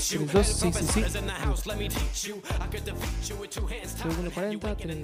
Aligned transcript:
3, 0.00 0.18
2, 0.18 0.30
3, 0.30 0.32
2, 0.32 0.46
sí, 0.46 0.72
sí, 0.72 0.84
sí. 0.86 1.04
Segundo 3.96 4.30
40, 4.32 4.76
3. 4.76 4.98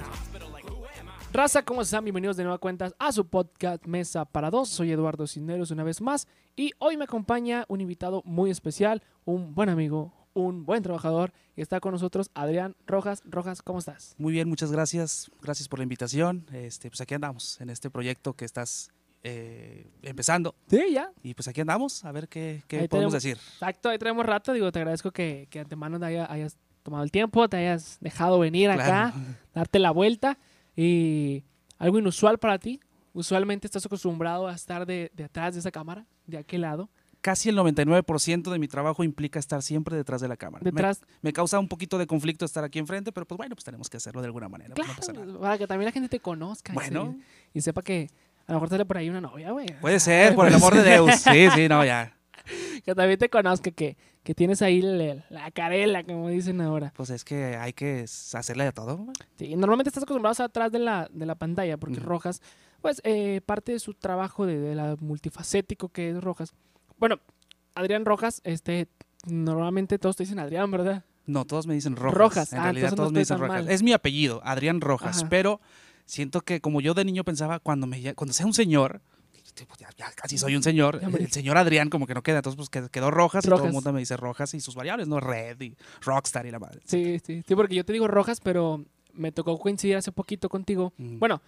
Raza, 1.35 1.63
¿cómo 1.63 1.82
están? 1.82 2.03
Bienvenidos 2.03 2.39
de 2.39 2.45
nueva 2.45 2.57
cuentas 2.57 2.95
a 2.99 3.13
su 3.13 3.29
podcast 3.29 3.85
Mesa 3.85 4.25
para 4.25 4.49
Dos. 4.49 4.71
Soy 4.71 4.90
Eduardo 4.90 5.27
Cisneros 5.27 5.71
una 5.71 5.85
vez 5.85 6.01
más 6.01 6.27
y 6.57 6.73
hoy 6.79 6.96
me 6.96 7.04
acompaña 7.04 7.67
un 7.68 7.82
invitado 7.82 8.23
muy 8.25 8.51
especial, 8.51 9.03
un 9.27 9.54
buen 9.54 9.68
amigo, 9.68 10.14
un 10.32 10.64
buen 10.64 10.82
trabajador 10.82 11.35
y 11.57 11.61
está 11.61 11.79
con 11.79 11.93
nosotros 11.93 12.31
Adrián 12.32 12.75
Rojas. 12.87 13.23
Rojas, 13.26 13.61
¿cómo 13.61 13.81
estás? 13.81 14.15
Muy 14.17 14.32
bien, 14.32 14.49
muchas 14.49 14.73
gracias. 14.73 15.31
Gracias 15.43 15.68
por 15.68 15.79
la 15.79 15.82
invitación. 15.82 16.46
Este, 16.54 16.89
pues 16.89 17.03
aquí 17.03 17.13
andamos 17.13 17.61
en 17.61 17.68
este 17.68 17.90
proyecto 17.90 18.32
que 18.32 18.46
estás 18.46 18.93
eh, 19.29 19.86
empezando. 20.03 20.54
Sí, 20.68 20.80
ya. 20.93 21.11
Y 21.22 21.34
pues 21.34 21.48
aquí 21.48 21.61
andamos 21.61 22.04
a 22.04 22.12
ver 22.12 22.29
qué, 22.29 22.62
qué 22.68 22.80
Ahí 22.80 22.89
podemos 22.89 23.12
tenemos- 23.12 23.39
decir. 23.39 23.53
Exacto, 23.54 23.89
ahí 23.89 23.98
traemos 23.98 24.25
rato. 24.25 24.53
Digo, 24.53 24.71
te 24.71 24.79
agradezco 24.79 25.11
que, 25.11 25.48
que 25.50 25.61
antemano 25.61 25.98
te 25.98 26.07
haya- 26.07 26.30
hayas 26.30 26.57
tomado 26.82 27.03
el 27.03 27.11
tiempo, 27.11 27.48
te 27.48 27.57
hayas 27.57 27.98
dejado 28.00 28.39
venir 28.39 28.70
acá. 28.70 28.84
Claro. 29.12 29.14
darte 29.54 29.79
la 29.81 29.90
vuelta 29.90 30.39
y 30.76 31.44
algo 31.79 31.98
inusual 31.98 32.39
para 32.39 32.58
ti. 32.58 32.78
Usualmente 33.12 33.67
estás 33.67 33.84
acostumbrado 33.86 34.47
a 34.47 34.55
estar 34.55 34.86
de, 34.86 35.11
de 35.14 35.25
atrás 35.25 35.55
de 35.55 35.61
esa 35.61 35.70
cámara, 35.70 36.06
de 36.27 36.39
aquel 36.39 36.61
lado. 36.61 36.89
Casi 37.23 37.48
el 37.48 37.56
99% 37.56 38.53
de 38.53 38.58
mi 38.61 38.69
trabajo 38.69 39.03
implica 39.03 39.39
estar 39.41 39.62
siempre 39.62 39.97
detrás 39.97 40.20
de 40.20 40.29
la 40.29 40.36
cámara. 40.36 40.62
Me- 40.62 40.70
Detrás, 40.70 41.01
Me, 41.23 41.33
causa 41.33 41.58
un 41.58 41.67
poquito 41.67 41.98
de 41.98 42.06
conflicto 42.06 42.45
estar 42.45 42.62
aquí 42.62 42.79
enfrente, 42.79 43.11
pero 43.11 43.27
pues 43.27 43.36
bueno, 43.36 43.56
pues 43.56 43.64
tenemos 43.64 43.89
que 43.91 43.97
hacerlo 43.97 44.20
de 44.20 44.27
alguna 44.27 44.48
manera. 44.48 44.75
pues, 44.77 45.08
no 45.08 45.14
claro, 45.25 45.41
para 45.41 45.58
que 45.58 45.67
también 45.67 45.86
la 45.86 45.92
gente 45.92 46.08
te 46.11 46.20
conozca. 46.20 46.73
y 46.73 46.75
Bueno. 46.75 47.17
se- 47.53 47.58
Y, 47.58 47.62
sepa 47.62 47.83
que 47.83 48.11
a 48.47 48.52
lo 48.52 48.55
mejor 48.56 48.69
sale 48.69 48.84
por 48.84 48.97
ahí 48.98 49.08
una 49.11 49.20
novia, 49.20 49.50
güey. 49.52 49.66
Puede 49.80 49.98
ser, 50.00 50.34
por 50.34 50.47
el 50.47 50.55
amor 50.55 50.75
de 50.75 50.83
Dios. 50.91 51.11
Sí, 51.16 51.48
sí, 51.55 51.69
no, 51.69 51.84
ya. 51.84 52.12
Que 52.84 52.94
también 52.94 53.19
te 53.19 53.28
conozca, 53.28 53.70
que, 53.72 53.97
que 54.22 54.34
tienes 54.34 54.62
ahí 54.62 54.80
la, 54.80 55.25
la 55.30 55.50
carela, 55.50 56.05
como 56.05 56.28
dicen 56.28 56.61
ahora. 56.61 56.92
Pues 56.97 57.11
es 57.11 57.24
que 57.24 57.56
hay 57.56 57.72
que 57.72 58.02
hacerle 58.05 58.64
de 58.64 58.72
todo. 58.72 58.98
güey. 58.98 59.17
Sí, 59.36 59.56
normalmente 59.56 59.89
estás 59.89 60.05
acostumbrado 60.05 60.41
a 60.42 60.47
atrás 60.47 60.70
de 60.70 60.78
la, 60.78 61.08
de 61.12 61.27
la 61.27 61.34
pantalla, 61.34 61.77
porque 61.77 61.98
Ujú. 61.98 62.06
Rojas, 62.08 62.41
pues 62.83 63.00
eh, 63.05 63.41
parte 63.44 63.72
de 63.72 63.80
su 63.80 63.94
trabajo 63.94 64.47
de, 64.47 64.58
de 64.61 64.74
la 64.77 64.94
multifacético 65.00 65.89
que 65.89 66.11
es 66.11 66.22
Rojas. 66.22 66.52
Bueno, 66.98 67.19
Adrián 67.74 68.05
Rojas, 68.05 68.41
este, 68.44 68.86
normalmente 69.27 69.98
todos 69.98 70.14
te 70.17 70.22
dicen 70.22 70.39
Adrián, 70.39 70.70
¿verdad? 70.70 71.05
No, 71.27 71.44
todos 71.44 71.67
me 71.67 71.74
dicen 71.74 71.97
Rojas. 71.97 72.17
Rojas. 72.19 72.52
En 72.52 72.61
Ah, 72.61 72.62
realidad 72.64 72.91
entonces 72.91 72.98
no 72.98 73.02
todos 73.02 73.12
me 73.12 73.20
estoy 73.22 73.34
dicen 73.34 73.36
tan 73.42 73.48
Rojas. 73.48 73.64
mal. 73.64 73.74
Es 73.74 73.83
mi 73.83 73.92
apellido, 73.92 74.41
Adrián 74.44 74.80
Rojas. 74.80 75.19
Ajá. 75.19 75.28
Pero 75.28 75.61
siento 76.07 76.41
que 76.41 76.61
como 76.62 76.81
yo 76.81 76.95
de 76.95 77.05
niño 77.05 77.23
pensaba, 77.25 77.59
cuando, 77.59 77.87
me, 77.87 78.15
cuando 78.15 78.33
sea 78.33 78.47
un 78.47 78.55
señor, 78.55 79.03
pues, 79.67 79.79
ya, 79.79 79.89
ya 79.97 80.11
casi 80.13 80.39
soy 80.39 80.55
un 80.57 80.63
señor, 80.63 81.01
el 81.19 81.31
señor 81.33 81.57
Adrián 81.59 81.89
como 81.91 82.07
que 82.07 82.15
no 82.15 82.23
queda. 82.23 82.39
Entonces 82.39 82.57
pues 82.57 82.71
qued- 82.71 82.91
quedó 82.91 83.11
Rojas, 83.11 83.45
y 83.45 83.48
todo 83.48 83.65
el 83.67 83.73
mundo 83.73 83.93
me 83.93 84.01
dice 84.01 84.17
Rojas 84.17 84.55
y 84.55 84.61
sus 84.61 84.75
variables, 84.75 85.09
¿no? 85.09 85.21
Red 85.21 85.61
y 85.61 85.77
Rockstar 86.03 86.47
y 86.47 86.51
la 86.51 86.59
madre. 86.59 86.81
Sí, 86.85 87.19
sí, 87.25 87.43
sí, 87.47 87.55
porque 87.55 87.75
yo 87.75 87.85
te 87.85 87.93
digo 87.93 88.07
Rojas, 88.09 88.41
pero 88.41 88.85
me 89.15 89.33
tocó 89.33 89.59
coincidir 89.59 89.97
hace 89.97 90.13
poquito 90.13 90.48
contigo. 90.48 90.93
Mm, 90.98 91.19
Bueno, 91.19 91.41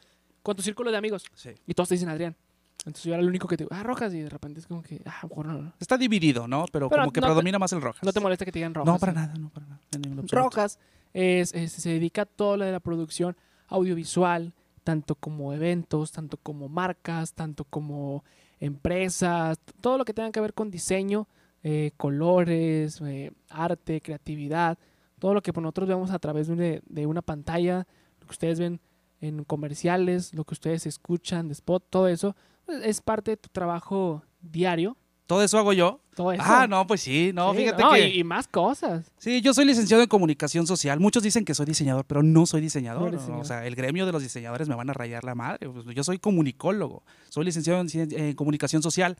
con 0.42 0.56
tu 0.56 0.62
círculo 0.62 0.90
de 0.90 0.96
amigos. 0.96 1.24
sí. 1.34 1.50
Y 1.66 1.74
todos 1.74 1.88
te 1.90 1.96
dicen 1.96 2.08
Adrián. 2.08 2.34
Entonces 2.78 3.02
yo 3.04 3.12
era 3.12 3.20
el 3.22 3.28
único 3.28 3.46
que 3.48 3.56
te 3.56 3.64
digo, 3.64 3.74
ah, 3.74 3.82
Rojas. 3.82 4.14
Y 4.14 4.20
de 4.20 4.30
repente 4.30 4.60
es 4.60 4.66
como 4.66 4.82
que, 4.82 5.02
ah, 5.04 5.26
bueno, 5.34 5.52
no, 5.52 5.72
Está 5.80 5.98
dividido, 5.98 6.46
¿no? 6.48 6.64
Pero, 6.72 6.88
Pero 6.88 7.02
como 7.02 7.12
que 7.12 7.20
no 7.20 7.26
te- 7.26 7.30
predomina 7.32 7.58
más 7.58 7.72
el 7.72 7.82
Rojas. 7.82 8.02
no 8.04 8.12
te 8.12 8.20
molesta 8.20 8.44
que 8.46 8.52
te 8.52 8.60
digan 8.60 8.72
Rojas. 8.72 8.94
No, 8.94 8.98
para 8.98 9.12
nada, 9.12 9.34
no, 9.34 9.50
para 9.50 9.66
nada. 9.66 9.80
en. 9.92 10.28
Rojas 10.28 10.78
es, 11.12 11.52
es- 11.52 11.72
se 11.72 11.90
dedica 11.90 12.22
a 12.22 12.26
todo 12.26 12.56
lo 12.56 12.64
de 12.64 12.72
la 12.72 12.80
producción 12.80 13.36
audiovisual, 13.66 14.54
tanto 14.88 15.16
como 15.16 15.52
eventos, 15.52 16.12
tanto 16.12 16.38
como 16.38 16.70
marcas, 16.70 17.34
tanto 17.34 17.64
como 17.64 18.24
empresas, 18.58 19.58
todo 19.82 19.98
lo 19.98 20.06
que 20.06 20.14
tenga 20.14 20.32
que 20.32 20.40
ver 20.40 20.54
con 20.54 20.70
diseño, 20.70 21.28
eh, 21.62 21.90
colores, 21.98 22.98
eh, 23.02 23.30
arte, 23.50 24.00
creatividad, 24.00 24.78
todo 25.18 25.34
lo 25.34 25.42
que 25.42 25.52
nosotros 25.52 25.90
vemos 25.90 26.10
a 26.10 26.18
través 26.18 26.48
de, 26.48 26.80
de 26.86 27.04
una 27.04 27.20
pantalla, 27.20 27.86
lo 28.18 28.26
que 28.28 28.32
ustedes 28.32 28.58
ven 28.58 28.80
en 29.20 29.44
comerciales, 29.44 30.32
lo 30.32 30.44
que 30.44 30.54
ustedes 30.54 30.86
escuchan 30.86 31.48
de 31.48 31.52
spot, 31.52 31.84
todo 31.90 32.08
eso, 32.08 32.34
pues, 32.64 32.82
es 32.82 33.02
parte 33.02 33.32
de 33.32 33.36
tu 33.36 33.50
trabajo 33.50 34.22
diario. 34.40 34.96
Todo 35.28 35.44
eso 35.44 35.58
hago 35.58 35.74
yo. 35.74 36.00
Todo 36.16 36.32
eso. 36.32 36.42
Ah, 36.42 36.66
no, 36.66 36.86
pues 36.86 37.02
sí, 37.02 37.32
no, 37.34 37.52
Sí, 37.52 37.58
fíjate 37.58 37.82
no, 37.82 37.92
que... 37.92 38.08
y, 38.08 38.20
y 38.20 38.24
más 38.24 38.48
cosas. 38.48 39.12
Sí, 39.18 39.42
yo 39.42 39.52
soy 39.52 39.66
licenciado 39.66 40.02
en 40.02 40.08
comunicación 40.08 40.66
social. 40.66 40.98
Muchos 40.98 41.22
dicen 41.22 41.44
que 41.44 41.54
soy 41.54 41.66
diseñador, 41.66 42.06
pero 42.06 42.22
no 42.22 42.46
soy 42.46 42.62
diseñador. 42.62 43.14
O 43.14 43.44
sea, 43.44 43.66
el 43.66 43.76
gremio 43.76 44.06
de 44.06 44.12
los 44.12 44.22
diseñadores 44.22 44.70
me 44.70 44.74
van 44.74 44.88
a 44.88 44.94
rayar 44.94 45.24
la 45.24 45.34
madre. 45.34 45.68
Pues, 45.68 45.84
Yo 45.94 46.02
soy 46.02 46.18
comunicólogo, 46.18 47.02
soy 47.28 47.44
licenciado 47.44 47.78
en, 47.78 47.88
en 47.92 48.32
comunicación 48.32 48.82
social 48.82 49.18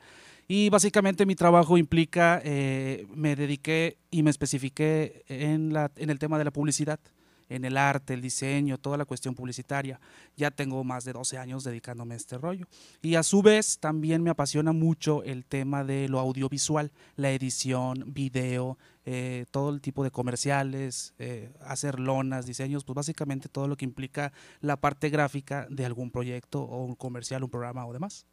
y 0.48 0.70
básicamente 0.70 1.26
mi 1.26 1.34
trabajo 1.34 1.76
implica, 1.76 2.40
eh, 2.42 3.06
me 3.14 3.36
dediqué 3.36 3.98
y 4.10 4.22
me 4.22 4.30
especifiqué 4.30 5.24
en, 5.28 5.74
la, 5.74 5.90
en 5.96 6.08
el 6.08 6.18
tema 6.18 6.38
de 6.38 6.44
la 6.44 6.52
publicidad, 6.52 6.98
en 7.48 7.64
el 7.64 7.76
arte, 7.76 8.14
el 8.14 8.20
diseño, 8.22 8.78
toda 8.78 8.96
la 8.96 9.04
cuestión 9.04 9.34
publicitaria. 9.34 10.00
Ya 10.36 10.50
tengo 10.50 10.82
más 10.84 11.04
de 11.04 11.12
12 11.12 11.38
años 11.38 11.64
dedicándome 11.64 12.14
a 12.14 12.16
este 12.16 12.38
rollo. 12.38 12.66
Y 13.02 13.14
a 13.14 13.22
su 13.22 13.42
vez 13.42 13.78
también 13.78 14.22
me 14.22 14.30
apasiona 14.30 14.72
mucho 14.72 15.22
el 15.22 15.44
tema 15.44 15.84
de 15.84 16.08
lo 16.08 16.18
audiovisual, 16.20 16.92
la 17.16 17.30
edición, 17.30 18.04
video, 18.12 18.78
eh, 19.04 19.46
todo 19.50 19.70
el 19.70 19.80
tipo 19.80 20.04
de 20.04 20.10
comerciales, 20.10 21.14
eh, 21.18 21.50
hacer 21.60 21.98
lonas, 21.98 22.46
diseños, 22.46 22.84
pues 22.84 22.94
básicamente 22.94 23.48
todo 23.48 23.66
lo 23.68 23.76
que 23.76 23.84
implica 23.84 24.32
la 24.60 24.76
parte 24.76 25.08
gráfica 25.08 25.66
de 25.70 25.84
algún 25.86 26.10
proyecto 26.10 26.62
o 26.62 26.84
un 26.84 26.94
comercial, 26.94 27.42
un 27.44 27.50
programa 27.50 27.86
o 27.86 27.92
demás. 27.92 28.26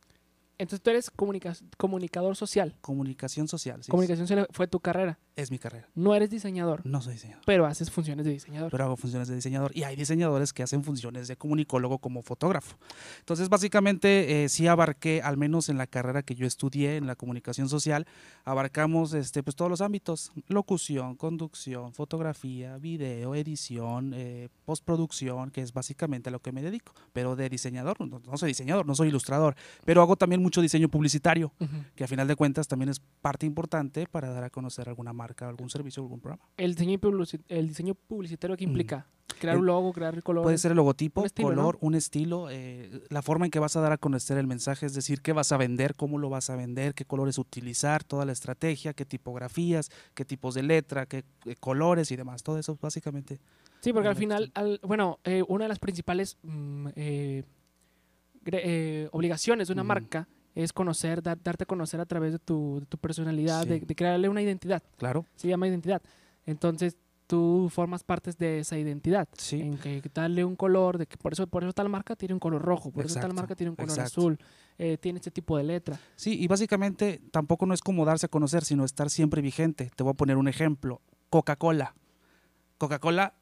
Entonces 0.57 0.81
tú 0.81 0.89
eres 0.89 1.09
comunica- 1.11 1.55
comunicador 1.77 2.35
social. 2.35 2.75
Comunicación 2.81 3.47
social, 3.47 3.83
sí, 3.83 3.91
Comunicación 3.91 4.25
social 4.27 4.47
fue 4.51 4.67
tu 4.67 4.79
carrera. 4.79 5.19
Es 5.35 5.51
mi 5.51 5.59
carrera. 5.59 5.87
No 5.95 6.15
eres 6.15 6.29
diseñador, 6.29 6.85
No 6.85 7.01
soy 7.01 7.13
diseñador. 7.13 7.43
pero 7.45 7.65
haces 7.65 7.91
funciones 7.91 8.25
de 8.25 8.31
diseñador. 8.31 8.71
pero 8.71 8.85
hago 8.85 8.95
funciones 8.95 9.27
de 9.27 9.35
diseñador 9.35 9.71
y 9.75 9.83
hay 9.83 9.95
diseñadores 9.95 10.53
que 10.53 10.63
hacen 10.63 10.83
funciones 10.83 11.27
de 11.27 11.35
comunicólogo 11.35 11.99
como 11.99 12.21
fotógrafo. 12.21 12.77
Entonces, 13.19 13.49
básicamente, 13.49 14.43
eh, 14.45 14.49
sí 14.49 14.67
abarqué, 14.67 15.21
al 15.21 15.35
menos 15.37 15.67
en 15.69 15.77
la 15.77 15.87
carrera 15.87 16.23
que 16.23 16.35
yo 16.35 16.47
estudié 16.47 16.95
en 16.97 17.05
la 17.07 17.15
comunicación 17.15 17.67
social, 17.69 18.05
abarcamos 18.45 19.13
este, 19.13 19.43
pues, 19.43 19.55
todos 19.55 19.69
los 19.69 19.81
ámbitos, 19.81 20.31
locución, 20.47 21.15
conducción, 21.15 21.93
fotografía, 21.93 22.77
video, 22.77 23.35
edición, 23.35 24.13
eh, 24.15 24.49
postproducción, 24.65 25.51
que 25.51 25.61
es 25.61 25.73
básicamente 25.73 26.29
a 26.29 26.31
lo 26.31 26.39
que 26.39 26.51
me 26.51 26.61
dedico, 26.61 26.93
pero 27.11 27.35
de 27.35 27.49
diseñador, 27.49 27.99
no, 27.99 28.19
no 28.25 28.37
soy 28.37 28.49
diseñador, 28.49 28.85
no 28.85 28.95
soy 28.95 29.09
ilustrador, 29.09 29.55
pero 29.83 30.01
hago 30.01 30.15
también 30.15 30.41
mucho 30.41 30.61
diseño 30.61 30.87
publicitario, 30.89 31.51
Ujú. 31.59 31.75
que 31.95 32.03
a 32.03 32.07
final 32.07 32.27
de 32.27 32.35
cuentas 32.35 32.67
también 32.67 32.89
es 32.89 33.01
parte 33.21 33.45
importante 33.45 34.07
para 34.07 34.29
dar 34.29 34.43
a 34.43 34.49
conocer 34.49 34.87
alguna 34.87 35.11
marca, 35.13 35.24
algún 35.39 35.69
servicio, 35.69 36.03
algún 36.03 36.19
programa. 36.19 36.47
El 36.57 36.75
diseño, 36.75 36.99
el 37.49 37.67
diseño 37.67 37.95
publicitario 37.95 38.55
que 38.57 38.65
Mm. 38.65 38.69
implica 38.69 39.07
crear 39.39 39.55
El- 39.55 39.61
un 39.61 39.65
logo, 39.65 39.91
crear 39.91 40.21
colores. 40.23 40.45
Puede 40.45 40.57
ser 40.57 40.71
el 40.71 40.77
logotipo, 40.77 41.21
Un 41.21 41.25
estilo, 41.25 41.49
¿no? 41.49 41.55
color, 41.55 41.77
un 41.81 41.95
estilo, 41.95 42.47
eh, 42.49 43.01
la 43.09 43.21
forma 43.21 43.45
en 43.45 43.51
que 43.51 43.59
vas 43.59 43.75
a 43.75 43.81
dar 43.81 43.91
a 43.91 43.97
conocer 43.97 44.37
el 44.37 44.47
mensaje, 44.47 44.85
es 44.85 44.93
decir, 44.93 45.21
qué 45.21 45.33
vas 45.33 45.51
a 45.51 45.57
vender, 45.57 45.95
cómo 45.95 46.17
lo 46.19 46.29
vas 46.29 46.49
a 46.49 46.55
vender, 46.55 46.93
qué 46.93 47.05
colores 47.05 47.37
utilizar, 47.37 48.03
toda 48.03 48.23
la 48.25 48.31
estrategia, 48.31 48.93
qué 48.93 49.03
tipografías, 49.05 49.89
qué 50.13 50.23
tipos 50.25 50.53
de 50.55 50.63
letra, 50.63 51.05
qué, 51.05 51.23
eh, 51.45 51.55
colores 51.59 52.11
y 52.11 52.15
demás. 52.15 52.43
Todo 52.43 52.57
eso 52.59 52.77
básicamente. 52.81 53.39
Sí, 53.81 53.91
porque 53.93 54.07
al 54.09 54.15
final, 54.15 54.51
al- 54.55 54.79
bueno, 54.83 55.19
eh, 55.25 55.43
una 55.47 55.65
de 55.65 55.69
las 55.69 55.79
principales 55.79 56.37
mm, 56.43 56.87
eh, 56.95 57.43
eh, 58.45 59.09
obligaciones 59.11 59.67
de 59.67 59.73
una 59.73 59.81
Ujú. 59.81 59.87
marca 59.87 60.27
es 60.55 60.73
conocer, 60.73 61.21
dar- 61.21 61.41
darte 61.43 61.63
a 61.63 61.67
conocer 61.67 61.99
a 61.99 62.05
través 62.05 62.31
de 62.31 62.39
tu, 62.39 62.79
de 62.79 62.85
tu 62.87 62.97
personalidad, 62.97 63.65
de, 63.67 63.79
Sí. 63.79 63.85
de 63.85 63.95
crearle 63.95 64.29
una 64.29 64.41
identidad. 64.41 64.81
Claro, 64.97 65.25
Se 65.35 65.47
llama 65.47 65.67
identidad. 65.67 66.01
Entonces 66.45 66.95
tú 67.27 67.69
formas 67.73 68.03
partes 68.03 68.37
de 68.37 68.59
esa 68.59 68.77
identidad. 68.77 69.27
sí. 69.37 69.59
en 69.61 69.77
que 69.79 70.01
darle 70.13 70.45
un 70.45 70.55
color, 70.55 70.97
de 70.99 71.07
que 71.07 71.17
por 71.17 71.33
eso, 71.33 71.47
por 71.47 71.63
eso 71.63 71.73
tal 71.73 71.89
marca 71.89 72.15
tiene 72.15 72.33
un 72.35 72.39
color 72.39 72.61
rojo, 72.61 72.91
por 72.91 73.05
eso 73.05 73.19
tal 73.19 73.33
marca 73.33 73.55
tiene 73.55 73.71
un 73.71 73.75
color 73.75 73.89
exacto. 73.89 74.21
azul, 74.21 74.39
eh, 74.77 74.97
tiene 74.99 75.17
este 75.17 75.31
tipo 75.31 75.57
de 75.57 75.63
letra. 75.63 75.99
Sí, 76.15 76.39
y 76.39 76.47
básicamente 76.47 77.19
tampoco 77.31 77.65
no 77.65 77.73
es 77.73 77.81
como 77.81 78.05
darse 78.05 78.27
a 78.27 78.29
conocer, 78.29 78.63
sino 78.63 78.85
estar 78.85 79.09
siempre 79.09 79.41
vigente. 79.41 79.89
Te 79.95 80.03
voy 80.03 80.11
a 80.11 80.15
poner 80.15 80.37
un 80.37 80.47
ejemplo. 80.47 81.01
Coca-Cola. 81.31 81.95
Coca-Cola, 82.77 83.33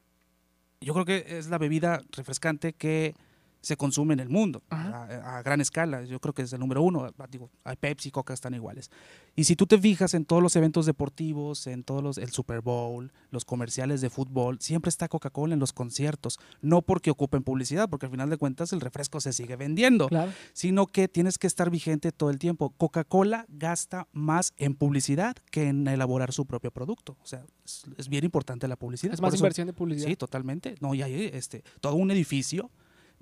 yo 0.79 0.93
creo 0.93 1.05
que 1.05 1.25
es 1.37 1.47
la 1.47 1.57
bebida 1.57 2.01
refrescante 2.11 2.73
que 2.73 3.15
se 3.63 3.77
consume 3.77 4.13
en 4.13 4.19
el 4.19 4.29
mundo 4.29 4.61
a, 4.69 5.37
a 5.37 5.41
gran 5.41 5.59
escala. 5.61 6.03
Yo 6.03 6.19
creo 6.19 6.33
que 6.33 6.41
es 6.43 6.53
el 6.53 6.59
número 6.59 6.83
uno. 6.83 7.09
Ah, 7.17 7.27
Digo, 7.31 7.49
hay 7.63 7.75
Pepsi, 7.77 8.11
Coca 8.11 8.33
están 8.33 8.53
iguales. 8.53 8.91
Y 9.35 9.45
si 9.45 9.55
tú 9.55 9.65
te 9.65 9.79
fijas 9.79 10.13
en 10.13 10.25
todos 10.25 10.43
los 10.43 10.55
eventos 10.55 10.85
deportivos, 10.85 11.65
en 11.65 11.83
todos 11.83 12.03
los, 12.03 12.17
el 12.17 12.29
Super 12.31 12.61
Bowl, 12.61 13.11
los 13.31 13.45
comerciales 13.45 14.01
de 14.01 14.09
fútbol, 14.09 14.57
siempre 14.59 14.89
está 14.89 15.07
Coca-Cola 15.07 15.53
en 15.53 15.59
los 15.61 15.73
conciertos. 15.73 16.39
No 16.61 16.81
porque 16.81 17.09
ocupen 17.09 17.41
publicidad, 17.43 17.89
porque 17.89 18.05
al 18.05 18.11
final 18.11 18.29
de 18.29 18.37
cuentas 18.37 18.73
el 18.73 18.81
refresco 18.81 19.19
se 19.21 19.31
sigue 19.33 19.55
vendiendo 19.55 20.09
Claro. 20.09 20.31
sino 20.53 20.85
que 20.87 21.07
tienes 21.07 21.37
que 21.37 21.47
estar 21.47 21.69
vigente 21.69 22.11
todo 22.11 22.29
el 22.29 22.39
tiempo. 22.39 22.71
Coca-Cola 22.77 23.45
gasta 23.47 24.07
más 24.11 24.53
en 24.57 24.75
publicidad 24.75 25.35
que 25.51 25.69
en 25.69 25.87
elaborar 25.87 26.33
su 26.33 26.45
propio 26.45 26.69
producto. 26.69 27.15
O 27.23 27.25
sea, 27.25 27.45
es, 27.63 27.85
es 27.97 28.09
bien 28.09 28.25
importante 28.25 28.67
la 28.67 28.75
publicidad. 28.75 29.13
Es 29.13 29.21
más 29.21 29.33
eso- 29.33 29.41
inversión 29.43 29.67
de 29.67 29.73
publicidad. 29.73 30.09
Sí, 30.09 30.15
totalmente. 30.17 30.75
No, 30.81 30.93
y 30.93 31.01
hay 31.01 31.29
este, 31.33 31.63
todo 31.79 31.95
un 31.95 32.11
edificio 32.11 32.69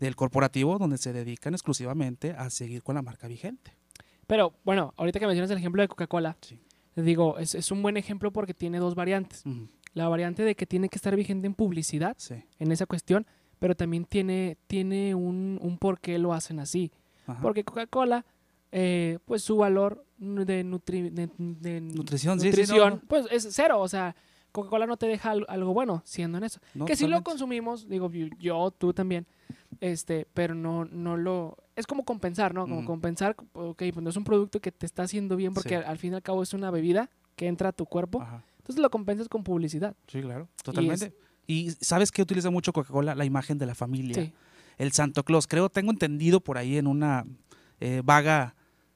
del 0.02 0.16
corporativo 0.18 0.78
donde 0.78 0.98
se 0.98 1.14
dedican 1.14 1.54
exclusivamente 1.54 2.32
a 2.32 2.50
seguir 2.50 2.84
con 2.84 2.96
la 2.96 3.02
marca 3.02 3.28
vigente. 3.30 3.78
Pero 4.28 4.54
bueno, 4.66 4.94
ahorita 4.98 5.20
que 5.20 5.28
mencionas 5.28 5.52
el 5.52 5.58
ejemplo 5.58 5.82
de 5.82 5.88
Coca-Cola, 5.88 6.36
Sí. 6.42 6.60
digo, 6.96 7.38
es, 7.38 7.56
es 7.56 7.72
un 7.72 7.82
buen 7.82 7.96
ejemplo 7.98 8.32
porque 8.32 8.54
tiene 8.54 8.80
dos 8.80 8.96
variantes. 8.96 9.44
La 9.94 10.08
variante 10.10 10.44
de 10.44 10.56
que 10.56 10.66
tiene 10.66 10.90
que 10.90 10.96
estar 10.98 11.16
vigente 11.16 11.48
en 11.48 11.54
publicidad, 11.54 12.16
Sí. 12.18 12.36
en 12.60 12.72
esa 12.72 12.86
cuestión, 12.86 13.26
pero 13.60 13.76
también 13.76 14.06
tiene, 14.06 14.58
tiene 14.68 15.14
un, 15.16 15.60
un 15.62 15.78
por 15.78 16.00
qué 16.00 16.18
lo 16.18 16.34
hacen 16.34 16.60
así. 16.60 16.92
Ajá. 17.28 17.40
Porque 17.42 17.64
Coca-Cola, 17.64 18.26
eh, 18.72 19.20
pues 19.26 19.44
su 19.44 19.58
valor 19.58 20.06
de, 20.18 20.66
nutri- 20.66 21.12
de- 21.12 21.30
de 21.38 21.82
Nutrición, 21.82 22.40
sí, 22.40 22.46
sí, 22.46 22.50
nutrición, 22.62 22.90
no, 22.90 22.96
no. 22.96 23.02
pues 23.08 23.28
es 23.32 23.48
cero. 23.52 23.80
O 23.82 23.88
sea, 23.88 24.16
Coca-Cola 24.52 24.86
no 24.88 24.98
te 24.98 25.06
deja 25.08 25.32
al- 25.32 25.46
algo 25.50 25.74
bueno 25.74 26.02
siendo 26.06 26.38
en 26.38 26.44
eso. 26.44 26.60
No, 26.74 26.86
que 26.86 26.96
si 26.96 27.08
lo 27.08 27.24
consumimos, 27.24 27.88
digo 27.88 28.12
yo, 28.40 28.72
tú 28.72 28.94
también, 28.94 29.26
este, 29.80 30.28
pero 30.34 30.56
no, 30.56 30.86
no 30.86 31.18
lo... 31.18 31.58
Es 31.76 31.88
como 31.88 32.04
compensar, 32.04 32.54
¿no? 32.54 32.64
Como 32.68 32.86
compensar, 32.86 33.36
ok, 33.54 33.78
pues 33.94 34.02
no 34.02 34.10
es 34.10 34.18
un 34.18 34.24
producto 34.24 34.60
que 34.60 34.72
te 34.72 34.86
está 34.86 35.04
haciendo 35.04 35.36
bien 35.36 35.54
porque 35.54 35.70
Sí. 35.70 35.76
al, 35.76 35.86
al 35.86 35.98
fin 35.98 36.12
y 36.14 36.16
al 36.16 36.22
cabo 36.22 36.44
es 36.44 36.54
una 36.54 36.70
bebida 36.72 37.10
que 37.36 37.48
entra 37.48 37.70
a 37.70 37.72
tu 37.72 37.86
cuerpo. 37.86 38.22
Ajá. 38.22 38.44
Entonces 38.58 38.82
lo 38.82 38.90
compensas 38.90 39.28
con 39.28 39.44
publicidad. 39.44 39.96
Sí, 40.08 40.22
claro, 40.22 40.48
totalmente. 40.64 41.14
Y, 41.48 41.72
¿sabes 41.82 42.12
qué 42.12 42.22
utiliza 42.22 42.50
mucho 42.52 42.72
Coca-Cola? 42.74 43.16
La 43.16 43.26
imagen 43.26 43.58
de 43.58 43.66
la 43.66 43.74
familia. 43.76 44.16
Sí. 44.16 44.34
El 44.78 44.92
Santo 44.92 45.24
Claus. 45.24 45.48
Creo, 45.48 45.70
tengo 45.70 45.92
entendido 45.92 46.40
por 46.42 46.58
ahí 46.58 46.78
en 46.78 46.88
una 46.88 47.26
eh, 47.80 48.02
vaga 48.06 48.56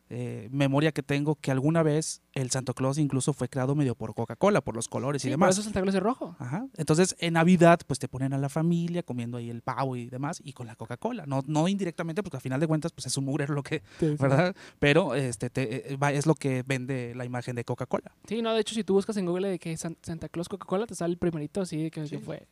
eh, 0.09 0.47
memoria 0.51 0.91
que 0.91 1.01
tengo 1.01 1.35
que 1.35 1.49
alguna 1.51 1.81
vez 1.81 2.21
el 2.35 2.51
Santo 2.51 2.73
Claus 2.73 2.97
incluso 2.97 3.33
fue 3.33 3.49
creado 3.49 3.75
medio 3.75 3.95
por 3.95 4.13
Coca-Cola, 4.13 4.61
por 4.61 4.75
los 4.75 4.87
colores 4.87 5.21
Sí, 5.21 5.29
y 5.29 5.31
por 5.31 5.39
demás. 5.39 5.55
eso 5.55 5.63
Santa 5.63 5.81
Claus 5.81 5.95
es 5.95 6.03
rojo. 6.03 6.35
Ajá. 6.37 6.67
Entonces, 6.77 7.15
en 7.19 7.33
Navidad, 7.33 7.79
pues 7.87 7.97
te 7.97 8.07
ponen 8.07 8.33
a 8.33 8.37
la 8.37 8.49
familia 8.49 9.03
comiendo 9.03 9.37
ahí 9.37 9.49
el 9.49 9.61
pavo 9.61 9.95
y 9.95 10.07
demás, 10.09 10.41
y 10.43 10.53
con 10.53 10.67
la 10.67 10.75
Coca-Cola. 10.75 11.25
No, 11.25 11.41
no 11.47 11.67
indirectamente, 11.67 12.21
porque 12.21 12.37
al 12.37 12.41
final 12.41 12.59
de 12.59 12.67
cuentas, 12.67 12.91
pues 12.91 13.07
es 13.07 13.17
un 13.17 13.25
mugrero 13.25 13.53
lo 13.53 13.63
que, 13.63 13.81
¿verdad? 13.99 14.55
Pero 14.79 15.15
este 15.15 15.49
te- 15.49 15.93
eh, 15.93 15.97
es 16.13 16.25
lo 16.25 16.35
que 16.35 16.63
vende 16.67 17.13
la 17.15 17.25
imagen 17.25 17.55
de 17.55 17.63
Coca-Cola. 17.63 18.11
Sí, 18.27 18.41
no, 18.41 18.53
de 18.53 18.61
hecho, 18.61 18.75
si 18.75 18.83
tú 18.83 18.93
buscas 18.93 19.17
en 19.17 19.25
Google 19.25 19.47
de 19.49 19.57
que 19.59 19.75
San- 19.77 19.97
Santa 20.01 20.29
Claus 20.29 20.49
Coca-Cola, 20.49 20.85
te 20.85 20.95
sale 20.95 21.13
el 21.13 21.17
primerito 21.17 21.61
así, 21.61 21.83
de 21.83 21.91
que, 21.91 22.05
fue 22.19 22.47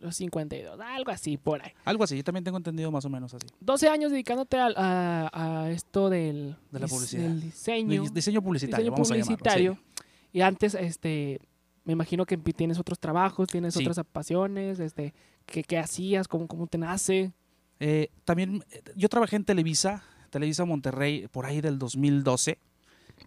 los 0.00 0.16
52, 0.16 0.80
algo 0.80 1.10
así, 1.10 1.36
por 1.36 1.62
ahí. 1.62 1.70
Algo 1.84 2.04
así, 2.04 2.16
yo 2.16 2.24
también 2.24 2.42
tengo 2.42 2.56
entendido 2.56 2.90
más 2.90 3.04
o 3.04 3.10
menos 3.10 3.34
así. 3.34 3.46
12 3.60 3.88
años 3.88 4.10
dedicándote 4.10 4.56
a, 4.58 5.30
a 5.32 5.70
esto 5.70 6.08
del, 6.10 6.56
De 6.70 6.80
la 6.80 6.86
publicidad. 6.88 7.22
del 7.24 7.40
diseño, 7.40 8.02
Di- 8.04 8.08
Diseño 8.12 8.42
publicitario, 8.42 8.78
diseño 8.84 8.92
vamos 8.92 9.10
llamarlo, 9.18 9.36
publicitario. 9.38 9.74
sí. 9.74 10.02
Y 10.34 10.40
antes, 10.40 10.74
este, 10.74 11.40
me 11.84 11.92
imagino 11.92 12.24
que 12.26 12.36
tienes 12.38 12.78
otros 12.78 12.98
trabajos, 12.98 13.48
tienes 13.48 13.74
Sí. 13.74 13.86
otras 13.86 14.04
pasiones, 14.10 14.80
este, 14.80 15.12
¿qué, 15.46 15.62
qué 15.62 15.78
hacías? 15.78 16.28
¿Cómo, 16.28 16.46
¿Cómo 16.48 16.66
te 16.66 16.78
nace? 16.78 17.32
Eh, 17.80 18.08
también 18.24 18.64
eh, 18.70 18.82
yo 18.96 19.08
trabajé 19.08 19.36
en 19.36 19.44
Televisa, 19.44 20.02
Televisa 20.30 20.64
Monterrey, 20.64 21.26
por 21.28 21.44
ahí 21.46 21.60
del 21.60 21.78
2012. 21.78 22.58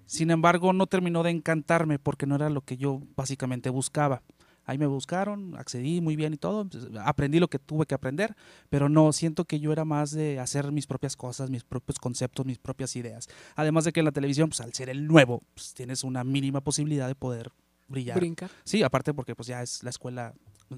Sin 0.07 0.31
embargo, 0.31 0.73
no 0.73 0.87
terminó 0.87 1.23
de 1.23 1.29
encantarme 1.31 1.99
porque 1.99 2.25
no 2.25 2.35
era 2.35 2.49
lo 2.49 2.61
que 2.61 2.77
yo 2.77 3.01
básicamente 3.15 3.69
buscaba. 3.69 4.21
Ahí 4.65 4.77
me 4.77 4.87
buscaron, 4.87 5.55
accedí 5.57 6.01
muy 6.01 6.15
bien 6.15 6.33
y 6.33 6.37
todo, 6.37 6.67
pues, 6.67 6.87
aprendí 7.03 7.39
lo 7.39 7.47
que 7.47 7.59
tuve 7.59 7.85
que 7.85 7.95
aprender, 7.95 8.35
pero 8.69 8.89
no, 8.89 9.13
siento 9.13 9.45
que 9.45 9.59
yo 9.59 9.71
era 9.71 9.85
más 9.85 10.11
de 10.11 10.39
hacer 10.39 10.71
mis 10.71 10.87
propias 10.87 11.15
cosas, 11.15 11.49
mis 11.49 11.63
propios 11.63 11.99
conceptos, 11.99 12.45
mis 12.45 12.57
propias 12.59 12.95
ideas. 12.95 13.27
Además 13.55 13.83
de 13.85 13.93
que 13.93 13.99
en 14.01 14.05
la 14.05 14.11
televisión, 14.11 14.49
pues 14.49 14.61
al 14.61 14.73
ser 14.73 14.89
el 14.89 15.07
nuevo, 15.07 15.43
pues 15.53 15.73
tienes 15.73 16.03
una 16.03 16.23
mínima 16.23 16.61
posibilidad 16.61 17.07
de 17.07 17.15
poder 17.15 17.51
brillar. 17.87 18.17
Brincar. 18.17 18.49
Sí, 18.63 18.83
aparte 18.83 19.13
porque 19.13 19.35
pues 19.35 19.47
ya 19.47 19.61
es 19.61 19.83
la 19.83 19.89
escuela 19.91 20.33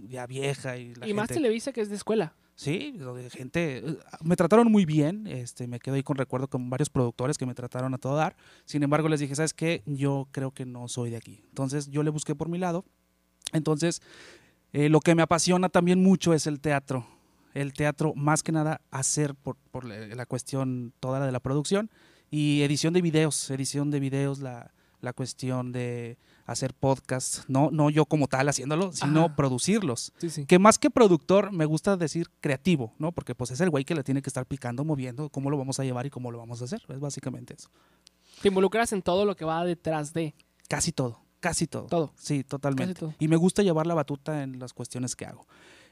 ya 0.10 0.28
vieja 0.28 0.78
y 0.78 0.94
la 0.96 1.08
y 1.08 1.14
más 1.14 1.28
gente- 1.28 1.36
Televisa 1.36 1.72
que 1.72 1.82
es 1.82 1.90
de 1.90 1.96
escuela. 1.96 2.36
Sí, 2.56 3.00
gente, 3.30 3.84
me 4.24 4.36
trataron 4.36 4.72
muy 4.72 4.84
bien, 4.84 5.28
este, 5.28 5.68
me 5.68 5.80
quedo 5.80 5.94
ahí 5.94 6.02
con 6.02 6.18
recuerdo 6.18 6.48
con 6.48 6.72
varios 6.72 6.90
productores 6.90 7.38
que 7.38 7.46
me 7.46 7.54
trataron 7.54 7.94
a 7.94 8.00
todo 8.00 8.16
dar. 8.16 8.36
Sin 8.66 8.82
embargo, 8.82 9.10
les 9.10 9.20
dije, 9.20 9.36
¿sabes 9.36 9.54
qué? 9.54 9.84
Yo 9.86 10.28
creo 10.32 10.50
que 10.50 10.66
no 10.66 10.88
soy 10.88 11.12
de 11.12 11.18
aquí. 11.18 11.44
Entonces, 11.50 11.88
yo 11.92 12.02
le 12.02 12.10
busqué 12.10 12.34
por 12.34 12.50
mi 12.50 12.58
lado. 12.58 12.84
Entonces, 13.54 14.02
eh, 14.74 14.90
lo 14.90 15.00
que 15.00 15.16
me 15.16 15.22
apasiona 15.22 15.70
también 15.70 16.02
mucho 16.02 16.34
es 16.34 16.48
el 16.48 16.60
teatro. 16.60 17.08
El 17.54 17.74
teatro, 17.74 18.14
más 18.16 18.44
que 18.44 18.52
nada, 18.52 18.82
hacer 18.92 19.34
por, 19.34 19.56
por 19.72 19.86
la 19.86 20.26
cuestión 20.26 20.94
toda 21.00 21.20
la 21.20 21.26
de 21.26 21.32
la 21.32 21.40
producción 21.40 21.90
y 22.30 22.62
edición 22.62 22.94
de 22.94 23.02
videos, 23.02 23.50
edición 23.50 23.90
de 23.90 24.00
videos, 24.00 24.40
la, 24.40 24.74
la 25.02 25.14
cuestión 25.14 25.72
de 25.72 26.18
hacer 26.46 26.74
podcasts, 26.74 27.46
no, 27.48 27.70
no 27.72 27.90
yo 27.90 28.06
como 28.06 28.28
tal 28.28 28.48
haciéndolo, 28.50 28.92
sino 28.94 29.26
Ajá. 29.26 29.36
producirlos 29.36 30.14
Sí, 30.20 30.30
sí. 30.30 30.46
que 30.46 30.60
más 30.60 30.78
que 30.78 30.90
productor 30.90 31.52
me 31.52 31.66
gusta 31.66 31.98
decir 31.98 32.30
creativo, 32.42 32.94
¿no? 33.00 33.12
Porque 33.12 33.34
pues 33.36 33.52
es 33.52 33.60
el 33.60 33.70
güey 33.70 33.86
que 33.86 33.96
le 33.96 34.04
tiene 34.04 34.22
que 34.22 34.30
estar 34.30 34.46
picando, 34.46 34.86
moviendo, 34.86 35.30
cómo 35.30 35.50
lo 35.50 35.58
vamos 35.58 35.80
a 35.80 35.84
llevar 35.84 36.06
y 36.06 36.10
cómo 36.10 36.32
lo 36.32 36.38
vamos 36.38 36.62
a 36.62 36.66
hacer. 36.66 36.84
Es 36.90 37.00
básicamente 37.00 37.56
eso. 37.56 37.70
Te 38.42 38.50
involucras 38.50 38.94
en 38.94 39.02
todo 39.02 39.26
lo 39.26 39.36
que 39.36 39.46
va 39.46 39.64
detrás 39.66 40.14
de 40.14 40.36
Casi 40.70 40.92
todo, 40.92 41.22
casi 41.40 41.68
todo. 41.68 41.88
todo. 41.88 42.14
Sí, 42.18 42.44
totalmente. 42.44 42.94
Casi 42.94 43.00
todo. 43.00 43.14
Y 43.20 43.28
me 43.28 43.36
gusta 43.36 43.64
llevar 43.64 43.88
la 43.88 43.94
batuta 43.94 44.44
en 44.44 44.60
las 44.60 44.74
cuestiones 44.74 45.16
que 45.16 45.26
hago. 45.26 45.48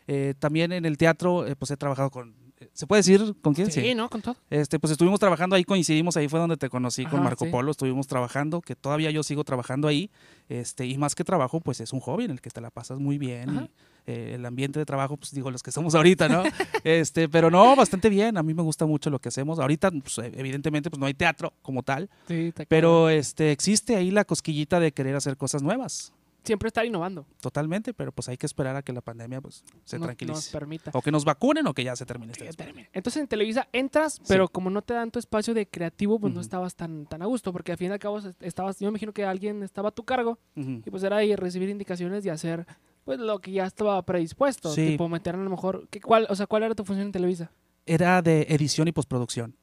Eh, 0.08 0.36
también 0.38 0.72
en 0.72 0.86
el 0.86 0.98
teatro, 0.98 1.48
eh, 1.48 1.56
pues 1.56 1.72
he 1.72 1.78
trabajado 1.78 2.12
con... 2.12 2.36
eh, 2.60 2.70
¿Se 2.74 2.86
puede 2.86 3.00
decir 3.00 3.36
con 3.42 3.54
quién? 3.56 3.72
Sí, 3.72 3.96
¿no? 3.96 4.08
Con 4.10 4.22
todo. 4.22 4.36
Este, 4.52 4.80
pues 4.80 4.92
estuvimos 4.92 5.20
trabajando 5.20 5.56
ahí, 5.56 5.64
coincidimos, 5.64 6.16
ahí 6.16 6.28
fue 6.28 6.40
donde 6.40 6.58
te 6.58 6.70
conocí 6.70 7.06
con 7.06 7.24
Marco 7.24 7.46
sí. 7.46 7.52
Polo, 7.52 7.72
estuvimos 7.72 8.06
trabajando, 8.06 8.62
que 8.62 8.76
todavía 8.76 9.10
yo 9.10 9.24
sigo 9.24 9.44
trabajando 9.44 9.88
ahí, 9.88 10.12
este, 10.48 10.86
y 10.86 10.98
más 11.00 11.16
que 11.16 11.24
trabajo, 11.24 11.60
pues 11.60 11.80
es 11.80 11.92
un 11.92 12.02
hobby 12.02 12.26
en 12.26 12.32
el 12.32 12.42
que 12.42 12.52
te 12.52 12.62
la 12.62 12.70
pasas 12.70 13.00
muy 13.00 13.18
bien, 13.18 13.50
Ajá. 13.50 13.64
y, 13.64 13.72
eh, 14.08 14.34
el 14.36 14.46
ambiente 14.46 14.80
de 14.80 14.86
trabajo, 14.86 15.18
pues 15.18 15.32
digo, 15.32 15.50
los 15.52 15.64
que 15.64 15.72
somos 15.72 15.96
ahorita, 15.96 16.28
¿no? 16.30 16.44
este, 16.84 17.28
pero 17.30 17.50
no, 17.50 17.76
bastante 17.76 18.10
bien, 18.10 18.38
a 18.38 18.44
mí 18.44 18.54
me 18.54 18.62
gusta 18.64 18.86
mucho 18.86 19.10
lo 19.10 19.20
que 19.20 19.30
hacemos, 19.30 19.60
ahorita, 19.60 19.92
pues, 19.92 20.18
evidentemente, 20.20 20.90
pues 20.90 21.00
no 21.00 21.06
hay 21.06 21.14
teatro 21.14 21.54
como 21.62 21.84
tal, 21.84 22.10
Sí, 22.28 22.54
pero 22.68 23.10
este, 23.10 23.52
existe 23.52 23.96
ahí 23.96 24.12
la 24.12 24.26
cosquillita 24.26 24.80
de 24.80 24.92
querer 24.92 25.16
hacer 25.16 25.38
cosas 25.38 25.62
nuevas, 25.64 26.14
Siempre 26.44 26.68
estar 26.68 26.86
innovando. 26.86 27.26
totalmente, 27.42 27.92
pero 27.96 28.12
pues 28.12 28.30
hay 28.30 28.38
que 28.38 28.46
esperar 28.46 28.76
a 28.76 28.84
que 28.84 28.94
la 28.94 29.02
pandemia, 29.02 29.42
pues, 29.42 29.64
se 29.84 29.98
no- 29.98 30.06
tranquilice. 30.06 30.36
Nos 30.36 30.50
permita. 30.50 30.92
o 30.94 31.02
que 31.02 31.10
nos 31.12 31.26
vacunen 31.26 31.66
o 31.66 31.74
que 31.74 31.84
ya 31.84 31.96
se 31.96 32.06
termine 32.06 32.34
este 32.34 32.48
termine. 32.54 32.88
Entonces 32.94 33.20
en 33.20 33.28
Televisa 33.28 33.68
entras, 33.74 34.22
pero 34.28 34.48
como 34.48 34.70
no 34.70 34.84
te 34.84 34.94
dan 34.94 35.10
tu 35.10 35.18
espacio 35.18 35.56
de 35.56 35.66
creativo, 35.68 36.20
pues 36.20 36.32
no 36.36 36.42
estabas 36.42 36.76
tan, 36.76 37.08
tan 37.08 37.24
a 37.24 37.26
gusto, 37.26 37.52
porque 37.52 37.72
al 37.72 37.80
fin 37.80 37.90
y 37.90 37.94
al 37.94 37.98
cabo 38.00 38.20
est- 38.20 38.40
estabas, 38.44 38.78
yo 38.80 38.86
me 38.86 38.90
imagino 38.90 39.12
que 39.12 39.26
alguien 39.26 39.64
estaba 39.64 39.90
a 39.90 39.92
tu 39.92 40.04
cargo 40.04 40.38
y 40.56 40.88
pues 40.92 41.02
era 41.02 41.18
ahí 41.18 41.36
recibir 41.36 41.68
indicaciones 41.70 42.24
y 42.28 42.30
hacer 42.30 42.68
pues 43.06 43.20
lo 43.20 43.40
que 43.40 43.52
ya 43.52 43.66
estaba 43.66 44.02
predispuesto, 44.04 44.74
Sí. 44.74 44.88
tipo 44.88 45.08
meter 45.08 45.36
a 45.36 45.38
lo 45.38 45.50
mejor, 45.50 45.88
¿qué, 45.90 46.02
cuál, 46.02 46.28
o 46.30 46.36
sea, 46.36 46.48
¿cuál 46.48 46.64
era 46.64 46.76
tu 46.76 46.84
función 46.84 47.06
en 47.08 47.12
Televisa? 47.14 47.52
era 47.88 48.22
de 48.24 48.48
edición 48.50 48.88
y 48.88 48.92
postproducción. 48.92 49.56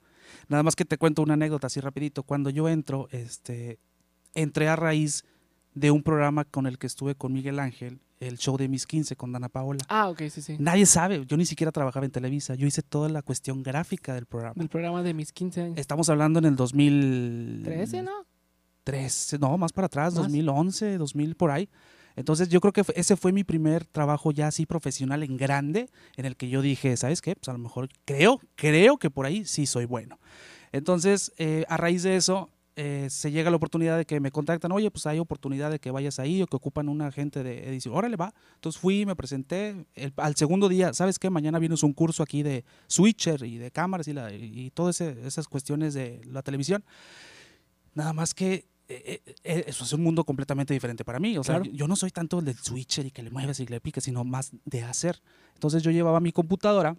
Nada 0.49 0.63
más 0.63 0.77
que 0.77 0.85
te 0.85 0.97
cuento 0.97 1.23
una 1.23 1.35
anécdota 1.35 1.67
así 1.67 1.81
rapidito. 1.81 2.23
Cuando 2.23 2.51
yo 2.51 2.69
entro, 2.69 3.09
este, 3.11 3.81
entré 4.35 4.69
a 4.69 4.77
raíz 4.77 5.25
de 5.75 5.91
un 5.91 6.05
programa 6.05 6.45
con 6.45 6.67
el 6.69 6.79
que 6.79 6.87
estuve 6.87 7.17
con 7.17 7.33
Miguel 7.33 7.59
Ángel, 7.59 7.99
el 8.21 8.39
show 8.39 8.57
de 8.57 8.69
mis 8.69 8.87
15 8.87 9.17
con 9.17 9.33
Dana 9.33 9.49
Paola. 9.49 9.81
Ah, 9.89 10.09
ok, 10.09 10.23
sí, 10.31 10.41
sí. 10.41 10.57
Nadie 10.61 10.87
sabe, 10.87 11.25
yo 11.27 11.37
ni 11.37 11.45
siquiera 11.47 11.73
trabajaba 11.73 12.07
en 12.07 12.13
Televisa, 12.13 12.55
yo 12.55 12.65
hice 12.69 12.83
toda 12.83 13.09
la 13.09 13.23
cuestión 13.23 13.65
gráfica 13.65 14.15
del 14.15 14.27
programa. 14.27 14.55
Del 14.57 14.69
programa 14.69 15.03
de 15.03 15.15
mis 15.15 15.33
15 15.33 15.61
años. 15.61 15.79
Estamos 15.79 16.09
hablando 16.09 16.39
en 16.39 16.45
el 16.45 16.55
2000 16.55 17.63
13, 17.65 18.03
¿no? 18.03 18.25
13, 18.85 19.39
no, 19.39 19.59
más 19.59 19.73
para 19.73 19.87
atrás, 19.87 20.15
Más. 20.15 20.23
2011, 20.23 20.99
2000 20.99 21.35
por 21.35 21.51
ahí. 21.51 21.69
Entonces 22.17 22.49
yo 22.49 22.61
creo 22.61 22.73
que 22.73 22.85
ese 22.95 23.17
fue 23.17 23.33
mi 23.33 23.45
primer 23.45 23.87
trabajo 23.87 24.33
ya 24.33 24.49
así 24.49 24.67
profesional 24.67 25.23
en 25.23 25.37
grande, 25.37 25.89
en 26.17 26.25
el 26.25 26.37
que 26.37 26.49
yo 26.49 26.63
dije, 26.63 26.97
¿sabes 26.97 27.21
qué? 27.23 27.35
Pues 27.35 27.49
a 27.49 27.53
lo 27.53 27.59
mejor 27.59 27.89
creo, 28.05 28.41
creo 28.55 28.99
que 28.99 29.11
por 29.11 29.27
ahí 29.27 29.45
sí 29.45 29.67
soy 29.67 29.85
bueno. 29.85 30.19
Entonces, 30.73 31.33
eh, 31.37 31.65
a 31.69 31.77
raíz 31.77 32.03
de 32.03 32.17
eso, 32.17 32.51
eh, 32.75 33.09
se 33.11 33.31
llega 33.31 33.51
la 33.51 33.57
oportunidad 33.57 33.99
de 33.99 34.07
que 34.07 34.19
me 34.19 34.31
contactan, 34.31 34.73
oye, 34.73 34.91
pues 34.91 35.05
hay 35.07 35.19
oportunidad 35.19 35.71
de 35.71 35.79
que 35.79 35.91
vayas 35.91 36.19
ahí 36.19 36.41
o 36.41 36.47
que 36.47 36.57
ocupan 36.57 36.89
un 36.89 37.03
agente 37.03 37.43
de 37.43 37.69
edición. 37.69 37.95
Órale, 37.95 38.17
va. 38.17 38.33
Entonces 38.55 38.81
fui, 38.81 39.05
me 39.05 39.15
presenté. 39.15 39.87
Al 40.17 40.37
segundo 40.37 40.71
día, 40.71 40.95
¿sabes 40.95 41.19
qué? 41.19 41.29
Mañana 41.29 41.59
vienes 41.59 41.83
un 41.83 41.93
curso 41.93 42.23
aquí 42.23 42.43
de 42.43 42.65
switcher 42.87 43.45
y 43.45 43.59
de 43.59 43.71
cámaras 43.71 44.09
y, 44.09 44.13
y 44.31 44.71
todas 44.71 45.03
esas 45.03 45.49
cuestiones 45.49 45.93
de 45.93 46.23
la 46.25 46.43
televisión. 46.43 46.83
Nada 47.95 48.15
más 48.15 48.33
que 48.33 48.65
eso 48.89 49.85
es 49.85 49.93
un 49.93 50.03
mundo 50.03 50.25
completamente 50.25 50.75
diferente 50.75 51.05
para 51.05 51.19
mí. 51.19 51.37
O 51.39 51.45
sea, 51.45 51.57
Claro. 51.57 51.71
yo, 51.71 51.77
yo 51.77 51.89
no 51.89 51.97
soy 51.97 52.11
tanto 52.11 52.39
el 52.41 52.45
del 52.45 52.57
switcher 52.57 53.07
y 53.07 53.11
que 53.11 53.23
le 53.23 53.31
mueves 53.31 53.61
y 53.61 53.67
le 53.67 53.81
piques, 53.81 54.05
sino 54.05 54.25
más 54.25 54.53
de 54.65 54.83
hacer. 54.83 55.21
Entonces 55.55 55.83
yo 55.83 55.91
llevaba 55.91 56.21
mi 56.21 56.33
computadora 56.33 56.97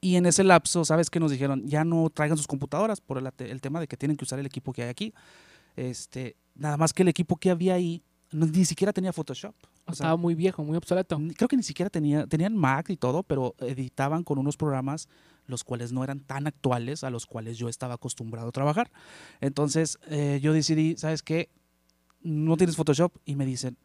y 0.00 0.16
en 0.16 0.26
ese 0.26 0.44
lapso, 0.44 0.84
¿sabes 0.84 1.08
qué 1.10 1.18
nos 1.20 1.30
dijeron? 1.30 1.66
Ya 1.66 1.84
no 1.84 2.10
traigan 2.10 2.36
sus 2.36 2.46
computadoras 2.46 3.00
por 3.00 3.18
el, 3.18 3.30
el 3.38 3.60
tema 3.60 3.80
de 3.80 3.86
que 3.88 3.96
tienen 3.96 4.16
que 4.16 4.24
usar 4.24 4.38
el 4.38 4.46
equipo 4.46 4.72
que 4.72 4.82
hay 4.82 4.88
aquí. 4.90 5.14
Este, 5.76 6.36
nada 6.54 6.76
más 6.76 6.92
que 6.92 7.02
el 7.02 7.08
equipo 7.08 7.36
que 7.36 7.50
había 7.50 7.74
ahí 7.74 8.02
no- 8.30 8.46
ni 8.46 8.64
siquiera 8.64 8.92
tenía 8.92 9.12
Photoshop. 9.12 9.54
O 9.86 9.92
sea, 9.92 9.92
Estaba 10.06 10.16
muy 10.16 10.34
viejo, 10.34 10.62
muy 10.62 10.76
obsoleto. 10.76 11.20
Creo 11.36 11.48
que 11.48 11.56
ni 11.56 11.62
siquiera 11.62 11.88
tenía, 11.90 12.26
tenían 12.26 12.56
Mac 12.56 12.90
y 12.90 12.96
todo, 12.96 13.22
pero 13.22 13.54
editaban 13.60 14.24
con 14.24 14.38
unos 14.38 14.56
programas 14.56 15.08
los 15.46 15.64
cuales 15.64 15.92
no 15.92 16.04
eran 16.04 16.20
tan 16.20 16.46
actuales 16.46 17.04
a 17.04 17.10
los 17.10 17.26
cuales 17.26 17.58
yo 17.58 17.68
estaba 17.68 17.94
acostumbrado 17.94 18.48
a 18.48 18.52
trabajar. 18.52 18.90
Entonces 19.40 19.98
eh, 20.08 20.40
yo 20.42 20.52
decidí, 20.52 20.96
¿sabes 20.96 21.22
qué? 21.22 21.50
No 22.22 22.56
tienes 22.56 22.76
Photoshop 22.76 23.12
y 23.24 23.36
me 23.36 23.44
dicen, 23.44 23.76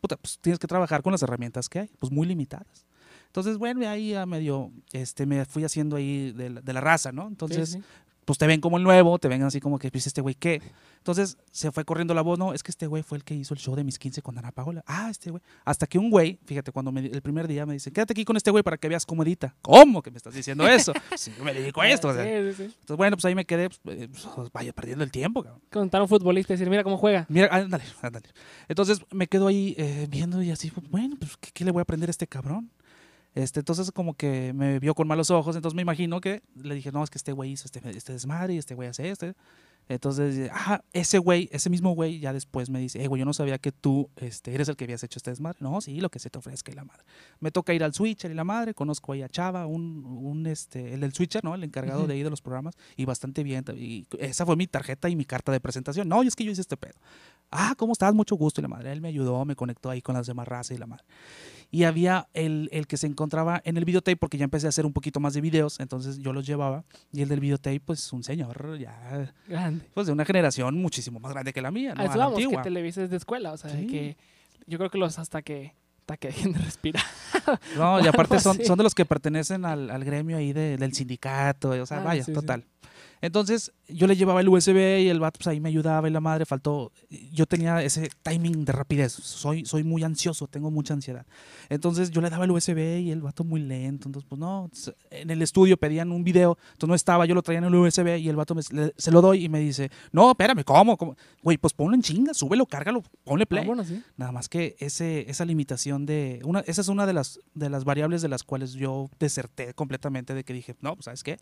puta, 0.00 0.16
pues 0.16 0.38
tienes 0.38 0.58
que 0.58 0.66
trabajar 0.66 1.02
con 1.02 1.12
las 1.12 1.22
herramientas 1.22 1.68
que 1.68 1.80
hay, 1.80 1.90
pues 1.98 2.12
muy 2.12 2.26
limitadas. 2.26 2.86
Entonces, 3.26 3.58
bueno, 3.58 3.88
ahí 3.88 4.14
a 4.14 4.26
medio, 4.26 4.72
este, 4.92 5.24
me 5.24 5.44
fui 5.44 5.62
haciendo 5.62 5.94
ahí 5.94 6.32
de 6.32 6.50
la, 6.50 6.80
raza, 6.80 7.12
¿no? 7.12 7.28
Entonces, 7.28 7.70
sí. 7.70 7.82
Pues 8.30 8.38
te 8.38 8.46
ven 8.46 8.60
como 8.60 8.76
el 8.76 8.84
nuevo, 8.84 9.18
te 9.18 9.26
ven 9.26 9.42
así 9.42 9.58
como 9.58 9.76
que, 9.76 9.90
pues 9.90 10.06
este 10.06 10.20
güey, 10.20 10.36
¿qué? 10.36 10.62
Entonces 10.98 11.36
se 11.50 11.72
fue 11.72 11.84
corriendo 11.84 12.14
la 12.14 12.22
voz, 12.22 12.38
no, 12.38 12.54
es 12.54 12.62
que 12.62 12.70
este 12.70 12.86
güey 12.86 13.02
fue 13.02 13.18
el 13.18 13.24
que 13.24 13.34
hizo 13.34 13.54
el 13.54 13.58
show 13.58 13.74
de 13.74 13.82
mis 13.82 13.98
15 13.98 14.22
con 14.22 14.38
Ana 14.38 14.52
Paola. 14.52 14.84
Ah, 14.86 15.08
este 15.10 15.32
güey. 15.32 15.42
Hasta 15.64 15.88
que 15.88 15.98
un 15.98 16.10
güey, 16.10 16.38
fíjate, 16.44 16.70
cuando 16.70 16.92
me, 16.92 17.00
el 17.06 17.22
primer 17.22 17.48
día 17.48 17.66
me 17.66 17.72
dice, 17.72 17.90
quédate 17.90 18.12
aquí 18.12 18.24
con 18.24 18.36
este 18.36 18.52
güey 18.52 18.62
para 18.62 18.76
que 18.76 18.88
veas 18.88 19.04
cómo 19.04 19.24
edita. 19.24 19.56
¿Cómo 19.62 20.00
que 20.00 20.12
me 20.12 20.18
estás 20.18 20.32
diciendo 20.32 20.64
eso? 20.64 20.92
si 21.16 21.32
yo 21.36 21.42
me 21.42 21.52
dedico 21.52 21.80
a 21.80 21.88
esto. 21.88 22.06
o 22.06 22.14
sea. 22.14 22.22
Sí, 22.22 22.50
sí, 22.50 22.56
sí. 22.56 22.62
Entonces, 22.62 22.96
bueno, 22.96 23.16
pues 23.16 23.24
ahí 23.24 23.34
me 23.34 23.44
quedé, 23.44 23.68
pues, 23.68 23.98
eh, 23.98 24.08
pues, 24.08 24.52
vaya 24.52 24.72
perdiendo 24.72 25.02
el 25.02 25.10
tiempo, 25.10 25.42
cabrón. 25.42 25.60
Contar 25.72 25.98
a 25.98 26.04
un 26.04 26.08
futbolista 26.08 26.52
y 26.52 26.54
decir, 26.54 26.70
mira 26.70 26.84
cómo 26.84 26.98
juega. 26.98 27.26
Mira, 27.28 27.48
ándale, 27.50 27.82
ándale. 28.00 28.28
Entonces 28.68 29.00
me 29.10 29.26
quedo 29.26 29.48
ahí 29.48 29.74
eh, 29.76 30.06
viendo 30.08 30.40
y 30.40 30.52
así, 30.52 30.70
pues, 30.70 30.88
bueno, 30.88 31.16
pues 31.18 31.36
¿qué, 31.36 31.50
qué 31.52 31.64
le 31.64 31.72
voy 31.72 31.80
a 31.80 31.82
aprender 31.82 32.08
a 32.08 32.12
este 32.12 32.28
cabrón? 32.28 32.70
Este, 33.40 33.60
entonces 33.60 33.90
como 33.92 34.14
que 34.14 34.52
me 34.52 34.78
vio 34.78 34.94
con 34.94 35.08
malos 35.08 35.30
ojos, 35.30 35.56
entonces 35.56 35.74
me 35.74 35.82
imagino 35.82 36.20
que 36.20 36.42
le 36.54 36.74
dije, 36.74 36.92
no, 36.92 37.02
es 37.02 37.10
que 37.10 37.18
este 37.18 37.32
güey 37.32 37.52
hizo 37.52 37.64
este, 37.64 37.80
este 37.90 38.12
desmadre 38.12 38.54
y 38.54 38.58
este 38.58 38.74
güey 38.74 38.88
hace 38.88 39.08
este. 39.10 39.34
Entonces, 39.88 40.48
ah, 40.54 40.82
ese 40.92 41.18
güey, 41.18 41.48
ese 41.50 41.68
mismo 41.68 41.96
güey 41.96 42.20
ya 42.20 42.32
después 42.32 42.70
me 42.70 42.78
dice, 42.78 43.02
eh, 43.02 43.08
güey, 43.08 43.18
yo 43.18 43.26
no 43.26 43.32
sabía 43.32 43.58
que 43.58 43.72
tú 43.72 44.08
este, 44.14 44.54
eres 44.54 44.68
el 44.68 44.76
que 44.76 44.84
habías 44.84 45.02
hecho 45.02 45.18
este 45.18 45.30
desmadre. 45.30 45.58
No, 45.60 45.80
sí, 45.80 46.00
lo 46.00 46.10
que 46.10 46.20
se 46.20 46.30
te 46.30 46.38
ofrezca 46.38 46.70
y 46.70 46.76
la 46.76 46.84
madre. 46.84 47.02
Me 47.40 47.50
toca 47.50 47.74
ir 47.74 47.82
al 47.82 47.92
switcher 47.92 48.30
y 48.30 48.34
la 48.34 48.44
madre, 48.44 48.72
conozco 48.72 49.12
ahí 49.12 49.22
a 49.22 49.28
Chava, 49.28 49.66
un, 49.66 50.04
un 50.04 50.46
este, 50.46 50.94
el 50.94 51.00
del 51.00 51.12
switcher, 51.12 51.42
¿no? 51.42 51.56
El 51.56 51.64
encargado 51.64 52.06
de 52.06 52.14
ahí 52.14 52.22
de 52.22 52.30
los 52.30 52.40
programas, 52.40 52.76
y 52.96 53.04
bastante 53.04 53.42
bien. 53.42 53.64
Y 53.76 54.06
esa 54.20 54.46
fue 54.46 54.54
mi 54.54 54.68
tarjeta 54.68 55.08
y 55.08 55.16
mi 55.16 55.24
carta 55.24 55.50
de 55.50 55.58
presentación. 55.58 56.08
No, 56.08 56.22
y 56.22 56.28
es 56.28 56.36
que 56.36 56.44
yo 56.44 56.52
hice 56.52 56.60
este 56.60 56.76
pedo. 56.76 56.94
Ah, 57.50 57.74
¿cómo 57.76 57.92
estás? 57.92 58.14
Mucho 58.14 58.36
gusto. 58.36 58.60
Y 58.60 58.62
la 58.62 58.68
madre, 58.68 58.92
él 58.92 59.00
me 59.00 59.08
ayudó, 59.08 59.44
me 59.44 59.56
conectó 59.56 59.90
ahí 59.90 60.02
con 60.02 60.14
las 60.14 60.28
demás 60.28 60.46
razas 60.46 60.76
y 60.76 60.78
la 60.78 60.86
madre. 60.86 61.04
Y 61.72 61.84
había 61.84 62.28
el, 62.34 62.68
el 62.72 62.86
que 62.88 62.96
se 62.96 63.06
encontraba 63.06 63.60
en 63.64 63.76
el 63.76 63.84
videotape, 63.84 64.16
porque 64.16 64.36
ya 64.38 64.44
empecé 64.44 64.66
a 64.66 64.70
hacer 64.70 64.84
un 64.86 64.92
poquito 64.92 65.20
más 65.20 65.34
de 65.34 65.40
videos, 65.40 65.78
entonces 65.80 66.18
yo 66.18 66.32
los 66.32 66.44
llevaba. 66.46 66.84
Y 67.12 67.22
el 67.22 67.28
del 67.28 67.38
videotape, 67.40 67.78
pues 67.80 68.12
un 68.12 68.24
señor 68.24 68.76
ya, 68.78 69.32
Grande. 69.46 69.84
pues 69.94 70.06
de 70.08 70.12
una 70.12 70.24
generación 70.24 70.74
muchísimo 70.76 71.20
más 71.20 71.32
grande 71.32 71.52
que 71.52 71.62
la 71.62 71.70
mía, 71.70 71.94
¿no? 71.94 72.02
A 72.02 72.04
eso 72.06 72.14
A 72.14 72.16
la 72.16 72.24
vamos, 72.26 72.40
que. 72.40 72.56
Televisa 72.62 73.02
es 73.04 73.10
de 73.10 73.16
escuela, 73.16 73.52
o 73.52 73.56
sea, 73.56 73.70
Sí. 73.70 73.86
que 73.86 74.16
yo 74.66 74.78
creo 74.78 74.90
que 74.90 74.98
los 74.98 75.18
hasta 75.18 75.42
que 75.42 75.74
que 76.18 76.26
dejen 76.26 76.52
de 76.52 76.58
respirar. 76.58 77.04
No, 77.76 78.00
y 78.00 78.06
aparte 78.08 78.38
son, 78.40 78.58
son 78.64 78.76
de 78.76 78.82
los 78.82 78.96
que 78.96 79.04
pertenecen 79.04 79.64
al, 79.64 79.90
al 79.90 80.04
gremio 80.04 80.36
ahí 80.38 80.52
de- 80.52 80.76
del 80.76 80.92
sindicato, 80.92 81.70
o 81.70 81.86
sea, 81.86 81.98
Ah, 81.98 82.02
vaya, 82.04 82.24
sí, 82.24 82.32
sí. 82.32 82.34
Entonces, 83.22 83.72
yo 83.88 84.06
le 84.06 84.16
llevaba 84.16 84.40
el 84.40 84.48
USB 84.48 85.00
y 85.02 85.08
el 85.08 85.20
vato 85.20 85.38
pues 85.38 85.46
ahí 85.48 85.60
me 85.60 85.68
ayudaba 85.68 86.08
y 86.08 86.12
la 86.12 86.20
madre 86.20 86.46
faltó. 86.46 86.90
Yo 87.32 87.44
tenía 87.46 87.82
ese 87.82 88.08
timing 88.22 88.64
de 88.64 88.72
rapidez. 88.72 89.12
Soy, 89.12 89.64
soy 89.66 89.84
muy 89.84 90.02
ansioso, 90.02 90.46
tengo 90.46 90.70
mucha 90.70 90.94
ansiedad. 90.94 91.26
Entonces, 91.68 92.10
yo 92.10 92.20
le 92.20 92.30
daba 92.30 92.44
el 92.44 92.50
USB 92.50 93.00
y 93.00 93.10
el 93.10 93.20
vato 93.22 93.44
muy 93.44 93.60
lento. 93.60 94.08
Entonces, 94.08 94.26
pues 94.28 94.38
no, 94.38 94.70
en 95.10 95.30
el 95.30 95.42
estudio 95.42 95.76
pedían 95.76 96.12
un 96.12 96.24
video, 96.24 96.56
entonces 96.72 96.88
no 96.88 96.94
estaba, 96.94 97.26
yo 97.26 97.34
lo 97.34 97.42
traía 97.42 97.58
en 97.58 97.64
el 97.64 97.74
USB 97.74 98.16
y 98.18 98.28
el 98.28 98.36
vato 98.36 98.54
me- 98.54 98.62
le- 98.70 98.94
se 98.96 99.10
lo 99.10 99.20
doy 99.20 99.44
y 99.44 99.48
me 99.48 99.60
dice, 99.60 99.90
no, 100.12 100.30
espérame, 100.30 100.64
¿cómo? 100.64 100.96
¿Cómo? 100.96 101.16
Güey, 101.42 101.58
pues 101.58 101.72
ponlo 101.74 101.94
en 101.94 102.02
chinga, 102.02 102.32
súbelo, 102.34 102.64
cárgalo, 102.66 103.02
ponle 103.24 103.44
play. 103.46 103.64
Vámonos, 103.64 103.88
¿sí? 103.88 104.02
Nada 104.16 104.32
más 104.32 104.48
que 104.48 104.76
ese, 104.78 105.30
esa 105.30 105.44
limitación 105.44 106.06
de. 106.06 106.40
Una, 106.44 106.60
esa 106.60 106.80
es 106.80 106.88
una 106.88 107.06
de 107.06 107.12
las, 107.12 107.38
de 107.54 107.68
las 107.70 107.84
variables 107.84 108.22
de 108.22 108.28
las 108.28 108.44
cuales 108.44 108.72
yo 108.72 109.10
deserté 109.18 109.74
completamente 109.74 110.34
de 110.34 110.44
que 110.44 110.52
dije, 110.52 110.74
no, 110.80 110.94
pues 110.94 111.04
sabes 111.04 111.22
qué, 111.22 111.38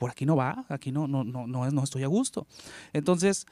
por 0.00 0.10
aquí 0.10 0.24
no 0.24 0.34
va, 0.34 0.64
aquí 0.70 0.90
no, 0.92 1.06
no, 1.06 1.24
no, 1.24 1.46
no, 1.46 1.70
no 1.70 1.84
estoy 1.84 2.02
a 2.04 2.06
gusto. 2.06 2.46
Entonces, 2.94 3.46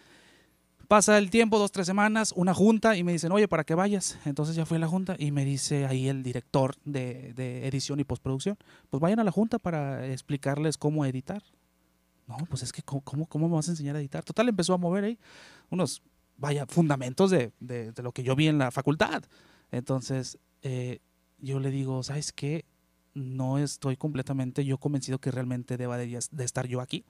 pasa 0.89 1.19
el 1.19 1.29
tiempo, 1.29 1.59
dos, 1.59 1.71
tres 1.71 1.87
semanas, 1.87 2.33
una 2.35 2.55
junta, 2.55 2.97
y 2.97 3.05
me 3.05 3.13
dicen, 3.13 3.31
oye, 3.33 3.47
para 3.49 3.65
que 3.65 3.75
vayas. 3.75 4.19
Entonces 4.25 4.57
ya 4.57 4.65
fui 4.65 4.79
a 4.79 4.81
la 4.81 4.89
junta 4.89 5.15
y 5.19 5.31
me 5.31 5.45
dice 5.45 5.85
ahí 5.85 6.09
el 6.09 6.23
director 6.23 6.75
de, 6.87 7.35
de 7.35 7.69
edición 7.69 8.01
y 8.01 8.05
postproducción, 8.05 8.57
pues 8.89 8.99
vayan 9.03 9.21
a 9.21 9.25
la 9.25 9.31
junta 9.31 9.59
para 9.59 10.07
explicarles 10.07 10.79
cómo 10.79 11.05
editar. 11.05 11.43
No, 12.27 12.39
pues 12.49 12.63
es 12.63 12.73
que, 12.73 12.83
¿cómo, 12.83 13.03
cómo, 13.27 13.49
me 13.49 13.55
vas 13.55 13.69
a 13.69 13.73
enseñar 13.73 13.97
a 13.97 14.01
editar? 14.01 14.25
Total, 14.25 14.49
empezó 14.49 14.73
a 14.73 14.79
mover 14.79 15.05
ahí 15.05 15.19
unos, 15.69 16.03
vaya, 16.39 16.65
fundamentos 16.67 17.31
de, 17.31 17.53
de- 17.61 17.93
de 17.93 18.03
lo 18.03 18.13
que 18.13 18.23
yo 18.23 18.35
vi 18.35 18.49
en 18.49 18.57
la 18.59 18.71
facultad. 18.71 19.23
Entonces, 19.71 20.39
eh, 20.63 21.01
yo 21.39 21.61
le 21.61 21.71
digo, 21.71 22.03
¿sabes 22.03 22.33
qué? 22.33 22.65
No 23.19 23.59
estoy 23.59 23.97
completamente 23.97 24.65
yo 24.65 24.79
convencido 24.79 25.19
que 25.19 25.31
realmente 25.31 25.77
deba 25.77 25.97
de, 25.99 26.19
de 26.31 26.45
estar 26.45 26.67
yo 26.67 26.81
aquí. 26.81 27.05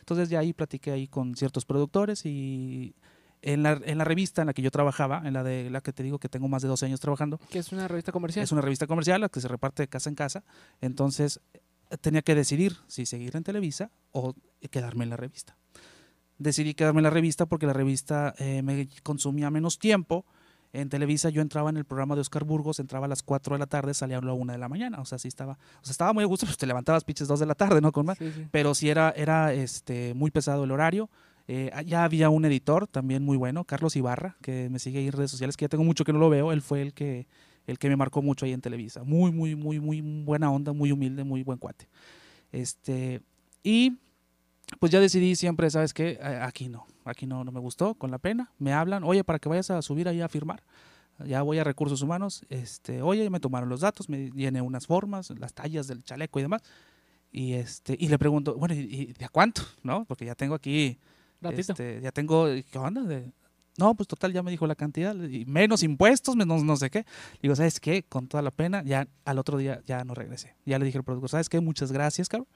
Entonces 0.00 0.28
ya 0.28 0.38
ahí 0.40 0.52
platiqué 0.52 0.90
ahí 0.92 1.06
con 1.08 1.34
ciertos 1.36 1.64
productores 1.64 2.24
y 2.26 2.94
en 3.42 3.62
la, 3.62 3.80
en 3.84 3.98
la 3.98 4.04
revista 4.04 4.42
en 4.42 4.46
la 4.48 4.52
que 4.54 4.62
yo 4.62 4.70
trabajaba, 4.70 5.22
en 5.24 5.32
la 5.32 5.42
de 5.42 5.70
la 5.70 5.80
que 5.80 5.92
te 5.92 6.02
digo 6.02 6.18
que 6.18 6.28
tengo 6.28 6.48
más 6.48 6.62
de 6.62 6.68
12 6.68 6.86
años 6.86 7.00
trabajando, 7.00 7.38
Que 7.50 7.58
es 7.58 7.72
una 7.72 7.88
revista 7.88 8.12
comercial. 8.12 8.44
es 8.44 8.52
una 8.52 8.60
revista 8.60 8.86
comercial 8.86 9.20
la 9.20 9.28
que 9.28 9.40
se 9.40 9.48
reparte 9.48 9.82
de 9.84 9.88
casa 9.88 10.08
en 10.10 10.14
casa. 10.14 10.44
Entonces 10.80 11.40
eh, 11.54 11.96
tenía 12.00 12.22
que 12.22 12.34
decidir 12.34 12.76
si 12.86 13.06
seguir 13.06 13.36
en 13.36 13.42
Televisa 13.44 13.90
o 14.12 14.34
quedarme 14.70 15.04
en 15.04 15.10
la 15.10 15.16
revista. 15.16 15.56
Decidí 16.38 16.74
quedarme 16.74 17.00
en 17.00 17.04
la 17.04 17.10
revista 17.10 17.46
porque 17.46 17.66
la 17.66 17.72
revista 17.74 18.34
eh, 18.38 18.62
me 18.62 18.88
consumía 19.02 19.50
menos 19.50 19.78
tiempo. 19.78 20.24
En 20.72 20.88
Televisa 20.88 21.30
yo 21.30 21.42
entraba 21.42 21.70
en 21.70 21.76
el 21.76 21.84
programa 21.84 22.14
de 22.14 22.20
Oscar 22.20 22.44
Burgos, 22.44 22.78
entraba 22.78 23.06
a 23.06 23.08
las 23.08 23.22
4 23.22 23.56
de 23.56 23.58
la 23.58 23.66
tarde, 23.66 23.92
salía 23.92 24.18
a 24.18 24.20
la 24.22 24.32
1 24.32 24.52
de 24.52 24.58
la 24.58 24.68
mañana. 24.68 25.00
O 25.00 25.04
sea, 25.04 25.18
sí 25.18 25.28
estaba, 25.28 25.54
o 25.54 25.84
sea, 25.84 25.90
estaba 25.92 26.12
muy 26.12 26.22
a 26.22 26.26
gusto, 26.26 26.46
pues 26.46 26.56
te 26.56 26.66
levantabas 26.66 27.04
pinches 27.04 27.26
2 27.28 27.40
de 27.40 27.46
la 27.46 27.54
tarde, 27.54 27.80
¿no? 27.80 27.90
Con 27.92 28.06
más 28.06 28.18
Sí, 28.18 28.30
sí. 28.32 28.46
pero 28.50 28.74
sí 28.74 28.88
era, 28.88 29.10
era 29.16 29.52
este, 29.52 30.14
muy 30.14 30.30
pesado 30.30 30.64
el 30.64 30.70
horario. 30.70 31.10
Eh, 31.48 31.72
ya 31.84 32.04
había 32.04 32.30
un 32.30 32.44
editor 32.44 32.86
también 32.86 33.24
muy 33.24 33.36
bueno, 33.36 33.64
Carlos 33.64 33.96
Ibarra, 33.96 34.36
que 34.40 34.68
me 34.70 34.78
sigue 34.78 35.00
ahí 35.00 35.06
en 35.06 35.12
redes 35.12 35.32
sociales, 35.32 35.56
que 35.56 35.64
ya 35.64 35.68
tengo 35.68 35.82
mucho 35.82 36.04
que 36.04 36.12
no 36.12 36.20
lo 36.20 36.30
veo. 36.30 36.52
Él 36.52 36.62
fue 36.62 36.80
el 36.82 36.92
que, 36.94 37.26
el 37.66 37.78
que 37.78 37.88
me 37.88 37.96
marcó 37.96 38.22
mucho 38.22 38.46
ahí 38.46 38.52
en 38.52 38.60
Televisa. 38.60 39.02
Muy, 39.02 39.32
muy, 39.32 39.56
muy, 39.56 39.80
muy 39.80 40.00
buena 40.00 40.52
onda, 40.52 40.72
muy 40.72 40.92
humilde, 40.92 41.24
muy 41.24 41.42
buen 41.42 41.58
cuate. 41.58 41.88
Este, 42.52 43.20
y 43.64 43.98
pues 44.78 44.92
ya 44.92 45.00
decidí 45.00 45.34
siempre, 45.36 45.68
¿sabes 45.70 45.92
qué? 45.92 46.18
A- 46.22 46.46
Aquí 46.46 46.68
no, 46.68 46.86
aquí 47.04 47.26
no, 47.26 47.44
no 47.44 47.52
me 47.52 47.60
gustó, 47.60 47.94
con 47.94 48.10
la 48.10 48.18
pena. 48.18 48.52
Me 48.58 48.72
hablan, 48.72 49.04
oye, 49.04 49.24
para 49.24 49.38
que 49.38 49.48
vayas 49.48 49.70
a 49.70 49.82
subir 49.82 50.08
ahí 50.08 50.20
a 50.20 50.28
firmar. 50.28 50.62
Ya 51.26 51.42
voy 51.42 51.58
a 51.58 51.64
recursos 51.64 52.00
humanos, 52.00 52.46
este, 52.48 53.02
oye, 53.02 53.28
me 53.28 53.40
tomaron 53.40 53.68
los 53.68 53.80
datos, 53.82 54.08
me 54.08 54.30
llené 54.30 54.62
unas 54.62 54.86
formas, 54.86 55.28
las 55.38 55.52
tallas 55.52 55.86
del 55.86 56.02
chaleco 56.02 56.38
y 56.38 56.42
demás. 56.42 56.62
Y 57.30 57.52
este, 57.52 57.94
y 57.98 58.08
le 58.08 58.18
pregunto, 58.18 58.54
bueno, 58.56 58.74
¿y, 58.74 59.12
de 59.12 59.24
a 59.26 59.28
cuánto? 59.28 59.62
¿No? 59.82 60.04
Porque 60.06 60.24
ya 60.24 60.34
tengo 60.34 60.54
aquí, 60.54 60.98
Ratito. 61.42 61.72
este, 61.72 62.00
ya 62.00 62.10
tengo, 62.10 62.46
¿qué 62.70 62.78
onda? 62.78 63.02
De- 63.02 63.32
no, 63.78 63.94
pues 63.94 64.08
total, 64.08 64.32
ya 64.32 64.42
me 64.42 64.50
dijo 64.50 64.66
la 64.66 64.74
cantidad, 64.74 65.14
y 65.14 65.44
menos 65.44 65.82
impuestos, 65.82 66.36
menos 66.36 66.64
no 66.64 66.76
sé 66.76 66.88
qué. 66.90 67.04
Digo, 67.42 67.54
¿sabes 67.54 67.80
qué? 67.80 68.02
Con 68.02 68.26
toda 68.26 68.42
la 68.42 68.50
pena, 68.50 68.82
ya 68.82 69.06
al 69.24 69.38
otro 69.38 69.58
día 69.58 69.80
ya 69.86 70.04
no 70.04 70.14
regresé. 70.14 70.56
Ya 70.64 70.78
le 70.78 70.86
dije 70.86 70.98
al 70.98 71.04
productor, 71.04 71.28
¿sabes 71.30 71.48
qué? 71.48 71.60
Muchas 71.60 71.92
gracias, 71.92 72.28
cabrón, 72.28 72.48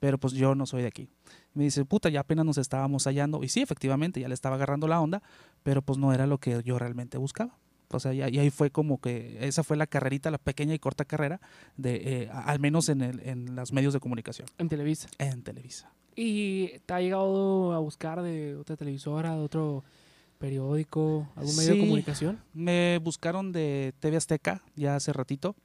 pero 0.00 0.18
pues 0.18 0.32
yo 0.32 0.54
no 0.54 0.66
soy 0.66 0.82
de 0.82 0.88
aquí. 0.88 1.08
Me 1.54 1.64
dice, 1.64 1.84
puta, 1.84 2.08
ya 2.08 2.20
apenas 2.20 2.44
nos 2.44 2.58
estábamos 2.58 3.04
hallando. 3.04 3.44
Y 3.44 3.48
sí, 3.48 3.60
efectivamente, 3.60 4.20
ya 4.20 4.28
le 4.28 4.34
estaba 4.34 4.56
agarrando 4.56 4.88
la 4.88 5.00
onda, 5.00 5.22
pero 5.62 5.82
pues 5.82 5.98
no 5.98 6.12
era 6.12 6.26
lo 6.26 6.38
que 6.38 6.62
yo 6.64 6.78
realmente 6.78 7.18
buscaba. 7.18 7.56
O 7.92 7.98
sea, 8.00 8.14
y 8.14 8.22
ahí 8.22 8.50
fue 8.50 8.70
como 8.70 9.00
que 9.00 9.38
esa 9.46 9.64
fue 9.64 9.76
la 9.76 9.86
carrerita, 9.86 10.30
la 10.30 10.38
pequeña 10.38 10.74
y 10.74 10.78
corta 10.78 11.04
carrera, 11.04 11.40
de, 11.76 12.22
eh, 12.22 12.30
al 12.32 12.60
menos 12.60 12.88
en, 12.88 13.02
el, 13.02 13.20
en 13.20 13.56
los 13.56 13.72
medios 13.72 13.92
de 13.92 14.00
comunicación, 14.00 14.48
En 14.58 14.68
Televisa. 14.68 15.08
en 15.18 15.42
Televisa. 15.42 15.92
¿Y 16.14 16.78
te 16.86 16.94
ha 16.94 17.00
llegado 17.00 17.72
a 17.72 17.78
buscar 17.80 18.22
de 18.22 18.56
otra 18.56 18.76
televisora, 18.76 19.34
de 19.34 19.40
otro 19.40 19.82
periódico, 20.38 21.28
algún 21.34 21.56
medio 21.56 21.74
de 21.74 21.80
comunicación? 21.80 22.40
Me 22.54 22.98
buscaron 23.02 23.50
de 23.50 23.92
TV 23.98 24.16
Azteca 24.16 24.62
ya 24.76 24.94
hace 24.96 25.12
ratito, 25.12 25.56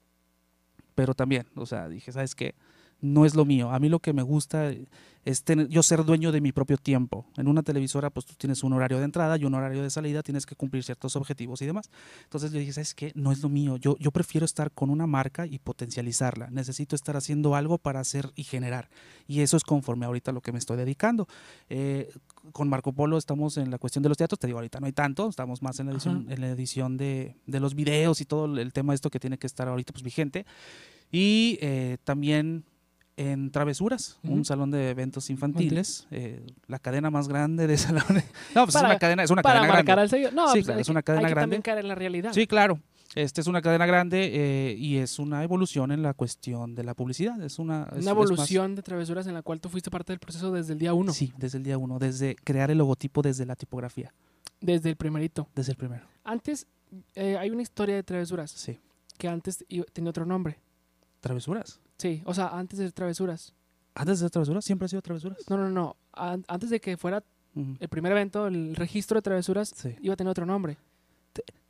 pero 0.95 1.13
también, 1.13 1.45
o 1.55 1.65
sea, 1.67 1.87
dije, 1.89 2.11
¿sabes 2.11 2.33
qué? 2.33 2.55
No 3.01 3.25
es 3.25 3.35
lo 3.35 3.45
mío. 3.45 3.71
A 3.71 3.79
mí 3.79 3.89
lo 3.89 3.99
que 3.99 4.13
me 4.13 4.21
gusta 4.23 4.71
es 5.25 5.43
tener- 5.43 5.67
yo 5.69 5.81
ser 5.83 6.05
dueño 6.05 6.31
de 6.31 6.39
mi 6.39 6.51
propio 6.51 6.77
tiempo. 6.77 7.25
En 7.35 7.47
una 7.47 7.61
televisora, 7.63 8.09
pues 8.09 8.25
tú 8.25 8.33
tienes 8.37 8.63
un 8.63 8.73
horario 8.73 8.99
de 8.99 9.05
entrada 9.05 9.37
y 9.37 9.43
un 9.45 9.53
horario 9.53 9.81
de 9.83 9.89
salida, 9.89 10.21
tienes 10.23 10.45
que 10.45 10.55
cumplir 10.55 10.83
ciertos 10.83 11.15
objetivos 11.15 11.61
y 11.61 11.65
demás. 11.65 11.89
Entonces 12.23 12.51
yo 12.51 12.59
dije, 12.59 12.73
¿sabes 12.73 12.93
qué? 12.95 13.11
No 13.15 13.31
es 13.31 13.41
lo 13.41 13.49
mío. 13.49 13.77
Yo, 13.77 13.97
yo 13.99 14.11
prefiero 14.11 14.45
estar 14.45 14.71
con 14.71 14.89
una 14.89 15.07
marca 15.07 15.45
y 15.45 15.59
potencializarla. 15.59 16.49
Necesito 16.51 16.95
estar 16.95 17.17
haciendo 17.17 17.55
algo 17.55 17.77
para 17.79 17.99
hacer 17.99 18.31
y 18.35 18.43
generar. 18.43 18.87
Y 19.27 19.41
eso 19.41 19.57
es 19.57 19.63
conforme 19.63 20.05
ahorita 20.05 20.31
a 20.31 20.33
lo 20.33 20.41
que 20.41 20.51
me 20.51 20.59
estoy 20.59 20.77
dedicando. 20.77 21.27
Eh, 21.69 22.11
con 22.53 22.69
Marco 22.69 22.93
Polo 22.93 23.17
estamos 23.17 23.57
en 23.57 23.71
la 23.71 23.77
cuestión 23.79 24.03
de 24.03 24.09
los 24.09 24.17
teatros, 24.17 24.39
te 24.39 24.47
digo, 24.47 24.59
ahorita 24.59 24.79
no 24.79 24.85
hay 24.85 24.93
tanto, 24.93 25.27
estamos 25.29 25.61
más 25.63 25.79
en 25.79 25.87
la 25.87 25.93
edición, 25.93 26.23
Ajá. 26.25 26.33
en 26.35 26.41
la 26.41 26.49
edición 26.49 26.97
de, 26.97 27.35
de 27.47 27.59
los 27.59 27.73
videos 27.75 28.21
y 28.21 28.25
todo 28.25 28.45
el 28.45 28.73
tema 28.73 28.93
de 28.93 28.95
esto 28.95 29.09
que 29.09 29.19
tiene 29.19 29.37
que 29.39 29.47
estar 29.47 29.67
ahorita 29.67 29.91
pues 29.91 30.03
vigente. 30.03 30.45
Y 31.11 31.57
eh, 31.61 31.97
también 32.03 32.63
en 33.17 33.49
Travesuras, 33.51 34.19
un 34.23 34.43
salón 34.45 34.71
de 34.71 34.89
eventos 34.89 35.29
infantiles, 35.29 36.07
eh, 36.11 36.45
la 36.67 36.79
cadena 36.79 37.09
más 37.09 37.27
grande 37.27 37.65
de 37.67 37.77
salones. 37.77 38.25
No, 38.53 38.65
pues 38.65 38.73
Para- 38.73 38.87
es 38.87 38.91
una 38.91 38.99
cadena, 38.99 39.23
es 39.23 39.31
una 39.31 39.41
Para 39.41 39.59
cadena 39.59 39.73
marcar 39.73 39.85
grande. 39.85 40.01
al 40.01 40.09
sello. 40.09 40.31
No, 40.31 40.47
Sí, 40.47 40.53
pues 40.59 40.65
claro, 40.65 40.79
es 40.81 40.87
que- 40.87 40.91
una 40.91 41.01
cadena 41.03 41.27
hay 41.27 41.31
que 41.31 41.33
grande. 41.35 41.43
también 41.43 41.61
caer 41.61 41.77
en 41.79 41.87
la 41.87 41.95
realidad. 41.95 42.33
Sí, 42.33 42.45
claro. 42.47 42.79
Este 43.13 43.39
es 43.39 43.47
una 43.47 43.61
cadena 43.61 43.85
grande 43.85 44.29
eh, 44.33 44.75
y 44.77 44.97
es 44.97 45.19
una 45.19 45.41
evolución 45.43 45.93
en 45.93 46.01
la 46.03 46.13
cuestión 46.13 46.75
de 46.75 46.83
la 46.83 46.93
publicidad. 46.95 47.41
Es 47.41 47.59
una, 47.59 47.83
es- 47.95 48.03
Una 48.03 48.13
más- 48.13 48.29
evolución 48.29 48.75
de 48.75 48.81
travesuras 48.81 49.25
en 49.27 49.33
la 49.33 49.41
cual 49.41 49.61
tú 49.61 49.69
fuiste 49.69 49.89
parte 49.89 50.11
del 50.11 50.19
proceso 50.19 50.51
desde 50.51 50.73
el 50.73 50.79
día 50.79 50.93
uno, 50.93 51.13
Sí, 51.13 51.31
desde 51.37 51.57
el 51.59 51.63
día 51.63 51.77
uno, 51.77 51.97
desde 51.99 52.35
crear 52.35 52.71
el 52.71 52.77
logotipo 52.79 53.21
desde 53.21 53.45
la 53.45 53.55
tipografía, 53.55 54.13
desde 54.59 54.89
el 54.89 54.97
primerito. 54.97 55.47
desde 55.55 55.71
el 55.71 55.77
primero. 55.77 56.03
Antes, 56.25 56.67
eh, 57.13 57.37
hay 57.37 57.49
una 57.51 57.61
historia 57.61 57.95
de 57.95 58.03
travesuras 58.03 58.51
Sí. 58.51 58.79
que 59.17 59.29
antes 59.29 59.63
tenía 59.93 60.09
otro 60.09 60.25
nombre. 60.25 60.57
Travesuras. 61.25 61.79
Sí, 61.97 62.21
o 62.25 62.33
sea, 62.35 62.49
antes 62.49 62.77
de 62.77 62.91
travesuras. 62.91 63.53
Antes 63.95 64.19
de 64.19 64.29
travesuras, 64.29 64.63
siempre 64.63 64.85
ha 64.85 64.89
sido 64.89 65.01
travesuras. 65.01 65.39
No, 65.49 65.57
no, 65.57 65.69
no. 65.69 65.95
An- 66.13 66.45
antes 66.47 66.69
de 66.69 66.79
que 66.79 66.97
fuera 66.97 67.23
el 67.79 67.89
primer 67.89 68.11
evento, 68.11 68.45
el 68.47 68.75
registro 68.75 69.15
de 69.17 69.21
travesuras 69.23 69.71
Sí. 69.75 69.95
iba 70.01 70.13
a 70.13 70.17
tener 70.17 70.29
otro 70.29 70.45
nombre. 70.45 70.77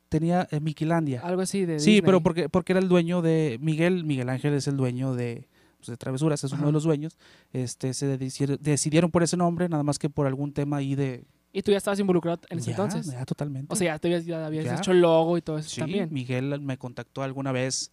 Tenía 0.08 0.46
eh, 0.50 0.60
Miquilandia. 0.60 1.20
Algo 1.22 1.42
así 1.42 1.64
de 1.64 1.80
Sí, 1.80 2.00
pero 2.02 2.20
porque, 2.20 2.48
porque 2.48 2.72
era 2.72 2.80
el 2.80 2.88
dueño 2.88 3.22
de 3.22 3.58
Miguel, 3.60 4.04
Miguel 4.04 4.28
Ángel 4.28 4.54
es 4.54 4.68
el 4.68 4.76
dueño 4.76 5.14
de, 5.14 5.48
pues, 5.78 5.88
de 5.88 5.96
Travesuras, 5.96 6.44
es 6.44 6.52
uno 6.52 6.58
Ajá. 6.60 6.66
de 6.66 6.72
los 6.72 6.84
dueños. 6.84 7.16
Este, 7.52 7.92
se 7.94 8.16
decidieron, 8.18 8.58
decidieron 8.60 9.10
por 9.10 9.22
ese 9.24 9.36
nombre, 9.36 9.68
nada 9.68 9.82
más 9.82 9.98
que 9.98 10.08
por 10.10 10.26
algún 10.26 10.52
tema 10.52 10.76
ahí 10.76 10.94
de... 10.94 11.24
Y 11.52 11.62
tú 11.62 11.70
ya 11.72 11.78
estabas 11.78 11.98
involucrado 11.98 12.38
en 12.50 12.58
ese 12.58 12.70
Ya, 12.72 12.76
entonces. 12.76 13.12
ya, 13.12 13.24
totalmente. 13.24 13.72
O 13.72 13.76
sea, 13.76 13.94
ya, 13.94 13.98
te 13.98 14.08
habías, 14.08 14.24
ya 14.26 14.44
habías 14.46 14.64
Ya. 14.66 14.76
hecho 14.76 14.92
el 14.92 15.00
logo 15.00 15.38
y 15.38 15.42
todo 15.42 15.58
eso 15.58 15.70
sí, 15.70 15.80
también. 15.80 16.08
Miguel 16.12 16.60
me 16.60 16.76
contactó 16.78 17.22
alguna 17.22 17.50
vez. 17.50 17.90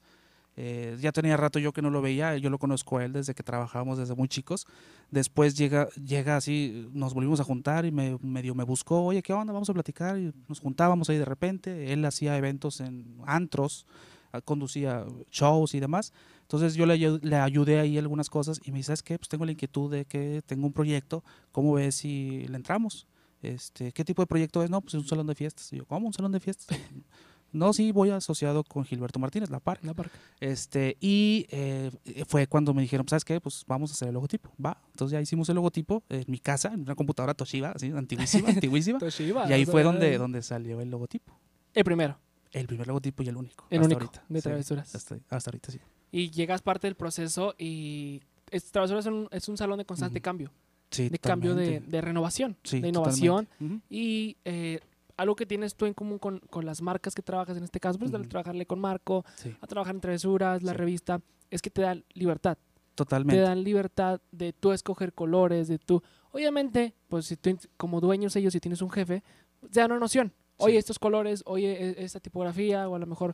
Eh, 0.56 0.96
ya 1.00 1.12
tenía 1.12 1.36
rato 1.36 1.58
yo 1.58 1.74
que 1.74 1.82
no 1.82 1.90
lo 1.90 2.02
veía, 2.02 2.38
yo 2.38 2.50
lo 2.50 2.60
conozco 2.60 2.98
a 2.98 3.06
él 3.06 3.14
desde 3.14 3.34
que 3.34 3.44
trabajábamos 3.44 3.98
desde 3.98 4.16
muy 4.16 4.28
chicos. 4.28 4.68
Después 5.10 5.56
llega, 5.56 5.90
llega 5.92 6.36
así, 6.38 6.90
nos 6.94 7.14
volvimos 7.14 7.40
a 7.40 7.44
juntar 7.44 7.86
y 7.86 7.92
me, 7.92 8.18
medio 8.22 8.54
me 8.54 8.64
buscó, 8.64 9.04
oye, 9.04 9.24
¿qué 9.24 9.34
onda? 9.34 9.54
Vamos 9.54 9.70
a 9.70 9.74
platicar. 9.74 10.18
Y 10.20 10.34
nos 10.48 10.60
juntábamos 10.60 11.10
ahí 11.10 11.18
de 11.18 11.26
repente. 11.26 11.92
Él 11.92 12.06
hacía 12.06 12.38
eventos 12.38 12.82
en 12.82 13.18
antros, 13.26 13.88
ah, 14.32 14.42
conducía 14.42 15.06
shows 15.32 15.74
y 15.74 15.80
demás. 15.80 16.14
Entonces 16.42 16.76
yo 16.76 16.86
le, 16.86 16.98
le 16.98 17.36
ayudé 17.38 17.80
ahí 17.80 17.98
algunas 17.98 18.30
cosas 18.30 18.62
y 18.64 18.72
me 18.72 18.78
dice, 18.78 18.88
¿sabes 18.88 19.04
qué? 19.04 19.18
Pues 19.18 19.30
tengo 19.30 19.46
la 19.46 19.54
inquietud 19.54 19.92
de 19.92 20.06
que 20.06 20.44
tengo 20.46 20.68
un 20.68 20.74
proyecto, 20.74 21.24
¿cómo 21.52 21.74
ves 21.74 21.96
si 21.96 22.46
le 22.48 22.58
entramos? 22.58 23.08
Este, 23.42 23.92
¿Qué 23.92 24.06
tipo 24.06 24.22
de 24.22 24.28
proyecto 24.28 24.64
es? 24.64 24.70
No, 24.70 24.82
pues 24.82 24.94
es 24.94 25.02
un 25.02 25.08
salón 25.08 25.28
de 25.28 25.36
fiestas. 25.36 25.74
Y 25.74 25.78
yo, 25.78 25.86
¿cómo 25.86 26.08
un 26.08 26.14
salón 26.14 26.32
de 26.32 26.40
fiestas? 26.40 26.78
no, 27.54 27.72
sí, 27.74 27.92
voy 27.92 28.10
asociado 28.10 28.64
con 28.64 28.84
Gilberto 28.84 29.20
Martínez, 29.20 29.50
La 29.50 29.60
Parca. 29.60 29.86
La 29.88 29.94
parca. 29.94 30.18
Este, 30.40 30.98
y 31.00 31.46
eh, 31.50 31.92
fue 32.28 32.48
cuando 32.48 32.74
me 32.74 32.82
dijeron, 32.82 33.08
¿sabes 33.08 33.24
qué? 33.24 33.40
Pues 33.40 33.64
vamos 33.68 33.92
a 33.92 33.94
hacer 33.94 34.10
el 34.10 34.14
logotipo. 34.16 34.52
Va. 34.64 34.78
Entonces 34.92 35.14
ya 35.14 35.22
hicimos 35.22 35.48
el 35.50 35.56
logotipo 35.56 36.04
en 36.10 36.26
mi 36.28 36.40
casa, 36.40 36.74
en 36.74 36.82
una 36.82 36.96
computadora 36.96 37.34
Toshiba, 37.34 37.72
así, 37.72 37.92
antiguísima, 37.92 38.50
antiguísima. 38.50 39.00
Toshiba, 39.00 39.50
y 39.50 39.54
ahí 39.54 39.66
fue 39.66 39.84
donde, 39.84 40.18
donde 40.18 40.42
salió 40.42 40.82
el 40.82 40.90
logotipo. 40.90 41.34
El 41.74 41.84
primero, 41.84 42.18
El 42.52 42.68
primer 42.68 42.86
logotipo 42.88 43.24
y 43.24 43.30
el 43.30 43.38
único. 43.38 43.66
el 43.70 43.80
hasta 43.82 43.86
único 43.96 44.02
ahorita. 44.02 44.26
de 44.30 44.40
Sí, 44.42 44.44
travesuras. 44.44 44.96
hasta, 44.96 45.18
hasta 45.30 45.50
ahorita 45.50 45.72
sí. 45.72 45.80
Y 46.12 46.30
llegas 46.30 46.62
parte 46.62 46.88
del 46.88 46.96
proceso 46.96 47.56
y 47.58 48.22
es, 48.52 48.66
travesuras 48.72 49.06
es 49.06 49.12
un, 49.12 49.28
es 49.32 49.50
un 49.50 49.58
salón 49.58 49.80
de 49.80 49.86
constante 49.86 50.22
cambio, 50.22 50.52
Sí, 50.92 51.10
de 51.10 51.18
cambio 51.18 51.56
de, 51.56 51.80
renovación, 52.02 52.56
Sí, 52.64 52.80
de 52.80 52.90
innovación. 52.90 53.48
Y 53.90 54.38
eh, 54.46 54.80
algo 55.18 55.36
que 55.36 55.46
tienes 55.46 55.76
tú 55.76 55.86
en 55.86 55.94
común 55.94 56.18
con, 56.20 56.40
con 56.50 56.66
las 56.66 56.82
marcas 56.82 57.14
que 57.16 57.22
trabajas 57.22 57.58
en 57.58 57.64
este 57.64 57.80
caso, 57.80 58.00
pues 58.00 58.12
trabajarle 58.30 58.66
con 58.66 58.80
Marco, 58.80 59.24
Sí, 59.36 59.56
a 59.62 59.68
trabajar 59.68 59.96
en 59.96 60.02
travesuras, 60.02 60.64
la 60.64 60.72
Sí. 60.72 60.78
revista, 60.78 61.22
es 61.52 61.62
que 61.62 61.70
te 61.70 61.82
dan 61.84 62.04
libertad. 62.14 62.58
Te 62.58 62.96
totalmente. 62.96 63.42
dan 63.42 63.64
libertad 63.64 64.22
de 64.32 64.54
tú 64.54 64.72
escoger 64.72 65.14
colores, 65.14 65.68
de 65.68 65.80
tú. 65.80 66.02
Obviamente, 66.32 66.94
pues 67.08 67.26
si 67.28 67.38
tú 67.38 67.58
como 67.78 68.00
dueños 68.02 68.36
ellos, 68.36 68.54
si 68.54 68.60
tienes 68.60 68.82
un 68.82 68.90
jefe, 68.92 69.24
te 69.72 69.80
dan 69.80 69.92
una 69.92 70.00
noción. 70.00 70.32
Oye, 70.58 70.74
Sí. 70.74 70.78
estos 70.80 71.00
colores, 71.00 71.42
oye, 71.46 71.72
e- 72.00 72.04
esta 72.04 72.20
tipografía, 72.20 72.88
o 72.88 72.96
a 72.96 73.00
lo 73.00 73.06
mejor. 73.08 73.34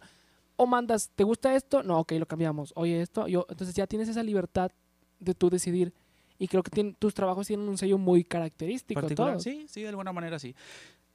O 0.55 0.65
mandas, 0.65 1.09
¿te 1.15 1.23
gusta 1.23 1.55
esto? 1.55 1.83
No, 1.83 1.99
ok, 1.99 2.13
lo 2.13 2.25
cambiamos. 2.25 2.71
Oye, 2.75 3.01
esto, 3.01 3.27
yo. 3.27 3.45
Entonces 3.49 3.75
ya 3.75 3.87
tienes 3.87 4.07
esa 4.09 4.23
libertad 4.23 4.71
de 5.19 5.33
tú 5.33 5.49
decidir. 5.49 5.93
Y 6.37 6.47
creo 6.47 6.63
que 6.63 6.71
tien- 6.71 6.95
tus 6.97 7.13
trabajos 7.13 7.47
tienen 7.47 7.67
un 7.67 7.77
sello 7.77 7.97
muy 7.97 8.23
característico. 8.23 9.01
particular. 9.01 9.33
todos. 9.33 9.43
Sí, 9.43 9.65
sí, 9.67 9.81
de 9.81 9.89
alguna 9.89 10.13
manera 10.13 10.39
sí. 10.39 10.55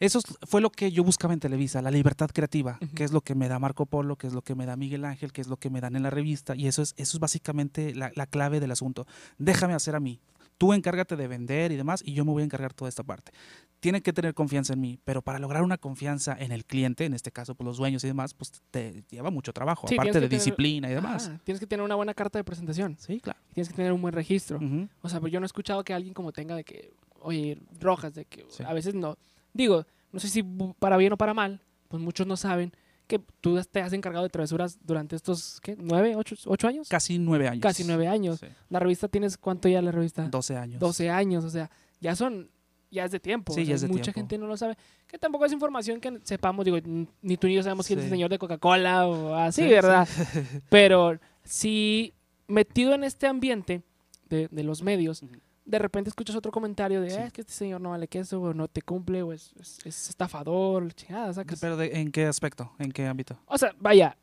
Eso 0.01 0.19
es- 0.19 0.25
fue 0.49 0.61
lo 0.61 0.71
que 0.71 0.91
yo 0.91 1.05
buscaba 1.05 1.33
en 1.35 1.41
Televisa, 1.41 1.81
la 1.81 1.91
libertad 1.91 2.29
creativa, 2.33 2.79
Ujú. 2.83 2.95
que 2.95 3.05
es 3.05 3.13
lo 3.13 3.21
que 3.21 3.35
me 3.35 3.49
da 3.49 3.59
Marco 3.59 3.87
Polo, 3.87 4.17
que 4.17 4.27
es 4.27 4.33
lo 4.33 4.43
que 4.43 4.55
me 4.55 4.67
da 4.67 4.77
Miguel 4.77 5.05
Ángel, 5.05 5.33
que 5.33 5.41
es 5.41 5.47
lo 5.49 5.57
que 5.57 5.71
me 5.71 5.81
dan 5.81 5.97
en 5.97 6.03
la 6.03 6.11
revista, 6.11 6.55
y 6.57 6.67
eso 6.67 6.83
es, 6.83 6.95
eso 6.97 7.17
es 7.17 7.21
básicamente 7.21 7.95
la, 7.95 8.11
la 8.15 8.27
clave 8.27 8.61
del 8.61 8.71
asunto. 8.73 9.07
Déjame 9.39 9.75
hacer 9.75 9.95
a 9.95 10.01
mí. 10.01 10.21
Tú 10.59 10.73
encárgate 10.73 11.17
de 11.17 11.27
vender 11.27 11.73
y 11.73 11.77
demás, 11.77 12.01
y 12.05 12.13
yo 12.13 12.25
me 12.25 12.31
voy 12.31 12.43
a 12.43 12.45
encargar 12.45 12.73
toda 12.75 12.89
esta 12.89 13.03
parte. 13.03 13.33
Tienen 13.81 14.03
que 14.03 14.13
tener 14.13 14.35
confianza 14.35 14.73
en 14.75 14.81
mí, 14.81 14.99
pero 15.05 15.21
para 15.21 15.39
lograr 15.41 15.63
una 15.65 15.79
confianza 15.79 16.37
en 16.39 16.53
el 16.53 16.65
cliente, 16.65 17.05
en 17.05 17.13
este 17.15 17.33
caso 17.33 17.55
pues, 17.57 17.65
los 17.67 17.77
dueños 17.77 18.05
y 18.05 18.07
demás, 18.07 18.35
pues 18.35 18.53
te 18.71 19.03
lleva 19.11 19.31
mucho 19.31 19.53
trabajo, 19.53 19.89
Sí, 19.89 19.95
aparte 19.95 20.11
de 20.13 20.27
tener- 20.27 20.31
disciplina 20.31 20.89
y 20.91 20.95
demás. 20.95 21.31
Tienes 21.43 21.59
que 21.61 21.67
tener 21.67 21.85
una 21.85 21.97
buena 21.97 22.15
carta 22.15 22.39
de 22.39 22.45
presentación. 22.45 22.97
Sí, 23.01 23.21
claro. 23.21 23.39
Tienes 23.53 23.69
que 23.69 23.75
tener 23.75 23.93
un 23.93 24.01
buen 24.01 24.15
registro. 24.15 24.61
O 25.03 25.09
sea, 25.09 25.19
pues 25.21 25.33
yo 25.33 25.41
no 25.41 25.45
he 25.45 25.49
escuchado 25.49 25.83
que 25.85 25.93
alguien 25.93 26.15
como 26.15 26.31
tenga 26.33 26.55
de 26.55 26.63
que, 26.65 26.93
oye, 27.21 27.59
rojas, 27.81 28.15
de 28.15 28.25
que 28.25 28.47
Sí. 28.49 28.63
a 28.65 28.73
veces 28.73 28.95
no. 28.95 29.17
Digo, 29.55 29.87
no 30.13 30.21
sé 30.21 30.29
si 30.29 30.43
para 30.79 30.97
bien 30.99 31.13
o 31.15 31.17
para 31.17 31.33
mal, 31.33 31.61
pues 31.89 32.03
muchos 32.03 32.27
no 32.27 32.37
saben 32.37 32.73
que 33.07 33.21
tú 33.41 33.59
te 33.71 33.81
has 33.81 33.93
encargado 33.93 34.25
de 34.25 34.31
travesuras 34.31 34.79
durante 34.83 35.15
estos, 35.17 35.61
¿qué? 35.63 35.77
¿Nueve, 35.79 36.17
ocho, 36.17 36.35
ocho 36.47 36.69
años? 36.69 36.89
Casi 36.89 37.19
nueve 37.19 37.49
años. 37.49 37.63
Casi 37.63 37.85
nueve 37.85 38.09
años. 38.09 38.41
Sí. 38.41 38.47
La 38.71 38.79
revista 38.81 39.09
tienes, 39.09 39.37
¿cuánto 39.39 39.69
ya 39.69 39.81
la 39.83 39.93
revista? 39.93 40.27
12 40.29 40.57
años. 40.57 40.81
12 40.81 41.11
años, 41.11 41.45
o 41.45 41.51
sea, 41.51 41.71
ya 42.01 42.17
son, 42.17 42.51
ya 42.91 43.05
es 43.05 43.11
de 43.11 43.21
tiempo. 43.21 43.53
Sí, 43.53 43.61
o 43.61 43.65
ya 43.65 43.75
es 43.75 43.83
de 43.83 43.89
mucha 43.89 44.05
tiempo. 44.05 44.21
gente 44.21 44.39
no 44.39 44.47
lo 44.47 44.57
sabe. 44.57 44.77
Que 45.07 45.19
tampoco 45.19 45.45
es 45.45 45.53
información 45.53 46.01
que 46.01 46.19
sepamos, 46.25 46.65
digo, 46.65 46.79
ni 47.23 47.37
tú 47.37 47.47
ni 47.47 47.55
yo 47.55 47.63
sabemos 47.63 47.87
quién 47.87 47.99
es 47.99 48.07
el 48.07 48.11
Sí. 48.11 48.15
señor 48.15 48.31
de 48.31 48.39
Coca-Cola 48.39 49.07
o 49.07 49.35
así, 49.35 49.63
Sí, 49.63 49.69
¿verdad? 49.69 50.09
Pero 50.71 51.19
sí, 51.43 52.15
metido 52.49 52.95
en 52.95 53.05
este 53.05 53.27
ambiente 53.27 53.83
de, 54.31 54.49
de 54.51 54.63
los 54.65 54.83
medios. 54.83 55.23
De 55.65 55.79
repente 55.79 56.09
escuchas 56.11 56.37
otro 56.37 56.53
comentario 56.53 57.01
de, 57.01 57.11
Sí. 57.11 57.17
"Ah, 57.19 57.27
es 57.27 57.33
que 57.33 57.41
este 57.41 57.53
señor 57.55 57.81
no 57.81 57.91
vale 57.91 58.07
queso, 58.09 58.41
o 58.41 58.53
no 58.55 58.69
te 58.69 58.83
cumple, 58.83 59.23
o 59.23 59.33
es, 59.33 59.53
es- 59.59 59.79
es 59.87 60.09
estafador, 60.11 60.93
chingada, 60.95 61.33
sacas. 61.33 61.59
Pero 61.61 61.77
de- 61.77 62.01
¿en 62.01 62.11
qué 62.13 62.27
aspecto? 62.27 62.73
¿En 62.79 62.93
qué 62.93 63.07
ámbito? 63.07 63.39
O 63.47 63.57
sea, 63.57 63.75
vaya, 63.79 64.17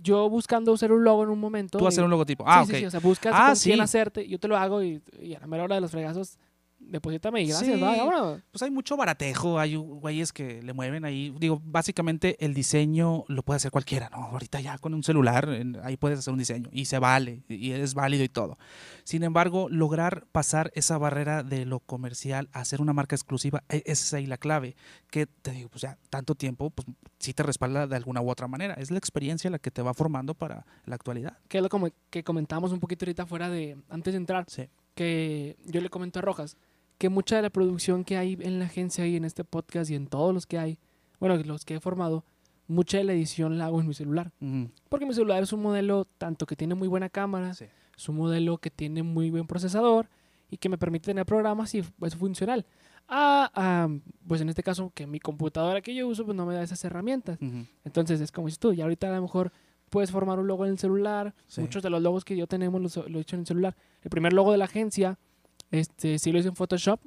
yo 0.00 0.28
buscando 0.28 0.72
hacer 0.74 0.92
un 0.92 1.04
logo 1.04 1.22
en 1.24 1.30
un 1.30 1.38
momento. 1.40 1.78
Tú 1.78 1.86
hacer 1.86 2.04
un 2.04 2.10
logotipo. 2.10 2.44
Ah, 2.46 2.64
sí, 2.64 2.70
ok. 2.70 2.74
sí, 2.76 2.80
sí, 2.80 2.86
o 2.86 2.90
sea, 2.90 3.00
buscas 3.00 3.32
Ah, 3.36 3.50
con 3.52 3.60
quién 3.60 3.80
hacerte, 3.80 4.28
yo 4.28 4.38
te 4.40 4.48
lo 4.48 4.56
hago 4.56 4.82
y, 4.82 5.00
y 5.20 5.34
a 5.34 5.40
la 5.40 5.46
mera 5.46 5.64
hora 5.64 5.74
de 5.76 5.80
los 5.80 5.90
fregazos, 5.90 6.38
deposítame 6.88 7.42
y 7.42 7.48
gracias, 7.48 7.74
Sí. 7.76 7.80
va, 7.80 7.96
vámonos. 7.96 8.42
Pues 8.50 8.62
hay 8.62 8.70
mucho 8.70 8.96
baratejo, 8.96 9.58
hay 9.58 9.76
güeyes 9.76 10.32
que 10.32 10.62
le 10.62 10.72
mueven 10.72 11.04
ahí. 11.04 11.34
Digo, 11.38 11.60
básicamente 11.64 12.36
el 12.44 12.54
diseño 12.54 13.24
lo 13.28 13.42
puede 13.42 13.56
hacer 13.58 13.70
cualquiera, 13.70 14.08
¿no? 14.10 14.18
Ahorita 14.24 14.60
ya 14.60 14.78
con 14.78 14.94
un 14.94 15.02
celular, 15.02 15.48
ahí 15.82 15.96
puedes 15.96 16.18
hacer 16.18 16.32
un 16.32 16.38
diseño 16.38 16.68
y 16.72 16.86
se 16.86 16.98
vale, 16.98 17.42
y 17.48 17.72
es 17.72 17.94
válido 17.94 18.24
y 18.24 18.28
todo. 18.28 18.56
Sin 19.04 19.22
embargo, 19.22 19.68
lograr 19.70 20.26
pasar 20.32 20.70
esa 20.74 20.98
barrera 20.98 21.42
de 21.42 21.64
lo 21.64 21.80
comercial 21.80 22.48
a 22.52 22.60
hacer 22.60 22.80
una 22.80 22.92
marca 22.92 23.16
exclusiva, 23.16 23.62
e- 23.68 23.82
esa 23.86 24.04
es 24.04 24.14
ahí 24.14 24.26
la 24.26 24.36
clave. 24.38 24.76
Que 25.10 25.26
te 25.26 25.52
digo, 25.52 25.68
pues 25.68 25.82
ya 25.82 25.98
tanto 26.10 26.34
tiempo, 26.34 26.70
pues 26.70 26.86
sí 27.18 27.32
te 27.32 27.42
respalda 27.42 27.86
de 27.86 27.96
alguna 27.96 28.20
u 28.20 28.30
otra 28.30 28.48
manera. 28.48 28.74
Es 28.74 28.90
la 28.90 28.98
experiencia 28.98 29.50
la 29.50 29.58
que 29.58 29.70
te 29.70 29.82
va 29.82 29.94
formando 29.94 30.34
para 30.34 30.66
la 30.84 30.94
actualidad. 30.94 31.38
Que 31.48 31.58
es 31.58 31.62
lo 31.62 31.68
como 31.68 31.88
que 32.10 32.22
comentamos 32.24 32.72
un 32.72 32.80
poquito 32.80 33.04
ahorita 33.04 33.26
fuera 33.26 33.48
de, 33.48 33.76
antes 33.88 34.12
de 34.12 34.16
entrar, 34.18 34.44
Sí. 34.48 34.68
que 34.94 35.56
yo 35.64 35.80
le 35.80 35.90
comento 35.90 36.18
a 36.18 36.22
Rojas, 36.22 36.56
que 36.98 37.08
mucha 37.08 37.36
de 37.36 37.42
la 37.42 37.50
producción 37.50 38.04
que 38.04 38.16
hay 38.16 38.36
en 38.40 38.58
la 38.58 38.66
agencia 38.66 39.06
y 39.06 39.16
en 39.16 39.24
este 39.24 39.44
podcast 39.44 39.90
y 39.90 39.94
en 39.94 40.08
todos 40.08 40.34
los 40.34 40.46
que 40.46 40.58
hay, 40.58 40.78
bueno, 41.20 41.36
los 41.36 41.64
que 41.64 41.76
he 41.76 41.80
formado, 41.80 42.24
mucha 42.66 42.98
de 42.98 43.04
la 43.04 43.12
edición 43.12 43.56
la 43.56 43.66
hago 43.66 43.80
en 43.80 43.88
mi 43.88 43.94
celular. 43.94 44.32
Porque 44.88 45.06
mi 45.06 45.14
celular 45.14 45.42
es 45.42 45.52
un 45.52 45.62
modelo 45.62 46.06
tanto 46.18 46.44
que 46.46 46.56
tiene 46.56 46.74
muy 46.74 46.88
buena 46.88 47.08
cámara, 47.08 47.54
sí. 47.54 47.66
es 47.96 48.08
un 48.08 48.16
modelo 48.16 48.58
que 48.58 48.70
tiene 48.70 49.02
muy 49.02 49.30
buen 49.30 49.46
procesador 49.46 50.08
y 50.50 50.56
que 50.58 50.68
me 50.68 50.78
permite 50.78 51.06
tener 51.06 51.24
programas 51.24 51.74
y 51.74 51.78
es 51.78 52.16
funcional. 52.16 52.66
Ah, 53.08 53.50
ah, 53.54 53.88
pues 54.26 54.42
en 54.42 54.50
este 54.50 54.62
caso 54.62 54.92
que 54.94 55.06
mi 55.06 55.18
computadora 55.18 55.80
que 55.80 55.94
yo 55.94 56.06
uso 56.06 56.26
pues 56.26 56.36
no 56.36 56.44
me 56.44 56.54
da 56.54 56.62
esas 56.62 56.84
herramientas. 56.84 57.38
Entonces 57.84 58.20
es 58.20 58.30
como 58.32 58.48
dices 58.48 58.58
tú, 58.58 58.72
y 58.72 58.80
ahorita 58.80 59.08
a 59.08 59.16
lo 59.16 59.22
mejor 59.22 59.52
puedes 59.88 60.10
formar 60.10 60.38
un 60.38 60.46
logo 60.46 60.66
en 60.66 60.72
el 60.72 60.78
celular. 60.78 61.34
Sí. 61.46 61.60
Muchos 61.60 61.82
de 61.82 61.90
los 61.90 62.02
logos 62.02 62.24
que 62.24 62.36
yo 62.36 62.46
tenemos 62.46 62.80
los, 62.82 62.96
lo 63.08 63.18
he 63.18 63.22
hecho 63.22 63.36
en 63.36 63.40
el 63.40 63.46
celular. 63.46 63.76
El 64.02 64.10
primer 64.10 64.32
logo 64.34 64.52
de 64.52 64.58
la 64.58 64.66
agencia, 64.66 65.18
este, 65.70 66.18
sí 66.18 66.32
lo 66.32 66.38
hice 66.38 66.48
en 66.48 66.54
Photoshop. 66.56 67.00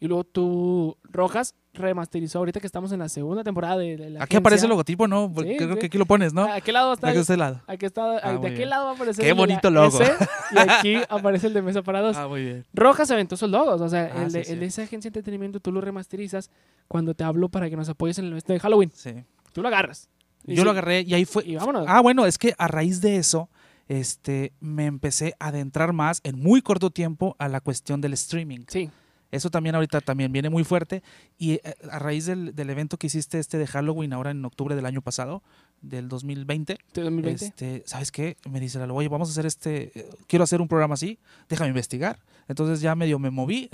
Y 0.00 0.06
luego 0.08 0.24
tú, 0.24 0.98
Rojas, 1.04 1.54
remasterizó 1.72 2.40
ahorita 2.40 2.60
que 2.60 2.66
estamos 2.66 2.92
en 2.92 2.98
la 2.98 3.08
segunda 3.08 3.42
temporada 3.42 3.78
de, 3.78 3.96
de 3.96 4.10
la 4.10 4.24
Aquí 4.24 4.36
aparece 4.36 4.66
el 4.66 4.70
logotipo, 4.70 5.08
¿no? 5.08 5.28
Sí, 5.34 5.56
creo 5.56 5.72
sí. 5.74 5.78
que 5.78 5.86
aquí 5.86 5.96
lo 5.96 6.04
pones, 6.04 6.34
¿no? 6.34 6.44
¿A 6.44 6.60
qué 6.60 6.72
lado 6.72 6.92
está? 6.92 7.06
Aquí 7.08 7.14
de 7.16 7.20
este 7.22 7.36
lado. 7.38 7.62
Aquí 7.66 7.86
está, 7.86 8.18
Ah, 8.18 8.32
de 8.36 8.50
bien. 8.50 8.68
lado 8.68 8.86
va 8.86 8.90
a 8.90 8.94
aparecer 8.94 9.24
Qué 9.24 9.30
el 9.30 9.36
de 9.36 9.40
la 9.40 9.46
bonito 9.46 9.70
logo. 9.70 10.00
S, 10.00 10.12
y 10.52 10.58
aquí 10.58 10.96
aparece 11.08 11.46
el 11.46 11.54
de 11.54 11.62
Mesa 11.62 11.80
para 11.82 12.02
dos. 12.02 12.16
Ah, 12.18 12.28
muy 12.28 12.42
bien. 12.44 12.66
Rojas 12.74 13.10
aventó 13.12 13.36
esos 13.36 13.48
logos, 13.48 13.80
o 13.80 13.88
sea, 13.88 14.10
Ah, 14.14 14.24
el, 14.24 14.32
de, 14.32 14.44
sí, 14.44 14.52
el 14.52 14.60
de 14.60 14.66
esa 14.66 14.82
agencia 14.82 15.10
de 15.10 15.18
entretenimiento 15.20 15.58
tú 15.60 15.72
lo 15.72 15.80
remasterizas 15.80 16.50
cuando 16.86 17.14
te 17.14 17.24
hablo 17.24 17.48
para 17.48 17.70
que 17.70 17.76
nos 17.76 17.88
apoyes 17.88 18.18
en 18.18 18.26
el 18.26 18.36
este 18.36 18.52
de 18.52 18.60
Halloween. 18.60 18.90
Sí. 18.92 19.14
Tú 19.54 19.62
lo 19.62 19.68
agarras. 19.68 20.10
Yo 20.46 20.64
lo 20.64 20.72
agarré 20.72 21.00
y 21.02 21.14
ahí 21.14 21.24
fue. 21.24 21.44
Y 21.46 21.56
vámonos. 21.56 21.86
Ah, 21.88 22.00
bueno, 22.02 22.26
es 22.26 22.36
que 22.36 22.52
a 22.58 22.68
raíz 22.68 23.00
de 23.00 23.16
eso, 23.16 23.48
este, 23.88 24.52
me 24.60 24.86
empecé 24.86 25.34
a 25.38 25.48
adentrar 25.48 25.92
más 25.92 26.20
en 26.24 26.38
muy 26.38 26.62
corto 26.62 26.90
tiempo 26.90 27.36
a 27.38 27.48
la 27.48 27.60
cuestión 27.60 28.00
del 28.00 28.12
streaming. 28.14 28.60
Sí, 28.68 28.90
Eso 29.30 29.50
también 29.50 29.74
ahorita 29.74 30.00
también 30.00 30.30
viene 30.30 30.48
muy 30.48 30.62
fuerte. 30.64 31.02
Y 31.38 31.54
eh, 31.54 31.74
a 31.90 31.98
raíz 31.98 32.26
del, 32.26 32.54
del 32.54 32.70
evento 32.70 32.96
que 32.98 33.08
hiciste 33.08 33.38
este 33.40 33.58
de 33.58 33.66
Halloween 33.66 34.12
ahora 34.12 34.30
en 34.30 34.44
octubre 34.44 34.76
del 34.76 34.86
año 34.86 35.02
pasado, 35.02 35.42
del 35.82 36.08
2020, 36.08 36.78
de 36.94 37.02
2020. 37.02 37.44
este, 37.44 37.82
¿sabes 37.84 38.12
qué? 38.12 38.36
Me 38.48 38.60
dice 38.60 38.78
Lalo, 38.78 38.94
oye, 38.94 39.08
vamos 39.08 39.28
a 39.28 39.32
hacer 39.32 39.44
este, 39.44 39.90
quiero 40.28 40.44
hacer 40.44 40.60
un 40.60 40.68
programa 40.68 40.94
así, 40.94 41.18
déjame 41.48 41.68
investigar. 41.68 42.20
Entonces 42.46 42.80
ya 42.80 42.94
medio 42.94 43.18
me 43.18 43.30
moví, 43.30 43.68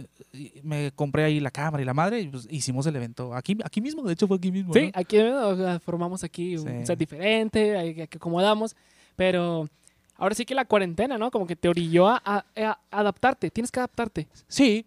me 0.62 0.92
compré 0.92 1.24
ahí 1.24 1.40
la 1.40 1.50
cámara 1.50 1.82
y 1.82 1.86
la 1.86 1.92
madre 1.94 2.20
y 2.20 2.28
pues, 2.28 2.46
hicimos 2.50 2.86
el 2.86 2.96
evento 2.96 3.34
aquí, 3.34 3.56
aquí 3.64 3.80
mismo, 3.80 4.02
de 4.04 4.12
hecho 4.14 4.26
fue 4.28 4.38
aquí 4.38 4.50
mismo. 4.50 4.72
Sí, 4.72 4.86
¿no? 4.86 4.90
aquí 4.94 5.18
o 5.18 5.56
sea, 5.56 5.78
formamos 5.80 6.24
aquí 6.24 6.56
un 6.56 6.66
Sí. 6.80 6.86
set 6.86 6.98
diferente, 6.98 8.06
que 8.08 8.16
acomodamos, 8.16 8.74
pero 9.14 9.68
Ahora 10.20 10.34
sí 10.36 10.44
que 10.44 10.54
la 10.54 10.64
cuarentena, 10.66 11.18
¿no? 11.18 11.30
Como 11.32 11.46
que 11.46 11.56
te 11.56 11.68
orilló 11.68 12.08
a, 12.08 12.22
a- 12.24 12.44
a 12.56 12.78
adaptarte. 12.90 13.50
Tienes 13.50 13.72
que 13.72 13.80
adaptarte. 13.80 14.28
Sí, 14.46 14.86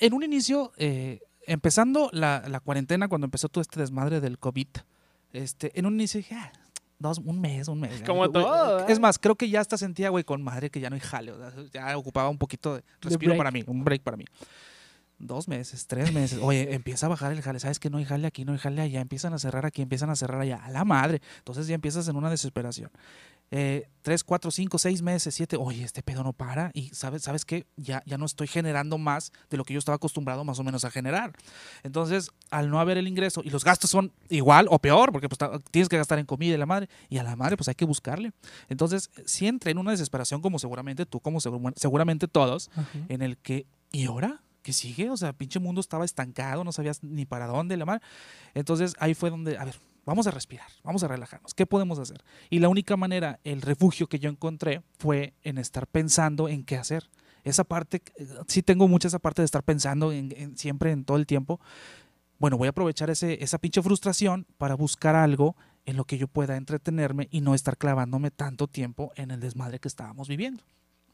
en 0.00 0.14
un 0.14 0.22
inicio, 0.24 0.72
eh, 0.76 1.20
empezando 1.46 2.08
la, 2.12 2.42
la 2.48 2.58
cuarentena, 2.60 3.06
cuando 3.08 3.26
empezó 3.26 3.48
todo 3.48 3.62
este 3.62 3.78
desmadre 3.78 4.20
del 4.20 4.38
COVID, 4.38 4.66
este, 5.32 5.78
en 5.78 5.86
un 5.86 5.94
inicio 5.94 6.18
dije, 6.18 6.34
ah, 6.36 6.52
dos, 6.98 7.18
un 7.18 7.40
mes, 7.40 7.68
un 7.68 7.80
mes. 7.80 8.00
ya". 8.00 8.06
Como 8.06 8.20
Güey, 8.28 8.32
todo, 8.32 8.86
Es 8.88 8.98
más, 8.98 9.18
creo 9.18 9.36
que 9.36 9.48
ya 9.48 9.60
hasta 9.60 9.76
sentía, 9.76 10.08
güey, 10.08 10.24
con 10.24 10.42
madre 10.42 10.70
que 10.70 10.80
ya 10.80 10.88
no 10.90 10.94
hay 10.94 11.00
jale. 11.00 11.32
o 11.32 11.38
sea, 11.38 11.52
ya 11.72 11.96
ocupaba 11.98 12.28
un 12.28 12.38
poquito 12.38 12.76
de 12.76 12.82
respiro 13.00 13.36
para 13.36 13.50
mí, 13.50 13.62
un 13.66 13.84
break 13.84 14.02
para 14.02 14.16
mí. 14.16 14.24
Dos 15.18 15.46
meses, 15.46 15.86
tres 15.86 16.12
meses. 16.12 16.40
Oye, 16.42 16.74
empieza 16.74 17.06
a 17.06 17.08
bajar 17.08 17.30
el 17.32 17.42
jale. 17.42 17.60
¿Sabes 17.60 17.78
que 17.78 17.90
no 17.90 17.98
hay 17.98 18.04
jale 18.04 18.26
aquí, 18.26 18.44
no 18.44 18.52
hay 18.52 18.58
jale 18.58 18.82
allá? 18.82 19.00
Empiezan 19.00 19.32
a 19.34 19.38
cerrar 19.38 19.66
aquí, 19.66 19.80
empiezan 19.82 20.10
a 20.10 20.16
cerrar 20.16 20.40
allá. 20.40 20.56
A 20.64 20.70
la 20.70 20.84
madre. 20.84 21.20
Entonces 21.38 21.68
ya 21.68 21.74
empiezas 21.76 22.08
en 22.08 22.16
una 22.16 22.28
desesperación. 22.28 22.90
Eh, 23.54 23.86
tres, 24.00 24.24
cuatro, 24.24 24.50
cinco, 24.50 24.78
seis 24.78 25.02
meses, 25.02 25.34
siete. 25.34 25.58
Oye, 25.58 25.84
este 25.84 26.02
pedo 26.02 26.24
no 26.24 26.32
para. 26.32 26.70
Y 26.72 26.88
sabes, 26.94 27.22
¿sabes 27.22 27.44
qué? 27.44 27.66
Ya, 27.76 28.02
ya 28.06 28.16
no 28.16 28.24
estoy 28.24 28.46
generando 28.46 28.96
más 28.96 29.30
de 29.50 29.58
lo 29.58 29.64
que 29.64 29.74
yo 29.74 29.78
estaba 29.78 29.96
acostumbrado 29.96 30.42
más 30.42 30.58
o 30.58 30.64
menos 30.64 30.86
a 30.86 30.90
generar. 30.90 31.32
Entonces, 31.82 32.30
al 32.50 32.70
no 32.70 32.80
haber 32.80 32.96
el 32.96 33.06
ingreso 33.06 33.42
y 33.44 33.50
los 33.50 33.62
gastos 33.62 33.90
son 33.90 34.10
igual 34.30 34.68
o 34.70 34.78
peor, 34.78 35.12
porque 35.12 35.28
pues, 35.28 35.38
tienes 35.70 35.90
que 35.90 35.98
gastar 35.98 36.18
en 36.18 36.24
comida 36.24 36.54
y 36.54 36.56
la 36.56 36.64
madre, 36.64 36.88
y 37.10 37.18
a 37.18 37.22
la 37.22 37.36
madre 37.36 37.58
pues 37.58 37.68
hay 37.68 37.74
que 37.74 37.84
buscarle. 37.84 38.32
Entonces, 38.70 39.10
sí 39.26 39.46
entré 39.46 39.72
en 39.72 39.78
una 39.78 39.90
desesperación 39.90 40.40
como 40.40 40.58
seguramente 40.58 41.04
tú, 41.04 41.20
como 41.20 41.38
seguramente 41.40 42.28
todos, 42.28 42.70
en 43.08 43.20
el 43.20 43.36
que, 43.36 43.66
¿y 43.92 44.06
ahora? 44.06 44.40
¿Qué 44.62 44.72
sigue? 44.72 45.10
O 45.10 45.16
sea, 45.16 45.32
pinche 45.32 45.58
mundo 45.58 45.80
estaba 45.80 46.04
estancado, 46.06 46.64
no 46.64 46.72
sabías 46.72 47.02
ni 47.02 47.26
para 47.26 47.46
dónde 47.48 47.76
la 47.76 47.84
madre. 47.84 48.02
Entonces 48.54 48.94
ahí 48.98 49.12
fue 49.12 49.28
donde, 49.28 49.58
a 49.58 49.64
ver, 49.64 49.74
vamos 50.04 50.26
a 50.26 50.30
respirar, 50.30 50.66
vamos 50.82 51.02
a 51.02 51.08
relajarnos, 51.08 51.54
¿qué 51.54 51.66
podemos 51.66 51.98
hacer? 51.98 52.22
Y 52.50 52.58
la 52.58 52.68
única 52.68 52.96
manera, 52.96 53.38
el 53.44 53.62
refugio 53.62 54.06
que 54.08 54.18
yo 54.18 54.28
encontré 54.30 54.82
fue 54.98 55.34
en 55.42 55.58
estar 55.58 55.86
pensando 55.86 56.48
en 56.48 56.64
qué 56.64 56.76
hacer. 56.76 57.08
Esa 57.44 57.64
parte, 57.64 58.02
sí 58.46 58.62
tengo 58.62 58.86
mucha 58.88 59.08
esa 59.08 59.18
parte 59.18 59.42
de 59.42 59.46
estar 59.46 59.62
pensando 59.64 60.12
en, 60.12 60.32
en- 60.36 60.56
siempre, 60.56 60.92
en 60.92 61.04
todo 61.04 61.16
el 61.16 61.26
tiempo. 61.26 61.60
Bueno, 62.38 62.56
voy 62.56 62.66
a 62.66 62.70
aprovechar 62.70 63.10
ese, 63.10 63.42
esa 63.42 63.58
pinche 63.58 63.82
frustración 63.82 64.46
para 64.58 64.74
buscar 64.74 65.14
algo 65.14 65.56
en 65.86 65.96
lo 65.96 66.04
que 66.04 66.18
yo 66.18 66.28
pueda 66.28 66.56
entretenerme 66.56 67.28
y 67.30 67.40
no 67.40 67.54
estar 67.54 67.76
clavándome 67.76 68.30
tanto 68.30 68.66
tiempo 68.68 69.12
en 69.16 69.30
el 69.32 69.40
desmadre 69.40 69.78
que 69.80 69.88
estábamos 69.88 70.28
viviendo. 70.28 70.62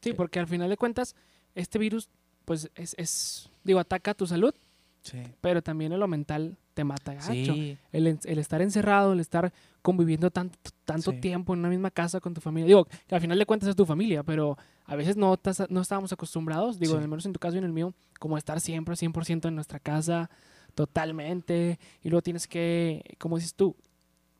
Sí, 0.01 0.11
Sí. 0.11 0.13
porque 0.13 0.39
al 0.39 0.47
final 0.47 0.69
de 0.69 0.77
cuentas, 0.77 1.15
este 1.55 1.77
virus, 1.79 2.09
pues 2.45 2.69
es, 2.75 2.95
es, 2.97 3.49
digo, 3.63 3.79
ataca 3.79 4.13
tu 4.13 4.25
salud, 4.27 4.53
Sí. 5.01 5.17
pero 5.41 5.61
también 5.61 5.91
en 5.93 5.99
lo 5.99 6.07
mental 6.07 6.57
te 6.73 6.83
mata 6.83 7.13
gacho. 7.13 7.31
Sí, 7.31 7.77
El, 7.91 8.07
estar 8.37 8.61
encerrado, 8.61 9.13
el 9.13 9.19
estar 9.19 9.51
conviviendo 9.81 10.29
tanto, 10.31 10.57
tanto 10.85 11.11
Sí. 11.11 11.19
tiempo 11.19 11.53
en 11.53 11.59
una 11.59 11.69
misma 11.69 11.89
casa 11.91 12.19
con 12.19 12.33
tu 12.33 12.41
familia. 12.41 12.67
Digo, 12.67 12.87
que 13.07 13.15
al 13.15 13.21
final 13.21 13.37
de 13.39 13.45
cuentas 13.45 13.69
es 13.69 13.75
tu 13.75 13.85
familia, 13.85 14.23
pero 14.23 14.57
a 14.85 14.95
veces 14.95 15.17
no, 15.17 15.33
estás- 15.33 15.69
no 15.69 15.81
estábamos 15.81 16.11
acostumbrados, 16.13 16.79
digo, 16.79 16.95
al 16.97 17.07
menos 17.07 17.25
en 17.25 17.33
tu 17.33 17.39
caso 17.39 17.55
y 17.55 17.59
en 17.59 17.65
el 17.65 17.73
mío, 17.73 17.93
como 18.19 18.37
estar 18.37 18.59
siempre 18.61 18.95
100% 18.95 19.47
en 19.47 19.55
nuestra 19.55 19.79
casa, 19.79 20.29
totalmente. 20.75 21.79
Y 22.03 22.09
luego 22.09 22.21
tienes 22.21 22.47
que, 22.47 23.03
como 23.19 23.35
dices 23.37 23.53
tú, 23.53 23.75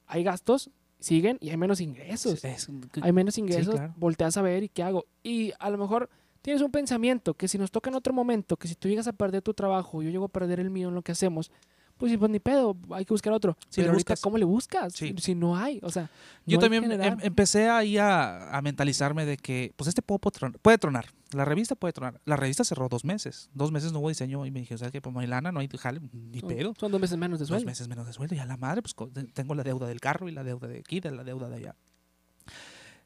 hay 0.08 0.24
gastos, 0.24 0.70
siguen 1.00 1.38
y 1.40 1.50
hay 1.50 1.58
menos 1.58 1.80
ingresos. 1.82 2.44
es- 2.44 2.70
Hay 3.02 3.12
menos 3.12 3.38
ingresos, 3.38 3.76
claro. 3.76 3.94
volteas 3.98 4.36
a 4.38 4.42
ver 4.42 4.64
y 4.64 4.70
qué 4.70 4.84
hago. 4.84 5.06
Y 5.24 5.52
a 5.60 5.70
lo 5.70 5.78
mejor 5.78 6.10
tienes 6.42 6.62
un 6.62 6.72
pensamiento 6.72 7.34
que 7.34 7.48
si 7.48 7.58
nos 7.58 7.72
toca 7.72 7.90
en 7.90 7.96
otro 7.96 8.14
momento, 8.14 8.58
que 8.58 8.68
si 8.68 8.76
tú 8.76 8.88
llegas 8.88 9.08
a 9.08 9.14
perder 9.14 9.42
tu 9.42 9.54
trabajo, 9.54 10.02
yo 10.02 10.10
llego 10.10 10.26
a 10.26 10.30
perder 10.30 10.60
el 10.60 10.70
mío 10.70 10.90
en 10.90 10.96
lo 10.96 11.02
que 11.02 11.12
hacemos, 11.12 11.52
pues, 11.98 12.16
pues 12.18 12.32
ni 12.32 12.40
pedo, 12.40 12.78
hay 12.92 13.04
que 13.04 13.14
buscar 13.14 13.34
otro. 13.34 13.58
Le 13.60 13.68
Pero 13.76 13.90
ahorita, 13.90 14.14
buscas. 14.14 14.22
¿cómo 14.22 14.38
le 14.38 14.46
buscas? 14.46 14.94
Sí. 14.94 15.14
Si 15.18 15.36
no 15.36 15.58
hay, 15.58 15.82
o 15.84 15.90
sea, 15.92 16.10
Yo 16.46 16.56
no 16.56 16.62
también 16.62 16.90
em- 16.90 17.18
empecé 17.22 17.68
ahí 17.70 17.98
a, 17.98 18.56
a 18.58 18.62
mentalizarme 18.62 19.26
de 19.26 19.36
que, 19.36 19.74
pues 19.76 19.90
este 19.90 20.02
puedo 20.02 20.20
tron- 20.32 20.58
puede 20.62 20.78
tronar. 20.78 21.08
La 21.34 21.44
revista 21.44 21.76
puede 21.76 21.92
tronar. 21.92 22.22
La 22.24 22.38
revista 22.38 22.64
cerró 22.64 22.88
dos 22.88 23.04
meses. 23.04 23.50
Dos 23.54 23.72
meses 23.74 23.92
no 23.92 24.00
hubo 24.00 24.08
diseño 24.08 24.46
y 24.46 24.52
me 24.52 24.62
dije, 24.62 24.78
¿sabes 24.78 24.94
qué? 24.94 25.02
Pues 25.02 25.14
no 25.14 25.20
hay 25.20 25.28
lana, 25.28 25.52
no 25.52 25.60
hay 25.60 25.68
jale, 25.78 26.00
ni 26.14 26.40
pedo. 26.42 26.74
Son 26.80 26.90
dos 26.90 27.02
meses 27.02 27.18
menos 27.18 27.38
de 27.38 27.44
Dos 27.44 27.50
sueldo. 27.50 27.66
meses 27.66 27.88
menos 27.90 28.08
de 28.08 28.14
sueldo. 28.14 28.34
Y 28.34 28.40
a 28.40 28.46
la 28.46 28.56
madre, 28.56 28.82
pues 28.82 28.96
tengo 29.34 29.54
la 29.54 29.64
deuda 29.64 29.86
del 29.86 30.00
carro 30.00 30.30
y 30.30 30.32
la 30.32 30.46
deuda 30.46 30.70
de 30.70 30.80
aquí, 30.80 31.02
de 31.02 31.12
la 31.12 31.26
deuda 31.26 31.50
de 31.50 31.58
allá. 31.58 31.76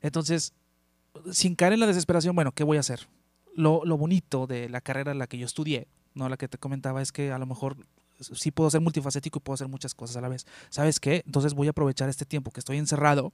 Entonces, 0.01 0.53
sin 1.31 1.55
caer 1.55 1.73
en 1.73 1.79
la 1.79 1.87
desesperación, 1.87 2.35
bueno, 2.35 2.51
¿qué 2.51 2.63
voy 2.63 2.77
a 2.77 2.81
hacer? 2.81 3.07
Lo, 3.55 3.85
lo 3.85 3.97
bonito 3.97 4.47
de 4.47 4.69
la 4.69 4.81
carrera 4.81 5.11
en 5.11 5.19
la 5.19 5.27
que 5.27 5.37
yo 5.37 5.45
estudié, 5.45 5.87
no 6.13 6.27
la 6.29 6.37
que 6.37 6.47
te 6.47 6.57
comentaba, 6.57 7.01
es 7.01 7.11
que 7.11 7.31
a 7.31 7.37
lo 7.37 7.45
mejor 7.45 7.77
sí 8.19 8.51
puedo 8.51 8.69
ser 8.69 8.81
multifacético 8.81 9.39
y 9.39 9.41
puedo 9.41 9.55
hacer 9.55 9.67
muchas 9.67 9.93
cosas 9.95 10.17
a 10.17 10.21
la 10.21 10.29
vez. 10.29 10.45
¿Sabes 10.69 10.99
qué? 10.99 11.23
Entonces 11.25 11.53
voy 11.53 11.67
a 11.67 11.71
aprovechar 11.71 12.09
este 12.09 12.25
tiempo 12.25 12.51
que 12.51 12.59
estoy 12.59 12.77
encerrado 12.77 13.33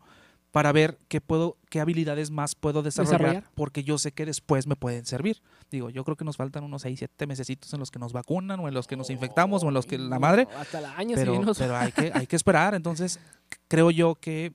para 0.51 0.71
ver 0.71 0.97
qué 1.09 1.21
puedo, 1.21 1.57
qué 1.69 1.79
habilidades 1.79 2.31
más 2.31 2.55
puedo 2.55 2.81
desarrollar, 2.81 3.19
Desarrollar. 3.21 3.51
porque 3.53 3.83
yo 3.83 3.99
sé 3.99 4.11
que 4.13 4.25
después 4.25 4.65
me 4.65 4.75
pueden 4.75 5.05
servir. 5.05 5.43
Digo, 5.69 5.91
yo 5.91 6.03
creo 6.03 6.15
que 6.17 6.25
nos 6.25 6.37
faltan 6.37 6.63
unos 6.63 6.81
6, 6.81 6.97
7 6.97 7.27
mesecitos 7.27 7.71
en 7.73 7.79
los 7.79 7.91
que 7.91 7.99
nos 7.99 8.13
vacunan 8.13 8.59
o 8.59 8.67
en 8.67 8.73
los 8.73 8.87
que 8.87 8.97
nos 8.97 9.11
infectamos 9.11 9.63
o 9.63 9.67
en 9.67 9.75
los 9.75 9.85
que 9.85 9.99
la 9.99 10.15
No, 10.15 10.19
madre, 10.19 10.47
Hasta 10.57 10.81
la 10.81 10.95
año, 10.97 11.15
pero, 11.15 11.33
sí, 11.35 11.39
nos- 11.39 11.57
pero 11.59 11.77
hay, 11.77 11.91
que, 11.91 12.11
hay 12.13 12.25
que 12.25 12.35
esperar. 12.35 12.73
Entonces, 12.73 13.19
creo 13.67 13.91
yo 13.91 14.15
que 14.15 14.53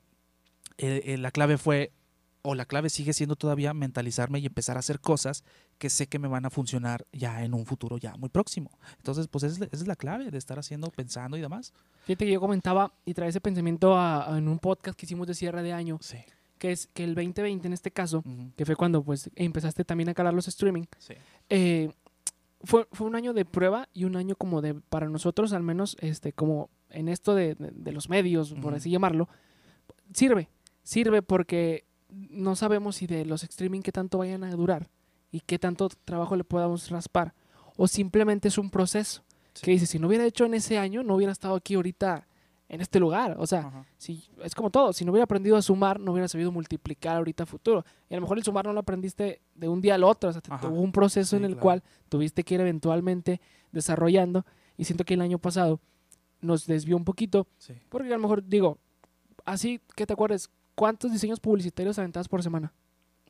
eh, 0.79 1.03
eh, 1.05 1.17
la 1.19 1.31
clave 1.31 1.59
fue, 1.59 1.93
o 2.47 2.55
la 2.55 2.67
clave 2.67 2.91
sigue 2.91 3.15
siendo 3.15 3.37
todavía 3.37 3.73
mentalizarme 3.73 4.39
y 4.39 4.47
empezar 4.47 4.77
a 4.77 4.81
hacer 4.81 5.01
cosas 5.01 5.45
que 5.79 5.89
sé 5.89 6.07
que 6.09 6.19
me 6.19 6.29
van 6.29 6.45
a 6.45 6.51
funcionar 6.51 7.07
ya 7.11 7.43
en 7.43 7.55
un 7.55 7.65
futuro 7.65 7.97
ya 7.97 8.15
muy 8.17 8.29
próximo. 8.29 8.71
Entonces, 8.99 9.29
pues 9.29 9.45
esa 9.45 9.65
es, 9.73 9.87
la- 9.87 9.97
clave 9.97 10.31
de 10.31 10.37
estar 10.39 10.59
haciendo, 10.59 10.91
pensando 10.91 11.37
y 11.37 11.41
demás. 11.41 11.73
Fíjate 12.05 12.27
que 12.27 12.33
yo 12.33 12.41
comentaba 12.41 12.93
y 13.07 13.15
trae 13.15 13.31
ese 13.31 13.41
pensamiento 13.41 13.97
a- 13.97 14.35
a- 14.35 14.39
en 14.39 14.47
un 14.49 14.59
podcast 14.59 14.99
que 14.99 15.07
hicimos 15.07 15.27
de 15.27 15.35
cierre 15.35 15.63
de 15.63 15.73
año, 15.73 15.99
Sí. 16.03 16.19
que 16.59 16.73
es 16.73 16.87
que 16.89 17.05
el 17.05 17.15
2020 17.15 17.67
en 17.67 17.73
este 17.73 17.91
caso, 17.91 18.23
que 18.57 18.67
fue 18.67 18.77
cuando 18.77 19.03
pues 19.03 19.31
empezaste 19.37 19.85
también 19.85 20.11
a 20.11 20.15
calar 20.15 20.35
los 20.35 20.47
streaming, 20.49 20.85
Sí. 20.99 21.15
eh, 21.49 21.91
fue, 22.63 22.87
fue 22.93 23.07
un 23.07 23.15
año 23.15 23.33
de 23.33 23.45
prueba 23.47 23.89
y 23.95 24.05
un 24.05 24.17
año 24.17 24.37
como 24.37 24.61
de, 24.61 24.75
para 24.75 25.09
nosotros 25.09 25.53
al 25.55 25.63
menos, 25.63 25.97
este, 26.01 26.33
como 26.35 26.69
en 26.91 27.09
esto 27.09 27.35
de, 27.35 27.55
de- 27.55 27.71
de 27.73 27.93
los 27.93 28.09
medios, 28.11 28.53
por 28.55 28.75
así 28.75 28.91
llamarlo, 28.91 29.29
sirve, 30.13 30.49
sirve 30.83 31.23
porque 31.23 31.87
no 32.31 32.57
sabemos 32.57 32.97
si 32.97 33.07
de 33.07 33.25
los 33.25 33.43
streaming 33.45 33.81
qué 33.83 33.93
tanto 33.93 34.19
vayan 34.19 34.45
a 34.45 34.51
durar 34.51 34.89
y 35.31 35.41
qué 35.41 35.59
tanto 35.59 35.89
trabajo 36.05 36.37
le 36.37 36.45
podamos 36.45 36.91
raspar, 36.91 37.35
o 37.77 37.87
simplemente 37.89 38.49
es 38.49 38.59
un 38.59 38.71
proceso, 38.71 39.23
Sí. 39.55 39.63
que 39.65 39.71
dice, 39.73 39.87
si 39.87 39.99
no 39.99 40.09
hubiera 40.09 40.25
hecho 40.25 40.45
en 40.47 40.55
ese 40.55 40.79
año, 40.79 41.03
no 41.05 41.15
hubiera 41.15 41.33
estado 41.33 41.55
aquí 41.55 41.75
ahorita 41.75 42.27
en 42.69 42.81
este 42.81 42.99
lugar, 42.99 43.37
o 43.39 43.47
sea, 43.47 43.61
Ajá. 43.61 43.87
si, 43.99 44.25
es 44.43 44.55
como 44.55 44.71
todo, 44.71 44.93
si 44.93 45.05
no 45.05 45.13
hubiera 45.13 45.25
aprendido 45.25 45.57
a 45.57 45.63
sumar, 45.63 46.01
no 46.01 46.11
hubiera 46.13 46.27
sabido 46.29 46.51
multiplicar 46.51 47.17
ahorita 47.19 47.43
a 47.45 47.47
futuro. 47.47 47.85
Y 48.09 48.15
a 48.15 48.17
lo 48.17 48.23
mejor 48.23 48.39
el 48.39 48.43
sumar 48.45 48.65
no 48.65 48.73
lo 48.73 48.81
aprendiste 48.81 49.43
de 49.55 49.69
un 49.69 49.81
día 49.81 49.95
al 49.97 50.03
otro, 50.03 50.31
o 50.31 50.33
sea, 50.33 50.41
hubo 50.69 50.81
un 50.81 50.91
proceso 50.91 51.31
Sí, 51.31 51.37
en 51.37 51.45
el 51.45 51.53
claro. 51.53 51.63
cual 51.63 51.83
tuviste 52.09 52.43
que 52.43 52.55
ir 52.55 52.61
eventualmente 52.63 53.41
desarrollando. 53.71 54.45
Y 54.77 54.85
siento 54.87 55.05
que 55.05 55.15
el 55.15 55.21
año 55.21 55.39
pasado 55.39 55.79
nos 56.41 56.67
desvió 56.67 56.97
un 56.97 57.05
poquito, 57.05 57.47
Sí. 57.59 57.75
porque 57.91 58.09
a 58.09 58.17
lo 58.17 58.23
mejor 58.23 58.45
digo, 58.45 58.79
así 59.45 59.81
que 59.95 60.07
te 60.07 60.13
acuerdes, 60.15 60.51
¿cuántos 60.75 61.13
diseños 61.13 61.41
publicitarios 61.41 61.99
aventadas 61.99 62.29
por 62.29 62.43
semana? 62.43 62.73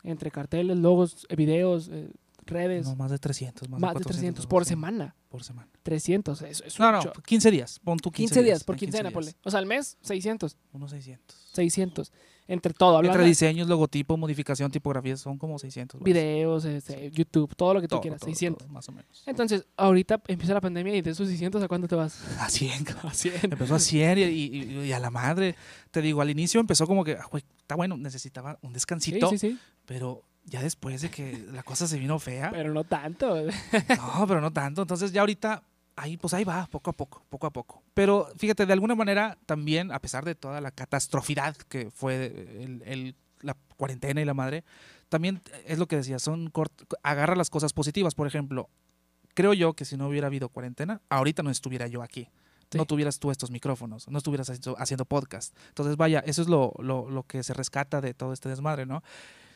Entre 0.02 0.30
carteles, 0.30 0.76
logos, 0.78 1.26
eh, 1.28 1.36
videos, 1.36 1.88
eh, 1.90 2.10
redes, 2.46 2.86
No, 2.86 2.96
más 2.96 3.10
de 3.10 3.18
300. 3.18 3.68
Más, 3.68 3.80
más 3.80 3.94
de 3.94 4.00
300 4.04 4.46
por 4.46 4.64
semana. 4.64 5.14
Por 5.30 5.42
semana. 5.44 5.68
300, 5.82 6.42
es, 6.42 6.62
es 6.66 6.78
No, 6.78 6.92
no, 6.92 6.98
mucho. 6.98 7.12
15 7.24 7.50
días. 7.50 7.78
Pon 7.82 7.98
tu 7.98 8.10
15, 8.10 8.34
15 8.34 8.42
días 8.44 8.64
por 8.64 8.74
en 8.74 8.78
15 8.80 8.90
quincena, 8.90 9.08
días. 9.08 9.14
ponle. 9.14 9.34
O 9.44 9.50
sea, 9.50 9.60
al 9.60 9.66
mes, 9.66 9.96
600. 10.02 10.56
Unos 10.72 10.90
600. 10.90 11.36
600. 11.54 12.12
Entre 12.46 12.74
todo, 12.74 12.98
hablando 12.98 13.16
Entre 13.16 13.26
diseños, 13.28 13.68
logotipo, 13.68 14.18
modificación, 14.18 14.70
tipografías, 14.70 15.18
son 15.20 15.38
como 15.38 15.58
600. 15.58 15.98
más. 16.00 16.04
videos, 16.04 16.64
este, 16.66 17.10
YouTube, 17.10 17.54
todo 17.56 17.72
lo 17.74 17.80
que 17.80 17.88
tú 17.88 17.92
Todo, 17.96 18.00
quieras, 18.02 18.20
todo, 18.20 18.28
600. 18.28 18.58
todo, 18.66 18.72
más 18.74 18.86
o 18.88 18.92
menos. 18.92 19.22
Entonces, 19.24 19.64
ahorita 19.78 20.20
empieza 20.28 20.52
la 20.52 20.60
pandemia 20.60 20.94
y 20.94 21.00
de 21.00 21.10
esos 21.12 21.26
600, 21.28 21.62
¿a 21.62 21.68
cuánto 21.68 21.88
te 21.88 21.94
vas? 21.94 22.22
A 22.40 22.50
100. 22.50 22.84
cabrón. 22.84 23.10
A 23.12 23.14
100. 23.14 23.34
Empezó 23.44 23.74
a 23.76 23.78
100 23.78 24.18
y, 24.18 24.22
y- 24.22 24.80
y 24.88 24.92
a 24.92 24.98
la 24.98 25.10
madre. 25.10 25.54
Te 25.90 26.02
digo, 26.02 26.20
al 26.20 26.28
inicio 26.28 26.60
empezó 26.60 26.86
como 26.86 27.02
que, 27.02 27.12
ah, 27.12 27.26
güey, 27.30 27.42
está 27.58 27.76
bueno, 27.76 27.96
necesitaba 27.96 28.58
un 28.62 28.70
Sí, 28.70 28.74
descansito, 28.74 29.30
sí, 29.30 29.38
sí. 29.38 29.58
pero 29.86 30.22
ya 30.44 30.60
después 30.62 31.00
de 31.00 31.08
que 31.10 31.38
la 31.50 31.62
cosa 31.62 31.86
se 31.86 31.98
vino 31.98 32.18
fea, 32.18 32.50
Pero 32.52 32.74
no 32.74 32.84
tanto. 32.84 33.36
no, 33.42 34.26
pero 34.28 34.40
no 34.42 34.52
tanto. 34.52 34.82
Entonces 34.82 35.12
ya 35.12 35.20
ahorita, 35.22 35.62
ahí 35.96 36.16
pues 36.16 36.34
ahí 36.34 36.44
va, 36.44 36.66
poco 36.66 36.90
a 36.90 36.92
poco, 36.92 37.24
poco 37.28 37.46
a 37.46 37.50
poco. 37.50 37.82
Pero 37.94 38.28
fíjate, 38.36 38.66
de 38.66 38.72
alguna 38.72 38.94
manera 38.94 39.38
también, 39.46 39.92
a 39.92 39.98
pesar 40.00 40.24
de 40.24 40.34
toda 40.34 40.60
la 40.60 40.70
catastrofidad 40.70 41.56
que 41.56 41.90
fue 41.90 42.26
el- 42.62 42.82
el- 42.84 43.16
la 43.40 43.56
cuarentena 43.76 44.20
y 44.20 44.24
la 44.24 44.34
madre, 44.34 44.64
también 45.08 45.42
es 45.66 45.78
lo 45.78 45.86
que 45.86 45.96
decía, 45.96 46.18
son 46.18 46.50
cort- 46.52 46.86
agarra 47.02 47.36
las 47.36 47.50
cosas 47.50 47.72
positivas. 47.72 48.14
Por 48.14 48.26
ejemplo, 48.26 48.68
creo 49.34 49.52
yo 49.52 49.74
que 49.74 49.84
si 49.84 49.96
no 49.96 50.08
hubiera 50.08 50.26
habido 50.28 50.48
cuarentena, 50.48 51.00
ahorita 51.10 51.42
no 51.42 51.50
estuviera 51.50 51.86
yo 51.86 52.02
aquí. 52.02 52.28
Sí. 52.70 52.78
No 52.78 52.86
tuvieras 52.86 53.18
tú 53.20 53.30
estos 53.30 53.50
micrófonos, 53.50 54.08
no 54.08 54.18
estuvieras 54.18 54.48
haciendo, 54.50 54.74
haciendo 54.80 55.04
podcast. 55.04 55.54
Entonces, 55.68 55.96
vaya, 55.96 56.20
eso 56.26 56.42
es 56.42 56.48
lo, 56.48 56.72
lo, 56.78 57.08
lo 57.10 57.22
que 57.24 57.42
se 57.44 57.52
rescata 57.54 58.00
de 58.00 58.14
todo 58.14 58.32
este 58.32 58.48
desmadre, 58.48 58.86
¿no? 58.86 59.02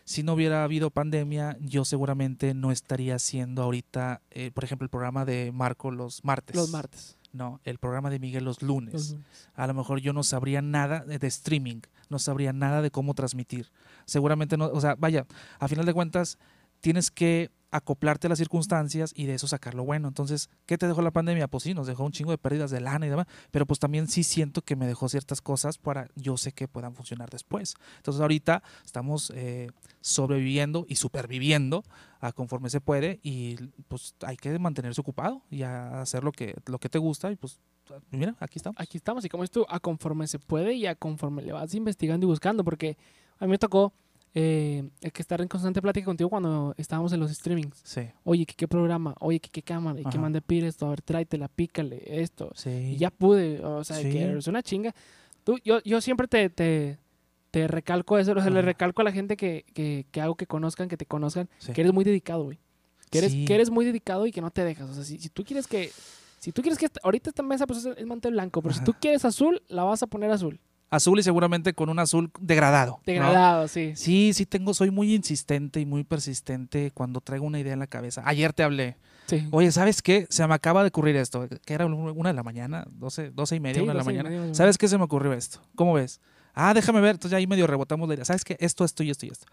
Si 0.09 0.23
no 0.23 0.33
hubiera 0.33 0.64
habido 0.64 0.88
pandemia, 0.88 1.59
yo 1.61 1.85
seguramente 1.85 2.55
no 2.55 2.73
estaría 2.73 3.16
haciendo 3.16 3.62
ahorita, 3.62 4.23
eh, 4.31 4.51
por 4.55 4.64
ejemplo, 4.64 4.87
el 4.87 4.88
programa 4.88 5.27
de 5.27 5.53
Marco 5.53 5.90
los 5.90 6.25
martes. 6.25 6.57
Los 6.57 6.71
martes. 6.71 7.18
No, 7.35 7.61
el 7.64 7.77
programa 7.77 8.09
de 8.09 8.18
Miguel 8.18 8.42
los 8.42 8.62
lunes. 8.62 8.94
Los 8.94 9.11
lunes. 9.11 9.27
A 9.53 9.66
lo 9.66 9.75
mejor 9.75 10.01
yo 10.01 10.14
no 10.14 10.23
sabría 10.23 10.62
nada 10.62 11.05
de, 11.05 11.18
de 11.18 11.27
streaming, 11.27 11.83
no 12.09 12.18
sabría 12.18 12.55
nada 12.55 12.81
de 12.81 12.90
cómo 12.90 13.12
transmitir. 13.12 13.71
Seguramente 14.07 14.57
no, 14.57 14.68
o 14.68 14.81
sea, 14.81 14.94
vaya, 14.94 15.27
a 15.59 15.68
final 15.68 15.85
de 15.85 15.92
cuentas 15.92 16.38
tienes 16.81 17.11
que 17.11 17.51
acoplarte 17.71 18.27
a 18.27 18.31
las 18.31 18.38
circunstancias 18.38 19.12
y 19.14 19.27
de 19.27 19.35
eso 19.35 19.47
sacar 19.47 19.75
lo 19.75 19.85
bueno. 19.85 20.09
Entonces, 20.09 20.49
¿qué 20.67 20.79
te 20.79 20.87
dejó 20.87 21.03
la 21.03 21.11
pandemia? 21.11 21.49
Pues 21.49 21.64
sí, 21.64 21.75
nos 21.75 21.87
dejó 21.87 22.05
un 22.05 22.12
chingo 22.12 22.31
de 22.31 22.38
pérdidas 22.38 22.71
de 22.71 22.81
lana 22.81 23.07
y 23.07 23.11
demás, 23.11 23.27
pero 23.51 23.67
pues 23.67 23.79
también 23.79 24.09
sí 24.09 24.25
siento 24.25 24.62
que 24.62 24.77
me 24.77 24.87
dejó 24.87 25.09
ciertas 25.09 25.43
cosas 25.43 25.79
para 25.79 26.09
yo 26.14 26.37
sé 26.37 26.53
que 26.53 26.67
puedan 26.67 26.95
funcionar 26.95 27.29
después. 27.31 27.75
Entonces, 27.97 28.21
ahorita 28.23 28.62
estamos 28.85 29.33
eh, 29.35 29.69
sobreviviendo 30.01 30.87
y 30.88 30.97
superviviendo 30.97 31.85
a 32.21 32.33
conforme 32.33 32.71
se 32.71 32.81
puede 32.81 33.21
y 33.23 33.57
pues 33.88 34.14
hay 34.27 34.37
que 34.37 34.59
mantenerse 34.59 35.01
ocupado 35.01 35.43
y 35.51 35.62
hacer 35.62 36.25
lo 36.25 36.33
que, 36.33 36.55
lo 36.67 36.79
que 36.79 36.88
te 36.88 36.99
gusta 36.99 37.31
y 37.31 37.37
pues 37.37 37.61
mira, 38.11 38.35
aquí 38.41 38.59
estamos. 38.59 38.81
Aquí 38.81 38.99
estamos, 38.99 39.25
y 39.25 39.29
como 39.29 39.45
es 39.45 39.51
tú, 39.51 39.64
a 39.69 39.81
conforme 39.81 40.27
se 40.27 40.38
puede 40.38 40.75
y 40.75 40.87
a 40.87 40.95
conforme 40.95 41.43
le 41.43 41.53
vas 41.53 41.75
investigando 41.75 42.27
y 42.27 42.29
buscando, 42.29 42.64
porque 42.64 42.97
a 43.38 43.45
mí 43.45 43.51
me 43.51 43.59
tocó 43.59 43.93
eh, 44.35 44.88
el 45.01 45.12
que 45.12 45.23
estar 45.23 45.41
en 45.41 45.49
constante 45.49 45.81
plática 45.83 46.05
contigo 46.07 46.31
cuando 46.31 46.75
estábamos 46.77 47.12
en 47.12 47.21
los 47.21 47.31
streamings. 47.33 47.81
Sí, 47.83 48.03
Oye, 48.25 48.47
¿qué, 48.47 48.55
qué 48.55 48.69
programa? 48.69 49.14
Oye, 49.21 49.41
¿qué, 49.41 49.49
qué 49.51 49.62
cámara? 49.62 50.01
¿Y 50.01 50.05
qué 50.05 50.19
mande 50.19 50.41
pide 50.43 50.69
esto? 50.69 50.87
A 50.87 50.91
ver, 50.91 51.03
tráetela, 51.03 51.49
pícale, 51.49 52.03
esto. 52.07 52.51
sí. 52.55 52.71
Y 52.71 52.97
ya 52.97 53.11
pude, 53.11 53.64
o 53.64 53.83
sea, 53.85 53.97
Sí. 53.97 54.11
que 54.11 54.37
es 54.38 54.47
una 54.47 54.62
chinga. 54.62 54.95
Tú, 55.45 55.59
yo, 55.64 55.81
yo 55.83 56.01
siempre 56.01 56.29
te, 56.29 56.51
te, 56.51 56.99
te 57.51 57.67
recalco 57.67 58.19
eso, 58.19 58.33
o 58.33 58.41
sea, 58.41 58.51
le 58.51 58.62
recalco 58.62 59.01
a 59.01 59.05
la 59.05 59.12
gente 59.12 59.37
que, 59.37 59.64
que, 59.75 60.07
que 60.11 60.21
hago 60.21 60.35
que 60.37 60.47
conozcan, 60.47 60.88
que 60.88 60.97
te 60.97 61.07
conozcan, 61.07 61.49
Sí. 61.59 61.73
que 61.73 61.81
eres 61.81 61.93
muy 61.93 62.05
dedicado, 62.05 62.45
güey. 62.45 62.59
Que 63.11 63.19
eres, 63.19 63.33
que 63.33 63.55
eres 63.55 63.71
muy 63.71 63.87
dedicado 63.87 64.27
y 64.27 64.33
que 64.33 64.43
no 64.43 64.51
te 64.51 64.62
dejas. 64.64 64.91
O 64.91 64.95
sea, 64.95 65.03
si, 65.05 65.19
si 65.19 65.31
tú 65.31 65.43
quieres 65.43 65.67
que... 65.67 65.91
Si 66.41 66.53
tú 66.53 66.61
quieres 66.62 66.79
que... 66.79 66.87
ahorita 67.03 67.31
esta 67.31 67.43
mesa 67.43 67.67
pues, 67.67 67.85
es, 67.85 68.07
mantel 68.07 68.33
blanco, 68.35 68.61
pero 68.61 68.75
si 68.75 68.79
Ajá. 68.81 68.85
tú 68.85 68.95
quieres 69.01 69.25
azul, 69.25 69.62
la 69.69 69.83
vas 69.85 70.03
a 70.03 70.07
poner 70.07 70.31
azul. 70.31 70.61
Azul 70.90 71.18
y 71.18 71.22
seguramente 71.22 71.74
con 71.74 71.90
un 71.90 71.98
azul 71.98 72.31
degradado. 72.40 72.92
¿no? 72.92 73.03
Degradado, 73.05 73.68
sí. 73.68 73.92
Sí, 73.94 74.33
sí 74.33 74.46
tengo, 74.46 74.72
soy 74.72 74.90
muy 74.90 75.14
insistente 75.14 75.81
y 75.81 75.87
muy 75.87 76.03
persistente 76.05 76.90
cuando 76.92 77.20
traigo 77.20 77.44
una 77.44 77.61
idea 77.61 77.74
en 77.74 77.79
la 77.79 77.87
cabeza. 77.87 78.22
Ayer 78.24 78.53
te 78.55 78.62
hablé. 78.62 78.96
Sí. 79.27 79.46
Oye, 79.51 79.70
¿sabes 79.70 80.01
qué? 80.01 80.27
Se 80.31 80.46
me 80.46 80.55
acaba 80.55 80.83
de 80.83 80.88
ocurrir 80.88 81.14
esto. 81.16 81.46
Que 81.66 81.74
era 81.74 81.85
una 81.85 82.31
de 82.31 82.35
la 82.35 82.42
mañana, 82.42 82.87
12, 82.90 83.31
12 83.31 83.57
y 83.57 83.61
media, 83.61 83.74
Sí, 83.74 83.81
una 83.83 83.92
de 83.92 83.98
la 83.98 84.05
doce 84.05 84.11
mañana. 84.16 84.31
media, 84.31 84.55
¿Sabes 84.55 84.79
qué 84.79 84.88
se 84.88 84.96
me 84.96 85.05
ocurrió 85.05 85.35
esto? 85.35 85.61
¿Cómo 85.74 85.92
ves? 85.92 86.20
Ah, 86.55 86.72
déjame 86.72 87.01
ver. 87.03 87.16
Entonces 87.16 87.37
ahí 87.37 87.46
medio 87.46 87.66
rebotamos 87.66 88.09
la 88.09 88.14
idea. 88.14 88.24
¿Sabes 88.24 88.44
qué? 88.44 88.57
Esto, 88.59 88.85
esto 88.87 89.03
y 89.03 89.11
esto 89.11 89.27
y 89.27 89.29
esto. 89.29 89.46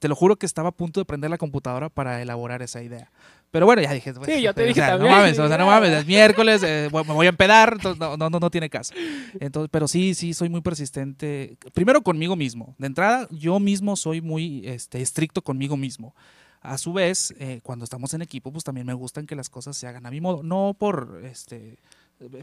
Te 0.00 0.08
lo 0.08 0.16
juro 0.16 0.36
que 0.36 0.44
estaba 0.46 0.70
a 0.70 0.72
punto 0.72 1.00
de 1.00 1.04
prender 1.06 1.30
la 1.30 1.38
computadora 1.38 1.88
para 1.88 2.20
elaborar 2.20 2.60
esa 2.60 2.82
idea. 2.82 3.10
Pero 3.54 3.66
bueno, 3.66 3.82
ya 3.82 3.92
dije. 3.92 4.12
pues, 4.12 4.34
Sí, 4.34 4.42
yo 4.42 4.52
te 4.52 4.64
o 4.64 4.66
dije 4.66 4.80
sea, 4.80 4.88
también, 4.88 5.12
No 5.12 5.16
mames, 5.16 5.38
o 5.38 5.46
sea, 5.46 5.56
no 5.56 5.66
ya. 5.66 5.70
mames, 5.70 5.90
es 5.92 6.06
miércoles, 6.06 6.60
eh, 6.64 6.88
me 6.92 7.02
voy 7.04 7.26
a 7.26 7.28
empedar, 7.28 7.74
entonces 7.74 8.00
no, 8.00 8.16
no, 8.16 8.28
no, 8.28 8.40
no 8.40 8.50
tiene 8.50 8.68
caso. 8.68 8.92
Entonces, 9.38 9.68
pero 9.70 9.86
sí, 9.86 10.16
sí, 10.16 10.34
soy 10.34 10.48
muy 10.48 10.60
persistente. 10.60 11.56
Primero 11.72 12.02
conmigo 12.02 12.34
mismo. 12.34 12.74
De 12.78 12.88
entrada, 12.88 13.28
yo 13.30 13.60
mismo 13.60 13.94
soy 13.94 14.20
muy 14.20 14.62
este, 14.66 15.00
estricto 15.00 15.40
conmigo 15.40 15.76
mismo. 15.76 16.16
A 16.62 16.78
su 16.78 16.92
vez, 16.92 17.32
eh, 17.38 17.60
cuando 17.62 17.84
estamos 17.84 18.12
en 18.12 18.22
equipo, 18.22 18.50
pues 18.50 18.64
también 18.64 18.88
me 18.88 18.94
gustan 18.94 19.24
que 19.24 19.36
las 19.36 19.48
cosas 19.48 19.76
se 19.76 19.86
hagan 19.86 20.04
a 20.04 20.10
mi 20.10 20.20
modo. 20.20 20.42
No 20.42 20.74
por 20.76 21.20
este 21.22 21.78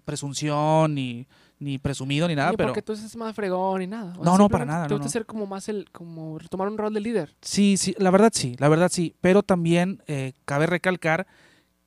presunción 0.04 0.94
ni, 0.96 1.28
ni 1.60 1.78
presumido 1.78 2.28
ni 2.28 2.36
nada, 2.36 2.52
Ni 2.52 2.58
pero 2.58 2.70
porque 2.70 2.82
tú 2.82 2.96
seas 2.96 3.16
más 3.16 3.36
fregón 3.36 3.80
ni 3.80 3.88
nada. 3.88 4.14
O 4.18 4.24
No, 4.24 4.38
no, 4.38 4.50
para 4.50 4.66
nada, 4.66 4.88
Te 4.88 4.94
no, 4.94 4.98
gusta 4.98 5.08
no. 5.08 5.12
ser 5.12 5.26
como 5.26 5.46
más 5.46 5.70
el... 5.70 5.90
Como 5.92 6.38
tomar 6.50 6.68
un 6.68 6.78
rol 6.78 6.94
de 6.94 7.00
líder. 7.02 7.36
sí, 7.42 7.78
sí, 7.78 7.96
la 7.98 8.12
verdad 8.12 8.32
sí, 8.34 8.56
la 8.60 8.68
verdad 8.70 8.90
sí. 8.92 9.16
Pero 9.22 9.44
también 9.44 10.02
eh, 10.08 10.34
cabe 10.46 10.68
recalcar 10.68 11.28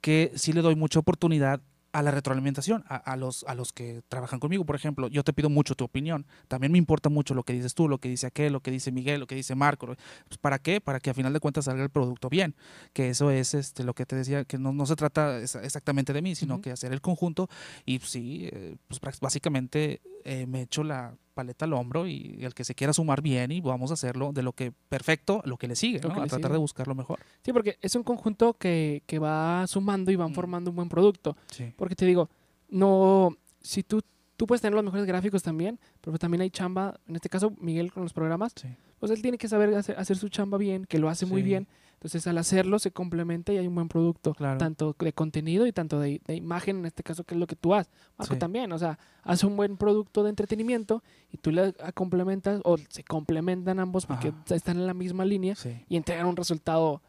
que 0.00 0.32
sí 0.34 0.52
le 0.52 0.60
doy 0.62 0.74
mucha 0.76 0.98
oportunidad 0.98 1.60
a 1.94 2.02
la 2.02 2.10
retroalimentación, 2.10 2.84
a, 2.88 2.96
a 2.96 3.16
los, 3.16 3.44
a 3.48 3.54
los 3.54 3.72
que 3.72 4.02
trabajan 4.08 4.40
conmigo. 4.40 4.66
Por 4.66 4.74
ejemplo, 4.74 5.06
yo 5.08 5.22
te 5.22 5.32
pido 5.32 5.48
mucho 5.48 5.76
tu 5.76 5.84
opinión. 5.84 6.26
También 6.48 6.72
me 6.72 6.78
importa 6.78 7.08
mucho 7.08 7.34
lo 7.34 7.44
que 7.44 7.52
dices 7.52 7.74
tú, 7.74 7.88
lo 7.88 7.98
que 7.98 8.08
dice 8.08 8.26
aquel, 8.26 8.52
lo 8.52 8.60
que 8.60 8.72
dice 8.72 8.90
Miguel, 8.90 9.20
lo 9.20 9.26
que 9.28 9.36
dice 9.36 9.54
Marco. 9.54 9.86
Pues, 9.86 10.38
¿Para 10.40 10.58
qué? 10.58 10.80
Para 10.80 10.98
que 10.98 11.10
a 11.10 11.14
final 11.14 11.32
de 11.32 11.38
cuentas 11.38 11.66
salga 11.66 11.84
el 11.84 11.90
producto 11.90 12.28
bien. 12.28 12.56
Que 12.92 13.10
eso 13.10 13.30
es 13.30 13.54
este, 13.54 13.84
lo 13.84 13.94
que 13.94 14.06
te 14.06 14.16
decía, 14.16 14.44
que 14.44 14.58
no, 14.58 14.72
no 14.72 14.86
se 14.86 14.96
trata 14.96 15.38
exa- 15.40 15.62
exactamente 15.64 16.12
de 16.12 16.20
mí, 16.20 16.34
sino 16.34 16.54
Ujú. 16.54 16.62
que 16.62 16.72
hacer 16.72 16.92
el 16.92 17.00
conjunto. 17.00 17.48
Y 17.86 18.00
pues, 18.00 18.10
sí, 18.10 18.48
eh, 18.52 18.76
pues 18.88 19.00
básicamente 19.20 20.00
eh, 20.24 20.46
me 20.46 20.62
echo 20.62 20.82
la 20.82 21.14
paleta 21.34 21.64
al 21.66 21.72
hombro 21.74 22.06
y 22.06 22.38
el 22.40 22.54
que 22.54 22.64
se 22.64 22.74
quiera 22.74 22.92
sumar 22.92 23.20
bien 23.20 23.50
y 23.52 23.60
vamos 23.60 23.90
a 23.90 23.94
hacerlo 23.94 24.32
de 24.32 24.42
lo 24.42 24.52
que 24.52 24.72
perfecto, 24.88 25.42
lo 25.44 25.56
que 25.58 25.68
le 25.68 25.76
sigue, 25.76 26.00
que 26.00 26.06
a 26.06 26.08
le 26.10 26.14
tratar 26.14 26.38
sigue. 26.40 26.52
de 26.52 26.58
buscar 26.58 26.88
lo 26.88 26.94
mejor. 26.94 27.18
Sí, 27.42 27.52
porque 27.52 27.76
es 27.82 27.94
un 27.96 28.02
conjunto 28.04 28.54
que, 28.54 29.02
que 29.06 29.18
va 29.18 29.66
sumando 29.66 30.10
y 30.10 30.16
van 30.16 30.30
Mm. 30.30 30.34
formando 30.34 30.70
un 30.70 30.76
buen 30.76 30.88
producto. 30.88 31.36
Sí. 31.50 31.72
Porque 31.76 31.94
te 31.96 32.06
digo, 32.06 32.30
no, 32.70 33.36
si 33.60 33.82
tú, 33.82 34.00
tú 34.36 34.46
puedes 34.46 34.60
tener 34.62 34.74
los 34.74 34.84
mejores 34.84 35.06
gráficos 35.06 35.42
también, 35.42 35.78
pero 36.00 36.18
también 36.18 36.40
hay 36.42 36.50
chamba, 36.50 36.98
en 37.06 37.16
este 37.16 37.28
caso 37.28 37.52
Miguel 37.60 37.92
con 37.92 38.02
los 38.02 38.12
programas, 38.12 38.52
Sí. 38.56 38.68
pues 38.98 39.12
él 39.12 39.22
tiene 39.22 39.38
que 39.38 39.48
saber 39.48 39.74
hacer, 39.74 39.98
hacer 39.98 40.16
su 40.16 40.28
chamba 40.28 40.58
bien, 40.58 40.84
que 40.86 40.98
lo 40.98 41.08
hace 41.08 41.26
muy 41.26 41.42
Sí. 41.42 41.48
bien. 41.48 41.68
Entonces 41.94 42.26
al 42.26 42.36
hacerlo 42.36 42.78
se 42.78 42.90
complementa 42.90 43.52
y 43.52 43.56
hay 43.58 43.66
un 43.66 43.74
buen 43.74 43.88
producto, 43.88 44.34
Claro. 44.34 44.58
tanto 44.58 44.94
de 44.98 45.12
contenido 45.14 45.66
y 45.66 45.72
tanto 45.72 46.00
de, 46.00 46.20
de 46.26 46.34
imagen, 46.36 46.78
en 46.80 46.86
este 46.86 47.02
caso 47.02 47.24
que 47.24 47.34
es 47.34 47.40
lo 47.40 47.46
que 47.46 47.56
tú 47.56 47.72
haces. 47.74 47.90
Marco 48.18 48.34
Sí. 48.34 48.38
también, 48.40 48.70
o 48.72 48.78
sea, 48.78 48.98
hace 49.22 49.46
un 49.46 49.56
buen 49.56 49.76
producto 49.78 50.22
de 50.22 50.28
entretenimiento 50.30 51.02
y 51.30 51.38
tú 51.38 51.50
le 51.50 51.72
complementas 51.94 52.60
o 52.64 52.76
se 52.76 53.04
complementan 53.04 53.78
ambos 53.78 54.04
porque 54.04 54.28
Ajá. 54.28 54.54
están 54.54 54.76
en 54.78 54.86
la 54.86 54.92
misma 54.94 55.24
línea 55.24 55.54
y 55.88 55.96
entregan 55.96 56.26
un 56.26 56.36
resultado. 56.36 57.00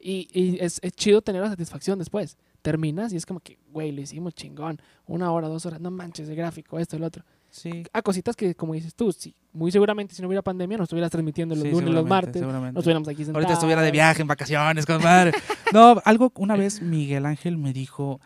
Y, 0.00 0.28
y 0.32 0.58
es, 0.60 0.78
es 0.82 0.92
chido 0.92 1.22
tener 1.22 1.42
la 1.42 1.48
satisfacción 1.48 1.98
después. 1.98 2.36
Terminas 2.62 3.12
y 3.12 3.16
es 3.16 3.24
como 3.24 3.40
que, 3.40 3.58
güey, 3.70 3.92
lo 3.92 4.00
hicimos 4.00 4.34
chingón. 4.34 4.80
Una 5.06 5.30
hora, 5.32 5.48
dos 5.48 5.64
horas, 5.66 5.80
no 5.80 5.90
manches, 5.90 6.28
el 6.28 6.36
gráfico, 6.36 6.78
esto, 6.78 6.96
el 6.96 7.04
otro. 7.04 7.24
Sí. 7.50 7.84
A 7.92 8.02
cositas 8.02 8.36
que, 8.36 8.54
como 8.54 8.74
dices 8.74 8.94
tú, 8.94 9.10
sí, 9.12 9.34
muy 9.52 9.72
seguramente 9.72 10.14
si 10.14 10.20
no 10.20 10.28
hubiera 10.28 10.42
pandemia, 10.42 10.76
nos 10.76 10.86
estuvieras 10.86 11.10
transmitiendo 11.10 11.54
los 11.54 11.64
Sí, 11.64 11.70
lunes, 11.70 11.90
los 11.90 12.06
martes. 12.06 12.42
Nos 12.42 12.76
estuviéramos 12.76 13.08
aquí 13.08 13.24
sentados. 13.24 13.36
Ahorita 13.36 13.52
estuviera 13.54 13.80
de 13.82 13.90
viaje, 13.90 14.22
en 14.22 14.28
vacaciones, 14.28 14.86
con 14.86 15.02
madre. 15.02 15.32
No, 15.72 16.00
algo, 16.06 16.32
una 16.36 16.56
vez 16.56 16.80
Miguel 16.80 17.26
Ángel 17.26 17.58
me 17.58 17.74
dijo, 17.74 18.20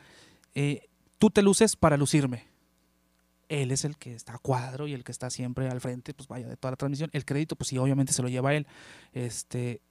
eh, 0.55 0.89
tú 1.19 1.31
te 1.31 1.43
luces 1.43 1.75
para 1.75 1.97
lucirme. 1.97 2.45
Él 3.49 3.73
es 3.73 3.85
el 3.85 3.97
que 3.97 4.15
está 4.15 4.35
a 4.35 4.39
cuadro 4.39 4.87
y 4.87 4.93
el 4.93 5.03
que 5.03 5.11
está 5.13 5.29
siempre 5.29 5.69
al 5.69 5.81
frente, 5.81 6.15
pues 6.15 6.29
vaya, 6.29 6.47
de 6.49 6.57
toda 6.57 6.71
la 6.73 6.77
transmisión. 6.77 7.11
El 7.13 7.25
crédito, 7.25 7.57
pues 7.57 7.69
sí, 7.69 7.79
obviamente 7.79 8.13
se 8.13 8.23
lo 8.23 8.29
lleva 8.29 8.55
él. 8.55 8.67
Este, 9.13 9.83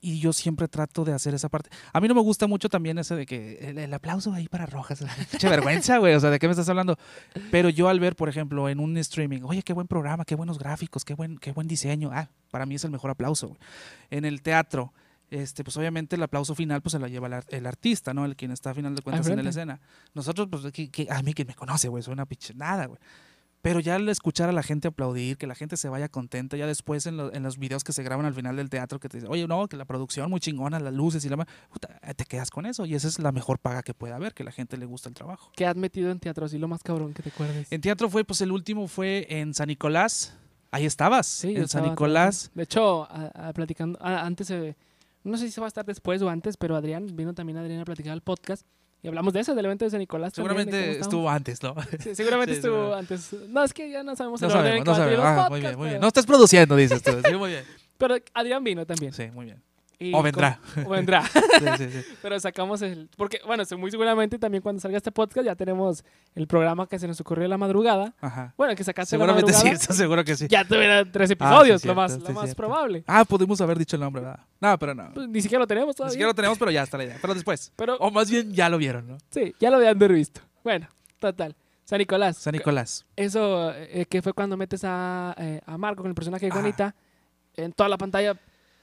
y 0.00 0.18
yo 0.18 0.32
siempre 0.32 0.66
trato 0.68 1.04
de 1.04 1.12
hacer 1.12 1.34
esa 1.34 1.48
parte. 1.48 1.68
A 1.92 2.00
mí 2.00 2.08
no 2.08 2.14
me 2.14 2.20
gusta 2.22 2.46
mucho 2.46 2.68
también 2.68 2.98
ese 2.98 3.14
de 3.16 3.26
que 3.26 3.58
el, 3.60 3.78
el 3.78 3.92
aplauso 3.94 4.32
ahí 4.32 4.48
para 4.48 4.66
Rojas. 4.66 5.04
Qué 5.40 5.48
vergüenza, 5.48 5.98
güey. 5.98 6.14
O 6.14 6.20
sea, 6.20 6.30
¿de 6.30 6.38
qué 6.38 6.46
me 6.46 6.52
estás 6.52 6.68
hablando? 6.68 6.98
Pero 7.50 7.68
yo 7.68 7.88
al 7.88 8.00
ver, 8.00 8.16
por 8.16 8.28
ejemplo, 8.28 8.68
en 8.68 8.80
un 8.80 8.96
streaming, 8.96 9.42
oye, 9.44 9.62
qué 9.62 9.72
buen 9.72 9.86
programa, 9.86 10.24
qué 10.24 10.34
buenos 10.34 10.58
gráficos, 10.58 11.04
qué 11.04 11.14
buen, 11.14 11.38
qué 11.38 11.52
buen 11.52 11.68
diseño. 11.68 12.10
Ah, 12.12 12.28
para 12.50 12.66
mí 12.66 12.74
es 12.76 12.84
el 12.84 12.90
mejor 12.90 13.10
aplauso. 13.10 13.48
güey. 13.48 13.60
En 14.10 14.24
el 14.24 14.40
teatro, 14.42 14.92
este, 15.30 15.62
pues 15.64 15.76
obviamente 15.76 16.16
el 16.16 16.22
aplauso 16.22 16.54
final 16.54 16.80
pues 16.82 16.92
se 16.92 16.98
lo 16.98 17.06
lleva 17.06 17.26
el, 17.28 17.42
el 17.50 17.66
artista, 17.66 18.12
¿no? 18.14 18.24
El 18.24 18.36
quien 18.36 18.50
está 18.52 18.70
a 18.70 18.74
final 18.74 18.94
de 18.94 19.02
cuentas 19.02 19.26
en 19.28 19.44
la 19.44 19.50
escena. 19.50 19.80
Nosotros, 20.14 20.48
pues, 20.50 20.72
que, 20.72 20.90
que- 20.90 21.06
a 21.10 21.22
mí 21.22 21.34
que 21.34 21.44
me 21.44 21.54
conoce, 21.54 21.88
güey, 21.88 22.02
soy 22.02 22.14
una 22.14 22.26
pinche 22.26 22.54
nada, 22.54 22.86
güey. 22.86 22.98
Pero 23.62 23.78
ya 23.80 23.96
al 23.96 24.08
escuchar 24.08 24.48
a 24.48 24.52
la 24.52 24.62
gente 24.62 24.88
aplaudir, 24.88 25.36
que 25.36 25.46
la 25.46 25.54
gente 25.54 25.76
se 25.76 25.88
vaya 25.90 26.08
contenta, 26.08 26.56
ya 26.56 26.66
después 26.66 27.04
en, 27.06 27.18
lo- 27.18 27.32
en 27.32 27.42
los 27.42 27.58
videos 27.58 27.84
que 27.84 27.92
se 27.92 28.02
graban 28.02 28.24
al 28.24 28.32
final 28.32 28.56
del 28.56 28.70
teatro, 28.70 28.98
que 28.98 29.08
te 29.10 29.18
dicen, 29.18 29.30
oye, 29.30 29.46
no, 29.46 29.68
que 29.68 29.76
la 29.76 29.84
producción 29.84 30.30
muy 30.30 30.40
chingona, 30.40 30.80
las 30.80 30.94
luces 30.94 31.24
y 31.24 31.28
la... 31.28 31.36
ma-", 31.36 31.46
puta, 31.70 31.88
te 32.16 32.24
quedas 32.24 32.50
con 32.50 32.64
eso 32.64 32.86
y 32.86 32.94
esa 32.94 33.06
es 33.08 33.18
la 33.18 33.32
mejor 33.32 33.58
paga 33.58 33.82
que 33.82 33.92
puede 33.92 34.14
haber, 34.14 34.32
que 34.32 34.44
la 34.44 34.50
gente 34.52 34.78
le 34.78 34.86
gusta 34.86 35.08
el 35.10 35.14
trabajo. 35.14 35.52
¿Qué 35.56 35.66
has 35.66 35.76
metido 35.76 36.10
en 36.10 36.18
teatro? 36.20 36.46
Así 36.46 36.58
lo 36.58 36.68
más 36.68 36.82
cabrón 36.82 37.12
que 37.12 37.22
te 37.22 37.28
acuerdes. 37.28 37.70
En 37.70 37.80
teatro 37.82 38.08
fue, 38.08 38.24
pues 38.24 38.40
el 38.40 38.50
último 38.50 38.88
fue 38.88 39.26
en 39.28 39.52
San 39.52 39.68
Nicolás. 39.68 40.34
Ahí 40.70 40.86
estabas, 40.86 41.26
Sí, 41.26 41.48
en 41.48 41.56
San 41.56 41.64
estaba 41.82 41.88
Nicolás. 41.90 42.50
De 42.54 42.62
hecho, 42.62 43.02
a- 43.10 43.48
a- 43.48 43.52
platicando, 43.52 43.98
a- 44.00 44.24
antes, 44.24 44.50
eh, 44.52 44.74
no 45.24 45.36
sé 45.36 45.46
si 45.46 45.52
se 45.52 45.60
va 45.60 45.66
a 45.66 45.68
estar 45.68 45.84
después 45.84 46.22
o 46.22 46.30
antes, 46.30 46.56
pero 46.56 46.76
Adrián, 46.76 47.08
vino 47.14 47.34
también 47.34 47.58
Adrián 47.58 47.80
a 47.80 47.84
platicar 47.84 48.12
al 48.12 48.22
podcast 48.22 48.64
y 49.02 49.08
hablamos 49.08 49.32
de 49.32 49.40
eso, 49.40 49.54
del 49.54 49.64
evento 49.64 49.84
de 49.84 49.90
San 49.90 50.00
Nicolás. 50.00 50.32
Seguramente 50.34 50.98
estuvo 50.98 51.28
antes, 51.30 51.62
¿no? 51.62 51.74
Sí, 52.00 52.14
seguramente 52.14 52.52
Sí, 52.54 52.58
estuvo 52.58 52.94
antes. 52.94 53.32
No, 53.48 53.64
es 53.64 53.72
que 53.72 53.90
ya 53.90 54.02
no 54.02 54.14
sabemos 54.14 54.40
No 54.40 54.48
el 54.48 54.52
sabemos, 54.52 54.86
no 54.86 54.94
sabemos. 54.94 55.24
Ah, 55.24 55.46
muy 55.48 55.60
bien, 55.60 55.76
muy 55.76 55.88
bien. 55.88 56.00
No 56.00 56.08
estás 56.08 56.26
produciendo, 56.26 56.76
dices 56.76 57.02
tú. 57.02 57.12
Sí, 57.24 57.34
muy 57.34 57.50
bien. 57.50 57.64
Pero 57.98 58.16
Adrián 58.34 58.64
vino 58.64 58.86
también. 58.86 59.12
Sí, 59.12 59.30
muy 59.32 59.46
bien. 59.46 59.62
Y 60.02 60.14
O 60.14 60.22
vendrá. 60.22 60.58
con- 60.74 60.86
o 60.86 60.88
vendrá. 60.90 61.22
Sí, 61.60 61.66
sí, 61.76 61.90
sí. 61.90 62.14
Pero 62.22 62.40
sacamos 62.40 62.80
el. 62.80 63.10
Porque, 63.18 63.38
bueno, 63.46 63.62
muy 63.76 63.90
seguramente 63.90 64.38
también 64.38 64.62
cuando 64.62 64.80
salga 64.80 64.96
este 64.96 65.12
podcast 65.12 65.44
ya 65.44 65.54
tenemos 65.54 66.02
el 66.34 66.46
programa 66.46 66.86
que 66.86 66.98
se 66.98 67.06
nos 67.06 67.20
ocurrió 67.20 67.44
en 67.44 67.50
la 67.50 67.58
madrugada. 67.58 68.14
Ajá. 68.20 68.54
Bueno, 68.56 68.74
que 68.74 68.82
sacaste 68.82 69.14
en 69.14 69.20
la 69.20 69.26
Seguramente 69.26 69.52
sí, 69.78 69.92
seguro 69.92 70.24
que 70.24 70.36
sí. 70.36 70.46
Ya 70.48 70.64
tuviera 70.64 71.04
tres 71.10 71.28
Ah, 71.30 71.32
episodios, 71.34 71.84
lo 71.84 71.94
más, 71.94 72.18
lo 72.18 72.30
más 72.30 72.54
probable. 72.54 73.04
Ah, 73.06 73.26
pudimos 73.26 73.60
haber 73.60 73.78
dicho 73.78 73.96
el 73.96 74.00
nombre, 74.00 74.22
¿verdad? 74.22 74.40
No, 74.58 74.78
pero 74.78 74.94
no. 74.94 75.10
Pues, 75.12 75.28
ni 75.28 75.42
siquiera 75.42 75.60
lo 75.60 75.66
tenemos 75.66 75.88
Ni 75.88 75.94
todavía. 75.94 76.12
siquiera 76.12 76.28
lo 76.30 76.34
tenemos, 76.34 76.58
pero 76.58 76.70
ya 76.70 76.82
está 76.82 76.96
la 76.96 77.04
idea. 77.04 77.18
Pero 77.20 77.34
después. 77.34 77.70
Pero 77.76 77.96
O 77.98 78.10
más 78.10 78.30
bien 78.30 78.52
ya 78.54 78.70
lo 78.70 78.78
vieron, 78.78 79.06
¿no? 79.06 79.18
sí, 79.30 79.54
ya 79.60 79.68
lo 79.70 79.76
habían 79.76 79.98
visto. 79.98 80.40
Bueno, 80.64 80.88
total. 81.18 81.54
San 81.84 81.98
Nicolás. 81.98 82.38
San 82.38 82.52
Nicolás. 82.52 83.04
Eso 83.16 83.72
eh, 83.74 84.06
que 84.08 84.22
fue 84.22 84.32
cuando 84.32 84.56
metes 84.56 84.82
a, 84.84 85.34
eh, 85.36 85.60
a 85.66 85.76
Marco 85.76 86.02
con 86.02 86.08
el 86.10 86.14
personaje 86.14 86.46
de. 86.46 86.52
Juanita 86.52 86.94
en 87.56 87.72
toda 87.72 87.88
la 87.90 87.98
pantalla 87.98 88.34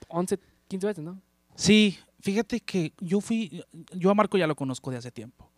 11, 0.10 0.38
15 0.68 0.88
veces, 0.88 1.04
¿no? 1.04 1.22
Sí, 1.56 1.98
fíjate 2.20 2.60
que 2.60 2.94
yo 3.00 3.22
fui, 3.22 3.64
yo 3.94 4.12
a 4.12 4.14
Marco 4.16 4.38
ya 4.38 4.48
lo 4.48 4.56
conozco 4.56 4.92
de 4.92 4.98
hace 4.98 5.12
tiempo. 5.12 5.50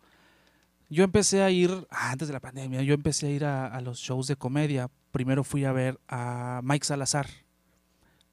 Yo 0.88 1.04
empecé 1.04 1.42
a 1.42 1.50
ir, 1.50 1.86
antes 1.90 2.28
de 2.28 2.34
la 2.34 2.40
pandemia, 2.40 2.82
yo 2.82 2.94
empecé 2.94 3.26
a 3.28 3.30
ir 3.30 3.44
a, 3.44 3.66
a 3.66 3.80
los 3.80 3.98
shows 3.98 4.26
de 4.26 4.36
comedia. 4.36 4.90
Primero 5.12 5.44
fui 5.44 5.64
a 5.64 5.72
ver 5.72 6.00
a 6.08 6.60
Mike 6.64 6.84
Salazar, 6.86 7.28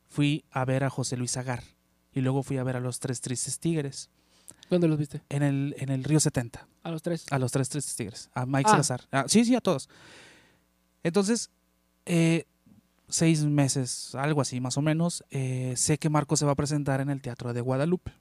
fui 0.07 0.43
a 0.51 0.65
ver 0.65 0.83
a 0.83 0.89
José 0.89 1.17
Luis 1.17 1.37
Agar 1.37 1.63
y 2.13 2.21
luego 2.21 2.41
fui 2.43 2.57
a 2.57 2.63
ver 2.63 2.75
a 2.75 2.79
los 2.79 2.99
Tres 2.99 3.21
Tristes 3.21 3.59
Tigres 3.59 4.09
¿Dónde 4.69 4.87
los 4.87 4.97
viste? 4.97 5.21
en 5.29 5.43
el, 5.43 5.75
en 5.77 5.89
el 5.89 6.03
Río 6.03 6.19
70. 6.19 6.67
A 6.83 6.91
los 6.91 7.01
tres. 7.03 7.25
A 7.31 7.37
los 7.39 7.51
Tres 7.51 7.69
Tristes 7.69 7.95
Tigres, 7.95 8.29
a 8.33 8.45
Mike 8.45 8.67
Ah. 8.67 8.71
Salazar. 8.71 9.01
Ah, 9.11 9.25
sí, 9.27 9.45
sí, 9.45 9.53
a 9.55 9.61
todos. 9.61 9.87
Entonces, 11.03 11.51
eh, 12.05 12.45
seis 13.09 13.43
meses, 13.45 14.15
algo 14.15 14.41
así 14.41 14.59
más 14.59 14.77
o 14.77 14.81
menos, 14.81 15.23
eh, 15.31 15.73
sé 15.77 15.97
que 15.97 16.09
Marco 16.09 16.35
se 16.35 16.45
va 16.45 16.51
a 16.51 16.55
presentar 16.55 17.01
en 17.01 17.09
el 17.09 17.21
Teatro 17.21 17.53
de 17.53 17.61
Guadalupe. 17.61 18.11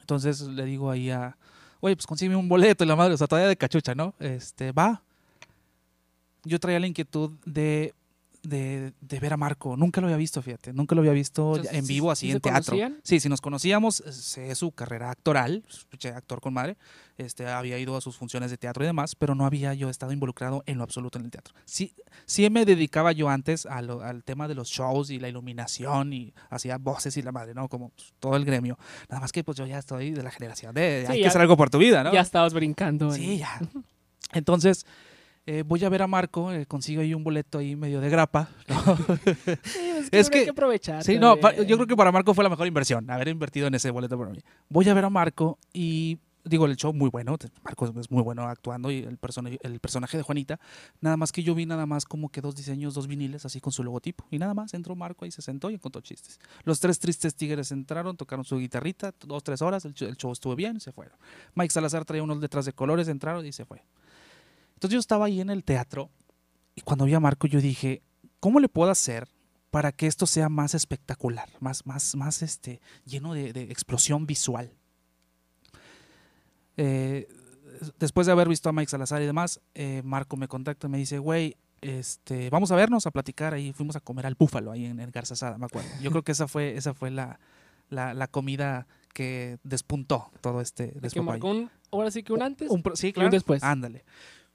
Entonces 0.00 0.40
le 0.40 0.64
digo 0.64 0.90
ahí 0.90 1.10
a, 1.10 1.36
oye, 1.80 1.94
pues 1.94 2.06
consígueme 2.06 2.36
un 2.36 2.48
boleto 2.48 2.84
y 2.84 2.86
la 2.86 2.96
madre, 2.96 3.14
o 3.14 3.16
sea, 3.16 3.26
todavía 3.26 3.48
de 3.48 3.56
cachucha, 3.56 3.94
¿no? 3.94 4.14
Este, 4.18 4.72
va. 4.72 5.02
Yo 6.44 6.58
traía 6.58 6.80
la 6.80 6.86
inquietud 6.86 7.32
de, 7.44 7.94
de, 8.42 8.92
de 9.00 9.20
ver 9.20 9.32
a 9.32 9.36
Marco. 9.36 9.76
Nunca 9.76 10.00
lo 10.00 10.06
había 10.06 10.16
visto, 10.16 10.40
fíjate. 10.42 10.72
Nunca 10.72 10.94
lo 10.94 11.00
había 11.02 11.12
visto 11.12 11.62
sea, 11.62 11.72
en 11.72 11.84
¿sí- 11.84 11.92
vivo, 11.94 12.08
sí 12.08 12.12
así 12.12 12.26
se 12.28 12.36
en 12.36 12.40
teatro. 12.40 12.64
conocían? 12.76 13.00
Sí, 13.02 13.20
si 13.20 13.28
nos 13.28 13.40
conocíamos, 13.40 13.96
sé 13.96 14.54
su 14.54 14.70
carrera 14.72 15.10
actoral, 15.10 15.64
actor 16.14 16.40
con 16.40 16.54
madre, 16.54 16.76
este, 17.18 17.46
había 17.48 17.78
ido 17.78 17.96
a 17.96 18.00
sus 18.00 18.16
funciones 18.16 18.50
de 18.50 18.56
teatro 18.56 18.84
y 18.84 18.86
demás, 18.86 19.14
pero 19.16 19.34
no 19.34 19.44
había 19.44 19.74
yo 19.74 19.90
estado 19.90 20.12
involucrado 20.12 20.62
en 20.66 20.78
lo 20.78 20.84
absoluto 20.84 21.18
en 21.18 21.24
el 21.24 21.30
teatro. 21.30 21.52
Sí, 21.64 21.94
sí 22.26 22.48
me 22.48 22.64
dedicaba 22.64 23.12
yo 23.12 23.28
antes 23.28 23.66
a 23.66 23.82
lo- 23.82 24.02
al 24.02 24.22
tema 24.24 24.46
de 24.48 24.54
los 24.54 24.68
shows 24.68 25.10
y 25.10 25.18
la 25.18 25.28
iluminación 25.28 26.12
y 26.12 26.32
hacía 26.48 26.78
voces 26.78 27.16
y 27.16 27.22
la 27.22 27.32
madre, 27.32 27.54
¿no? 27.54 27.68
Como 27.68 27.90
pues, 27.90 28.12
todo 28.20 28.36
el 28.36 28.44
gremio. 28.44 28.78
Nada 29.08 29.20
más 29.20 29.32
que 29.32 29.42
pues 29.44 29.58
yo 29.58 29.66
ya 29.66 29.78
estoy 29.78 30.12
de 30.12 30.22
la 30.22 30.30
generación 30.30 30.74
de 30.74 31.04
Sí, 31.06 31.12
hay 31.12 31.18
ya- 31.18 31.22
que 31.24 31.28
hacer 31.28 31.40
algo 31.40 31.56
por 31.56 31.70
tu 31.70 31.78
vida, 31.78 32.04
¿no? 32.04 32.12
Ya 32.12 32.20
estabas 32.20 32.54
brincando. 32.54 33.06
en- 33.06 33.12
Sí, 33.20 33.38
ya. 33.38 33.60
Entonces, 34.32 34.84
eh, 35.48 35.62
voy 35.66 35.82
a 35.84 35.88
ver 35.88 36.02
a 36.02 36.06
Marco, 36.06 36.52
eh, 36.52 36.66
consigo 36.66 37.00
ahí 37.02 37.14
un 37.14 37.24
boleto 37.24 37.58
ahí 37.58 37.74
medio 37.74 38.00
de 38.00 38.10
grapa. 38.10 38.48
¿no? 38.68 38.96
Sí, 39.64 39.80
es 40.10 40.10
que, 40.10 40.18
Es 40.18 40.26
uno 40.26 40.30
que- 40.30 40.38
hay 40.40 40.44
que 40.44 40.50
aprovechar. 40.50 41.02
Sí, 41.04 41.18
no, 41.18 41.36
pa- 41.38 41.54
yo 41.54 41.76
creo 41.76 41.86
que 41.86 41.96
para 41.96 42.12
Marco 42.12 42.34
fue 42.34 42.44
la 42.44 42.50
mejor 42.50 42.66
inversión, 42.66 43.10
haber 43.10 43.28
invertido 43.28 43.66
en 43.66 43.74
ese 43.74 43.90
boleto 43.90 44.18
para 44.18 44.30
mí. 44.30 44.40
Voy 44.68 44.88
a 44.88 44.94
ver 44.94 45.04
a 45.04 45.10
Marco 45.10 45.58
y 45.72 46.18
digo, 46.44 46.64
el 46.64 46.76
show 46.76 46.94
muy 46.94 47.10
bueno, 47.10 47.36
Marco 47.62 47.84
es 48.00 48.10
muy 48.10 48.22
bueno 48.22 48.42
actuando 48.44 48.90
y 48.90 48.98
el, 49.00 49.18
persona- 49.18 49.50
el 49.60 49.80
personaje 49.80 50.16
de 50.16 50.22
Juanita, 50.22 50.58
nada 51.02 51.16
más 51.18 51.30
que 51.30 51.42
yo 51.42 51.54
vi 51.54 51.66
nada 51.66 51.84
más 51.84 52.06
como 52.06 52.30
que 52.30 52.40
dos 52.40 52.54
diseños, 52.56 52.94
dos 52.94 53.06
viniles 53.06 53.44
así 53.44 53.60
con 53.60 53.70
su 53.72 53.84
logotipo 53.84 54.24
y 54.30 54.38
nada 54.38 54.54
más, 54.54 54.72
entró 54.72 54.94
Marco 54.96 55.24
ahí, 55.26 55.30
se 55.30 55.42
sentó 55.42 55.68
y 55.70 55.78
contó 55.78 56.00
chistes. 56.00 56.40
Los 56.64 56.80
tres 56.80 56.98
tristes 57.00 57.34
tigres 57.34 57.70
entraron, 57.70 58.16
tocaron 58.16 58.46
su 58.46 58.56
guitarrita, 58.58 59.12
dos, 59.26 59.42
tres 59.44 59.60
horas, 59.60 59.84
el, 59.84 59.92
show- 59.92 60.08
el 60.08 60.16
show 60.16 60.32
estuvo 60.32 60.56
bien 60.56 60.80
se 60.80 60.90
fueron. 60.92 61.18
Mike 61.54 61.70
Salazar 61.72 62.04
traía 62.06 62.22
unos 62.22 62.38
letras 62.38 62.64
de 62.64 62.72
colores, 62.72 63.08
entraron 63.08 63.44
y 63.44 63.52
se 63.52 63.66
fue. 63.66 63.82
Entonces 64.78 64.94
yo 64.94 65.00
estaba 65.00 65.26
ahí 65.26 65.40
en 65.40 65.50
el 65.50 65.64
teatro 65.64 66.08
y 66.76 66.82
cuando 66.82 67.04
vi 67.04 67.12
a 67.12 67.18
Marco 67.18 67.48
yo 67.48 67.60
dije, 67.60 68.00
¿cómo 68.38 68.60
le 68.60 68.68
puedo 68.68 68.92
hacer 68.92 69.26
para 69.72 69.90
que 69.90 70.06
esto 70.06 70.24
sea 70.24 70.48
más 70.48 70.72
espectacular, 70.72 71.48
más, 71.58 71.84
más, 71.84 72.14
más 72.14 72.42
este, 72.42 72.80
lleno 73.04 73.34
de, 73.34 73.52
de 73.52 73.62
explosión 73.62 74.24
visual? 74.24 74.72
Eh, 76.76 77.26
después 77.98 78.28
de 78.28 78.32
haber 78.32 78.48
visto 78.48 78.68
a 78.68 78.72
Mike 78.72 78.88
Salazar 78.88 79.20
y 79.20 79.26
demás, 79.26 79.60
eh, 79.74 80.00
Marco 80.04 80.36
me 80.36 80.46
contacta 80.46 80.86
y 80.86 80.90
me 80.90 80.98
dice, 80.98 81.18
güey, 81.18 81.56
este, 81.80 82.48
vamos 82.48 82.70
a 82.70 82.76
vernos, 82.76 83.04
a 83.08 83.10
platicar 83.10 83.54
ahí. 83.54 83.72
Fuimos 83.72 83.96
a 83.96 84.00
comer 84.00 84.26
al 84.26 84.36
búfalo 84.36 84.70
ahí 84.70 84.84
en, 84.86 85.00
en 85.00 85.10
Garza 85.10 85.34
Sada, 85.34 85.58
me 85.58 85.66
acuerdo. 85.66 85.88
Yo 86.00 86.12
creo 86.12 86.22
que 86.22 86.30
esa 86.30 86.46
fue, 86.46 86.76
esa 86.76 86.94
fue 86.94 87.10
la, 87.10 87.40
la, 87.88 88.14
la 88.14 88.28
comida 88.28 88.86
que 89.12 89.58
despuntó 89.64 90.30
todo 90.40 90.60
este 90.60 90.94
un, 91.16 91.68
ahora 91.90 92.12
sí 92.12 92.22
que 92.22 92.32
un 92.32 92.42
antes. 92.42 92.70
Un 92.70 92.84
sí, 92.94 93.06
y 93.06 93.08
un 93.08 93.14
claro. 93.14 93.30
después. 93.30 93.64
Ándale. 93.64 94.04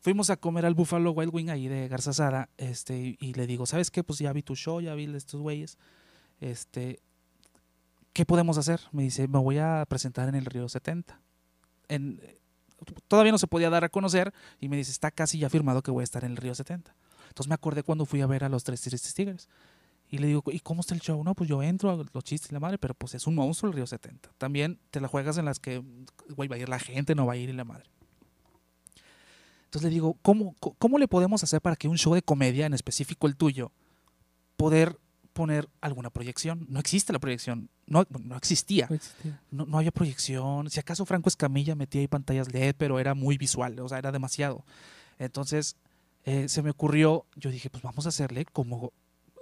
Fuimos 0.03 0.29
a 0.29 0.35
comer 0.35 0.65
al 0.65 0.73
Buffalo 0.73 1.11
Wild 1.11 1.33
Wing 1.33 1.49
ahí 1.49 1.69
de 1.69 1.87
Garza 1.87 2.11
Sada, 2.11 2.49
este, 2.57 3.15
y, 3.17 3.33
le 3.35 3.47
digo, 3.47 3.65
¿sabes 3.65 3.89
qué? 3.89 4.03
Pues 4.03 4.19
ya 4.19 4.33
vi 4.33 4.43
tu 4.43 4.53
show, 4.53 4.81
ya 4.81 4.93
vi 4.95 5.05
estos 5.15 5.39
güeyes. 5.39 5.77
Este, 6.41 6.99
¿qué 8.11 8.25
podemos 8.25 8.57
hacer? 8.57 8.81
Me 8.91 9.03
dice, 9.03 9.29
me 9.29 9.39
voy 9.39 9.59
a 9.59 9.85
presentar 9.87 10.27
en 10.27 10.35
el 10.35 10.43
Río 10.43 10.67
70. 10.67 11.21
En, 11.87 12.19
todavía 13.07 13.31
no 13.31 13.37
se 13.37 13.47
podía 13.47 13.69
dar 13.69 13.85
a 13.85 13.89
conocer 13.89 14.33
y 14.59 14.67
me 14.67 14.75
dice, 14.75 14.91
está 14.91 15.09
casi 15.09 15.39
ya 15.39 15.49
firmado 15.49 15.81
que 15.81 15.89
voy 15.89 16.01
a 16.01 16.03
estar 16.03 16.25
en 16.25 16.31
el 16.31 16.37
Río 16.37 16.53
70. 16.53 16.93
Entonces 17.29 17.47
me 17.47 17.55
acordé 17.55 17.81
cuando 17.83 18.05
fui 18.05 18.19
a 18.19 18.27
ver 18.27 18.43
a 18.43 18.49
los 18.49 18.65
Tres 18.65 18.81
Tristes 18.81 19.13
Tigres. 19.13 19.47
Y 20.09 20.17
le 20.17 20.27
digo, 20.27 20.43
¿y 20.47 20.59
cómo 20.59 20.81
está 20.81 20.93
el 20.93 20.99
show? 20.99 21.23
No, 21.23 21.33
pues 21.33 21.49
yo 21.49 21.63
entro 21.63 21.89
a 21.91 21.95
los 21.95 22.23
chistes 22.25 22.51
la 22.51 22.59
madre, 22.59 22.77
pero 22.77 22.93
pues 22.93 23.15
es 23.15 23.25
un 23.25 23.35
monstruo 23.35 23.71
el 23.71 23.77
Río 23.77 23.87
70. 23.87 24.31
También 24.37 24.81
te 24.91 24.99
la 24.99 25.07
juegas 25.07 25.37
en 25.37 25.45
las 25.45 25.61
que, 25.61 25.81
güey, 26.35 26.49
va 26.49 26.57
a 26.57 26.59
ir 26.59 26.67
la 26.67 26.79
gente, 26.79 27.15
no 27.15 27.25
va 27.25 27.33
a 27.33 27.37
ir 27.37 27.49
y 27.49 27.53
la 27.53 27.63
madre. 27.63 27.85
Entonces 29.73 29.89
le 29.89 29.93
digo, 29.95 30.17
¿cómo, 30.21 30.55
co- 30.59 30.75
¿cómo 30.77 30.99
le 30.99 31.07
podemos 31.07 31.41
hacer 31.43 31.59
para 31.59 31.75
que 31.75 31.87
un 31.87 31.97
show 31.97 32.13
de 32.13 32.21
comedia, 32.21 32.67
en 32.67 32.75
específico 32.75 33.25
el 33.25 33.35
tuyo, 33.35 33.71
poder 34.55 34.99
poner 35.33 35.67
alguna 35.81 36.11
proyección? 36.11 36.67
No 36.69 36.79
existe 36.79 37.11
la 37.11 37.17
proyección, 37.17 37.69
no, 37.87 38.05
no 38.23 38.35
existía, 38.37 38.85
No 38.87 38.95
existía. 38.95 39.41
no, 39.49 39.65
no 39.65 39.79
había 39.79 39.89
proyección. 39.91 40.69
Si 40.69 40.79
acaso 40.79 41.07
Franco 41.07 41.27
Escamilla 41.27 41.73
metía 41.73 42.01
ahí 42.01 42.07
pantallas 42.07 42.53
LED, 42.53 42.75
pero 42.77 42.99
era 42.99 43.15
muy 43.15 43.39
visual, 43.39 43.79
o 43.79 43.89
sea, 43.89 43.97
era 43.97 44.11
demasiado. 44.11 44.63
Entonces 45.17 45.75
eh, 46.25 46.47
se 46.49 46.61
me 46.61 46.69
ocurrió, 46.69 47.25
yo 47.35 47.49
dije, 47.49 47.71
pues 47.71 47.81
vamos 47.83 48.05
a 48.05 48.09
hacerle 48.09 48.45
como 48.45 48.93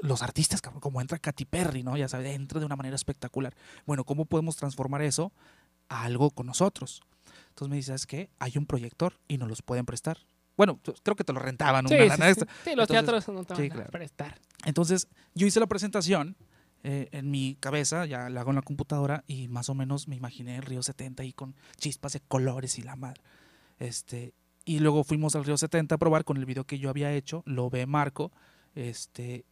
los 0.02 0.22
artistas, 0.22 0.62
como 0.62 1.02
entra 1.02 1.20
Katy 1.20 1.44
Perry, 1.44 1.84
¿no? 1.84 1.98
Ya 1.98 2.08
sabes, 2.08 2.34
entra 2.34 2.62
de 2.62 2.66
una 2.66 2.78
manera 2.78 2.96
espectacular. 2.96 3.54
Bueno, 3.86 4.06
¿cómo 4.06 4.24
podemos 4.24 4.56
transformar 4.56 5.02
eso 5.02 5.34
a 5.90 6.04
algo 6.04 6.32
con 6.32 6.46
nosotros? 6.48 7.02
Entonces 7.52 7.70
me 7.70 7.76
dice, 7.78 7.88
¿sabes 7.88 8.08
qué? 8.08 8.30
Hay 8.40 8.54
un 8.58 8.66
proyector 8.66 9.20
y 9.28 9.38
nos 9.38 9.48
los 9.50 9.62
pueden 9.62 9.86
prestar. 9.86 10.18
Bueno, 10.58 10.80
creo 11.04 11.16
que 11.16 11.24
te 11.24 11.34
lo 11.34 11.40
rentaban 11.40 11.88
Sí, 11.88 11.94
una 11.96 12.04
sí, 12.04 12.10
lana 12.10 12.26
sí. 12.26 12.32
extra. 12.32 12.48
Sí, 12.64 12.76
los 12.76 12.90
Entonces, 12.90 13.06
teatros 13.24 13.28
no 13.30 13.44
te 13.44 13.70
van 13.70 13.82
a 13.82 13.86
prestar. 13.86 14.40
Entonces, 14.66 15.08
yo 15.34 15.48
hice 15.48 15.60
la 15.60 15.68
presentación 15.68 16.36
eh, 16.84 17.10
en 17.12 17.30
mi 17.32 17.56
cabeza, 17.60 18.06
ya 18.06 18.30
la 18.30 18.42
hago 18.42 18.52
en 18.52 18.56
la 18.58 18.62
computadora 18.62 19.24
y 19.28 19.48
más 19.48 19.70
o 19.70 19.76
menos 19.76 20.08
me 20.08 20.16
imaginé 20.16 20.58
el 20.58 20.64
Río 20.64 20.82
70 20.84 21.24
ahí 21.24 21.34
con 21.34 21.56
chispas 21.78 22.14
de 22.14 22.22
colores 22.22 22.78
y 22.80 22.82
la 22.84 22.96
madre. 22.96 23.22
Este, 23.80 24.34
y 24.66 24.80
luego 24.80 25.04
fuimos 25.04 25.36
al 25.36 25.44
Río 25.46 25.58
70 25.58 25.96
a 25.96 25.98
probar 25.98 26.24
con 26.24 26.38
el 26.38 26.46
video 26.46 26.66
que 26.66 26.80
yo 26.80 26.90
había 26.90 27.12
hecho, 27.14 27.44
lo 27.46 27.70
ve 27.70 27.86
Marco, 27.86 28.32
este, 28.76 29.46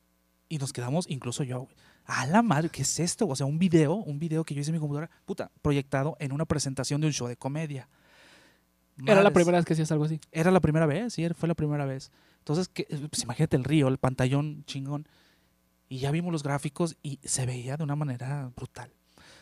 y 0.48 0.58
nos 0.58 0.74
quedamos, 0.74 1.06
incluso 1.10 1.44
yo, 1.44 1.62
güey, 1.62 1.76
a 2.10 2.26
la 2.26 2.42
madre, 2.42 2.70
¿qué 2.70 2.82
es 2.82 3.00
esto? 3.00 3.28
O 3.28 3.36
sea, 3.36 3.46
un 3.46 3.60
video, 3.60 3.94
un 3.94 4.18
video 4.18 4.44
que 4.44 4.56
yo 4.56 4.62
hice 4.62 4.72
en 4.72 4.76
mi 4.76 4.80
computadora, 4.80 5.12
puta, 5.26 5.52
proyectado 5.62 6.18
en 6.20 6.32
una 6.32 6.46
presentación 6.46 7.00
de 7.00 7.08
un 7.08 7.14
show 7.14 7.28
de 7.28 7.38
comedia. 7.38 7.88
Era 9.06 9.22
la 9.22 9.32
primera 9.32 9.60
vez 9.60 9.66
que 9.66 9.74
hacías 9.74 9.92
algo 9.92 10.06
así. 10.06 10.20
Era 10.32 10.52
la 10.52 10.60
primera 10.60 10.86
vez, 10.88 11.14
sí, 11.14 11.28
fue 11.30 11.48
la 11.48 11.54
primera 11.54 11.86
vez. 11.86 12.12
Entonces, 12.40 12.68
que, 12.68 12.86
pues 13.10 13.24
imagínate 13.24 13.56
el 13.56 13.64
río, 13.64 13.88
el 13.88 14.00
pantallón 14.00 14.64
chingón. 14.66 15.08
Y 15.88 16.00
ya 16.00 16.12
vimos 16.12 16.32
los 16.32 16.44
gráficos 16.44 16.98
y 17.04 17.20
se 17.24 17.46
veía 17.46 17.78
de 17.78 17.84
una 17.84 17.96
manera 17.96 18.52
brutal. 18.56 18.92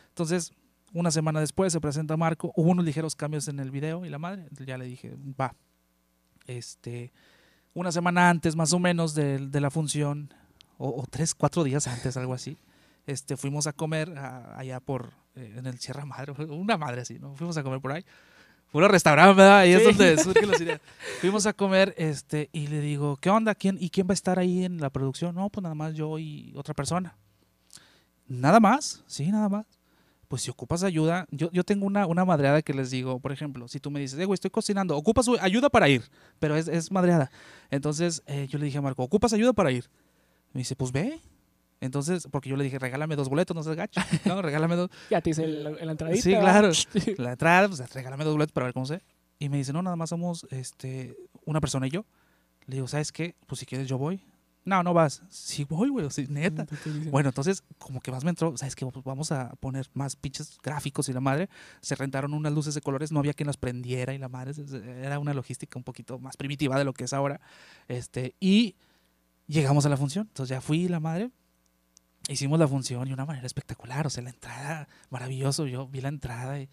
Entonces, 0.09 0.51
una 0.93 1.09
semana 1.09 1.39
después 1.39 1.71
se 1.71 1.79
presenta 1.79 2.17
Marco. 2.17 2.51
Hubo 2.55 2.69
unos 2.69 2.85
ligeros 2.85 3.15
cambios 3.15 3.47
en 3.47 3.59
el 3.59 3.71
video 3.71 4.05
y 4.05 4.09
la 4.09 4.19
madre, 4.19 4.45
ya 4.65 4.77
le 4.77 4.85
dije, 4.85 5.15
va. 5.39 5.55
Este, 6.45 7.13
una 7.73 7.91
semana 7.91 8.29
antes, 8.29 8.55
más 8.55 8.73
o 8.73 8.79
menos, 8.79 9.15
de, 9.15 9.39
de 9.39 9.61
la 9.61 9.71
función, 9.71 10.33
o, 10.77 11.01
o 11.01 11.05
tres, 11.09 11.33
cuatro 11.35 11.63
días 11.63 11.87
antes, 11.87 12.17
algo 12.17 12.33
así, 12.33 12.57
este, 13.05 13.37
fuimos 13.37 13.67
a 13.67 13.73
comer 13.73 14.17
a- 14.17 14.57
allá 14.59 14.79
por, 14.79 15.11
eh, 15.35 15.55
en 15.57 15.65
el 15.65 15.79
Sierra 15.79 16.05
Madre, 16.05 16.33
una 16.49 16.77
madre 16.77 17.01
así, 17.01 17.19
¿no? 17.19 17.35
Fuimos 17.35 17.57
a 17.57 17.63
comer 17.63 17.79
por 17.79 17.91
ahí. 17.91 18.03
Puro 18.71 18.87
restaurante, 18.89 19.33
¿verdad? 19.35 19.59
Ahí 19.59 19.71
es 19.71 19.83
donde 19.83 20.17
surgen 20.23 20.49
las 20.51 20.59
ideas. 20.59 20.81
Fuimos 21.21 21.45
a 21.45 21.53
comer 21.53 21.93
este, 21.97 22.49
y 22.51 22.67
le 22.67 22.81
digo, 22.81 23.15
¿qué 23.15 23.29
onda? 23.29 23.55
¿Quién, 23.55 23.77
¿Y 23.79 23.89
quién 23.89 24.07
va 24.07 24.11
a 24.11 24.13
estar 24.13 24.39
ahí 24.39 24.65
en 24.65 24.79
la 24.81 24.89
producción? 24.89 25.35
No, 25.35 25.49
pues 25.49 25.63
nada 25.63 25.73
más 25.75 25.93
yo 25.93 26.19
y 26.19 26.53
otra 26.55 26.73
persona. 26.73 27.15
¿Nada 28.27 28.59
más? 28.59 29.03
Sí, 29.07 29.31
nada 29.31 29.47
más. 29.49 29.65
Pues 30.27 30.41
si 30.41 30.51
ocupas 30.51 30.83
ayuda, 30.83 31.25
yo, 31.31 31.49
yo 31.53 31.63
tengo 31.63 31.85
una, 31.85 32.05
una 32.05 32.25
madreada 32.25 32.61
que 32.61 32.73
les 32.73 32.91
digo, 32.91 33.19
por 33.21 33.31
ejemplo, 33.31 33.69
si 33.69 33.79
tú 33.79 33.89
me 33.89 34.01
dices, 34.01 34.19
eh, 34.19 34.25
güey, 34.25 34.33
estoy 34.33 34.51
cocinando, 34.51 34.97
ocupas 34.97 35.25
ayuda 35.39 35.69
para 35.69 35.87
ir, 35.87 36.03
pero 36.37 36.57
es, 36.57 36.67
es 36.67 36.91
madreada. 36.91 37.31
Entonces 37.71 38.21
eh, 38.27 38.45
yo 38.49 38.59
le 38.59 38.65
dije 38.65 38.77
a 38.77 38.81
Marco, 38.81 39.01
¿ocupas 39.03 39.31
ayuda 39.31 39.53
para 39.53 39.71
ir? 39.71 39.85
Me 40.57 40.61
dice, 40.61 40.75
pues 40.75 40.91
ve. 40.91 41.21
Entonces, 41.81 42.27
porque 42.31 42.49
yo 42.49 42.57
le 42.57 42.63
dije, 42.63 42.79
regálame 42.79 43.15
dos 43.15 43.29
boletos, 43.29 43.55
no 43.55 43.61
seas 43.61 43.75
gacho. 43.75 44.01
No, 44.25 44.41
regálame 44.41 44.75
dos. 44.75 44.89
Ya 45.11 45.21
te 45.21 45.29
hice 45.29 45.45
la 45.45 45.91
entradita. 45.91 46.19
Sí, 46.19 46.31
claro. 46.31 46.71
La 47.17 47.33
entrada, 47.33 47.67
pues 47.67 47.93
regálame 47.93 48.23
dos 48.23 48.33
boletos 48.33 48.53
para 48.53 48.65
ver 48.65 48.73
cómo 48.73 48.87
sé. 48.87 49.03
Y 49.37 49.49
me 49.49 49.57
dice, 49.57 49.71
no, 49.71 49.83
nada 49.83 49.95
más 49.95 50.09
somos 50.09 50.47
este, 50.49 51.15
una 51.45 51.61
persona 51.61 51.85
y 51.85 51.91
yo. 51.91 52.07
Le 52.65 52.77
digo, 52.77 52.87
¿sabes 52.87 53.11
qué? 53.11 53.35
Pues 53.45 53.59
si 53.59 53.67
quieres 53.67 53.87
yo 53.87 53.99
voy. 53.99 54.19
No, 54.65 54.81
no 54.81 54.95
vas. 54.95 55.21
Sí 55.29 55.63
voy, 55.63 55.89
güey, 55.89 56.09
sí, 56.09 56.25
neta. 56.27 56.65
Bueno, 57.11 57.29
entonces, 57.29 57.63
como 57.77 58.01
que 58.01 58.11
más 58.11 58.23
me 58.23 58.31
entró, 58.31 58.57
¿sabes 58.57 58.75
qué? 58.75 58.83
Pues 58.83 59.05
vamos 59.05 59.31
a 59.31 59.51
poner 59.59 59.85
más 59.93 60.15
pinches 60.15 60.57
gráficos 60.63 61.07
y 61.07 61.13
la 61.13 61.21
madre. 61.21 61.49
Se 61.81 61.93
rentaron 61.93 62.33
unas 62.33 62.51
luces 62.51 62.73
de 62.73 62.81
colores, 62.81 63.11
no 63.11 63.19
había 63.19 63.35
quien 63.35 63.45
las 63.45 63.57
prendiera 63.57 64.15
y 64.15 64.17
la 64.17 64.27
madre. 64.27 64.53
Era 65.03 65.19
una 65.19 65.35
logística 65.35 65.77
un 65.77 65.83
poquito 65.83 66.17
más 66.17 66.35
primitiva 66.35 66.79
de 66.79 66.83
lo 66.83 66.93
que 66.93 67.03
es 67.03 67.13
ahora. 67.13 67.39
Este, 67.87 68.33
y 68.39 68.75
llegamos 69.47 69.85
a 69.85 69.89
la 69.89 69.97
función. 69.97 70.27
Entonces 70.27 70.55
ya 70.55 70.61
fui 70.61 70.87
la 70.87 70.99
madre. 70.99 71.31
Hicimos 72.29 72.59
la 72.59 72.67
función 72.67 73.07
y 73.07 73.13
una 73.13 73.25
manera 73.25 73.45
espectacular. 73.45 74.05
O 74.05 74.09
sea, 74.09 74.23
la 74.23 74.29
entrada, 74.31 74.87
maravilloso. 75.09 75.65
Yo 75.65 75.87
vi 75.87 76.01
la 76.01 76.09
entrada 76.09 76.59
y 76.59 76.69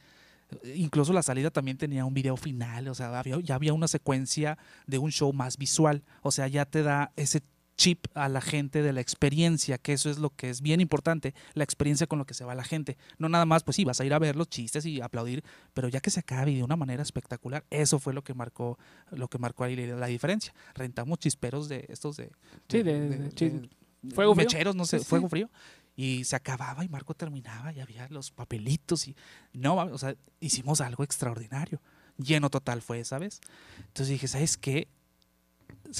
Incluso 0.76 1.12
la 1.12 1.22
salida 1.22 1.50
también 1.50 1.78
tenía 1.78 2.04
un 2.04 2.14
video 2.14 2.36
final, 2.36 2.86
o 2.88 2.94
sea, 2.94 3.18
había- 3.18 3.40
ya 3.40 3.54
había 3.56 3.72
una 3.72 3.88
secuencia 3.88 4.56
de 4.86 4.98
un 4.98 5.10
show 5.10 5.32
más 5.32 5.56
visual, 5.56 6.04
o 6.22 6.30
sea, 6.30 6.46
ya 6.48 6.64
te 6.64 6.82
da 6.82 7.12
ese 7.16 7.42
chip 7.76 8.06
a 8.14 8.28
la 8.28 8.40
gente 8.40 8.82
de 8.82 8.92
la 8.92 9.00
experiencia, 9.00 9.78
que 9.78 9.92
eso 9.92 10.08
es 10.10 10.18
lo 10.18 10.30
que 10.30 10.48
es 10.50 10.60
bien 10.60 10.80
importante, 10.80 11.34
la 11.54 11.64
experiencia 11.64 12.06
con 12.06 12.18
lo 12.20 12.24
que 12.24 12.34
se 12.34 12.44
va 12.44 12.54
la 12.54 12.62
gente. 12.64 12.96
No 13.18 13.28
nada 13.28 13.46
más, 13.46 13.64
pues 13.64 13.74
sí, 13.76 13.84
vas 13.84 14.00
a 14.00 14.04
ir 14.04 14.14
a 14.14 14.18
ver 14.18 14.36
los 14.36 14.48
chistes 14.48 14.86
y 14.86 15.00
aplaudir, 15.00 15.42
pero 15.74 15.88
ya 15.88 16.00
que 16.00 16.10
se 16.10 16.20
acabe 16.20 16.52
y 16.52 16.56
de 16.56 16.62
una 16.62 16.76
manera 16.76 17.02
espectacular, 17.02 17.64
eso 17.70 17.98
fue 17.98 18.12
lo 18.14 18.22
que 18.22 18.32
marcó, 18.34 18.78
lo 19.10 19.28
que 19.28 19.38
marcó 19.38 19.64
ahí 19.64 19.74
la 19.76 20.06
diferencia. 20.06 20.54
Rentamos 20.74 21.18
chisperos 21.18 21.68
de 21.68 21.84
estos 21.88 22.16
de, 22.16 22.30
Sí, 22.68 22.82
de- 22.82 23.08
de 23.08 23.68
fuego 24.14 24.34
frío. 24.34 24.46
mecheros, 24.46 24.76
no 24.76 24.84
sé, 24.84 24.98
Sí, 24.98 25.04
sí. 25.04 25.08
fuego 25.10 25.28
frío. 25.28 25.50
Y 25.96 26.24
se 26.24 26.34
acababa 26.36 26.84
y 26.84 26.88
Marco 26.88 27.14
terminaba 27.14 27.72
y 27.72 27.80
había 27.80 28.08
los 28.08 28.30
papelitos 28.32 29.06
y 29.08 29.14
no, 29.52 29.76
o 29.76 29.98
sea, 29.98 30.14
hicimos 30.40 30.80
algo 30.80 31.04
extraordinario. 31.04 31.80
Lleno 32.18 32.50
total 32.50 32.82
fue, 32.82 33.04
¿sabes? 33.04 33.40
Entonces 33.78 34.08
dije, 34.08 34.28
¿sabes 34.28 34.56
qué? 34.56 34.88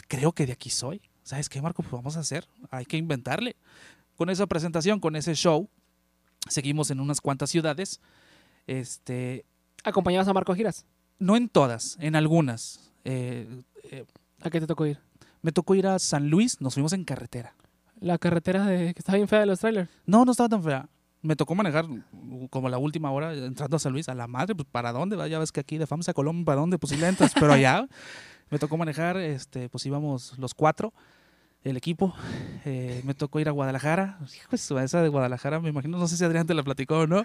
Creo 0.09 0.33
que 0.33 0.47
de 0.47 0.53
aquí 0.53 0.71
soy. 0.71 1.01
¿Sabes 1.25 1.49
qué, 1.49 1.61
Marco? 1.61 1.83
Pues 1.83 1.93
vamos 1.93 2.17
a 2.17 2.21
hacer, 2.21 2.47
hay 2.71 2.85
que 2.85 2.97
inventarle. 2.97 3.57
Con 4.17 4.31
esa 4.31 4.47
presentación, 4.47 5.01
con 5.01 5.17
ese 5.17 5.35
show, 5.35 5.69
seguimos 6.49 6.91
en 6.91 7.01
unas 7.01 7.21
cuantas 7.21 7.51
ciudades. 7.51 8.01
Este, 8.67 9.45
¿Acompañabas 9.83 10.29
a 10.29 10.33
Marco 10.33 10.55
giras? 10.55 10.87
no 11.19 11.37
en 11.37 11.49
todas, 11.49 11.97
en 12.01 12.17
algunas. 12.17 12.93
Eh, 13.05 13.63
eh, 13.91 14.05
¿A 14.43 14.51
qué 14.51 14.61
te 14.61 14.67
tocó 14.67 14.87
ir? 14.87 14.99
me 15.45 15.53
tocó 15.53 15.75
ir 15.75 15.87
a 15.87 15.99
San 15.99 16.31
Luis, 16.31 16.63
nos 16.63 16.73
fuimos 16.73 16.95
en 16.95 17.05
carretera. 17.05 17.55
La 18.01 18.17
carretera 18.17 18.65
de 18.65 18.95
que 18.95 18.99
está 18.99 19.15
bien 19.15 19.29
fea 19.29 19.41
de 19.41 19.47
los 19.47 19.61
trailers. 19.61 19.91
No, 20.07 20.25
no 20.25 20.31
estaba 20.31 20.49
tan 20.49 20.63
fea. 20.63 20.89
Me 21.21 21.37
tocó 21.37 21.55
manejar 21.55 21.85
como 22.49 22.71
la 22.71 22.79
última 22.79 23.11
hora 23.11 23.35
entrando 23.35 23.77
a 23.77 23.79
San 23.79 23.93
Luis, 23.93 24.09
a 24.09 24.15
la 24.15 24.27
madre, 24.27 24.55
pues 24.55 24.67
¿para 24.71 24.91
dónde? 24.91 25.17
Ya 25.29 25.39
ves 25.39 25.53
que 25.53 25.61
aquí 25.61 25.77
de 25.77 25.87
FAMSA 25.87 26.13
a 26.13 26.15
Colombia, 26.15 26.47
¿para 26.47 26.61
dónde? 26.63 26.79
Pues 26.79 26.93
sí 26.93 26.97
le 26.97 27.09
entras, 27.09 27.33
pero 27.35 27.53
allá 27.53 27.87
me 28.51 28.59
tocó 28.59 28.79
manejar, 28.79 29.19
este, 29.19 29.69
pues 29.69 29.85
íbamos 29.85 30.39
los 30.39 30.55
cuatro, 30.55 30.95
el 31.65 31.77
equipo. 31.77 32.15
Eh, 32.65 33.01
me 33.05 33.15
tocó 33.15 33.41
ir 33.41 33.49
a 33.49 33.53
Guadalajara. 33.53 34.19
Hijo 34.37 34.79
esa 34.79 35.03
de 35.03 35.09
Guadalajara, 35.09 35.61
me 35.61 35.71
imagino, 35.71 35.99
no 35.99 36.07
sé 36.07 36.17
si 36.17 36.25
Adrián 36.25 36.47
te 36.47 36.55
la 36.55 36.63
platicó 36.63 36.99
o 37.01 37.07
no. 37.07 37.25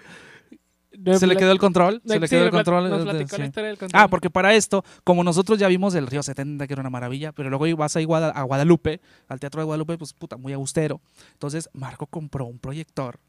Se 1.18 1.26
le 1.28 1.36
quedó 1.36 1.52
el 1.52 1.58
control, 1.60 2.02
se 2.04 2.18
le 2.18 2.26
Sí, 2.26 2.34
quedó 2.34 2.46
el 2.46 2.50
control. 2.50 2.90
Nos 2.90 3.02
eh, 3.02 3.04
platicó 3.04 3.36
la 3.38 3.44
sí. 3.44 3.48
historia 3.48 3.68
del 3.68 3.78
control. 3.78 4.02
Ah, 4.02 4.08
porque 4.08 4.28
para 4.28 4.54
esto, 4.54 4.84
como 5.04 5.22
nosotros 5.22 5.56
ya 5.58 5.68
vimos 5.68 5.94
el 5.94 6.08
Río 6.08 6.22
70, 6.22 6.66
que 6.66 6.72
era 6.72 6.80
una 6.80 6.90
maravilla, 6.90 7.30
pero 7.30 7.48
luego 7.48 7.64
vas 7.76 7.94
ahí 7.94 8.04
Guada- 8.04 8.30
a 8.30 8.42
Guadalupe, 8.42 9.00
al 9.28 9.38
Teatro 9.38 9.60
de 9.60 9.66
Guadalupe, 9.66 9.96
pues 9.98 10.12
puta, 10.12 10.36
muy 10.36 10.52
austero. 10.52 11.00
Entonces, 11.32 11.70
Marco 11.74 12.06
compró 12.06 12.46
un 12.46 12.58
proyector 12.58 13.20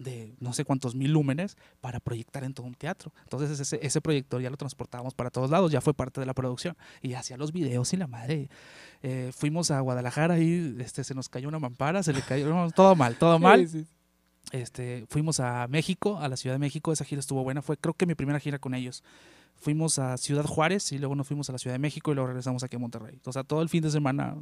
de 0.00 0.34
no 0.40 0.52
sé 0.52 0.64
cuántos 0.64 0.94
mil 0.94 1.12
lúmenes 1.12 1.56
para 1.80 2.00
proyectar 2.00 2.42
en 2.42 2.54
todo 2.54 2.66
un 2.66 2.74
teatro. 2.74 3.12
Entonces, 3.24 3.60
ese, 3.60 3.78
ese 3.86 4.00
proyector 4.00 4.40
ya 4.40 4.50
lo 4.50 4.56
transportábamos 4.56 5.14
para 5.14 5.30
todos 5.30 5.50
lados, 5.50 5.70
ya 5.70 5.80
fue 5.80 5.94
parte 5.94 6.20
de 6.20 6.26
la 6.26 6.34
producción. 6.34 6.76
Y 7.02 7.12
hacía 7.14 7.36
los 7.36 7.52
videos 7.52 7.92
y 7.92 7.96
la 7.98 8.06
madre. 8.06 8.48
Eh, 9.02 9.30
fuimos 9.36 9.70
a 9.70 9.80
Guadalajara 9.80 10.38
y 10.38 10.76
este, 10.80 11.04
se 11.04 11.14
nos 11.14 11.28
cayó 11.28 11.48
una 11.48 11.58
mampara, 11.58 12.02
se 12.02 12.12
le 12.12 12.22
cayó, 12.22 12.48
no, 12.48 12.70
todo 12.70 12.96
mal, 12.96 13.16
todo 13.16 13.36
Sí, 13.38 13.42
mal. 13.42 13.68
sí. 13.68 13.86
Este, 14.52 15.06
fuimos 15.08 15.38
a 15.38 15.68
México, 15.68 16.18
a 16.18 16.28
la 16.28 16.36
Ciudad 16.36 16.54
de 16.54 16.58
México, 16.58 16.92
esa 16.92 17.04
gira 17.04 17.20
estuvo 17.20 17.44
buena, 17.44 17.62
fue 17.62 17.76
creo 17.76 17.94
que 17.94 18.06
mi 18.06 18.14
primera 18.14 18.40
gira 18.40 18.58
con 18.58 18.74
ellos. 18.74 19.04
Fuimos 19.56 19.98
a 19.98 20.16
Ciudad 20.16 20.44
Juárez 20.44 20.90
y 20.92 20.98
luego 20.98 21.14
nos 21.14 21.26
fuimos 21.26 21.48
a 21.50 21.52
la 21.52 21.58
Ciudad 21.58 21.74
de 21.74 21.78
México 21.78 22.10
y 22.10 22.14
luego 22.14 22.28
regresamos 22.28 22.62
aquí 22.64 22.76
a 22.76 22.78
Monterrey. 22.78 23.20
O 23.26 23.32
sea, 23.32 23.44
todo 23.44 23.60
el 23.60 23.68
fin 23.68 23.82
de 23.82 23.90
semana 23.90 24.34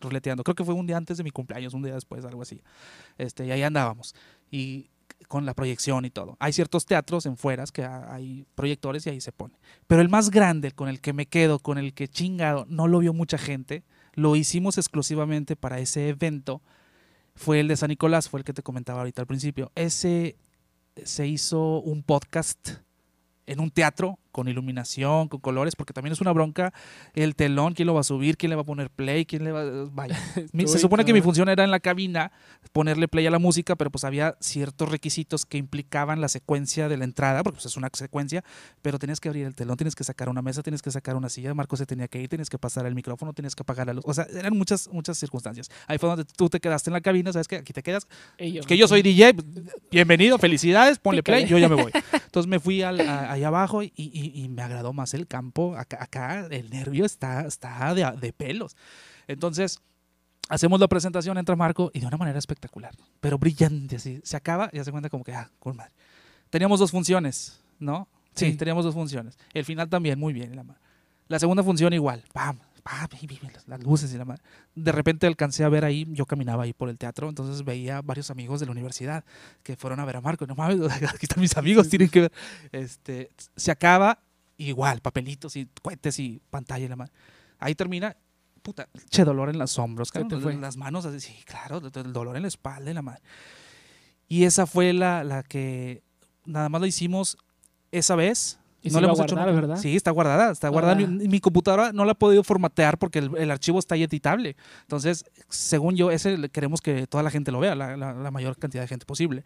ruleteando. 0.00 0.44
Creo 0.44 0.54
que 0.54 0.64
fue 0.64 0.74
un 0.74 0.86
día 0.86 0.96
antes 0.96 1.18
de 1.18 1.24
mi 1.24 1.30
cumpleaños, 1.30 1.74
un 1.74 1.82
día 1.82 1.94
después, 1.94 2.24
algo 2.24 2.42
así. 2.42 2.62
Este, 3.18 3.46
y 3.46 3.50
ahí 3.50 3.62
andábamos. 3.62 4.14
Y 4.50 4.89
con 5.30 5.46
la 5.46 5.54
proyección 5.54 6.04
y 6.04 6.10
todo. 6.10 6.36
Hay 6.40 6.52
ciertos 6.52 6.86
teatros 6.86 7.24
en 7.24 7.36
fueras 7.36 7.70
que 7.70 7.84
ha- 7.84 8.12
hay 8.12 8.44
proyectores 8.56 9.06
y 9.06 9.10
ahí 9.10 9.20
se 9.20 9.30
pone. 9.30 9.54
Pero 9.86 10.02
el 10.02 10.08
más 10.08 10.30
grande, 10.30 10.72
con 10.72 10.88
el 10.88 11.00
que 11.00 11.12
me 11.12 11.26
quedo, 11.26 11.60
con 11.60 11.78
el 11.78 11.94
que 11.94 12.08
chingado, 12.08 12.66
no 12.68 12.88
lo 12.88 12.98
vio 12.98 13.12
mucha 13.12 13.38
gente, 13.38 13.84
lo 14.14 14.34
hicimos 14.34 14.76
exclusivamente 14.76 15.54
para 15.54 15.78
ese 15.78 16.08
evento 16.08 16.62
fue 17.36 17.60
el 17.60 17.68
de 17.68 17.76
San 17.76 17.90
Nicolás, 17.90 18.28
fue 18.28 18.40
el 18.40 18.44
que 18.44 18.52
te 18.52 18.64
comentaba 18.64 18.98
ahorita 18.98 19.22
al 19.22 19.28
principio. 19.28 19.70
Ese 19.76 20.36
se 21.04 21.28
hizo 21.28 21.80
un 21.80 22.02
podcast 22.02 22.70
en 23.46 23.60
un 23.60 23.70
teatro 23.70 24.18
con 24.32 24.48
iluminación, 24.48 25.28
con 25.28 25.40
colores, 25.40 25.76
porque 25.76 25.92
también 25.92 26.12
es 26.12 26.20
una 26.20 26.32
bronca 26.32 26.72
el 27.14 27.34
telón, 27.34 27.74
quién 27.74 27.86
lo 27.86 27.94
va 27.94 28.00
a 28.00 28.04
subir, 28.04 28.36
quién 28.36 28.50
le 28.50 28.56
va 28.56 28.62
a 28.62 28.64
poner 28.64 28.90
play, 28.90 29.26
quién 29.26 29.44
le 29.44 29.52
va 29.52 29.64
vaya. 29.92 30.18
Mi- 30.52 30.66
se 30.66 30.78
supone 30.78 31.04
que 31.04 31.12
mi 31.12 31.20
función 31.20 31.48
era 31.48 31.64
en 31.64 31.70
la 31.70 31.80
cabina 31.80 32.32
ponerle 32.72 33.08
play 33.08 33.26
a 33.26 33.30
la 33.30 33.38
música, 33.38 33.76
pero 33.76 33.90
pues 33.90 34.04
había 34.04 34.36
ciertos 34.40 34.88
requisitos 34.88 35.46
que 35.46 35.58
implicaban 35.58 36.20
la 36.20 36.28
secuencia 36.28 36.88
de 36.88 36.96
la 36.96 37.04
entrada, 37.04 37.42
porque 37.42 37.56
pues 37.56 37.66
es 37.66 37.76
una 37.76 37.88
secuencia, 37.92 38.44
pero 38.82 38.98
tenías 38.98 39.20
que 39.20 39.28
abrir 39.28 39.46
el 39.46 39.54
telón, 39.54 39.76
tienes 39.76 39.94
que 39.94 40.04
sacar 40.04 40.28
una 40.28 40.42
mesa, 40.42 40.62
tienes 40.62 40.82
que 40.82 40.90
sacar 40.90 41.16
una 41.16 41.28
silla, 41.28 41.52
Marco 41.54 41.76
se 41.76 41.86
tenía 41.86 42.08
que 42.08 42.20
ir, 42.22 42.28
tienes 42.28 42.48
que 42.50 42.58
pasar 42.58 42.86
el 42.86 42.94
micrófono, 42.94 43.32
tienes 43.32 43.54
que 43.56 43.62
apagar 43.62 43.86
la 43.86 43.94
luz, 43.94 44.04
o 44.06 44.14
sea, 44.14 44.26
eran 44.32 44.56
muchas 44.56 44.88
muchas 44.92 45.18
circunstancias. 45.18 45.68
Ahí 45.86 45.98
fue 45.98 46.08
donde 46.08 46.24
tú 46.24 46.48
te 46.48 46.60
quedaste 46.60 46.90
en 46.90 46.94
la 46.94 47.00
cabina, 47.00 47.32
sabes 47.32 47.48
que 47.48 47.56
aquí 47.56 47.72
te 47.72 47.82
quedas, 47.82 48.06
Y 48.38 48.60
que 48.60 48.76
yo 48.76 48.86
soy 48.86 49.02
DJ, 49.02 49.34
bienvenido, 49.90 50.38
felicidades, 50.38 50.98
ponle 50.98 51.22
play, 51.22 51.46
yo 51.46 51.58
ya 51.58 51.68
me 51.68 51.74
voy. 51.74 51.92
Entonces 52.12 52.48
me 52.48 52.60
fui 52.60 52.82
al, 52.82 53.00
a- 53.00 53.32
allá 53.32 53.48
abajo 53.48 53.82
y, 53.82 53.92
y- 53.96 54.19
y 54.28 54.48
me 54.48 54.62
agradó 54.62 54.92
más 54.92 55.14
el 55.14 55.26
campo. 55.26 55.76
Acá, 55.76 55.98
acá 56.02 56.46
el 56.50 56.70
nervio 56.70 57.04
está, 57.04 57.46
está 57.46 57.94
de, 57.94 58.10
de 58.20 58.32
pelos. 58.32 58.76
Entonces 59.28 59.80
hacemos 60.48 60.80
la 60.80 60.88
presentación, 60.88 61.38
entra 61.38 61.54
Marco 61.56 61.90
y 61.94 62.00
de 62.00 62.06
una 62.06 62.16
manera 62.16 62.38
espectacular, 62.38 62.92
pero 63.20 63.38
brillante, 63.38 63.96
así. 63.96 64.20
Se 64.24 64.36
acaba 64.36 64.68
y 64.72 64.82
se 64.82 64.90
cuenta 64.90 65.08
como 65.08 65.22
que, 65.24 65.32
ah, 65.34 65.50
con 65.58 65.76
madre. 65.76 65.92
Teníamos 66.50 66.80
dos 66.80 66.90
funciones, 66.90 67.60
¿no? 67.78 68.08
Sí, 68.34 68.52
Sí. 68.52 68.56
teníamos 68.56 68.84
dos 68.84 68.94
funciones. 68.94 69.38
El 69.54 69.64
final 69.64 69.88
también, 69.88 70.18
muy 70.18 70.32
bien. 70.32 70.54
La, 70.56 70.64
la 71.28 71.38
segunda 71.38 71.62
función 71.62 71.92
igual, 71.92 72.24
pam, 72.32 72.58
y 73.20 73.40
las, 73.66 73.82
luces 73.82 74.12
y 74.12 74.18
la 74.18 74.24
madre. 74.24 74.42
De 74.74 74.92
repente 74.92 75.26
alcancé 75.26 75.64
a 75.64 75.68
ver 75.68 75.84
ahí, 75.84 76.06
yo 76.10 76.26
caminaba 76.26 76.64
ahí 76.64 76.72
por 76.72 76.88
el 76.88 76.98
teatro, 76.98 77.28
entonces 77.28 77.64
veía 77.64 78.02
varios 78.02 78.30
amigos 78.30 78.60
de 78.60 78.66
la 78.66 78.72
universidad 78.72 79.24
que 79.62 79.76
fueron 79.76 80.00
a 80.00 80.04
ver 80.04 80.16
a 80.16 80.20
Marco. 80.20 80.46
No 80.46 80.54
mames, 80.54 80.80
aquí 81.02 81.26
están 81.26 81.40
mis 81.40 81.56
amigos, 81.56 81.88
tienen 81.88 82.08
que 82.08 82.22
ver. 82.22 82.32
Este, 82.72 83.30
se 83.56 83.70
acaba 83.70 84.18
igual, 84.56 85.00
papelitos 85.00 85.56
y 85.56 85.68
cohetes 85.82 86.18
y 86.18 86.40
pantalla 86.50 86.84
y 86.84 86.88
la 86.88 86.96
madre. 86.96 87.12
Ahí 87.58 87.74
termina, 87.74 88.16
puta, 88.62 88.88
che 89.08 89.24
dolor 89.24 89.50
en 89.50 89.58
los 89.58 89.78
hombros, 89.78 90.10
te 90.10 90.20
cabrón, 90.20 90.42
fue. 90.42 90.54
las 90.54 90.76
manos 90.76 91.04
así, 91.06 91.20
sí, 91.20 91.42
claro, 91.44 91.78
el 91.78 92.12
dolor 92.12 92.36
en 92.36 92.42
la 92.42 92.48
espalda 92.48 92.90
y 92.90 92.94
la 92.94 93.02
madre. 93.02 93.22
Y 94.28 94.44
esa 94.44 94.66
fue 94.66 94.92
la, 94.92 95.24
la 95.24 95.42
que 95.42 96.02
nada 96.44 96.68
más 96.68 96.80
la 96.80 96.86
hicimos 96.86 97.36
esa 97.90 98.14
vez. 98.14 98.59
Y 98.82 98.90
no 98.90 98.98
iba 99.00 99.08
a 99.08 99.12
hemos 99.12 99.20
hecho 99.20 99.34
guardar, 99.34 99.54
nunca. 99.54 99.66
¿verdad? 99.66 99.82
Sí, 99.82 99.94
está 99.96 100.10
guardada, 100.10 100.50
está 100.52 100.68
guardada. 100.68 100.94
Guardada. 100.94 101.18
Mi, 101.18 101.28
mi 101.28 101.40
computadora 101.40 101.92
no 101.92 102.04
la 102.04 102.12
he 102.12 102.14
podido 102.14 102.42
formatear 102.42 102.96
porque 102.98 103.18
el, 103.20 103.36
el 103.36 103.50
archivo 103.50 103.78
está 103.78 103.94
ahí 103.94 104.02
editable. 104.04 104.56
Entonces, 104.82 105.24
según 105.48 105.96
yo, 105.96 106.10
ese 106.10 106.38
le- 106.38 106.48
queremos 106.48 106.80
que 106.80 107.06
toda 107.06 107.22
la 107.22 107.30
gente 107.30 107.52
lo 107.52 107.60
vea, 107.60 107.74
la, 107.74 107.96
la- 107.96 108.14
la 108.14 108.30
mayor 108.30 108.56
cantidad 108.56 108.82
de 108.82 108.88
gente 108.88 109.04
posible. 109.06 109.44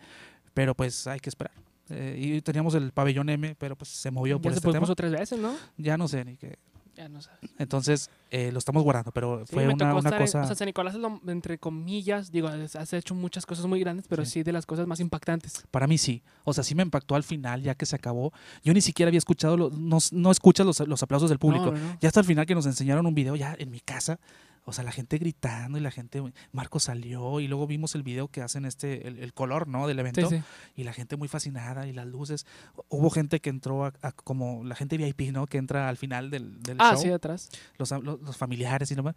Pero 0.55 0.75
pues 0.75 1.07
hay 1.09 1.19
que 1.21 1.29
esperar. 1.31 1.53
Eh, 1.91 2.17
y 2.19 2.41
teníamos 2.43 2.75
el 2.75 2.93
pabellón 2.93 3.29
M, 3.29 3.57
pero 3.59 3.77
pues 3.77 3.91
se 3.91 4.11
movió 4.11 4.37
por 4.41 4.53
Ya 4.53 4.61
se 4.61 4.67
este 4.69 4.73
tema. 4.81 4.95
tres 4.95 5.11
veces, 5.13 5.39
¿no? 5.39 5.55
Ya 5.77 5.97
no 5.99 6.07
sé 6.09 6.25
ni 6.25 6.37
qué. 6.37 6.57
Ya 6.97 7.09
no 7.09 7.21
sabes. 7.21 7.41
Entonces, 7.59 8.09
eh, 8.31 8.53
lo 8.53 8.59
estamos 8.59 8.83
guardando, 8.85 9.11
pero 9.11 9.45
Sí, 9.47 9.53
fue 9.55 9.67
me 9.67 9.75
una, 9.75 9.85
tocó 9.89 9.99
una 9.99 10.09
estar 10.11 10.21
en- 10.21 10.27
cosa... 10.27 10.43
o 10.43 10.47
sea, 10.47 10.55
San 10.55 10.67
Nicolás 10.67 10.95
es 10.95 11.01
lo, 11.01 11.21
entre 11.27 11.59
comillas, 11.59 12.31
digo, 12.31 12.49
has 12.49 12.93
hecho 12.93 13.15
muchas 13.15 13.47
cosas 13.47 13.67
muy 13.67 13.81
grandes, 13.81 14.07
pero 14.09 14.25
Sí. 14.25 14.31
sí, 14.31 14.43
de 14.45 14.53
las 14.53 14.65
cosas 14.65 14.87
más 14.87 15.01
impactantes. 15.01 15.65
Para 15.71 15.87
mí 15.87 15.99
sí. 15.99 16.23
O 16.45 16.53
sea, 16.55 16.63
sí 16.63 16.75
me 16.75 16.83
impactó 16.85 17.15
al 17.17 17.25
final, 17.25 17.63
ya 17.63 17.75
que 17.75 17.85
se 17.87 17.97
acabó. 17.97 18.33
Yo 18.63 18.73
ni 18.73 18.81
siquiera 18.81 19.09
había 19.09 19.19
escuchado, 19.19 19.57
lo- 19.57 19.71
no, 19.71 19.99
no 20.13 20.31
escuchas 20.31 20.65
los, 20.67 20.79
los 20.81 21.03
aplausos 21.03 21.29
del 21.31 21.39
público. 21.39 21.67
No, 21.67 21.73
no, 21.73 21.79
no. 21.79 21.99
Ya 22.01 22.09
hasta 22.09 22.21
el 22.21 22.27
final 22.27 22.47
que 22.47 22.55
nos 22.55 22.67
enseñaron 22.67 23.07
un 23.07 23.15
video 23.15 23.35
ya 23.37 23.55
en 23.59 23.71
mi 23.71 23.81
casa. 23.81 24.19
O 24.67 24.73
sea, 24.73 24.83
la 24.83 24.93
gente 24.93 25.19
gritando 25.19 25.77
y 25.77 25.81
la 25.83 25.91
gente, 25.91 26.23
Marco 26.53 26.81
salió 26.81 27.39
y 27.41 27.49
luego 27.49 27.67
vimos 27.67 27.95
el 27.95 28.03
video 28.03 28.29
que 28.29 28.41
hacen 28.41 28.65
este, 28.65 29.07
el, 29.07 29.19
el 29.19 29.35
color, 29.35 29.69
¿no? 29.69 29.87
Del 29.87 29.99
evento. 29.99 30.29
Sí, 30.31 30.39
sí. 30.39 30.43
Y 30.75 30.85
la 30.85 30.93
gente 30.95 31.17
muy 31.17 31.29
fascinada 31.29 31.87
y 31.87 31.93
las 31.93 32.07
luces. 32.07 32.47
Hubo 32.89 33.11
gente 33.11 33.41
que 33.41 33.51
entró 33.51 33.85
a, 33.85 33.93
a 34.01 34.13
como 34.13 34.65
la 34.65 34.75
gente 34.75 34.97
VIP, 34.97 35.33
¿no? 35.33 35.47
Que 35.47 35.59
entra 35.59 35.89
al 35.91 35.99
final 35.99 36.31
del, 36.31 36.63
del 36.63 36.79
Ah, 36.81 36.93
show. 36.95 37.03
sí, 37.03 37.11
atrás. 37.11 37.51
los, 37.77 37.91
los, 37.91 38.21
los 38.23 38.37
familiares 38.39 38.91
y 38.91 38.95
nomás. 38.95 39.15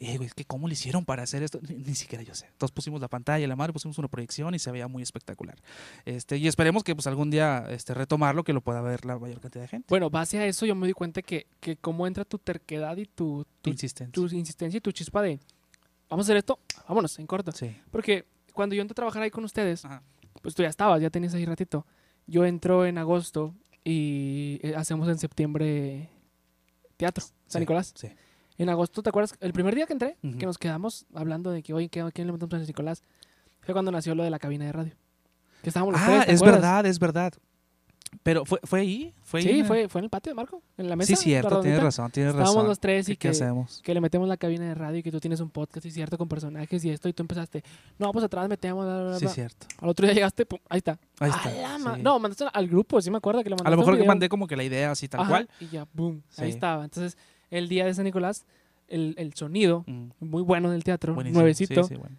Eh, 0.00 0.16
güey, 0.16 0.28
es 0.28 0.34
que 0.34 0.44
cómo 0.44 0.68
le 0.68 0.74
hicieron 0.74 1.04
para 1.04 1.24
hacer 1.24 1.42
esto, 1.42 1.58
ni, 1.68 1.74
ni 1.76 1.94
siquiera 1.96 2.22
yo 2.22 2.32
sé. 2.34 2.46
Entonces 2.46 2.72
pusimos 2.72 3.00
la 3.00 3.08
pantalla, 3.08 3.46
la 3.48 3.56
madre, 3.56 3.72
pusimos 3.72 3.98
una 3.98 4.06
proyección 4.06 4.54
y 4.54 4.60
se 4.60 4.70
veía 4.70 4.86
muy 4.86 5.02
espectacular. 5.02 5.56
Este, 6.04 6.36
y 6.36 6.46
esperemos 6.46 6.84
que 6.84 6.94
pues 6.94 7.08
algún 7.08 7.30
día 7.30 7.66
este, 7.70 7.94
retomarlo, 7.94 8.44
que 8.44 8.52
lo 8.52 8.60
pueda 8.60 8.80
ver 8.80 9.04
la 9.04 9.18
mayor 9.18 9.40
cantidad 9.40 9.62
de 9.62 9.68
gente. 9.68 9.86
Bueno, 9.88 10.08
base 10.08 10.38
a 10.38 10.46
eso 10.46 10.66
yo 10.66 10.76
me 10.76 10.86
di 10.86 10.92
cuenta 10.92 11.20
que, 11.20 11.48
que 11.58 11.76
cómo 11.76 12.06
entra 12.06 12.24
tu 12.24 12.38
terquedad 12.38 12.96
y 12.96 13.06
tu, 13.06 13.44
tu, 13.60 13.70
Insistencia. 13.70 14.12
tu 14.12 14.26
insistencia 14.36 14.78
y 14.78 14.80
tu 14.80 14.92
chispa 14.92 15.20
de, 15.20 15.40
vamos 16.08 16.24
a 16.24 16.26
hacer 16.26 16.36
esto, 16.36 16.60
vámonos, 16.86 17.18
en 17.18 17.26
corto. 17.26 17.50
Sí. 17.50 17.76
Porque 17.90 18.24
cuando 18.54 18.76
yo 18.76 18.82
entré 18.82 18.92
a 18.92 18.96
trabajar 18.96 19.22
ahí 19.24 19.30
con 19.30 19.42
ustedes, 19.44 19.84
Ajá. 19.84 20.02
pues 20.42 20.54
tú 20.54 20.62
ya 20.62 20.68
estabas, 20.68 21.00
ya 21.02 21.10
tenías 21.10 21.34
ahí 21.34 21.44
ratito. 21.44 21.84
Yo 22.28 22.44
entro 22.44 22.86
en 22.86 22.98
agosto 22.98 23.52
y 23.82 24.60
eh, 24.62 24.74
hacemos 24.76 25.08
en 25.08 25.18
septiembre 25.18 26.08
teatro, 26.96 27.24
San 27.24 27.34
Sí, 27.48 27.58
Nicolás. 27.60 27.94
Sí. 27.96 28.08
En 28.58 28.68
agosto, 28.68 29.02
¿te 29.02 29.08
acuerdas? 29.08 29.34
El 29.40 29.52
primer 29.52 29.74
día 29.74 29.86
que 29.86 29.92
entré, 29.92 30.16
Ujú. 30.22 30.36
que 30.38 30.46
nos 30.46 30.58
quedamos 30.58 31.06
hablando 31.14 31.50
de 31.50 31.62
que, 31.62 31.72
oye, 31.72 31.88
¿qué- 31.88 32.00
¿a 32.00 32.10
quién 32.10 32.26
le 32.26 32.32
metemos 32.32 32.52
a 32.54 32.58
San 32.58 32.66
Nicolás? 32.66 33.02
Fue 33.60 33.72
cuando 33.72 33.90
nació 33.92 34.14
lo 34.14 34.24
de 34.24 34.30
la 34.30 34.38
cabina 34.38 34.64
de 34.64 34.72
radio. 34.72 34.92
Que 35.62 35.70
estábamos 35.70 35.92
los 35.94 36.02
Ah, 36.02 36.06
tres, 36.06 36.26
¿te 36.26 36.32
es 36.32 36.40
acuerdas? 36.40 36.60
verdad, 36.60 36.86
es 36.86 36.98
verdad. 36.98 37.32
Pero 38.22 38.46
fue, 38.46 38.58
fue 38.64 38.80
ahí, 38.80 39.14
fue 39.22 39.40
ahí. 39.40 39.46
Sí, 39.46 39.60
el- 39.60 39.66
fue, 39.66 39.86
fue 39.88 39.98
en 40.00 40.04
el 40.04 40.10
patio 40.10 40.30
de 40.30 40.34
Marco, 40.34 40.62
en 40.78 40.88
la 40.88 40.96
mesa. 40.96 41.14
Sí, 41.14 41.16
cierto, 41.24 41.60
tienes 41.60 41.82
razón, 41.82 42.10
tienes 42.10 42.30
Estábamos 42.30 42.54
razón. 42.54 42.68
los 42.68 42.80
tres 42.80 43.06
y 43.08 43.12
¿Y 43.12 43.16
qué 43.16 43.20
que, 43.20 43.28
hacemos? 43.28 43.82
que 43.84 43.92
le 43.92 44.00
metemos 44.00 44.26
la 44.26 44.38
cabina 44.38 44.64
de 44.64 44.74
radio 44.74 44.98
y 45.00 45.02
que 45.02 45.10
tú 45.12 45.20
tienes 45.20 45.40
un 45.40 45.50
podcast 45.50 45.84
y 45.84 45.90
cierto 45.90 46.16
con 46.16 46.26
personajes 46.26 46.82
y 46.86 46.90
esto 46.90 47.08
y 47.10 47.12
tú 47.12 47.22
empezaste. 47.22 47.62
No, 47.98 48.10
pues 48.12 48.24
atrás 48.24 48.48
metemos. 48.48 48.86
bla, 48.86 49.02
bla, 49.02 49.18
Sí, 49.18 49.26
bla". 49.26 49.34
cierto. 49.34 49.66
Al 49.82 49.90
otro 49.90 50.06
día 50.06 50.14
llegaste, 50.14 50.46
pum, 50.46 50.58
ahí 50.70 50.78
está. 50.78 50.98
Ahí 51.20 51.30
está. 51.30 51.50
la 51.52 51.78
ma- 51.78 51.96
sí. 51.96 52.02
No, 52.02 52.18
mandaste 52.18 52.46
al 52.50 52.66
grupo, 52.68 52.98
sí 53.02 53.10
me 53.10 53.18
acuerdo 53.18 53.42
que 53.42 53.50
le 53.50 53.56
mandaste 53.56 53.68
a 53.68 53.70
lo 53.72 53.76
mejor 53.76 53.98
que 53.98 54.04
mandé 54.04 54.28
como 54.30 54.46
que 54.46 54.56
la 54.56 54.64
idea 54.64 54.90
así 54.90 55.06
tal 55.06 55.20
Ajá, 55.20 55.28
cual. 55.30 55.48
Y 55.60 55.68
ya, 55.68 55.86
boom, 55.92 56.22
ahí 56.38 56.46
Sí. 56.46 56.54
estaba. 56.54 56.84
Entonces, 56.84 57.18
el 57.50 57.68
día 57.68 57.84
de 57.86 57.94
San 57.94 58.04
Nicolás, 58.04 58.44
el, 58.88 59.14
el 59.18 59.34
sonido 59.34 59.84
Mm, 59.86 60.08
muy 60.20 60.42
bueno 60.42 60.70
del 60.70 60.84
teatro, 60.84 61.14
buenísimo. 61.14 61.40
nuevecito. 61.40 61.82
Sí, 61.84 61.94
sí, 61.94 62.00
bueno. 62.00 62.16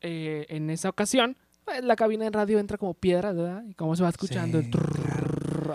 eh, 0.00 0.46
en 0.48 0.68
esa 0.70 0.88
ocasión, 0.88 1.36
pues, 1.64 1.82
la 1.84 1.96
cabina 1.96 2.24
de 2.24 2.30
radio 2.30 2.58
entra 2.58 2.76
como 2.78 2.94
piedra, 2.94 3.32
¿verdad? 3.32 3.64
Y 3.68 3.74
cómo 3.74 3.94
se 3.96 4.02
va 4.02 4.08
escuchando. 4.08 4.58
el 4.58 4.64
Sí, 4.64 4.70
trrrr, 4.70 5.74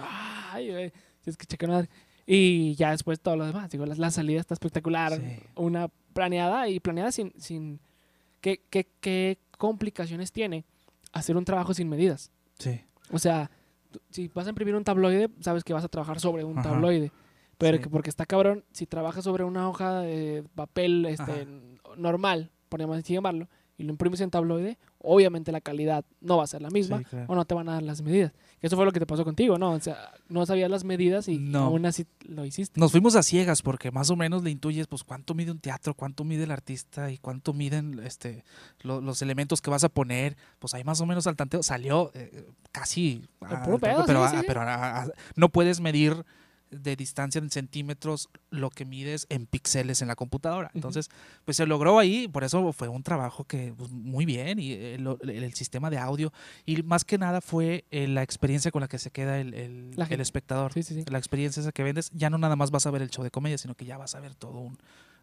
Ay, 0.52 0.70
güey, 0.72 0.92
se 1.22 1.30
escucha 1.32 1.58
que 1.58 1.68
madre. 1.68 1.90
Y 2.26 2.76
ya 2.76 2.92
después 2.92 3.20
todo 3.22 3.36
lo 3.38 3.46
demás. 3.46 3.70
Digo, 3.70 3.86
la, 3.86 3.96
la 3.96 4.12
salida 4.12 4.40
está 4.42 4.54
espectacular. 4.54 5.20
Una 5.56 5.88
planeada 6.14 6.68
y 6.70 6.80
planeada 6.80 7.12
sin... 7.12 7.32
sin 7.38 7.80
¿qué, 8.42 8.62
qué, 8.70 8.88
qué 9.00 9.38
complicaciones 9.58 10.32
tiene 10.32 10.64
hacer 11.14 11.38
un 11.38 11.46
trabajo 11.46 11.74
sin 11.74 11.88
medidas? 11.90 12.32
Sí. 12.60 12.82
O 13.12 13.18
sea, 13.20 13.50
si 14.10 14.28
vas 14.28 14.46
a 14.46 14.50
imprimir 14.50 14.76
un 14.76 14.84
tabloide, 14.84 15.30
sabes 15.40 15.64
que 15.64 15.74
vas 15.74 15.84
a 15.84 15.88
trabajar 15.88 16.20
sobre 16.20 16.44
un 16.44 16.60
Ajá. 16.60 16.70
tabloide. 16.70 17.12
Pero 17.58 17.78
Sí. 17.78 17.84
que 17.84 17.90
porque 17.90 18.10
está 18.10 18.26
cabrón, 18.26 18.64
si 18.72 18.86
trabajas 18.86 19.24
sobre 19.24 19.44
una 19.44 19.68
hoja 19.70 20.02
de 20.02 20.44
papel 20.56 21.06
este, 21.08 21.48
normal, 21.98 22.52
podríamos 22.70 22.98
así 22.98 23.14
llamarlo, 23.14 23.48
y 23.80 23.84
lo 23.84 23.92
imprimes 23.92 24.22
en 24.22 24.32
tabloide, 24.32 24.78
obviamente 24.98 25.52
la 25.52 25.62
calidad 25.62 26.04
no 26.20 26.38
va 26.38 26.44
a 26.44 26.48
ser 26.48 26.64
la 26.64 26.70
misma 26.72 26.98
Sí, 27.00 27.04
claro. 27.06 27.26
o 27.30 27.36
no 27.36 27.46
te 27.46 27.54
van 27.54 27.70
a 27.70 27.74
dar 27.74 27.84
las 27.84 28.02
medidas. 28.02 28.34
Eso 28.60 28.76
fue 28.76 28.86
lo 28.86 28.92
que 28.92 29.00
te 29.00 29.06
pasó 29.06 29.24
contigo, 29.24 29.60
¿no? 29.60 29.72
O 29.74 29.80
sea, 29.80 30.12
no 30.30 30.44
sabías 30.48 30.70
las 30.72 30.84
medidas 30.84 31.28
y 31.28 31.38
No. 31.38 31.66
aún 31.66 31.86
así 31.86 32.08
lo 32.28 32.44
hiciste. 32.44 32.80
Nos 32.80 32.92
fuimos 32.92 33.16
a 33.16 33.22
ciegas 33.22 33.62
porque 33.62 33.92
más 33.92 34.10
o 34.10 34.16
menos 34.16 34.44
le 34.44 34.50
intuyes 34.50 34.88
pues 34.88 35.04
cuánto 35.04 35.36
mide 35.36 35.52
un 35.52 35.60
teatro, 35.60 35.94
cuánto 35.94 36.24
mide 36.24 36.44
el 36.46 36.52
artista 36.52 37.12
y 37.12 37.20
cuánto 37.20 37.54
miden 37.54 38.00
este 38.04 38.44
lo- 38.82 39.00
los 39.00 39.22
elementos 39.22 39.62
que 39.62 39.70
vas 39.70 39.84
a 39.84 39.90
poner. 39.90 40.36
Pues 40.58 40.74
ahí 40.74 40.84
más 40.84 41.00
o 41.02 41.06
menos 41.06 41.28
al 41.28 41.36
tanteo 41.36 41.62
salió 41.62 42.10
eh, 42.16 42.48
casi. 42.72 43.28
Puro 43.40 43.78
pero 43.78 43.80
pedo, 43.80 44.04
pero, 44.08 44.24
sí, 44.28 44.32
sí, 44.36 44.40
sí. 44.42 44.46
pero, 44.48 44.62
no 45.36 45.50
puedes 45.50 45.80
medir 45.82 46.26
de 46.72 46.96
distancia 46.96 47.40
en 47.40 47.50
centímetros 47.50 48.30
lo 48.50 48.70
que 48.70 48.86
mides 48.86 49.26
en 49.30 49.46
píxeles 49.46 50.02
en 50.02 50.08
la 50.08 50.16
computadora. 50.16 50.70
Entonces, 50.74 51.10
pues 51.46 51.58
se 51.58 51.66
logró 51.66 52.00
ahí, 52.00 52.28
por 52.28 52.44
eso 52.44 52.72
fue 52.74 52.88
un 52.88 53.04
trabajo 53.04 53.44
que 53.46 53.74
pues, 53.78 53.92
muy 53.92 54.26
bien 54.26 54.60
y 54.60 54.74
el, 54.74 55.08
el- 55.22 55.30
el 55.44 55.54
sistema 55.54 55.90
de 55.90 55.98
audio 55.98 56.32
y 56.66 56.82
más 56.84 57.06
que 57.06 57.18
nada 57.18 57.42
fue 57.42 57.86
eh, 57.92 58.08
la 58.08 58.24
experiencia 58.24 58.72
con 58.72 58.82
la 58.82 58.88
que 58.88 59.00
se 59.00 59.12
queda 59.12 59.40
el, 59.40 59.54
el- 59.54 60.22
espectador 60.22 60.74
Sí, 60.74 60.84
sí, 60.84 60.94
sí. 60.96 61.04
la 61.10 61.18
experiencia 61.18 61.62
esa 61.62 61.72
que 61.72 61.84
vendes, 61.84 62.10
ya 62.14 62.30
no 62.30 62.38
nada 62.38 62.56
más 62.56 62.72
vas 62.72 62.86
a 62.86 62.92
ver 62.92 63.02
el 63.02 63.10
show 63.10 63.24
de 63.24 63.32
comedia, 63.32 63.58
sino 63.58 63.76
que 63.76 63.86
ya 63.86 63.98
vas 63.98 64.16
a 64.16 64.20
ver 64.20 64.36
todo 64.36 64.60
un, 64.60 64.78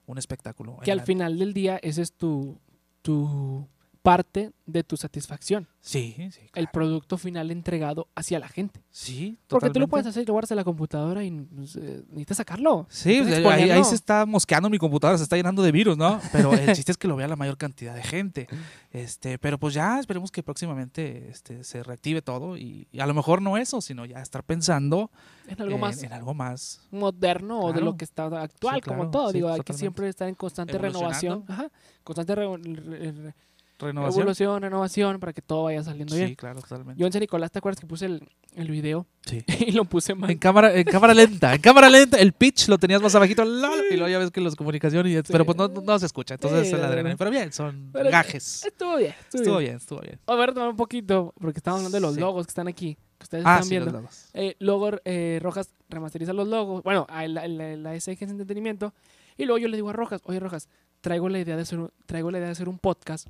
un 0.07 0.19
espectáculo. 0.19 0.79
Que 0.85 0.93
al 0.93 1.01
final 1.03 1.39
del 1.39 1.53
día 1.55 1.79
ese 1.83 2.03
es 2.03 2.13
tu, 2.13 2.59
tu 3.03 3.69
parte 4.05 4.53
de 4.67 4.85
tu 4.85 4.99
satisfacción. 4.99 5.67
Sí, 5.81 6.15
sí. 6.31 6.41
El 6.55 6.69
producto 6.69 7.17
final 7.17 7.51
entregado 7.51 8.07
hacia 8.15 8.39
la 8.39 8.49
gente. 8.49 8.83
Sí, 8.91 9.39
Porque 9.49 9.71
tú 9.71 9.81
lo 9.81 9.89
puedes 9.89 10.07
hacer 10.07 10.23
y 10.25 10.27
lo 10.27 10.35
guardas 10.35 10.51
en 10.51 10.59
la 10.59 10.65
computadora 10.65 11.25
y 11.25 11.31
pues, 11.31 11.77
eh, 11.77 12.03
necesitas 12.09 12.37
sacarlo. 12.37 12.87
Sí, 12.91 13.21
necesitas 13.21 13.53
ahí, 13.53 13.83
se 13.85 13.95
está 13.95 14.27
mosqueando 14.27 14.69
mi 14.69 14.77
computadora, 14.77 15.17
se 15.17 15.25
está 15.25 15.37
llenando 15.37 15.63
de 15.63 15.73
virus, 15.73 15.97
¿no? 15.97 16.21
Pero 16.33 16.53
el 16.53 16.67
chiste 16.77 16.93
es 16.93 16.99
que 16.99 17.09
lo 17.09 17.17
vea 17.17 17.27
la 17.29 17.37
mayor 17.37 17.57
cantidad 17.57 17.95
de 17.95 18.03
gente. 18.03 18.47
Este, 18.91 19.39
pero 19.39 19.59
pues 19.59 19.73
ya 19.73 19.99
esperemos 19.99 20.31
que 20.31 20.43
próximamente 20.43 21.29
este, 21.31 21.65
se 21.65 21.83
reactive 21.83 22.21
todo 22.21 22.59
y, 22.59 22.87
y 22.93 23.01
a 23.01 23.07
lo 23.07 23.15
mejor 23.15 23.41
no 23.41 23.57
eso, 23.57 23.81
sino 23.81 24.05
ya 24.05 24.21
estar 24.21 24.45
pensando 24.45 25.11
En 25.49 25.63
algo 25.63 25.77
en, 25.77 25.81
más 25.81 26.03
en 26.03 26.13
algo 26.13 26.35
más. 26.35 26.87
moderno 26.91 27.61
o 27.61 27.73
de 27.73 27.81
lo 27.81 27.97
que 27.97 28.05
está 28.05 28.27
actual, 28.43 28.77
Sí, 28.77 28.81
como 28.83 29.11
todo. 29.11 29.29
sí, 29.29 29.39
Digo, 29.39 29.49
hay 29.49 29.63
que 29.63 29.73
siempre 29.73 30.09
estar 30.11 30.29
en 30.29 30.35
constante 30.35 30.77
renovación. 30.77 31.45
Ajá. 31.49 31.71
Constante 32.03 32.35
re- 32.35 32.57
re- 32.59 33.13
re- 33.13 33.35
Renovación. 33.79 34.20
evolución, 34.22 34.62
renovación, 34.62 35.20
para 35.20 35.33
que 35.33 35.43
todo 35.43 35.64
vaya 35.64 35.83
saliendo 35.83 36.14
Sí, 36.14 36.20
bien. 36.20 36.35
claro, 36.37 36.61
totalmente. 36.61 36.99
Yo 37.01 37.07
en 37.07 37.12
San 37.12 37.20
Nicolás, 37.20 37.51
¿te 37.51 37.59
acuerdas 37.59 37.81
que 37.81 37.87
puse 37.87 38.07
el, 38.07 38.29
el 38.55 38.68
video 38.70 39.07
Sí. 39.27 39.45
y 39.66 39.72
lo 39.72 39.85
puse 39.85 40.14
mal? 40.14 40.31
En 40.31 40.39
cámara, 40.39 40.72
en 40.75 40.85
cámara 40.85 41.12
lenta, 41.12 41.55
en 41.55 41.61
cámara 41.61 41.91
lenta, 41.91 42.18
el 42.18 42.33
pitch 42.33 42.68
lo 42.68 42.79
tenías 42.79 43.03
más 43.03 43.14
abajito, 43.14 43.45
lol, 43.45 43.81
y 43.91 43.95
luego 43.97 44.09
ya 44.09 44.18
ves 44.18 44.31
que 44.31 44.41
los 44.41 44.55
comunicaciones, 44.55 45.12
y- 45.29 45.33
pero 45.33 45.45
pues 45.45 45.57
no, 45.59 45.99
se 45.99 46.07
escucha, 46.07 46.35
entonces 46.35 46.68
Sí, 46.68 46.75
es 46.75 46.81
la 46.81 46.87
adrenalina. 46.87 47.16
Pero 47.16 47.31
bien, 47.31 47.53
son 47.53 47.91
Pero- 47.93 48.11
gajes. 48.11 48.64
Estuvo 48.64 48.97
bien, 48.97 49.11
estuvo, 49.20 49.41
Estuvo 49.43 49.57
bien. 49.59 49.66
bien, 49.70 49.77
estuvo 49.77 50.01
bien. 50.01 50.18
A 50.27 50.35
ver, 50.37 50.55
tomar 50.55 50.68
un 50.70 50.77
poquito, 50.77 51.35
porque 51.41 51.59
estamos 51.59 51.79
hablando 51.79 51.97
de 51.97 52.01
los 52.01 52.14
Sí. 52.14 52.20
logos 52.20 52.47
que 52.47 52.51
están 52.51 52.68
aquí, 52.68 52.95
que 53.18 53.25
ustedes 53.25 53.45
Ah, 53.45 53.55
están 53.55 53.64
sí, 53.64 53.70
viendo. 53.70 53.87
los 53.91 53.95
logos. 54.03 54.29
Eh, 54.35 54.55
luego 54.61 54.91
eh, 55.05 55.41
Rojas 55.43 55.75
remasteriza 55.89 56.33
los 56.33 56.47
logos. 56.49 56.83
Bueno, 56.85 57.07
a 57.09 57.27
la, 57.27 57.47
la, 57.49 57.77
la 57.77 57.95
SG 58.01 58.12
es 58.25 58.31
entretenimiento. 58.31 58.93
Y 59.37 59.47
luego 59.47 59.59
yo 59.59 59.66
le 59.68 59.77
digo 59.77 59.91
a 59.91 59.93
Rojas, 59.93 60.20
oye 60.27 60.39
Rojas, 60.39 60.68
traigo 61.01 61.29
la 61.29 61.41
idea 61.41 61.57
de 61.57 61.62
hacer 61.62 61.79
un, 61.81 61.91
traigo 62.07 62.31
la 62.31 62.39
idea 62.39 62.47
de 62.47 62.53
hacer 62.53 62.68
un 62.68 62.79
podcast 62.79 63.27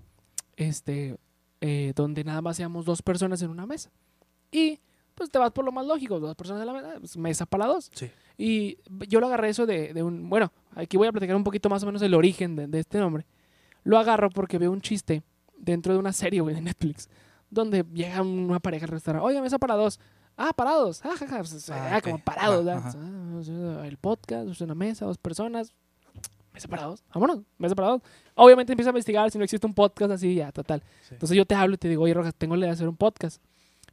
este, 0.56 1.16
eh, 1.60 1.92
donde 1.94 2.24
nada 2.24 2.42
más 2.42 2.56
seamos 2.56 2.84
dos 2.84 3.02
personas 3.02 3.42
en 3.42 3.50
una 3.50 3.66
mesa. 3.66 3.90
Y 4.50 4.80
pues 5.14 5.30
te 5.30 5.38
vas 5.38 5.52
por 5.52 5.64
lo 5.64 5.72
más 5.72 5.86
lógico, 5.86 6.18
dos 6.20 6.34
personas 6.34 6.60
en 6.62 6.66
la 6.66 6.72
mesa, 6.72 6.94
pues, 6.98 7.16
mesa 7.16 7.46
para 7.46 7.66
dos. 7.66 7.90
Sí. 7.94 8.10
Y 8.36 8.78
yo 9.08 9.20
lo 9.20 9.26
agarré 9.26 9.48
eso 9.50 9.64
de, 9.66 9.92
de 9.94 10.02
un... 10.02 10.28
Bueno, 10.28 10.52
aquí 10.74 10.96
voy 10.96 11.06
a 11.06 11.12
platicar 11.12 11.36
un 11.36 11.44
poquito 11.44 11.68
más 11.68 11.82
o 11.82 11.86
menos 11.86 12.02
el 12.02 12.14
origen 12.14 12.56
de, 12.56 12.66
de 12.66 12.80
este 12.80 12.98
nombre. 12.98 13.24
Lo 13.84 13.98
agarro 13.98 14.30
porque 14.30 14.58
veo 14.58 14.72
un 14.72 14.80
chiste 14.80 15.22
dentro 15.56 15.92
de 15.92 15.98
una 16.00 16.12
serie, 16.12 16.40
güey, 16.40 16.54
de 16.54 16.60
Netflix, 16.60 17.08
donde 17.50 17.84
llega 17.92 18.22
una 18.22 18.58
pareja 18.58 18.86
al 18.86 18.90
restaurante. 18.92 19.24
Oye, 19.26 19.40
mesa 19.40 19.58
para 19.58 19.74
dos. 19.74 20.00
Ah, 20.36 20.52
parados. 20.52 21.00
Ah, 21.04 21.12
ja, 21.16 21.28
ja, 21.28 21.38
pues, 21.38 21.70
Ah, 21.70 21.90
ah, 21.92 21.98
ok. 21.98 22.04
como 22.04 22.18
parados. 22.18 22.66
Ah, 22.66 23.86
el 23.86 23.96
podcast, 23.98 24.48
es 24.48 24.60
una 24.60 24.74
mesa, 24.74 25.04
dos 25.06 25.18
personas. 25.18 25.72
Mesa 26.54 26.68
para 26.68 26.84
dos. 26.84 27.02
Vámonos, 27.12 27.40
mesa 27.58 27.74
para 27.74 27.88
dos. 27.88 28.02
Obviamente 28.36 28.72
empieza 28.72 28.90
a 28.90 28.92
investigar 28.92 29.30
si 29.30 29.38
no 29.38 29.44
existe 29.44 29.66
un 29.66 29.74
podcast 29.74 30.12
así, 30.12 30.36
ya, 30.36 30.52
total. 30.52 30.82
Sí. 31.02 31.14
Entonces 31.14 31.36
yo 31.36 31.44
te 31.44 31.54
hablo 31.54 31.74
y 31.74 31.78
te 31.78 31.88
digo, 31.88 32.04
oye, 32.04 32.14
Rojas, 32.14 32.34
tengo 32.36 32.54
la 32.54 32.60
idea 32.60 32.68
de 32.68 32.74
hacer 32.74 32.88
un 32.88 32.96
podcast. 32.96 33.42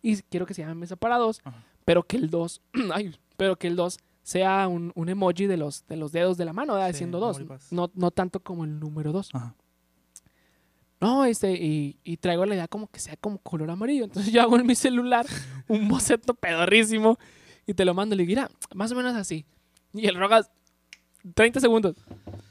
Y 0.03 0.17
quiero 0.23 0.45
que 0.45 0.53
se 0.53 0.61
llame 0.61 0.75
Mesa 0.75 0.95
para 0.95 1.17
dos, 1.17 1.41
Ajá. 1.43 1.63
pero 1.85 2.03
que 2.03 2.17
el 2.17 2.29
dos, 2.29 2.61
ay, 2.93 3.15
pero 3.35 3.57
que 3.57 3.67
el 3.67 3.75
dos 3.75 3.97
sea 4.23 4.67
un, 4.67 4.91
un 4.95 5.09
emoji 5.09 5.47
de 5.47 5.57
los, 5.57 5.85
de 5.87 5.95
los 5.97 6.11
dedos 6.11 6.37
de 6.37 6.45
la 6.45 6.53
mano, 6.53 6.73
¿verdad? 6.75 6.91
Sí, 6.91 6.99
siendo 6.99 7.19
dos. 7.19 7.39
molpas. 7.39 7.71
No, 7.73 7.89
no 7.95 8.11
tanto 8.11 8.39
como 8.39 8.63
el 8.63 8.79
número 8.79 9.11
dos. 9.11 9.29
Ajá. 9.33 9.55
No, 10.99 11.25
este, 11.25 11.53
y, 11.53 11.97
y 12.03 12.17
traigo 12.17 12.45
la 12.45 12.53
idea 12.53 12.67
como 12.67 12.85
que 12.87 12.99
sea 12.99 13.17
como 13.17 13.39
color 13.39 13.71
amarillo. 13.71 14.03
Entonces 14.03 14.31
yo 14.33 14.41
hago 14.41 14.57
en 14.59 14.67
mi 14.67 14.75
celular 14.75 15.25
un 15.67 15.87
boceto 15.87 16.35
pedorrísimo 16.35 17.17
y 17.65 17.73
te 17.73 17.85
lo 17.85 17.95
mando. 17.95 18.15
Le 18.15 18.23
digo, 18.23 18.29
mira, 18.39 18.51
más 18.75 18.91
o 18.91 18.95
menos 18.95 19.15
así. 19.15 19.45
Y 19.93 20.05
el 20.05 20.15
Rogas, 20.15 20.51
30 21.33 21.59
segundos. 21.59 21.95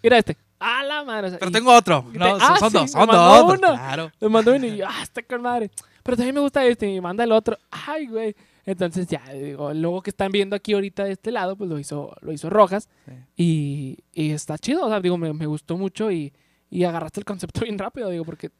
Mira 0.02 0.18
este. 0.18 0.36
A 0.58 0.82
la 0.84 1.02
madre. 1.04 1.28
o 1.28 1.30
sea, 1.30 1.38
Pero 1.38 1.50
y 1.50 1.54
tengo 1.54 1.72
otro. 1.74 2.04
y 2.14 2.18
No, 2.18 2.24
te- 2.24 2.30
son, 2.32 2.40
ah, 2.42 2.56
son 2.58 2.70
sí, 2.70 2.74
dos, 2.76 2.82
me 2.82 2.88
son 2.88 3.06
mandó 3.06 3.22
dos. 3.46 3.58
uno. 3.58 3.68
Claro. 3.68 4.12
me 4.20 4.28
mandó 4.28 4.54
uno 4.54 4.66
y 4.66 4.76
yo, 4.76 4.86
ah, 4.88 5.02
está 5.02 5.22
con 5.22 5.40
madre. 5.42 5.70
Pero 6.02 6.16
también 6.16 6.34
me 6.34 6.40
gusta 6.40 6.64
este 6.66 6.88
y 6.92 7.00
manda 7.00 7.24
el 7.24 7.32
otro. 7.32 7.58
Ay, 7.70 8.06
güey. 8.06 8.34
Entonces 8.66 9.06
ya, 9.06 9.22
digo, 9.32 9.70
el 9.70 9.80
logo 9.80 10.02
que 10.02 10.10
están 10.10 10.30
viendo 10.30 10.54
aquí 10.54 10.74
ahorita 10.74 11.04
de 11.04 11.12
este 11.12 11.30
lado, 11.32 11.56
pues 11.56 11.68
lo 11.70 11.78
hizo, 11.78 12.14
lo 12.20 12.32
hizo 12.32 12.50
Rojas. 12.50 12.88
Sí. 13.06 13.12
Y, 13.36 13.98
y 14.12 14.30
está 14.32 14.58
chido, 14.58 14.84
o 14.84 14.88
sea, 14.88 15.00
digo, 15.00 15.16
me, 15.16 15.32
me 15.32 15.46
gustó 15.46 15.76
mucho 15.78 16.10
y, 16.12 16.32
y 16.70 16.84
agarraste 16.84 17.20
el 17.20 17.24
concepto 17.24 17.60
bien 17.64 17.78
rápido, 17.78 18.10
digo, 18.10 18.24
porque 18.24 18.50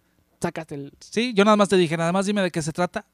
sacaste 0.41 0.75
el... 0.75 0.93
Sí, 1.01 1.33
yo 1.35 1.45
nada 1.45 1.57
más 1.59 1.69
te 1.69 1.77
dije, 1.77 1.97
nada 1.99 2.13
más 2.13 2.25
dime 2.27 2.41
de 2.43 2.51
qué 2.51 2.63
se 2.63 2.73
trata, 2.73 3.05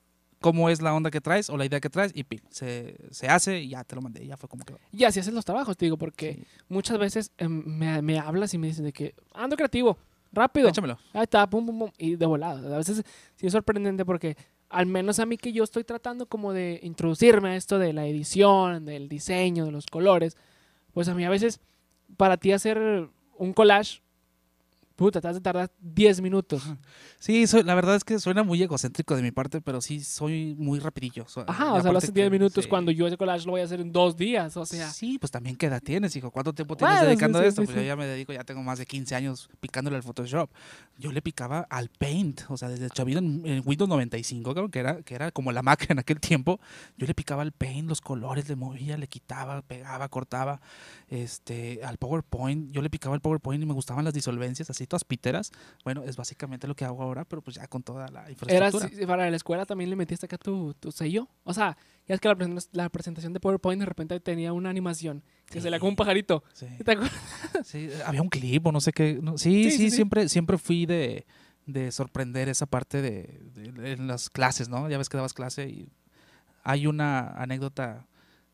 cómo 0.41 0.69
es 0.71 0.83
la 0.83 0.95
onda 0.95 1.11
que 1.11 1.21
traes 1.21 1.49
o 1.51 1.57
la 1.57 1.65
idea 1.65 1.81
que 1.81 1.91
traes 1.91 2.13
y 2.15 2.25
pim, 2.25 2.41
se, 2.51 2.97
se 3.11 3.29
hace 3.29 3.61
y 3.61 3.71
ya 3.71 3.85
te 3.85 3.95
lo 3.97 4.03
mandé. 4.03 4.27
Ya 4.27 4.37
fue 4.37 4.49
como 4.49 4.65
que. 4.65 4.75
Y 4.93 5.05
así 5.05 5.21
haces 5.21 5.33
los 5.35 5.45
trabajos, 5.45 5.77
te 5.77 5.87
digo, 5.87 5.97
porque 5.97 6.35
Sí. 6.35 6.45
muchas 6.69 6.99
veces 6.99 7.33
em, 7.39 7.63
me, 7.67 8.03
me 8.03 8.19
hablas 8.19 8.53
y 8.55 8.59
me 8.59 8.67
dices 8.69 8.85
de 8.85 8.93
que 8.93 9.15
ando 9.35 9.57
creativo, 9.57 9.97
rápido, 10.33 10.69
Échamelo. 10.69 10.99
ahí 11.15 11.23
está, 11.23 11.49
pum, 11.49 11.65
pum, 11.67 11.79
pum, 11.79 11.91
y 11.99 12.17
de 12.17 12.27
volada. 12.27 12.75
A 12.75 12.79
veces 12.79 13.03
sí 13.37 13.47
es 13.47 13.53
sorprendente 13.53 14.05
porque 14.05 14.37
al 14.69 14.87
menos 14.87 15.19
a 15.21 15.27
mí 15.27 15.37
que 15.39 15.53
yo 15.53 15.65
estoy 15.65 15.85
tratando 15.85 16.27
como 16.27 16.53
de 16.53 16.81
introducirme 16.83 17.51
a 17.51 17.57
esto 17.57 17.79
de 17.79 17.93
la 17.93 18.07
edición, 18.07 18.85
del 18.85 19.09
diseño, 19.09 19.65
de 19.65 19.71
los 19.73 19.87
colores, 19.87 20.37
pues 20.93 21.09
a 21.09 21.15
mí 21.15 21.25
a 21.25 21.31
veces 21.31 21.61
para 22.17 22.37
ti 22.37 22.53
hacer 22.53 23.09
un 23.39 23.53
collage, 23.53 24.01
puta, 24.97 25.21
te 25.21 25.29
has 25.29 25.35
de 25.35 25.41
tardar 25.41 25.71
10 25.81 26.21
minutos. 26.23 26.63
Sí, 27.19 27.47
soy, 27.47 27.63
la 27.63 27.75
verdad 27.75 27.97
es 27.97 28.05
que 28.05 28.19
suena 28.19 28.43
muy 28.43 28.63
egocéntrico 28.63 29.15
de 29.15 29.23
mi 29.23 29.31
parte, 29.31 29.61
pero 29.61 29.81
sí 29.81 30.03
soy 30.03 30.55
muy 30.59 30.79
rapidillo. 30.79 31.27
Ajá, 31.47 31.75
o 31.75 31.83
sea, 31.83 31.93
lo 31.93 31.99
haces 31.99 32.13
10 32.13 32.27
que- 32.27 32.31
minutos 32.31 32.65
sí. 32.65 32.71
cuando 32.71 32.91
yo 32.91 33.07
ese 33.07 33.17
collage 33.17 33.45
lo 33.47 33.53
voy 33.53 33.61
a 33.61 33.65
hacer 33.65 33.81
en 33.81 33.93
dos 33.93 34.17
días, 34.17 34.57
o 34.57 34.65
sea. 34.67 34.91
Sí, 34.91 35.19
pues 35.19 35.31
también 35.31 35.55
qué 35.57 35.67
edad 35.67 35.83
tienes, 35.83 36.17
hijo. 36.17 36.31
¿Cuánto 36.31 36.53
tiempo 36.55 36.77
tienes 36.77 36.97
Bueno, 36.97 37.09
dedicando 37.09 37.39
sí, 37.39 37.45
a 37.45 37.49
esto? 37.49 37.63
sí, 37.63 37.67
pues 37.67 37.77
yo 37.77 37.83
ya 37.83 37.97
me 37.97 38.07
dedico, 38.07 38.33
ya 38.33 38.45
tengo 38.45 38.63
más 38.63 38.79
de 38.79 38.87
15 38.87 39.15
años 39.15 39.49
picándole 39.61 39.97
al 39.97 40.03
Photoshop. 40.03 40.51
Yo 40.99 41.13
le 41.13 41.21
picaba 41.23 41.67
al 41.69 41.91
Paint, 41.91 42.43
o 42.49 42.57
sea, 42.57 42.69
desde 42.69 42.89
chavito 42.91 43.19
en, 43.19 43.43
en 43.47 43.63
Windows 43.67 43.89
95, 43.89 44.55
creo 44.55 44.71
que 44.71 44.79
era, 44.79 45.03
que 45.03 45.15
era 45.15 45.31
como 45.31 45.53
la 45.53 45.63
Mac 45.63 45.87
en 45.91 45.99
aquel 45.99 46.21
tiempo. 46.21 46.59
Yo 46.97 47.07
le 47.07 47.15
picaba 47.15 47.43
al 47.43 47.53
Paint, 47.53 47.89
los 47.89 48.01
colores, 48.01 48.49
le 48.49 48.57
movía, 48.57 48.97
le 48.97 49.09
quitaba, 49.09 49.61
pegaba, 49.63 50.09
cortaba. 50.09 50.61
Este, 51.09 51.81
al 51.85 51.99
PowerPoint, 51.99 52.73
yo 52.73 52.83
le 52.83 52.91
picaba 52.91 53.15
al 53.15 53.21
PowerPoint 53.21 53.63
y 53.63 53.67
me 53.67 53.75
gustaban 53.75 54.05
las 54.05 54.15
disolvencias, 54.15 54.71
así 54.71 54.86
así 54.87 54.89
todas 54.89 55.05
piteras. 55.05 55.53
Bueno, 55.85 56.03
es 56.05 56.17
básicamente 56.17 56.67
lo 56.69 56.75
que 56.75 56.85
hago 56.85 57.03
ahora, 57.03 57.25
pero 57.25 57.43
pues 57.43 57.57
ya 57.57 57.67
con 57.67 57.83
toda 57.83 58.09
la 58.09 58.23
Era, 58.23 58.31
infraestructura. 58.31 58.89
si- 58.89 59.07
para 59.07 59.29
la 59.31 59.37
escuela 59.37 59.67
también 59.67 59.91
le 59.91 59.97
metiste 59.97 60.27
acá 60.27 60.39
tu, 60.39 60.75
tu 60.75 60.93
sello. 60.93 61.29
O 61.45 61.53
sea, 61.53 61.77
ya 62.07 62.15
es 62.15 62.21
que 62.21 62.29
la, 62.29 62.37
la 62.73 62.89
presentación 62.89 63.33
de 63.33 63.41
PowerPoint 63.41 63.81
de 63.81 63.87
repente 63.87 64.19
tenía 64.21 64.53
una 64.53 64.71
animación 64.71 65.23
que 65.47 65.61
se 65.61 65.71
le 65.71 65.79
como 65.79 65.91
un 65.91 65.97
pajarito. 65.97 66.45
Sí. 66.53 66.67
¿Te 66.85 66.93
acuerdas? 66.93 67.13
Sí, 67.65 67.89
había 68.05 68.23
un 68.23 68.29
clip 68.29 68.67
o 68.67 68.73
no 68.73 68.81
sé 68.81 68.93
qué. 68.93 69.19
no- 69.21 69.39
sí, 69.39 69.71
Sí, 69.71 69.91
siempre, 69.91 70.29
siempre 70.29 70.59
fui 70.59 70.87
de, 70.87 71.27
de 71.67 71.91
sorprender 71.93 72.49
esa 72.49 72.67
parte 72.67 73.03
de, 73.03 73.41
de- 73.55 73.93
en 73.93 74.07
las 74.07 74.31
clases, 74.31 74.69
¿no? 74.69 74.89
Ya 74.89 74.99
ves 74.99 75.09
que 75.09 75.17
dabas 75.17 75.35
clase 75.35 75.69
y 75.69 75.89
hay 76.63 76.87
una 76.87 77.31
anécdota 77.33 78.07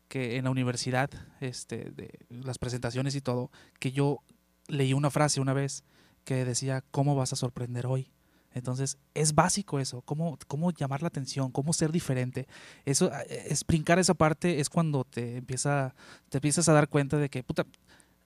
que 0.07 0.37
en 0.37 0.43
la 0.43 0.51
universidad, 0.51 1.09
este, 1.41 1.89
de 1.91 2.09
las 2.29 2.59
presentaciones 2.59 3.15
y 3.15 3.21
todo, 3.21 3.49
que 3.79 3.91
yo 3.91 4.19
leí 4.67 4.93
una 4.93 5.09
frase 5.09 5.41
una 5.41 5.53
vez 5.53 5.83
que 6.23 6.45
decía, 6.45 6.83
¿cómo 6.91 7.15
vas 7.15 7.33
a 7.33 7.35
sorprender 7.35 7.85
hoy? 7.85 8.11
Entonces, 8.53 8.97
es 9.13 9.33
básico 9.33 9.79
eso, 9.79 10.01
cómo, 10.01 10.37
cómo 10.47 10.71
llamar 10.71 11.01
la 11.01 11.07
atención, 11.07 11.51
cómo 11.51 11.73
ser 11.73 11.91
diferente. 11.91 12.47
Eso, 12.85 13.11
eh, 13.11 13.47
es 13.49 13.65
brincar 13.65 13.97
esa 13.99 14.13
parte 14.13 14.59
es 14.59 14.69
cuando 14.69 15.03
te 15.03 15.37
empieza, 15.37 15.95
te 16.29 16.37
empiezas 16.37 16.69
a 16.69 16.73
dar 16.73 16.87
cuenta 16.87 17.17
de 17.17 17.29
que, 17.29 17.43
puta, 17.43 17.65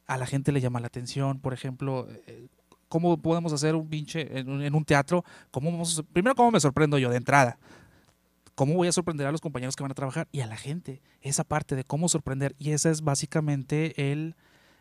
a 0.06 0.18
la 0.18 0.26
gente 0.26 0.52
le 0.52 0.62
llama 0.62 0.80
la 0.80 0.88
atención. 0.88 1.40
Por 1.40 1.54
ejemplo, 1.54 2.08
eh, 2.28 2.48
¿cómo 2.90 3.18
podemos 3.22 3.54
hacer 3.54 3.76
un 3.76 3.88
pinche 3.88 4.38
en 4.38 4.76
un, 4.76 4.86
teatro? 4.86 5.24
¿Cómo 5.52 5.84
primero, 6.12 6.36
¿cómo 6.36 6.52
me 6.52 6.60
sorprendo 6.60 6.98
yo 6.98 7.10
de 7.10 7.18
entrada? 7.18 7.58
¿Cómo 8.56 8.74
voy 8.74 8.88
a 8.88 8.92
sorprender 8.92 9.28
a 9.28 9.32
los 9.32 9.40
compañeros 9.40 9.76
que 9.76 9.84
van 9.84 9.92
a 9.92 9.96
trabajar 9.96 10.28
y 10.32 10.42
a 10.42 10.48
la 10.48 10.58
gente? 10.58 11.02
Esa 11.22 11.44
parte 11.44 11.76
de 11.76 11.84
cómo 11.84 12.10
sorprender. 12.10 12.56
Y 12.58 12.72
esa 12.72 12.90
es 12.90 13.02
básicamente 13.02 14.12
el, 14.12 14.36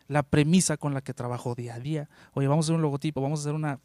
la 0.07 0.23
premisa 0.23 0.77
con 0.77 0.93
la 0.93 1.01
que 1.01 1.13
trabajo 1.13 1.55
día 1.55 1.75
a 1.75 1.79
día. 1.79 2.09
Oye, 2.33 2.47
vamos 2.47 2.65
a 2.65 2.67
hacer 2.67 2.75
un 2.75 2.81
logotipo, 2.81 3.21
vamos 3.21 3.39
a 3.39 3.43
hacer 3.43 3.55
un 3.55 3.79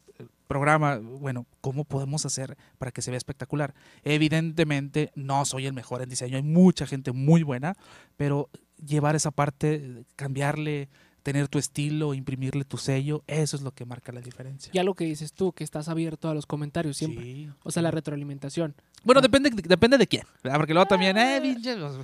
programa. 0.47 0.97
Bueno, 0.97 1.45
¿cómo 1.61 1.83
podemos 1.83 2.25
hacer 2.25 2.57
para 2.77 2.91
que 2.91 3.01
se 3.01 3.11
vea 3.11 3.17
espectacular? 3.17 3.73
Evidentemente 4.03 5.11
no 5.15 5.45
soy 5.45 5.65
el 5.65 5.73
mejor 5.73 6.01
en 6.01 6.09
diseño, 6.09 6.37
hay 6.37 6.43
mucha 6.43 6.85
gente 6.85 7.11
muy 7.11 7.43
buena, 7.43 7.75
pero 8.17 8.49
llevar 8.85 9.15
esa 9.15 9.31
parte, 9.31 10.05
cambiarle, 10.15 10.89
tener 11.23 11.47
tu 11.47 11.57
estilo, 11.57 12.13
imprimirle 12.13 12.65
tu 12.65 12.77
sello, 12.77 13.23
eso 13.27 13.55
es 13.55 13.63
lo 13.63 13.71
que 13.71 13.85
marca 13.85 14.11
la 14.11 14.21
diferencia. 14.21 14.71
Ya 14.73 14.83
lo 14.83 14.93
que 14.93 15.05
dices 15.05 15.33
tú, 15.33 15.53
que 15.53 15.63
estás 15.63 15.87
abierto 15.87 16.29
a 16.29 16.33
los 16.33 16.45
comentarios 16.45 16.97
siempre. 16.97 17.23
Sí. 17.23 17.49
O 17.63 17.71
sea, 17.71 17.81
la 17.81 17.91
retroalimentación. 17.91 18.75
Bueno, 19.05 19.21
depende, 19.21 19.49
depende 19.49 19.97
de 19.97 20.07
quién. 20.07 20.23
¿verdad? 20.43 20.59
Porque 20.59 20.73
luego 20.73 20.85
también, 20.85 21.17
eh, 21.17 21.55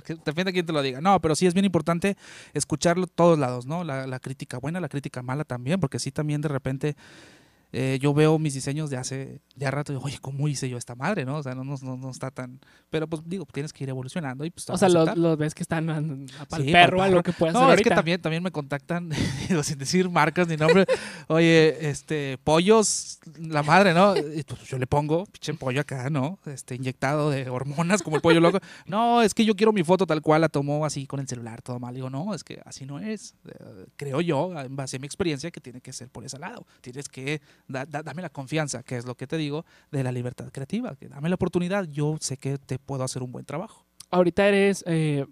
que 0.04 0.14
depende 0.14 0.44
de 0.44 0.52
quién 0.52 0.66
te 0.66 0.72
lo 0.72 0.82
diga. 0.82 1.00
No, 1.00 1.20
pero 1.20 1.36
sí 1.36 1.46
es 1.46 1.54
bien 1.54 1.66
importante 1.66 2.16
escucharlo 2.54 3.06
todos 3.06 3.38
lados, 3.38 3.66
¿no? 3.66 3.84
La, 3.84 4.06
la 4.06 4.18
crítica 4.20 4.58
buena, 4.58 4.80
la 4.80 4.88
crítica 4.88 5.22
mala 5.22 5.44
también, 5.44 5.80
porque 5.80 5.98
sí 5.98 6.10
también 6.10 6.40
de 6.40 6.48
repente 6.48 6.96
eh, 7.72 7.98
yo 8.00 8.14
veo 8.14 8.38
mis 8.38 8.54
diseños 8.54 8.90
de 8.90 8.96
hace 8.96 9.40
ya 9.56 9.70
rato 9.70 9.92
y 9.92 9.96
digo, 9.96 10.06
oye, 10.06 10.18
¿cómo 10.20 10.48
hice 10.48 10.68
yo 10.68 10.78
esta 10.78 10.94
madre, 10.94 11.24
no? 11.24 11.36
O 11.36 11.42
sea, 11.42 11.54
no, 11.54 11.64
no, 11.64 11.96
no, 11.96 12.10
está 12.10 12.30
tan... 12.30 12.60
Pero 12.88 13.06
pues 13.06 13.22
digo, 13.26 13.46
tienes 13.52 13.72
que 13.72 13.84
ir 13.84 13.90
evolucionando 13.90 14.44
y 14.44 14.50
pues... 14.50 14.68
O 14.70 14.76
sea, 14.78 14.88
los, 14.88 15.38
ves 15.38 15.54
que 15.54 15.62
están 15.62 15.90
a, 15.90 16.46
pa'l 16.46 16.64
Sí, 16.64 16.72
perro, 16.72 17.02
a 17.02 17.08
lo 17.08 17.22
que 17.22 17.32
puedas 17.32 17.54
No, 17.54 17.60
hacer 17.60 17.74
es 17.78 17.82
que 17.82 17.88
ahorita. 17.88 17.94
también, 17.96 18.20
también 18.20 18.42
me 18.42 18.50
contactan, 18.50 19.10
digo, 19.48 19.62
sin 19.62 19.78
decir 19.78 20.08
marcas 20.08 20.48
ni 20.48 20.56
nombre. 20.56 20.86
Oye, 21.28 21.88
este, 21.88 22.38
pollos, 22.42 23.18
la 23.38 23.62
madre, 23.62 23.94
¿no? 23.94 24.16
Y 24.16 24.42
pues 24.42 24.62
yo 24.62 24.78
le 24.78 24.86
pongo, 24.86 25.26
pinche 25.26 25.54
pollo 25.54 25.80
acá, 25.80 26.10
¿no? 26.10 26.38
Este, 26.46 26.74
inyectado 26.74 27.30
de 27.30 27.48
hormonas 27.48 28.02
como 28.02 28.16
el 28.16 28.22
pollo 28.22 28.40
loco. 28.40 28.58
No, 28.86 29.22
es 29.22 29.34
que 29.34 29.44
yo 29.44 29.54
quiero 29.54 29.72
mi 29.72 29.84
foto 29.84 30.06
tal 30.06 30.22
cual, 30.22 30.40
la 30.40 30.48
tomó 30.48 30.84
así 30.84 31.06
con 31.06 31.20
el 31.20 31.28
celular, 31.28 31.62
todo 31.62 31.78
mal. 31.78 31.94
Digo, 31.94 32.10
no, 32.10 32.34
es 32.34 32.44
que 32.44 32.60
así 32.64 32.86
no 32.86 32.98
es. 32.98 33.34
Eh, 33.46 33.86
Creo 33.96 34.20
yo, 34.20 34.58
en 34.58 34.76
base 34.76 34.96
a 34.96 34.98
mi 34.98 35.06
experiencia, 35.06 35.50
que 35.50 35.60
tiene 35.60 35.80
que 35.80 35.92
ser 35.92 36.08
por 36.08 36.24
ese 36.24 36.38
lado. 36.38 36.66
Tienes 36.80 37.08
que, 37.08 37.40
da- 37.68 37.86
da- 37.86 38.02
dame 38.02 38.22
la 38.22 38.30
confianza, 38.30 38.82
que 38.82 38.96
es 38.96 39.04
lo 39.06 39.14
que 39.16 39.26
te 39.26 39.36
digo, 39.36 39.64
de 39.90 40.02
la 40.04 40.12
libertad 40.12 40.48
creativa. 40.52 40.94
Que 40.96 41.08
dame 41.08 41.28
la 41.28 41.34
oportunidad, 41.36 41.84
yo 41.84 42.16
sé 42.20 42.36
que 42.36 42.58
te 42.58 42.78
puedo 42.78 43.04
hacer 43.04 43.22
un 43.22 43.32
buen 43.32 43.44
trabajo. 43.44 43.84
Ahorita 44.10 44.46
eres, 44.48 44.82
eh, 44.86 45.24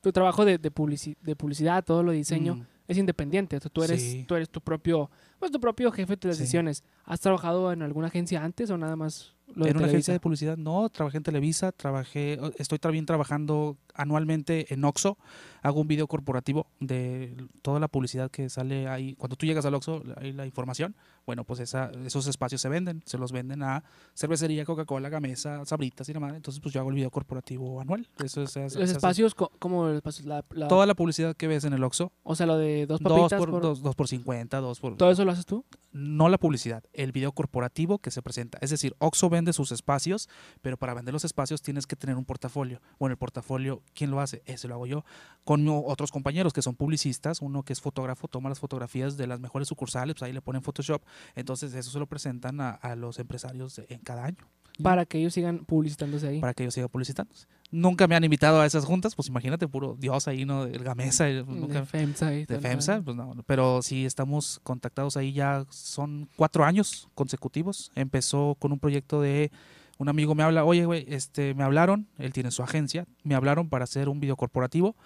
tu 0.00 0.12
trabajo 0.12 0.44
de, 0.44 0.58
de, 0.58 0.72
publici- 0.72 1.16
de 1.20 1.36
publicidad, 1.36 1.84
todo 1.84 2.02
lo 2.02 2.10
de 2.12 2.18
diseño, 2.18 2.54
Mm. 2.56 2.66
es 2.88 2.96
independiente. 2.98 3.58
Tú 3.60 3.82
eres, 3.82 4.00
Sí. 4.02 4.24
tú 4.26 4.34
eres 4.34 4.48
tu 4.48 4.60
propio, 4.60 5.10
pues 5.38 5.50
tu 5.50 5.60
propio 5.60 5.90
jefe 5.92 6.16
de 6.16 6.32
Sí. 6.32 6.38
decisiones. 6.40 6.82
¿Has 7.04 7.20
trabajado 7.20 7.72
en 7.72 7.82
alguna 7.82 8.06
agencia 8.06 8.42
antes 8.42 8.70
o 8.70 8.78
nada 8.78 8.96
más 8.96 9.34
lo 9.54 9.66
en 9.66 9.76
una 9.76 9.86
agencia 9.86 10.14
de 10.14 10.20
publicidad, 10.20 10.56
no, 10.56 10.88
trabajé 10.90 11.16
en 11.16 11.22
Televisa, 11.24 11.72
trabajé, 11.72 12.38
estoy 12.56 12.78
también 12.78 13.04
trabajando 13.04 13.76
anualmente 14.00 14.72
en 14.72 14.84
Oxxo, 14.84 15.18
hago 15.62 15.80
un 15.80 15.88
video 15.88 16.06
corporativo 16.06 16.66
de 16.80 17.36
toda 17.62 17.80
la 17.80 17.88
publicidad 17.88 18.30
que 18.30 18.48
sale 18.48 18.88
ahí, 18.88 19.14
cuando 19.16 19.36
tú 19.36 19.46
llegas 19.46 19.64
al 19.66 19.74
Oxxo, 19.74 20.02
ahí 20.16 20.32
la 20.32 20.46
información, 20.46 20.94
bueno, 21.26 21.44
pues 21.44 21.60
esa, 21.60 21.90
esos 22.04 22.26
espacios 22.26 22.60
se 22.60 22.68
venden, 22.68 23.02
se 23.04 23.18
los 23.18 23.30
venden 23.32 23.62
a 23.62 23.84
cervecería, 24.14 24.64
Coca-Cola, 24.64 25.08
Gamesa, 25.08 25.64
Sabritas 25.64 26.08
y 26.08 26.12
demás, 26.12 26.34
entonces 26.34 26.60
pues 26.60 26.72
yo 26.74 26.80
hago 26.80 26.90
el 26.90 26.96
video 26.96 27.10
corporativo 27.10 27.80
anual, 27.80 28.08
eso 28.24 28.42
es, 28.42 28.56
Los 28.56 28.76
espacios, 28.90 29.34
co- 29.34 29.52
como 29.58 29.86
los 29.88 29.96
espacios, 29.96 30.26
la, 30.26 30.44
la- 30.50 30.68
toda 30.68 30.86
la 30.86 30.94
publicidad 30.94 31.36
que 31.36 31.46
ves 31.46 31.64
en 31.64 31.72
el 31.72 31.84
Oxxo, 31.84 32.12
o 32.22 32.34
sea, 32.34 32.46
lo 32.46 32.56
de 32.56 32.86
dos 32.86 33.00
dos 33.00 33.12
papitas 33.12 33.38
por, 33.38 33.50
por- 33.50 33.62
dos, 33.62 33.82
dos 33.82 33.94
por 33.94 34.08
50, 34.08 34.58
dos 34.60 34.80
por... 34.80 34.96
¿Todo 34.96 35.10
eso 35.10 35.24
lo 35.24 35.32
haces 35.32 35.46
tú? 35.46 35.64
no 35.92 36.28
la 36.28 36.38
publicidad, 36.38 36.84
el 36.92 37.10
video 37.10 37.32
corporativo 37.32 37.98
que 37.98 38.12
se 38.12 38.22
presenta. 38.22 38.58
Es 38.60 38.70
decir, 38.70 38.94
Oxxo 39.00 39.28
vende 39.28 39.52
sus 39.52 39.72
espacios, 39.72 40.28
pero 40.62 40.76
para 40.76 40.94
vender 40.94 41.12
los 41.12 41.24
espacios 41.24 41.62
tienes 41.62 41.84
que 41.88 41.96
tener 41.96 42.14
un 42.14 42.24
portafolio. 42.24 42.80
Bueno, 43.00 43.10
el 43.14 43.18
portafolio, 43.18 43.82
¿quién 43.94 44.10
lo 44.10 44.20
hace? 44.20 44.42
Ese 44.46 44.68
lo 44.68 44.74
hago 44.74 44.86
yo. 44.86 45.04
Con 45.44 45.66
otros 45.68 46.10
compañeros 46.12 46.52
que 46.52 46.62
son 46.62 46.74
publicistas, 46.76 47.40
uno 47.40 47.62
que 47.62 47.72
es 47.72 47.80
fotógrafo, 47.80 48.28
toma 48.28 48.48
las 48.48 48.60
fotografías 48.60 49.16
de 49.16 49.26
las 49.26 49.40
mejores 49.40 49.68
sucursales, 49.68 50.14
pues 50.14 50.22
ahí 50.24 50.32
le 50.32 50.42
ponen 50.42 50.62
Photoshop. 50.62 51.02
Entonces, 51.34 51.74
eso 51.74 51.90
se 51.90 51.98
lo 51.98 52.06
presentan 52.06 52.60
a, 52.60 52.70
a 52.70 52.94
los 52.96 53.18
empresarios 53.18 53.80
en 53.88 53.98
cada 54.00 54.24
año. 54.24 54.46
Para 54.82 55.04
que 55.04 55.18
ellos 55.18 55.34
sigan 55.34 55.64
publicitándose 55.66 56.28
ahí. 56.28 56.40
Para 56.40 56.54
que 56.54 56.62
ellos 56.62 56.74
sigan 56.74 56.88
publicitándose. 56.88 57.46
Nunca 57.72 58.06
me 58.08 58.16
han 58.16 58.24
invitado 58.24 58.60
a 58.60 58.66
esas 58.66 58.84
juntas, 58.84 59.14
pues 59.14 59.28
imagínate, 59.28 59.68
puro 59.68 59.94
Dios 59.98 60.26
ahí, 60.26 60.44
¿no? 60.44 60.64
El 60.64 60.82
Gamesa. 60.82 61.28
el- 61.28 61.46
nunca- 61.46 61.80
de 61.80 61.86
FEMSA 61.86 62.34
y 62.34 62.46
de 62.46 62.58
FEMSA, 62.60 63.02
pues 63.02 63.16
no, 63.16 63.34
pero 63.46 63.80
sí 63.82 64.06
estamos 64.06 64.58
contactados 64.62 65.16
ahí 65.16 65.32
ya, 65.32 65.64
son 65.70 66.28
cuatro 66.36 66.64
años 66.64 67.08
consecutivos. 67.14 67.92
Empezó 67.94 68.56
con 68.58 68.72
un 68.72 68.78
proyecto 68.80 69.20
de, 69.20 69.52
un 70.00 70.08
amigo 70.08 70.34
me 70.34 70.42
habla, 70.42 70.64
oye, 70.64 70.86
güey, 70.86 71.04
este, 71.08 71.52
me 71.52 71.62
hablaron, 71.62 72.08
él 72.16 72.32
tiene 72.32 72.50
su 72.50 72.62
agencia, 72.62 73.06
me 73.22 73.34
hablaron 73.34 73.68
para 73.68 73.84
hacer 73.84 74.08
un 74.08 74.18
video 74.18 74.34
corporativo, 74.34 74.96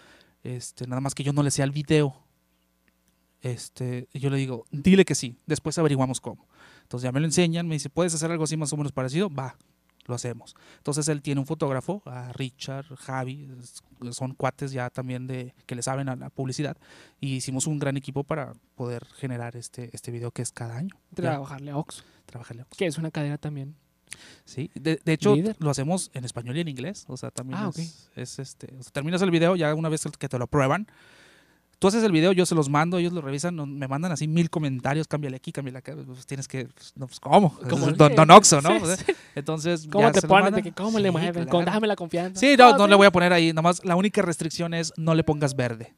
este, 0.45 0.86
nada 0.86 1.01
más 1.01 1.16
que 1.16 1.24
yo 1.24 1.32
no 1.32 1.42
le 1.42 1.51
sé 1.51 1.64
al 1.64 1.72
video. 1.72 2.14
Este, 3.40 4.09
yo 4.14 4.30
le 4.30 4.36
digo, 4.36 4.66
dile 4.70 5.05
que 5.05 5.16
sí, 5.16 5.36
después 5.47 5.76
averiguamos 5.78 6.20
cómo. 6.20 6.47
Entonces 6.82 7.03
ya 7.03 7.11
me 7.11 7.18
lo 7.18 7.26
enseñan, 7.26 7.66
me 7.66 7.74
dice, 7.74 7.90
¿puedes 7.90 8.14
hacer 8.14 8.30
algo 8.30 8.45
así 8.45 8.57
más 8.57 8.72
o 8.72 8.76
menos 8.76 8.92
parecido? 8.92 9.28
Va, 9.28 9.57
lo 10.05 10.14
hacemos. 10.14 10.55
Entonces 10.76 11.09
él 11.09 11.22
tiene 11.22 11.40
un 11.40 11.47
fotógrafo, 11.49 12.01
a 12.07 12.32
Richard, 12.32 12.86
Javi, 12.95 13.51
son 14.12 14.34
cuates 14.34 14.70
ya 14.70 14.90
también 14.90 15.26
de 15.26 15.57
que 15.66 15.74
le 15.74 15.82
saben 15.82 16.09
a 16.09 16.14
la 16.14 16.30
publicidad 16.30 16.76
y 17.20 17.34
hicimos 17.34 17.66
un 17.66 17.80
gran 17.80 17.97
equipo 17.97 18.22
para 18.22 18.53
poder 18.76 19.05
generar 19.07 19.57
este 19.57 19.90
este 19.92 20.12
video 20.12 20.30
que 20.30 20.42
es 20.42 20.53
cada 20.53 20.76
año. 20.76 20.95
Trabajarle 21.14 21.72
a 21.72 21.78
Oxxo, 21.78 22.05
trabajarle. 22.26 22.64
que 22.76 22.86
es 22.86 22.97
una 22.97 23.11
cadena 23.11 23.38
también. 23.38 23.74
Sí, 24.45 24.71
de, 24.75 25.01
de 25.05 25.12
hecho 25.12 25.35
Líder. 25.35 25.57
lo 25.59 25.71
hacemos 25.71 26.11
en 26.15 26.25
español 26.25 26.57
y 26.57 26.61
en 26.61 26.69
inglés, 26.69 27.05
o 27.09 27.17
sea, 27.17 27.31
también 27.31 27.59
Ah, 27.62 27.71
es, 27.77 28.11
es, 28.17 28.39
este, 28.39 28.75
o 28.79 28.83
sea, 28.83 28.93
terminas 28.93 29.23
el 29.23 29.31
video 29.31 29.57
ya 29.57 29.75
una 29.75 29.89
vez 29.89 30.05
que 30.19 30.29
te 30.29 30.39
lo 30.39 30.47
prueban. 30.47 30.87
Tú 31.81 31.89
haces 31.89 32.03
el 32.05 32.12
video, 32.12 32.33
yo 32.33 32.47
se 32.47 32.55
los 32.55 32.71
mando, 32.71 32.97
ellos 32.99 33.12
lo 33.12 33.21
revisan, 33.21 33.57
me 33.77 33.89
mandan 33.89 34.11
así 34.12 34.27
mil 34.29 34.49
comentarios, 34.49 35.07
cámbiale 35.09 35.37
aquí, 35.37 35.53
cámbiale 35.53 35.79
acá, 35.81 35.95
pues 36.07 36.25
tienes 36.25 36.49
que, 36.49 36.67
pues, 36.67 36.93
no, 36.97 37.07
pues, 37.07 37.21
¿cómo? 37.21 37.59
Como- 37.69 37.91
Don, 37.93 38.15
Don 38.15 38.31
Oxxo, 38.31 38.62
¿no? 38.62 38.87
Sí, 38.87 39.03
sí. 39.05 39.12
Entonces, 39.35 39.87
¿Cómo 39.91 40.03
ya 40.07 40.12
te 40.12 40.27
ponen? 40.27 40.62
Que 40.62 40.73
¿Cómo 40.73 40.99
le 40.99 41.11
mueven? 41.11 41.45
claro. 41.47 41.67
Dame 41.67 41.87
la 41.87 41.97
confianza. 41.97 42.41
Sí, 42.41 42.55
no, 42.57 42.79
no 42.79 42.87
le 42.87 42.95
voy 42.95 43.07
a 43.07 43.11
poner 43.12 43.33
ahí. 43.33 43.53
Nomás 43.53 43.85
la 43.85 43.97
única 43.97 44.23
restricción 44.23 44.73
es 44.73 44.93
no 44.97 45.15
le 45.15 45.25
pongas 45.25 45.55
verde. 45.57 45.95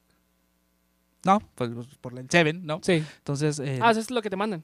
No, 1.25 1.41
pues 1.55 1.71
por 2.01 2.19
el 2.19 2.31
Seven, 2.31 2.65
¿no? 2.65 2.81
Sí. 2.83 3.05
Entonces, 3.19 3.59
eh, 3.59 3.79
Ah, 3.83 3.91
eso 3.91 4.01
es 4.01 4.11
lo 4.11 4.23
que 4.23 4.31
te 4.31 4.37
mandan. 4.37 4.63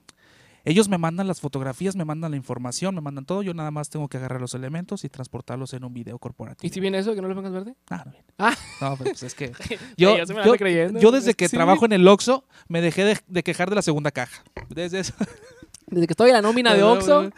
Ellos 0.64 0.88
me 0.88 0.98
mandan 0.98 1.26
las 1.26 1.40
fotografías, 1.40 1.96
me 1.96 2.04
mandan 2.04 2.30
la 2.30 2.36
información, 2.36 2.94
me 2.94 3.00
mandan 3.00 3.24
todo. 3.24 3.42
Yo 3.42 3.54
nada 3.54 3.70
más 3.70 3.88
tengo 3.90 4.08
que 4.08 4.16
agarrar 4.16 4.40
los 4.40 4.54
elementos 4.54 5.04
y 5.04 5.08
transportarlos 5.08 5.72
en 5.74 5.84
un 5.84 5.92
video 5.92 6.18
corporativo. 6.18 6.66
¿Y 6.66 6.72
si 6.72 6.80
viene 6.80 6.98
eso, 6.98 7.14
que 7.14 7.22
no 7.22 7.28
le 7.28 7.34
pongas 7.34 7.52
verde? 7.52 7.74
Ah, 7.90 8.02
no 8.06 8.12
viene. 8.12 8.26
Ah. 8.38 8.54
No, 8.80 8.96
pero 8.96 9.10
pues 9.10 9.22
es 9.22 9.34
que 9.34 9.52
yo, 9.96 10.16
yo 10.16 10.24
yo, 10.54 10.98
yo 11.00 11.10
desde 11.10 11.30
Es 11.30 11.36
que 11.36 11.48
sí. 11.48 11.56
trabajo 11.56 11.84
en 11.84 11.92
el 11.92 12.06
Oxxo 12.06 12.44
me 12.68 12.80
dejé 12.80 13.04
de, 13.04 13.18
de 13.26 13.42
quejar 13.42 13.68
de 13.70 13.76
la 13.76 13.82
segunda 13.82 14.10
caja. 14.10 14.42
Desde 14.68 15.00
eso. 15.00 15.14
Desde 15.86 16.06
que 16.06 16.12
estoy 16.12 16.28
en 16.30 16.34
la 16.36 16.42
nómina 16.42 16.72
de 16.74 16.82
Oxxo, 16.84 17.30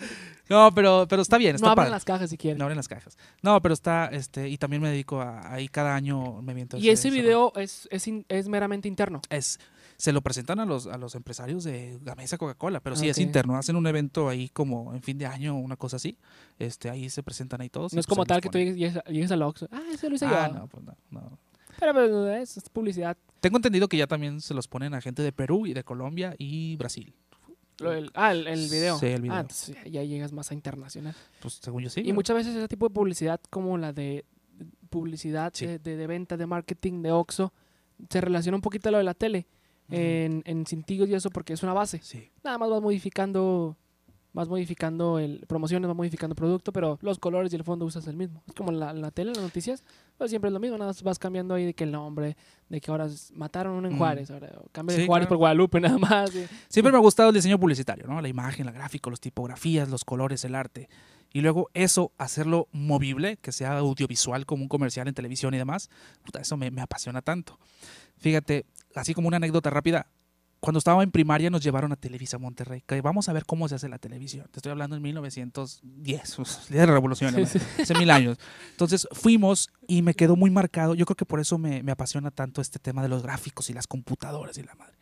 No, 0.48 0.72
pero, 0.74 1.06
pero 1.08 1.22
está 1.22 1.38
bien, 1.38 1.56
está 1.56 1.70
no 1.70 1.74
padre. 1.74 1.90
las 1.90 2.04
cajas 2.04 2.28
si 2.30 2.36
quieren. 2.36 2.58
No 2.58 2.64
abren 2.64 2.76
las 2.76 2.86
cajas. 2.86 3.16
No, 3.42 3.60
pero 3.62 3.72
está, 3.74 4.06
este, 4.12 4.48
y 4.48 4.58
también 4.58 4.80
me 4.82 4.90
dedico 4.90 5.20
a, 5.20 5.52
ahí 5.52 5.66
cada 5.68 5.94
año 5.96 6.40
me 6.42 6.54
miento 6.54 6.76
y 6.76 6.90
ese 6.90 7.10
video 7.10 7.52
es, 7.56 7.88
es, 7.90 8.06
in- 8.06 8.26
es 8.28 8.48
meramente 8.48 8.86
interno. 8.86 9.22
es 9.30 9.58
se 9.96 10.12
lo 10.12 10.20
presentan 10.22 10.60
a 10.60 10.64
los 10.64 10.86
a 10.86 10.96
los 10.98 11.14
empresarios 11.14 11.64
de 11.64 11.98
Gamesa 12.02 12.36
Coca-Cola, 12.38 12.80
pero 12.80 12.96
sí 12.96 13.08
es 13.08 13.18
interno, 13.18 13.56
hacen 13.56 13.76
un 13.76 13.86
evento 13.86 14.28
ahí 14.28 14.48
como 14.48 14.94
en 14.94 15.02
fin 15.02 15.18
de 15.18 15.26
año, 15.26 15.56
una 15.58 15.76
cosa 15.76 15.96
así. 15.96 16.16
Este, 16.58 16.90
ahí 16.90 17.08
se 17.10 17.22
presentan 17.22 17.60
ahí 17.60 17.68
todos. 17.68 17.92
No 17.94 18.00
es 18.00 18.06
pues 18.06 18.14
como 18.14 18.26
tal 18.26 18.40
que 18.40 18.48
tú 18.48 18.58
llegues, 18.58 18.76
llegues, 18.76 19.02
llegues 19.08 19.30
al 19.32 19.42
Oxxo. 19.42 19.68
Ah, 19.70 19.82
ese 19.92 20.08
lo 20.08 20.14
hice 20.16 20.26
Ah, 20.26 20.48
yo. 20.52 20.58
no, 20.58 20.66
pues 20.68 20.84
no, 20.84 20.96
no. 21.10 21.38
Pero, 21.78 21.92
pero 21.92 22.30
es, 22.34 22.56
es 22.56 22.68
publicidad. 22.68 23.16
Tengo 23.40 23.56
entendido 23.56 23.88
que 23.88 23.96
ya 23.96 24.06
también 24.06 24.40
se 24.40 24.54
los 24.54 24.68
ponen 24.68 24.94
a 24.94 25.00
gente 25.00 25.22
de 25.22 25.32
Perú 25.32 25.66
y 25.66 25.74
de 25.74 25.82
Colombia 25.84 26.34
y 26.38 26.76
Brasil. 26.76 27.12
Lo 27.80 27.90
del- 27.90 28.10
ah, 28.14 28.30
el, 28.32 28.46
el 28.46 28.68
video. 28.70 28.98
Sí, 28.98 29.06
el 29.06 29.22
video. 29.22 29.34
Ah, 29.36 29.46
ya 29.90 30.02
llegas 30.04 30.32
más 30.32 30.50
a 30.50 30.54
internacional. 30.54 31.14
Pues 31.40 31.54
según 31.54 31.82
yo 31.82 31.90
sí. 31.90 32.02
Y 32.04 32.12
muchas 32.12 32.36
veces 32.36 32.54
ese 32.54 32.68
tipo 32.68 32.88
de 32.88 32.94
publicidad, 32.94 33.40
como 33.50 33.76
la 33.76 33.92
de 33.92 34.24
publicidad 34.90 35.52
Sí. 35.54 35.66
de, 35.66 35.78
de- 35.78 35.96
de 35.96 36.06
venta, 36.06 36.36
de 36.36 36.46
marketing, 36.46 37.02
de 37.02 37.10
Oxxo, 37.10 37.52
se 38.08 38.20
relaciona 38.20 38.56
un 38.56 38.62
poquito 38.62 38.88
a 38.88 38.92
lo 38.92 38.98
de 38.98 39.04
la 39.04 39.14
tele. 39.14 39.46
En, 39.90 40.42
en 40.46 40.64
cintillos 40.66 41.08
y 41.08 41.14
eso 41.14 41.30
porque 41.30 41.52
es 41.52 41.62
una 41.62 41.72
base. 41.74 42.00
Sí. 42.02 42.30
Nada 42.42 42.56
más 42.58 42.70
vas 42.70 42.80
modificando, 42.80 43.76
vas 44.32 44.48
modificando 44.48 45.18
el 45.18 45.44
promociones, 45.46 45.86
vas 45.86 45.96
modificando 45.96 46.34
producto, 46.34 46.72
pero 46.72 46.98
los 47.02 47.18
colores 47.18 47.52
y 47.52 47.56
el 47.56 47.64
fondo 47.64 47.84
usas 47.84 48.06
el 48.06 48.16
mismo. 48.16 48.42
Es 48.48 48.54
como 48.54 48.72
la, 48.72 48.92
la 48.94 49.10
tele, 49.10 49.32
las 49.34 49.42
noticias, 49.42 49.84
pues 50.16 50.30
siempre 50.30 50.48
es 50.48 50.52
lo 50.54 50.60
mismo, 50.60 50.78
nada 50.78 50.88
más 50.90 51.02
vas 51.02 51.18
cambiando 51.18 51.54
ahí 51.54 51.66
de 51.66 51.74
que 51.74 51.84
el 51.84 51.92
nombre, 51.92 52.36
de 52.68 52.80
que 52.80 52.90
ahora 52.90 53.08
mataron 53.34 53.74
a 53.74 53.78
uno 53.78 53.88
en. 53.88 53.98
Juárez, 53.98 54.30
ahora 54.30 54.50
cambia 54.72 54.96
Sí, 54.96 55.02
de 55.02 55.06
Juárez 55.06 55.26
claro. 55.26 55.28
por 55.28 55.38
Guadalupe 55.38 55.80
nada 55.82 55.98
más. 55.98 56.30
Siempre 56.68 56.90
me 56.90 56.98
ha 56.98 57.02
gustado 57.02 57.28
el 57.28 57.34
diseño 57.34 57.58
publicitario, 57.60 58.06
¿no? 58.06 58.20
La 58.22 58.28
imagen, 58.28 58.64
la 58.66 58.72
gráfica, 58.72 59.10
las 59.10 59.20
tipografías, 59.20 59.88
los 59.90 60.04
colores, 60.04 60.44
el 60.44 60.54
arte. 60.54 60.88
Y 61.30 61.40
luego 61.40 61.68
eso, 61.74 62.12
hacerlo 62.16 62.68
movible, 62.70 63.36
que 63.38 63.50
sea 63.50 63.76
audiovisual 63.78 64.46
como 64.46 64.62
un 64.62 64.68
comercial 64.68 65.08
en 65.08 65.14
televisión 65.14 65.52
y 65.52 65.58
demás, 65.58 65.90
puta, 66.24 66.40
eso 66.40 66.56
me, 66.56 66.70
me 66.70 66.80
apasiona 66.80 67.22
tanto. 67.22 67.58
Fíjate, 68.18 68.66
así 68.94 69.14
como 69.14 69.28
una 69.28 69.36
anécdota 69.38 69.70
rápida, 69.70 70.06
cuando 70.60 70.78
estaba 70.78 71.02
en 71.02 71.10
primaria 71.10 71.50
nos 71.50 71.62
llevaron 71.62 71.92
a 71.92 71.96
Televisa 71.96 72.38
Monterrey, 72.38 72.82
que 72.86 73.00
vamos 73.02 73.28
a 73.28 73.34
ver 73.34 73.44
cómo 73.44 73.68
se 73.68 73.74
hace 73.74 73.88
la 73.88 73.98
televisión. 73.98 74.46
Te 74.50 74.60
estoy 74.60 74.72
hablando 74.72 74.96
en 74.96 75.02
1910, 75.02 76.38
el 76.38 76.44
día 76.72 76.80
de 76.80 76.86
la 76.86 76.92
revolución, 76.94 77.34
Sí, 77.34 77.58
sí. 77.58 77.82
hace 77.82 77.94
mil 77.94 78.10
años. 78.10 78.38
Entonces 78.70 79.06
fuimos 79.12 79.70
y 79.86 80.00
me 80.00 80.14
quedó 80.14 80.36
muy 80.36 80.50
marcado. 80.50 80.94
Yo 80.94 81.04
creo 81.04 81.16
que 81.16 81.26
por 81.26 81.40
eso 81.40 81.58
me, 81.58 81.82
me 81.82 81.92
apasiona 81.92 82.30
tanto 82.30 82.62
este 82.62 82.78
tema 82.78 83.02
de 83.02 83.08
los 83.08 83.22
gráficos 83.22 83.68
y 83.68 83.74
las 83.74 83.86
computadoras 83.86 84.56
y 84.56 84.62
la 84.62 84.74
madre. 84.74 84.94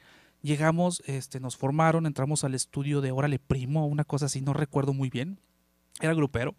Llegamos, 0.42 1.00
este, 1.06 1.38
nos 1.38 1.56
formaron, 1.56 2.06
entramos 2.06 2.42
al 2.42 2.54
estudio 2.56 3.00
de 3.00 3.12
Órale 3.12 3.38
Primo, 3.38 3.86
una 3.86 4.02
cosa 4.02 4.26
así, 4.26 4.40
no 4.40 4.54
recuerdo 4.54 4.92
muy 4.92 5.10
bien. 5.10 5.38
Era 6.00 6.14
grupero. 6.14 6.56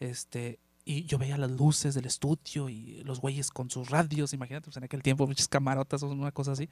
Este, 0.00 0.58
y 0.88 1.04
yo 1.04 1.18
veía 1.18 1.36
las 1.36 1.50
luces 1.50 1.94
del 1.94 2.06
estudio 2.06 2.70
y 2.70 3.02
los 3.04 3.20
güeyes 3.20 3.50
con 3.50 3.68
sus 3.68 3.90
radios, 3.90 4.32
imagínate, 4.32 4.64
pues 4.64 4.76
en 4.78 4.84
aquel 4.84 5.02
tiempo, 5.02 5.26
muchas 5.26 5.46
camarotas 5.46 6.02
o 6.02 6.08
una 6.08 6.32
cosa 6.32 6.52
así. 6.52 6.70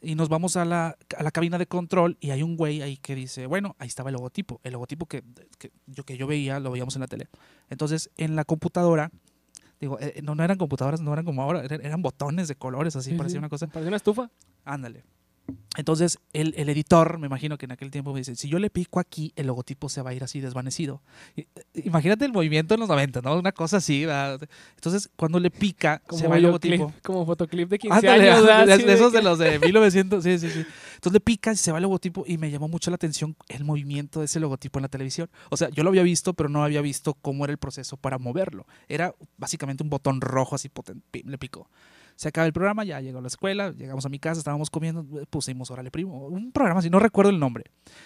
Y 0.00 0.16
nos 0.16 0.28
vamos 0.28 0.56
a 0.56 0.64
la, 0.64 0.98
a 1.16 1.22
la 1.22 1.30
cabina 1.30 1.56
de 1.56 1.66
control 1.66 2.16
y 2.20 2.30
hay 2.30 2.42
un 2.42 2.56
güey 2.56 2.82
ahí 2.82 2.96
que 2.96 3.14
dice, 3.14 3.46
bueno, 3.46 3.76
ahí 3.78 3.86
estaba 3.86 4.10
el 4.10 4.14
logotipo, 4.14 4.60
el 4.64 4.72
logotipo 4.72 5.06
que, 5.06 5.22
que 5.58 5.70
yo, 5.86 6.02
que 6.02 6.16
yo 6.16 6.26
veía, 6.26 6.58
lo 6.58 6.72
veíamos 6.72 6.96
en 6.96 7.00
la 7.02 7.06
tele. 7.06 7.28
Entonces, 7.70 8.10
en 8.16 8.34
la 8.34 8.44
computadora, 8.44 9.12
digo, 9.80 9.98
eh, 10.00 10.20
no, 10.24 10.34
no 10.34 10.42
eran 10.42 10.58
computadoras, 10.58 11.00
no 11.00 11.12
eran 11.12 11.24
como 11.24 11.42
ahora, 11.42 11.64
eran, 11.64 11.86
eran 11.86 12.02
botones 12.02 12.48
de 12.48 12.56
colores, 12.56 12.96
así, 12.96 13.12
Sí, 13.12 13.16
parecía 13.16 13.36
sí. 13.36 13.38
una 13.38 13.48
cosa. 13.48 13.68
Parecía 13.68 13.88
una 13.88 13.96
estufa. 13.98 14.30
Ándale. 14.64 15.04
Entonces, 15.76 16.18
el, 16.32 16.54
el 16.56 16.70
editor, 16.70 17.18
me 17.18 17.26
imagino 17.26 17.58
que 17.58 17.66
en 17.66 17.72
aquel 17.72 17.90
tiempo 17.90 18.12
me 18.12 18.20
dice, 18.20 18.34
si 18.34 18.48
yo 18.48 18.58
le 18.58 18.70
pico 18.70 18.98
aquí, 18.98 19.32
el 19.36 19.46
logotipo 19.46 19.90
se 19.90 20.00
va 20.00 20.10
a 20.10 20.14
ir 20.14 20.24
así 20.24 20.40
desvanecido. 20.40 21.02
Eh, 21.36 21.46
Imagínate 21.74 22.24
el 22.24 22.32
movimiento 22.32 22.72
en 22.74 22.80
los 22.80 22.88
90, 22.88 23.20
¿no? 23.20 23.38
Una 23.38 23.52
cosa 23.52 23.76
así. 23.76 24.06
¿verdad? 24.06 24.40
Entonces, 24.74 25.10
cuando 25.16 25.38
le 25.38 25.50
pica, 25.50 26.00
Como, 26.06 26.18
se 26.18 26.28
va 26.28 26.36
el 26.38 26.44
logotipo. 26.44 26.92
como 27.02 27.26
fotoclip 27.26 27.68
de 27.68 27.78
15 27.78 27.94
Ándale, 27.94 28.30
años. 28.30 28.46
¿verdad? 28.46 28.66
de, 28.66 28.72
Así 28.72 28.84
de 28.84 28.92
esos 28.94 29.12
de 29.12 29.22
los 29.22 29.38
de 29.38 29.58
1900, 29.58 30.24
sí, 30.24 30.38
sí, 30.38 30.48
sí. 30.50 30.64
Entonces 30.94 31.12
le 31.12 31.20
pica 31.20 31.52
y 31.52 31.56
se 31.56 31.70
va 31.72 31.78
el 31.78 31.82
logotipo 31.82 32.24
y 32.26 32.38
me 32.38 32.50
llamó 32.50 32.68
mucho 32.68 32.90
la 32.90 32.94
atención 32.94 33.36
el 33.48 33.64
movimiento 33.64 34.20
de 34.20 34.26
ese 34.26 34.40
logotipo 34.40 34.78
en 34.78 34.82
la 34.84 34.88
televisión. 34.88 35.28
O 35.50 35.58
sea, 35.58 35.68
yo 35.68 35.82
lo 35.84 35.90
había 35.90 36.02
visto, 36.02 36.32
pero 36.32 36.48
no 36.48 36.64
había 36.64 36.80
visto 36.80 37.12
cómo 37.12 37.44
era 37.44 37.52
el 37.52 37.58
proceso 37.58 37.98
para 37.98 38.16
moverlo. 38.18 38.66
Era 38.88 39.14
básicamente 39.36 39.82
un 39.82 39.90
botón 39.90 40.22
rojo 40.22 40.54
así 40.54 40.70
potente, 40.70 41.22
le 41.26 41.36
picó. 41.36 41.68
Se 42.16 42.28
acaba 42.28 42.46
el 42.46 42.52
programa, 42.52 42.82
ya 42.84 43.00
llegó 43.00 43.18
a 43.18 43.22
la 43.22 43.28
escuela, 43.28 43.70
llegamos 43.72 44.04
a 44.06 44.08
mi 44.08 44.18
casa, 44.18 44.38
estábamos 44.38 44.70
comiendo, 44.70 45.04
pusimos 45.30 45.70
Órale 45.70 45.90
Primo, 45.90 46.26
un 46.26 46.50
programa 46.50 46.80
así, 46.80 46.90
no 46.90 46.98
recuerdo 46.98 47.30
el 47.30 47.38
nombre. 47.38 47.64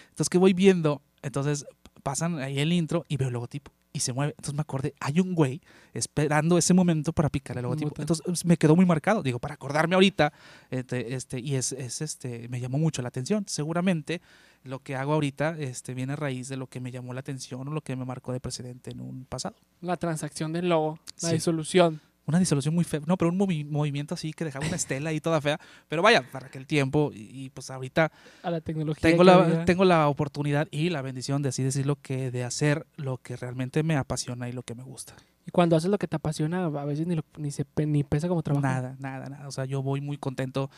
Entonces 0.09 0.29
que 0.29 0.37
voy 0.37 0.53
viendo, 0.53 1.01
entonces 1.21 1.65
pasan 2.03 2.39
ahí 2.39 2.59
el 2.59 2.73
intro 2.73 3.05
y 3.07 3.17
veo 3.17 3.29
el 3.29 3.33
logotipo 3.33 3.71
y 3.93 3.99
se 3.99 4.13
mueve. 4.13 4.31
Entonces 4.31 4.53
me 4.53 4.61
acordé, 4.61 4.93
hay 4.99 5.19
un 5.19 5.33
güey 5.35 5.61
esperando 5.93 6.57
ese 6.57 6.73
momento 6.73 7.13
para 7.13 7.29
picar 7.29 7.57
el 7.57 7.63
logotipo. 7.63 7.93
Entonces 7.99 8.45
me 8.45 8.57
quedó 8.57 8.75
muy 8.75 8.85
marcado, 8.85 9.21
digo, 9.23 9.39
para 9.39 9.53
acordarme 9.55 9.95
ahorita, 9.95 10.33
este, 10.69 11.13
este, 11.13 11.39
y 11.39 11.55
es, 11.55 11.71
es, 11.73 12.01
este, 12.01 12.47
me 12.49 12.59
llamó 12.59 12.77
mucho 12.79 13.01
la 13.01 13.09
atención. 13.09 13.45
Seguramente 13.47 14.21
lo 14.63 14.79
que 14.79 14.95
hago 14.95 15.13
ahorita 15.13 15.55
este, 15.57 15.93
viene 15.93 16.13
a 16.13 16.15
raíz 16.15 16.47
de 16.49 16.57
lo 16.57 16.67
que 16.67 16.79
me 16.79 16.91
llamó 16.91 17.13
la 17.13 17.19
atención 17.21 17.67
o 17.67 17.71
lo 17.71 17.81
que 17.81 17.95
me 17.95 18.05
marcó 18.05 18.31
de 18.33 18.39
precedente 18.39 18.91
en 18.91 18.99
un 19.01 19.25
pasado. 19.25 19.55
La 19.81 19.97
transacción 19.97 20.53
del 20.53 20.69
logo, 20.69 20.99
la 21.21 21.29
Sí. 21.29 21.35
disolución. 21.35 21.99
Una 22.31 22.39
disolución 22.39 22.73
muy 22.73 22.85
fea, 22.85 23.01
no, 23.05 23.17
pero 23.17 23.29
un 23.29 23.37
movi- 23.37 23.65
movimiento 23.65 24.13
así 24.15 24.31
que 24.31 24.45
dejaba 24.45 24.65
una 24.65 24.77
estela 24.77 25.09
ahí 25.09 25.19
toda 25.19 25.41
fea. 25.41 25.59
Pero 25.89 26.01
vaya, 26.01 26.23
para 26.31 26.47
aquel 26.47 26.65
tiempo, 26.65 27.11
y, 27.13 27.29
y, 27.45 27.49
pues 27.49 27.69
ahorita 27.69 28.09
A 28.41 28.49
la 28.49 28.61
tecnología. 28.61 29.01
tengo 29.09 29.23
la, 29.25 29.35
había. 29.35 29.65
tengo 29.65 29.83
la 29.83 30.07
oportunidad 30.07 30.67
y 30.71 30.89
la 30.89 31.01
bendición 31.01 31.41
de 31.41 31.49
así 31.49 31.61
decirlo, 31.61 31.97
que 32.01 32.31
de 32.31 32.45
hacer 32.45 32.85
lo 32.95 33.17
que 33.17 33.35
realmente 33.35 33.83
me 33.83 33.97
apasiona 33.97 34.47
y 34.47 34.53
lo 34.53 34.63
que 34.63 34.75
me 34.75 34.83
gusta. 34.83 35.13
Y 35.45 35.51
cuando 35.51 35.75
haces 35.75 35.89
lo 35.89 35.97
que 35.97 36.07
te 36.07 36.15
apasiona, 36.15 36.65
a 36.65 36.85
veces 36.85 37.07
ni, 37.07 37.15
lo- 37.15 37.25
ni, 37.37 37.49
se, 37.51 37.65
ni 37.87 38.03
pesa 38.03 38.27
como 38.27 38.43
trabajo. 38.43 38.61
Nada, 38.65 38.95
nada, 38.99 39.25
nada. 39.27 39.47
O 39.47 39.51
sea, 39.51 39.65
yo 39.65 39.81
voy 39.81 39.99
muy 39.99 40.17
contento. 40.17 40.69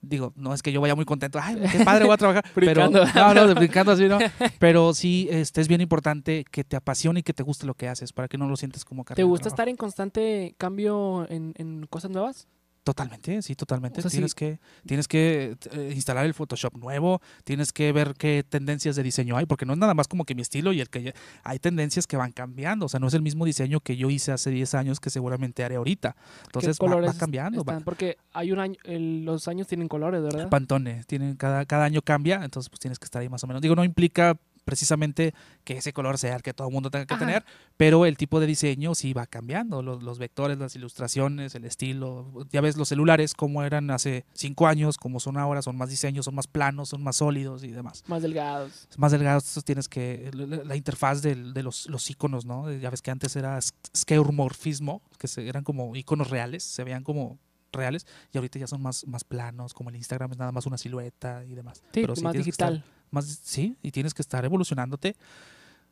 Digo, 0.00 0.32
no 0.36 0.54
es 0.54 0.62
que 0.62 0.70
yo 0.72 0.80
vaya 0.80 0.94
muy 0.94 1.04
contento. 1.04 1.38
Ay, 1.42 1.60
qué 1.70 1.84
padre 1.84 2.04
voy 2.04 2.14
a 2.14 2.16
trabajar. 2.16 2.44
pero, 2.54 2.88
no, 2.88 3.34
no, 3.34 3.54
brincando 3.54 3.92
así, 3.92 4.08
¿no? 4.08 4.18
Pero 4.58 4.94
sí, 4.94 5.28
este, 5.30 5.60
es 5.60 5.68
bien 5.68 5.80
importante 5.80 6.44
que 6.50 6.62
te 6.64 6.76
apasione 6.76 7.20
y 7.20 7.22
que 7.22 7.32
te 7.32 7.42
guste 7.42 7.66
lo 7.66 7.74
que 7.74 7.88
haces 7.88 8.12
para 8.12 8.28
que 8.28 8.38
no 8.38 8.48
lo 8.48 8.56
sientes 8.56 8.84
como 8.84 9.04
carga 9.04 9.16
¿Te 9.16 9.24
gusta 9.24 9.48
estar 9.48 9.68
en 9.68 9.76
constante 9.76 10.54
cambio 10.58 11.26
en, 11.28 11.54
en 11.56 11.86
cosas 11.86 12.10
nuevas? 12.10 12.46
Totalmente, 12.84 13.42
sí, 13.42 13.54
totalmente. 13.54 14.00
O 14.00 14.02
sea, 14.02 14.10
tienes, 14.10 14.32
sí. 14.32 14.36
que, 14.36 14.58
tienes 14.84 15.06
que 15.06 15.56
eh, 15.70 15.92
instalar 15.94 16.26
el 16.26 16.34
Photoshop 16.34 16.76
nuevo, 16.78 17.20
tienes 17.44 17.72
que 17.72 17.92
ver 17.92 18.14
qué 18.18 18.44
tendencias 18.48 18.96
de 18.96 19.04
diseño 19.04 19.36
hay, 19.36 19.46
porque 19.46 19.64
no 19.64 19.74
es 19.74 19.78
nada 19.78 19.94
más 19.94 20.08
como 20.08 20.24
que 20.24 20.34
mi 20.34 20.42
estilo 20.42 20.72
y 20.72 20.80
el 20.80 20.90
que 20.90 21.02
ya- 21.04 21.14
hay 21.44 21.60
tendencias 21.60 22.08
que 22.08 22.16
van 22.16 22.32
cambiando. 22.32 22.86
O 22.86 22.88
sea, 22.88 22.98
no 22.98 23.06
es 23.06 23.14
el 23.14 23.22
mismo 23.22 23.44
diseño 23.44 23.78
que 23.78 23.96
yo 23.96 24.10
hice 24.10 24.32
hace 24.32 24.50
10 24.50 24.74
años 24.74 24.98
que 24.98 25.10
seguramente 25.10 25.62
haré 25.62 25.76
ahorita. 25.76 26.16
Entonces 26.46 26.76
¿Qué 26.78 26.86
va, 26.86 27.12
cambiando. 27.14 27.62
va-? 27.62 27.78
Porque 27.80 28.16
hay 28.32 28.50
un 28.50 28.58
año, 28.58 28.76
el- 28.82 29.24
los 29.24 29.46
años 29.46 29.68
tienen 29.68 29.86
colores, 29.86 30.20
¿verdad? 30.20 30.48
Pantone, 30.48 31.04
tienen, 31.04 31.36
cada, 31.36 31.64
cada 31.66 31.84
año 31.84 32.02
cambia, 32.02 32.42
entonces 32.44 32.68
pues 32.68 32.80
tienes 32.80 32.98
que 32.98 33.04
estar 33.04 33.22
ahí 33.22 33.28
más 33.28 33.44
o 33.44 33.46
menos. 33.46 33.62
Digo, 33.62 33.76
no 33.76 33.84
implica 33.84 34.36
precisamente 34.64 35.34
que 35.64 35.76
ese 35.78 35.92
color 35.92 36.18
sea 36.18 36.36
el 36.36 36.42
que 36.42 36.54
todo 36.54 36.68
el 36.68 36.72
mundo 36.74 36.90
tenga 36.90 37.06
que 37.06 37.14
Ajá. 37.14 37.24
tener, 37.24 37.44
pero 37.76 38.06
el 38.06 38.16
tipo 38.16 38.40
de 38.40 38.46
diseño 38.46 38.94
sí 38.94 39.12
va 39.12 39.26
cambiando, 39.26 39.82
los, 39.82 40.02
los 40.02 40.18
vectores, 40.18 40.58
las 40.58 40.74
ilustraciones, 40.76 41.54
el 41.54 41.64
estilo. 41.64 42.32
Ya 42.50 42.60
ves 42.60 42.76
los 42.76 42.88
celulares 42.88 43.34
como 43.34 43.62
eran 43.62 43.90
hace 43.90 44.24
cinco 44.34 44.66
años, 44.66 44.96
como 44.96 45.20
son 45.20 45.36
ahora, 45.36 45.62
son 45.62 45.76
más 45.76 45.90
diseños, 45.90 46.24
son 46.24 46.34
más 46.34 46.46
planos, 46.46 46.88
son 46.90 47.02
más 47.02 47.16
sólidos 47.16 47.64
y 47.64 47.68
demás. 47.72 48.02
Más 48.06 48.22
delgados. 48.22 48.88
Más 48.96 49.12
delgados, 49.12 49.44
entonces 49.44 49.64
tienes 49.64 49.88
que, 49.88 50.30
la, 50.34 50.76
interfaz 50.76 51.22
de 51.22 51.34
los, 51.62 51.88
los 51.88 52.08
iconos, 52.10 52.44
¿no? 52.46 52.70
Ya 52.72 52.90
ves 52.90 53.02
que 53.02 53.10
antes 53.10 53.34
era 53.36 53.58
s- 53.58 53.72
skeuomorfismo, 53.96 55.02
que 55.18 55.28
se- 55.28 55.48
eran 55.48 55.64
como 55.64 55.94
iconos 55.96 56.30
reales, 56.30 56.62
se 56.62 56.84
veían 56.84 57.02
como 57.04 57.38
reales, 57.72 58.06
y 58.32 58.38
ahorita 58.38 58.58
ya 58.58 58.66
son 58.66 58.82
más, 58.82 59.06
más 59.06 59.24
planos, 59.24 59.72
como 59.74 59.90
el 59.90 59.96
Instagram 59.96 60.32
es 60.32 60.38
nada 60.38 60.52
más 60.52 60.66
una 60.66 60.76
silueta 60.78 61.44
y 61.44 61.54
demás. 61.54 61.78
Sí, 61.92 62.00
Pero 62.02 62.14
sí 62.16 62.22
más 62.22 62.34
digital. 62.34 62.84
Más, 63.12 63.26
sí, 63.42 63.76
y 63.82 63.90
tienes 63.92 64.14
que 64.14 64.22
estar 64.22 64.44
evolucionándote, 64.44 65.14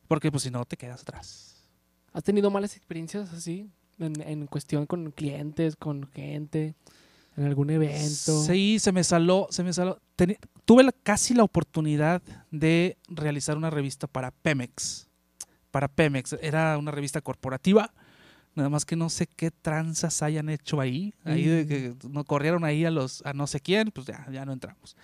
porque 0.08 0.30
pues 0.30 0.42
si 0.42 0.50
no 0.50 0.64
te 0.64 0.76
quedas 0.76 1.02
atrás. 1.02 1.64
¿Has 2.12 2.24
tenido 2.24 2.50
malas 2.50 2.76
experiencias 2.76 3.32
así? 3.32 3.70
En, 3.98 4.20
en 4.22 4.46
cuestión 4.46 4.86
con 4.86 5.12
clientes, 5.12 5.76
con 5.76 6.08
gente, 6.12 6.74
en 7.36 7.44
algún 7.44 7.70
evento. 7.70 8.42
Sí, 8.44 8.78
se 8.80 8.90
me 8.92 9.04
saló, 9.04 9.46
se 9.50 9.62
me 9.62 9.72
saló. 9.72 10.00
Tuve 10.64 10.82
la- 10.82 10.92
casi 10.92 11.34
la 11.34 11.44
oportunidad 11.44 12.22
de 12.50 12.96
realizar 13.08 13.56
una 13.56 13.70
revista 13.70 14.06
para 14.06 14.30
Pemex. 14.30 15.06
Para 15.70 15.86
Pemex. 15.86 16.32
Era 16.42 16.76
una 16.78 16.90
revista 16.90 17.20
corporativa. 17.20 17.92
Nada 18.56 18.68
más 18.68 18.84
que 18.84 18.96
no 18.96 19.08
sé 19.10 19.28
qué 19.28 19.50
tranzas 19.52 20.22
hayan 20.22 20.48
hecho 20.48 20.80
ahí. 20.80 21.14
Ahí 21.24 21.44
de 21.44 21.66
que 21.66 21.94
no 22.08 22.24
corrieron 22.24 22.64
ahí 22.64 22.84
a 22.84 22.90
los 22.90 23.24
a 23.24 23.32
no 23.32 23.46
sé 23.46 23.60
quién, 23.60 23.90
pues 23.92 24.06
ya, 24.08 24.26
ya 24.32 24.44
no 24.44 24.52
entramos. 24.52 24.96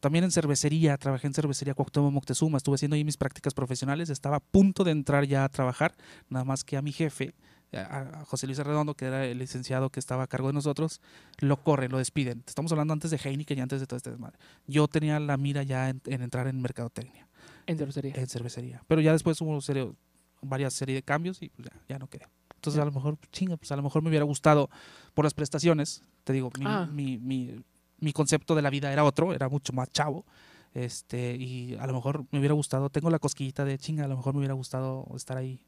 También 0.00 0.24
en 0.24 0.30
cervecería, 0.30 0.96
trabajé 0.96 1.26
en 1.26 1.34
cervecería 1.34 1.74
Cuauhtémoc 1.74 2.12
Moctezuma, 2.12 2.56
estuve 2.56 2.74
haciendo 2.76 2.94
ahí 2.96 3.04
mis 3.04 3.16
prácticas 3.18 3.52
profesionales, 3.54 4.08
estaba 4.10 4.36
a 4.36 4.40
punto 4.40 4.82
de 4.82 4.92
entrar 4.92 5.24
ya 5.26 5.44
a 5.44 5.48
trabajar, 5.50 5.94
nada 6.30 6.44
más 6.44 6.64
que 6.64 6.76
a 6.78 6.82
mi 6.82 6.90
jefe, 6.92 7.34
a 7.72 8.24
José 8.26 8.46
Luis 8.46 8.58
Arredondo, 8.58 8.94
que 8.94 9.04
era 9.04 9.26
el 9.26 9.38
licenciado 9.38 9.90
que 9.90 10.00
estaba 10.00 10.24
a 10.24 10.26
cargo 10.26 10.48
de 10.48 10.54
nosotros, 10.54 11.00
lo 11.38 11.62
corren, 11.62 11.92
lo 11.92 11.98
despiden. 11.98 12.42
Estamos 12.46 12.72
hablando 12.72 12.92
antes 12.94 13.10
de 13.12 13.18
Heineken 13.22 13.58
y 13.58 13.60
antes 13.60 13.78
de 13.80 13.86
todo 13.86 13.96
este 13.98 14.10
desmadre. 14.10 14.38
Yo 14.66 14.88
tenía 14.88 15.20
la 15.20 15.36
mira 15.36 15.62
ya 15.62 15.88
en, 15.90 16.00
en 16.06 16.22
entrar 16.22 16.48
en 16.48 16.60
mercadotecnia, 16.60 17.28
En 17.66 17.76
cervecería. 17.78 18.14
en 18.16 18.26
cervecería. 18.26 18.82
Pero 18.88 19.00
ya 19.02 19.12
después 19.12 19.40
hubo 19.40 19.60
serio, 19.60 19.94
varias 20.42 20.74
series 20.74 20.96
de 20.96 21.02
cambios 21.02 21.42
y 21.42 21.50
pues 21.50 21.68
ya, 21.68 21.80
ya 21.90 21.98
no 21.98 22.08
quedé. 22.08 22.26
Entonces 22.56 22.80
a 22.82 22.84
lo 22.84 22.90
mejor, 22.92 23.18
chinga, 23.30 23.56
pues 23.56 23.70
a 23.70 23.76
lo 23.76 23.82
mejor 23.82 24.02
me 24.02 24.08
hubiera 24.08 24.24
gustado 24.24 24.68
por 25.14 25.24
las 25.24 25.32
prestaciones. 25.34 26.02
Te 26.24 26.32
digo, 26.32 26.50
mi, 26.58 26.64
Ah. 26.66 26.88
mi, 26.92 27.18
mi, 27.18 27.62
mi 28.00 28.12
concepto 28.12 28.54
de 28.54 28.62
la 28.62 28.70
vida 28.70 28.92
era 28.92 29.04
otro, 29.04 29.32
era 29.32 29.48
mucho 29.48 29.72
más 29.72 29.90
chavo. 29.90 30.24
Este, 30.72 31.34
y 31.36 31.74
a 31.80 31.86
lo 31.86 31.94
mejor 31.94 32.24
me 32.30 32.38
hubiera 32.38 32.54
gustado, 32.54 32.90
tengo 32.90 33.10
la 33.10 33.18
cosquillita 33.18 33.64
de 33.64 33.76
chinga, 33.78 34.04
a 34.04 34.08
lo 34.08 34.16
mejor 34.16 34.34
me 34.34 34.38
hubiera 34.38 34.54
gustado 34.54 35.06
estar 35.16 35.36
ahí. 35.36 35.60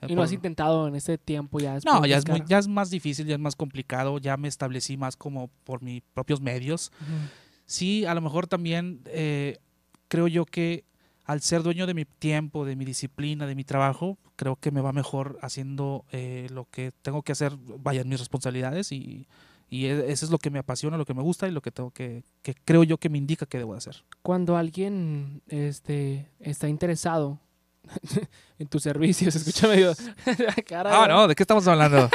eh, 0.00 0.06
y 0.08 0.12
no 0.14 0.16
por- 0.18 0.24
has 0.26 0.32
intentado 0.32 0.86
en 0.88 0.94
ese 0.94 1.18
tiempo 1.18 1.58
ya. 1.60 1.74
no, 1.74 1.74
después 2.02 2.10
ya 2.10 2.16
es, 2.18 2.26
muy- 2.28 2.42
ya 2.46 2.58
es 2.58 2.68
más 2.68 2.90
difícil, 2.90 3.26
ya 3.26 3.34
es 3.34 3.40
más 3.40 3.56
complicado, 3.56 4.18
ya 4.18 4.36
me 4.36 4.46
establecí 4.48 4.96
más 4.96 5.16
como 5.16 5.48
por 5.64 5.82
mis 5.82 6.02
propios 6.14 6.40
medios. 6.40 6.92
Sí, 7.66 8.04
a 8.06 8.14
lo 8.14 8.20
mejor 8.20 8.46
también 8.46 9.00
eh, 9.06 9.58
creo 10.08 10.28
yo 10.28 10.44
que 10.44 10.84
al 11.24 11.40
ser 11.42 11.62
dueño 11.62 11.86
de 11.86 11.94
mi 11.94 12.04
tiempo, 12.04 12.64
de 12.64 12.74
mi 12.76 12.84
disciplina, 12.84 13.46
de 13.46 13.54
mi 13.54 13.64
trabajo, 13.64 14.18
creo 14.36 14.56
que 14.56 14.70
me 14.70 14.80
va 14.80 14.92
mejor 14.92 15.38
haciendo 15.42 16.04
eh, 16.10 16.46
lo 16.50 16.64
que 16.70 16.92
tengo 17.02 17.22
que 17.22 17.32
hacer, 17.32 17.56
vayan 17.80 18.08
mis 18.08 18.18
responsabilidades 18.20 18.92
y, 18.92 19.26
y 19.70 19.86
e- 19.86 20.10
eso 20.10 20.24
es 20.24 20.30
lo 20.30 20.38
que 20.38 20.50
me 20.50 20.58
apasiona, 20.58 20.96
lo 20.96 21.04
que 21.04 21.14
me 21.14 21.22
gusta 21.22 21.46
y 21.48 21.50
lo 21.50 21.60
que 21.60 21.70
tengo 21.70 21.90
que, 21.90 22.24
que 22.42 22.54
creo 22.64 22.84
yo 22.84 22.98
que 22.98 23.08
me 23.08 23.18
indica 23.18 23.46
que 23.46 23.58
debo 23.58 23.72
de 23.72 23.78
hacer. 23.78 24.04
Cuando 24.22 24.56
alguien 24.56 25.42
este, 25.48 26.30
está 26.40 26.68
interesado 26.68 27.38
en 28.58 28.66
tus 28.68 28.82
servicios, 28.82 29.34
escúchame, 29.36 29.76
digo, 29.76 29.92
cara, 30.68 31.04
Ah, 31.04 31.08
no, 31.08 31.26
¿de 31.28 31.34
qué 31.34 31.42
estamos 31.42 31.66
hablando? 31.68 32.08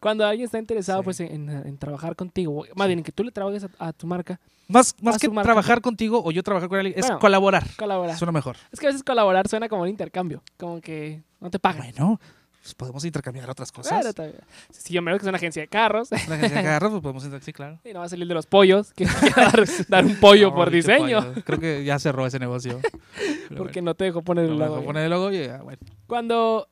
Cuando 0.00 0.26
alguien 0.26 0.46
está 0.46 0.58
interesado 0.58 1.00
Sí. 1.00 1.04
pues 1.04 1.20
en, 1.20 1.48
en 1.48 1.78
trabajar 1.78 2.16
contigo, 2.16 2.64
más 2.74 2.88
bien 2.88 2.98
en 3.00 3.04
que 3.04 3.12
tú 3.12 3.22
le 3.22 3.30
trabajes 3.30 3.64
a, 3.78 3.88
a 3.88 3.92
tu 3.92 4.06
marca, 4.06 4.40
más 4.68 4.94
más 5.00 5.18
que 5.18 5.28
marca. 5.28 5.44
trabajar 5.46 5.80
contigo 5.80 6.20
o 6.24 6.30
yo 6.32 6.42
trabajar 6.42 6.68
con 6.68 6.78
alguien, 6.78 6.98
es 6.98 7.06
Bueno. 7.06 7.18
colaborar. 7.20 7.66
colaborar. 7.76 8.16
Suena 8.16 8.32
mejor. 8.32 8.56
Es 8.72 8.80
que 8.80 8.86
a 8.86 8.90
veces 8.90 9.04
colaborar 9.04 9.46
suena 9.48 9.68
como 9.68 9.82
un 9.82 9.88
intercambio, 9.88 10.42
como 10.56 10.80
que 10.80 11.22
no 11.40 11.50
te 11.50 11.58
pagan. 11.60 11.82
Bueno, 11.92 12.20
pues 12.62 12.74
podemos 12.76 13.04
intercambiar 13.04 13.50
otras 13.50 13.72
cosas. 13.72 14.06
Está 14.06 14.22
bien. 14.24 14.36
si 14.70 14.94
yo 14.94 15.02
me 15.02 15.10
veo 15.10 15.18
que 15.18 15.24
es 15.24 15.28
una 15.28 15.36
agencia 15.36 15.60
de 15.62 15.68
carros 15.68 16.10
La 16.12 16.18
agencia 16.36 16.58
de 16.58 16.62
carros, 16.64 16.90
pues 16.92 17.02
podemos 17.02 17.24
intercambiar, 17.24 17.44
sí, 17.44 17.52
claro. 17.52 17.80
y 17.84 17.92
no 17.92 17.98
va 18.00 18.06
a 18.06 18.08
salir 18.08 18.26
de 18.28 18.34
los 18.34 18.46
pollos, 18.46 18.92
que 18.94 19.04
dar, 19.36 19.64
dar 19.88 20.04
un 20.04 20.16
pollo 20.16 20.50
No, 20.50 20.54
por 20.54 20.70
diseño, 20.70 21.20
pollo. 21.22 21.42
Creo 21.44 21.58
que 21.58 21.84
ya 21.84 21.98
cerró 21.98 22.24
ese 22.26 22.38
negocio. 22.38 22.80
Pero 23.48 23.62
porque 23.62 23.82
no 23.82 23.94
te 23.94 24.04
dejó 24.04 24.22
poner 24.22 24.44
el 24.44 24.52
no 24.52 24.58
logo. 24.58 24.74
dejó 24.76 24.86
poner 24.86 25.04
el 25.04 25.10
logo 25.10 25.32
y 25.32 25.44
ya, 25.46 25.60
bueno. 25.62 25.78
Cuando 26.06 26.68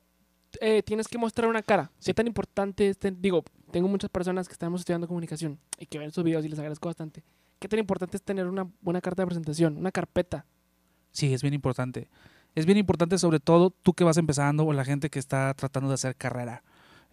eh, 0.61 0.81
tienes 0.83 1.07
que 1.07 1.17
mostrar 1.17 1.49
una 1.49 1.61
cara, 1.61 1.91
Sí. 1.99 2.07
¿qué 2.07 2.13
tan 2.13 2.27
importante 2.27 2.87
es? 2.89 2.97
ten- 2.97 3.21
digo, 3.21 3.43
tengo 3.71 3.87
muchas 3.87 4.09
personas 4.09 4.47
que 4.47 4.53
estamos 4.53 4.81
estudiando 4.81 5.07
comunicación 5.07 5.59
y 5.77 5.85
que 5.85 5.97
ven 5.99 6.07
estos 6.07 6.23
videos 6.23 6.43
y 6.45 6.49
les 6.49 6.59
agradezco 6.59 6.87
bastante. 6.89 7.23
¿Qué 7.59 7.67
tan 7.67 7.79
importante 7.79 8.17
es 8.17 8.23
tener 8.23 8.47
una 8.47 8.67
buena 8.81 9.01
carta 9.01 9.21
de 9.23 9.27
presentación, 9.27 9.77
una 9.77 9.91
carpeta? 9.91 10.45
Sí, 11.11 11.33
es 11.33 11.41
bien 11.41 11.53
importante. 11.53 12.07
Es 12.55 12.65
bien 12.65 12.77
importante 12.77 13.17
sobre 13.17 13.39
todo 13.39 13.69
tú 13.69 13.93
que 13.93 14.03
vas 14.03 14.17
empezando 14.17 14.65
o 14.65 14.73
la 14.73 14.85
gente 14.85 15.09
que 15.09 15.19
está 15.19 15.53
tratando 15.53 15.89
de 15.89 15.95
hacer 15.95 16.15
carrera. 16.15 16.63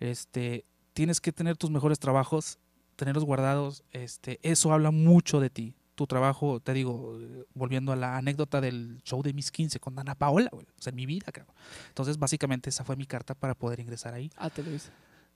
Este, 0.01 0.65
tienes 0.93 1.21
que 1.21 1.33
tener 1.33 1.57
tus 1.57 1.71
mejores 1.71 1.99
trabajos, 1.99 2.59
tenerlos 2.97 3.25
guardados. 3.25 3.85
Este, 3.93 4.41
eso 4.43 4.73
habla 4.73 4.91
mucho 4.91 5.41
de 5.41 5.51
ti. 5.51 5.75
Tu 5.95 6.07
trabajo, 6.07 6.61
te 6.61 6.73
digo, 6.75 7.19
volviendo 7.55 7.93
a 7.93 7.97
la 7.97 8.17
anécdota 8.17 8.61
del 8.61 9.01
show 9.03 9.23
de 9.23 9.33
mis 9.33 9.51
15 9.51 9.81
con 9.81 9.99
Ana 9.99 10.15
Paola, 10.15 10.49
güey, 10.53 10.65
o 10.65 10.83
sea, 10.83 10.91
en 10.91 10.97
mi 10.97 11.07
vida, 11.07 11.33
cabrón. 11.33 11.55
Entonces, 11.89 12.19
básicamente 12.19 12.71
esa 12.71 12.85
fue 12.85 12.95
mi 12.95 13.05
carta 13.05 13.35
para 13.35 13.55
poder 13.55 13.81
ingresar 13.81 14.15
ahí. 14.15 14.31
Ah, 14.37 14.49
te 14.49 14.63
lo 14.63 14.73
hice. 14.73 14.91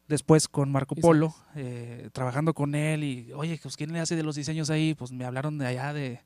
Después 0.09 0.49
con 0.49 0.71
Marco 0.71 0.95
Polo, 0.95 1.35
eh, 1.57 2.11
trabajando 2.13 2.55
con 2.55 2.75
él 2.75 3.03
y, 3.03 3.33
oye, 3.33 3.59
pues 3.63 3.77
¿quién 3.77 3.93
le 3.93 4.01
hace 4.01 4.15
de 4.15 4.23
los 4.23 4.37
diseños 4.37 4.69
ahí? 4.71 4.95
Pues 4.95 5.13
me 5.13 5.25
hablaron 5.25 5.59
de 5.59 5.67
allá 5.67 5.93
de... 5.93 6.21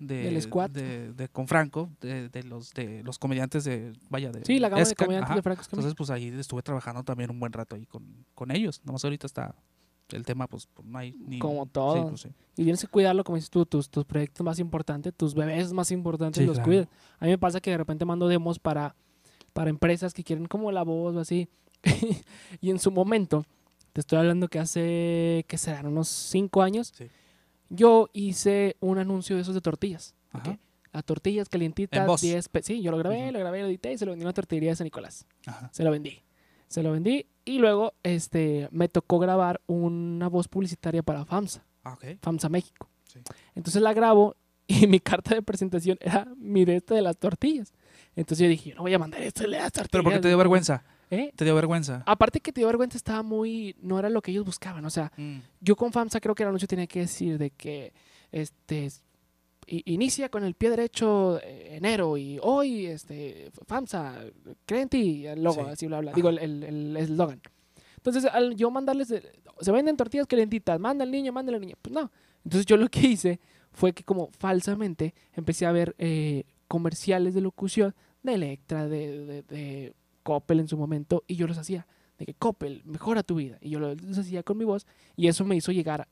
de 0.00 0.22
Del 0.24 0.42
squad. 0.42 0.70
De, 0.70 1.12
de- 1.12 1.28
con 1.28 1.46
Franco, 1.46 1.88
de, 2.00 2.28
de 2.28 2.42
los 2.42 2.72
de 2.72 3.02
los 3.04 3.18
comediantes 3.18 3.62
de, 3.64 3.92
vaya, 4.08 4.32
de 4.32 4.44
Sí, 4.44 4.58
la 4.58 4.68
gama 4.68 4.82
de 4.82 4.94
comediantes 4.96 5.26
ajá. 5.30 5.36
de 5.36 5.42
Franco. 5.42 5.62
Entonces, 5.62 5.94
pues 5.94 6.10
ahí 6.10 6.28
estuve 6.38 6.62
trabajando 6.62 7.04
también 7.04 7.30
un 7.30 7.38
buen 7.38 7.52
rato 7.52 7.76
ahí 7.76 7.86
con, 7.86 8.24
con 8.34 8.50
ellos. 8.50 8.80
Nomás 8.84 9.04
ahorita 9.04 9.26
está 9.26 9.54
el 10.08 10.24
tema, 10.24 10.48
pues, 10.48 10.66
pues, 10.74 10.88
no 10.88 10.98
hay 10.98 11.12
ni... 11.12 11.38
Como 11.38 11.62
sí, 11.64 11.70
todo. 11.72 12.08
pues, 12.08 12.22
sí. 12.22 12.30
Y 12.56 12.64
tienes 12.64 12.80
que 12.80 12.88
cuidarlo, 12.88 13.22
como 13.22 13.36
dices 13.36 13.48
tú, 13.50 13.64
tus, 13.64 13.88
tus 13.88 14.04
proyectos 14.04 14.44
más 14.44 14.58
importantes, 14.58 15.14
tus 15.14 15.34
bebés 15.34 15.72
más 15.72 15.92
importantes, 15.92 16.40
Sí, 16.40 16.46
los 16.46 16.56
claro. 16.56 16.66
cuidas. 16.68 16.88
A 17.20 17.26
mí 17.26 17.30
me 17.30 17.38
pasa 17.38 17.60
que 17.60 17.70
de 17.70 17.76
repente 17.76 18.04
mando 18.04 18.26
demos 18.26 18.58
para, 18.58 18.96
para 19.52 19.70
empresas 19.70 20.12
que 20.12 20.24
quieren 20.24 20.46
como 20.46 20.72
la 20.72 20.82
voz 20.82 21.14
o 21.14 21.20
así. 21.20 21.48
y 22.60 22.70
en 22.70 22.78
su 22.80 22.90
momento, 22.90 23.44
te 23.92 24.00
estoy 24.00 24.18
hablando 24.18 24.48
que 24.48 24.58
hace, 24.58 25.44
¿qué 25.46 25.56
serán? 25.58 25.86
Unos 25.86 26.08
cinco 26.08 26.62
años, 26.62 26.92
Sí. 26.96 27.06
Yo 27.70 28.10
hice 28.12 28.76
un 28.80 28.98
anuncio 28.98 29.36
de 29.36 29.42
esos 29.42 29.54
de 29.54 29.60
tortillas. 29.62 30.14
¿ok? 30.34 30.40
Ajá. 30.48 30.58
Las 30.92 31.04
tortillas 31.04 31.46
En 31.46 31.50
calientitas, 31.50 32.06
voz. 32.06 32.20
10 32.20 32.48
pe- 32.48 32.62
Sí, 32.62 32.82
yo 32.82 32.90
lo 32.90 32.98
grabé, 32.98 33.30
lo 33.32 33.38
grabé, 33.38 33.60
lo 33.62 33.68
edité 33.68 33.92
y 33.92 33.98
se 33.98 34.04
lo 34.04 34.10
vendí 34.12 34.24
a 34.24 34.26
una 34.26 34.32
tortillería 34.34 34.70
de 34.70 34.76
San 34.76 34.84
Nicolás. 34.84 35.24
Ajá. 35.46 35.70
Se 35.72 35.82
lo 35.84 35.90
vendí. 35.92 36.20
Se 36.66 36.82
lo 36.82 36.92
vendí 36.92 37.26
y 37.44 37.58
luego 37.58 37.94
este, 38.02 38.68
me 38.72 38.88
tocó 38.88 39.18
grabar 39.18 39.60
una 39.66 40.28
voz 40.28 40.46
publicitaria 40.48 41.02
para 41.02 41.24
FAMSA. 41.24 41.64
Ah, 41.84 41.94
ok. 41.94 42.04
FAMSA 42.20 42.48
México. 42.48 42.88
Sí. 43.04 43.20
Entonces 43.54 43.80
la 43.82 43.92
grabo 43.92 44.36
y 44.66 44.86
mi 44.88 44.98
carta 45.00 45.34
de 45.34 45.42
presentación 45.42 45.96
era 46.00 46.26
mi 46.36 46.64
de 46.64 46.76
este 46.76 46.94
de 46.94 47.02
las 47.02 47.16
tortillas. 47.16 47.72
Entonces 48.16 48.44
yo 48.44 48.48
dije, 48.50 48.70
yo 48.70 48.76
no 48.76 48.82
voy 48.82 48.94
a 48.94 48.98
mandar 48.98 49.22
esto 49.22 49.42
de 49.42 49.48
las 49.48 49.72
tortillas. 49.72 49.88
Pero 49.92 50.02
porque 50.04 50.18
te 50.18 50.28
dio 50.28 50.38
vergüenza. 50.38 50.84
¿Eh? 51.10 51.32
Te 51.34 51.44
dio 51.44 51.54
vergüenza. 51.56 52.02
Aparte 52.06 52.40
que 52.40 52.52
te 52.52 52.60
dio 52.60 52.68
vergüenza, 52.68 52.96
estaba 52.96 53.22
muy... 53.22 53.74
No 53.82 53.98
era 53.98 54.08
lo 54.08 54.22
que 54.22 54.30
ellos 54.30 54.44
buscaban. 54.44 54.84
O 54.84 54.90
sea, 54.90 55.10
Mm. 55.16 55.38
yo 55.60 55.74
con 55.76 55.92
FAMSA 55.92 56.20
creo 56.20 56.34
que 56.34 56.44
el 56.44 56.48
anuncio 56.50 56.68
tenía 56.68 56.86
que 56.86 57.00
decir 57.00 57.36
de 57.38 57.50
que 57.50 57.92
este 58.30 58.88
inicia 59.66 60.28
con 60.30 60.42
el 60.44 60.54
pie 60.54 60.70
derecho 60.70 61.38
eh, 61.42 61.76
enero 61.76 62.16
y 62.16 62.38
hoy 62.42 62.86
este 62.86 63.50
FAMSA 63.66 64.24
cree 64.66 64.82
en 64.82 64.88
ti 64.88 65.26
el 65.26 65.42
logo 65.44 65.62
Sí. 65.64 65.70
así 65.70 65.86
bla 65.86 66.00
bla 66.00 66.10
Ajá. 66.10 66.16
digo 66.16 66.28
el 66.30 66.38
el- 66.38 66.64
el 66.64 66.96
eslogan 66.96 67.40
entonces 67.96 68.24
al 68.24 68.56
yo 68.56 68.68
mandarles 68.70 69.08
se 69.08 69.72
venden 69.72 69.96
tortillas 69.96 70.26
calentitas 70.26 70.80
manda 70.80 71.04
al 71.04 71.10
niño 71.12 71.32
manda 71.32 71.50
a 71.50 71.54
la 71.54 71.58
niña 71.60 71.76
pues 71.80 71.92
no 71.94 72.10
entonces 72.44 72.66
yo 72.66 72.76
lo 72.76 72.88
que 72.88 73.00
hice 73.00 73.38
fue 73.70 73.92
que 73.92 74.02
como 74.02 74.30
falsamente 74.38 75.14
empecé 75.34 75.66
a 75.66 75.72
ver 75.72 75.94
eh, 75.98 76.44
comerciales 76.66 77.34
de 77.34 77.40
locución 77.40 77.94
de 78.24 78.34
Electra 78.34 78.88
de, 78.88 79.24
de, 79.24 79.42
de 79.42 79.94
Coppel 80.22 80.60
en 80.60 80.68
su 80.68 80.76
momento 80.76 81.24
y 81.26 81.36
yo 81.36 81.46
los 81.46 81.58
hacía 81.58 81.86
de 82.18 82.26
que 82.26 82.34
Coppel 82.34 82.82
mejora 82.84 83.22
tu 83.22 83.36
vida 83.36 83.58
y 83.60 83.70
yo 83.70 83.78
lo- 83.80 83.94
los 83.94 84.18
hacía 84.18 84.42
con 84.42 84.58
mi 84.58 84.64
voz 84.64 84.86
y 85.16 85.28
eso 85.28 85.44
me 85.44 85.56
hizo 85.56 85.72
llegar 85.72 86.06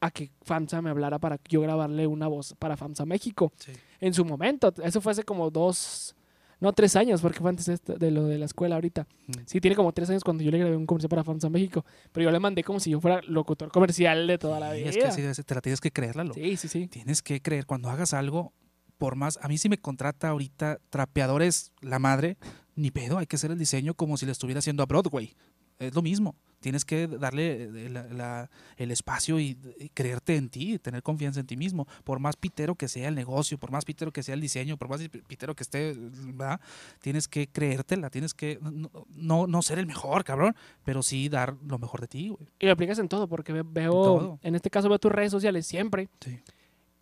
a 0.00 0.10
que 0.10 0.30
FAMSA 0.42 0.82
me 0.82 0.90
hablara 0.90 1.18
para 1.18 1.38
yo 1.48 1.62
grabarle 1.62 2.06
una 2.06 2.26
voz 2.28 2.54
para 2.58 2.76
FAMSA 2.76 3.06
México 3.06 3.52
Sí. 3.56 3.72
en 4.00 4.12
su 4.12 4.24
momento. 4.26 4.72
Eso 4.84 5.00
fue 5.00 5.12
hace 5.12 5.22
como 5.24 5.50
dos, 5.50 6.14
no 6.60 6.72
tres 6.74 6.96
años, 6.96 7.22
porque 7.22 7.40
fue 7.40 7.48
antes 7.48 7.82
de, 7.82 8.10
lo 8.10 8.24
de 8.24 8.36
la 8.36 8.44
escuela 8.44 8.74
ahorita. 8.74 9.06
Mm. 9.26 9.32
Sí, 9.46 9.58
tiene 9.60 9.74
como 9.74 9.92
tres 9.92 10.10
años 10.10 10.22
cuando 10.22 10.42
yo 10.42 10.50
le 10.50 10.58
grabé 10.58 10.76
un 10.76 10.84
comercial 10.86 11.08
para 11.08 11.24
FAMSA 11.24 11.48
México, 11.48 11.84
pero 12.12 12.24
yo 12.24 12.30
le 12.30 12.38
mandé 12.38 12.62
como 12.62 12.78
si 12.78 12.90
yo 12.90 13.00
fuera 13.00 13.22
locutor 13.26 13.70
comercial 13.72 14.26
de 14.26 14.36
toda 14.36 14.60
la 14.60 14.72
Sí, 14.72 14.78
vida. 14.80 14.90
es 14.90 14.96
que 14.98 15.04
así 15.06 15.42
te 15.44 15.54
la 15.54 15.60
tienes 15.62 15.80
que 15.80 15.90
creerla, 15.90 16.24
loco. 16.24 16.34
sí, 16.34 16.56
sí, 16.58 16.68
sí. 16.68 16.86
Tienes 16.88 17.22
que 17.22 17.40
creer 17.40 17.64
cuando 17.64 17.88
hagas 17.88 18.12
algo, 18.12 18.52
por 18.98 19.16
más, 19.16 19.38
a 19.42 19.48
mí 19.48 19.58
si 19.58 19.68
me 19.68 19.78
contrata 19.78 20.28
ahorita 20.28 20.78
trapeadores 20.90 21.72
la 21.80 21.98
madre, 21.98 22.36
ni 22.74 22.90
pedo, 22.90 23.18
hay 23.18 23.26
que 23.26 23.36
hacer 23.36 23.50
el 23.50 23.58
diseño 23.58 23.94
como 23.94 24.16
si 24.16 24.26
le 24.26 24.32
estuviera 24.32 24.58
haciendo 24.58 24.82
a 24.82 24.86
Broadway. 24.86 25.34
Es 25.78 25.94
lo 25.94 26.00
mismo. 26.00 26.34
Tienes 26.60 26.86
que 26.86 27.06
darle 27.06 27.64
eh, 27.64 27.90
la- 27.90 28.04
la- 28.04 28.50
el 28.78 28.90
espacio 28.90 29.38
y, 29.38 29.58
y 29.78 29.90
creerte 29.90 30.36
en 30.36 30.48
ti, 30.48 30.78
tener 30.78 31.02
confianza 31.02 31.38
en 31.38 31.46
ti 31.46 31.54
mismo. 31.54 31.86
Por 32.02 32.18
más 32.18 32.34
pitero 32.36 32.74
que 32.76 32.88
sea 32.88 33.08
el 33.08 33.14
negocio, 33.14 33.58
por 33.58 33.70
más 33.70 33.84
pitero 33.84 34.10
que 34.10 34.22
sea 34.22 34.34
el 34.34 34.40
diseño, 34.40 34.78
por 34.78 34.88
más 34.88 35.02
pitero 35.28 35.54
que 35.54 35.62
esté, 35.62 35.94
¿verdad? 35.98 36.58
Tienes 37.02 37.28
que 37.28 37.46
creértela, 37.48 38.08
tienes 38.08 38.32
que 38.32 38.58
no, 38.62 38.90
no, 39.14 39.46
no 39.46 39.60
ser 39.62 39.78
el 39.78 39.86
mejor, 39.86 40.24
cabrón, 40.24 40.56
pero 40.82 41.02
sí 41.02 41.28
dar 41.28 41.56
lo 41.66 41.78
mejor 41.78 42.00
de 42.00 42.08
ti, 42.08 42.28
güey. 42.30 42.48
Y 42.58 42.64
lo 42.66 42.72
aplicas 42.72 42.98
en 42.98 43.08
todo, 43.08 43.28
porque 43.28 43.52
ve- 43.52 43.62
veo, 43.62 43.92
todo. 43.92 44.38
en 44.42 44.54
este 44.54 44.70
caso 44.70 44.88
veo 44.88 44.98
tus 44.98 45.12
redes 45.12 45.30
sociales 45.30 45.66
siempre, 45.66 46.08
Sí. 46.20 46.40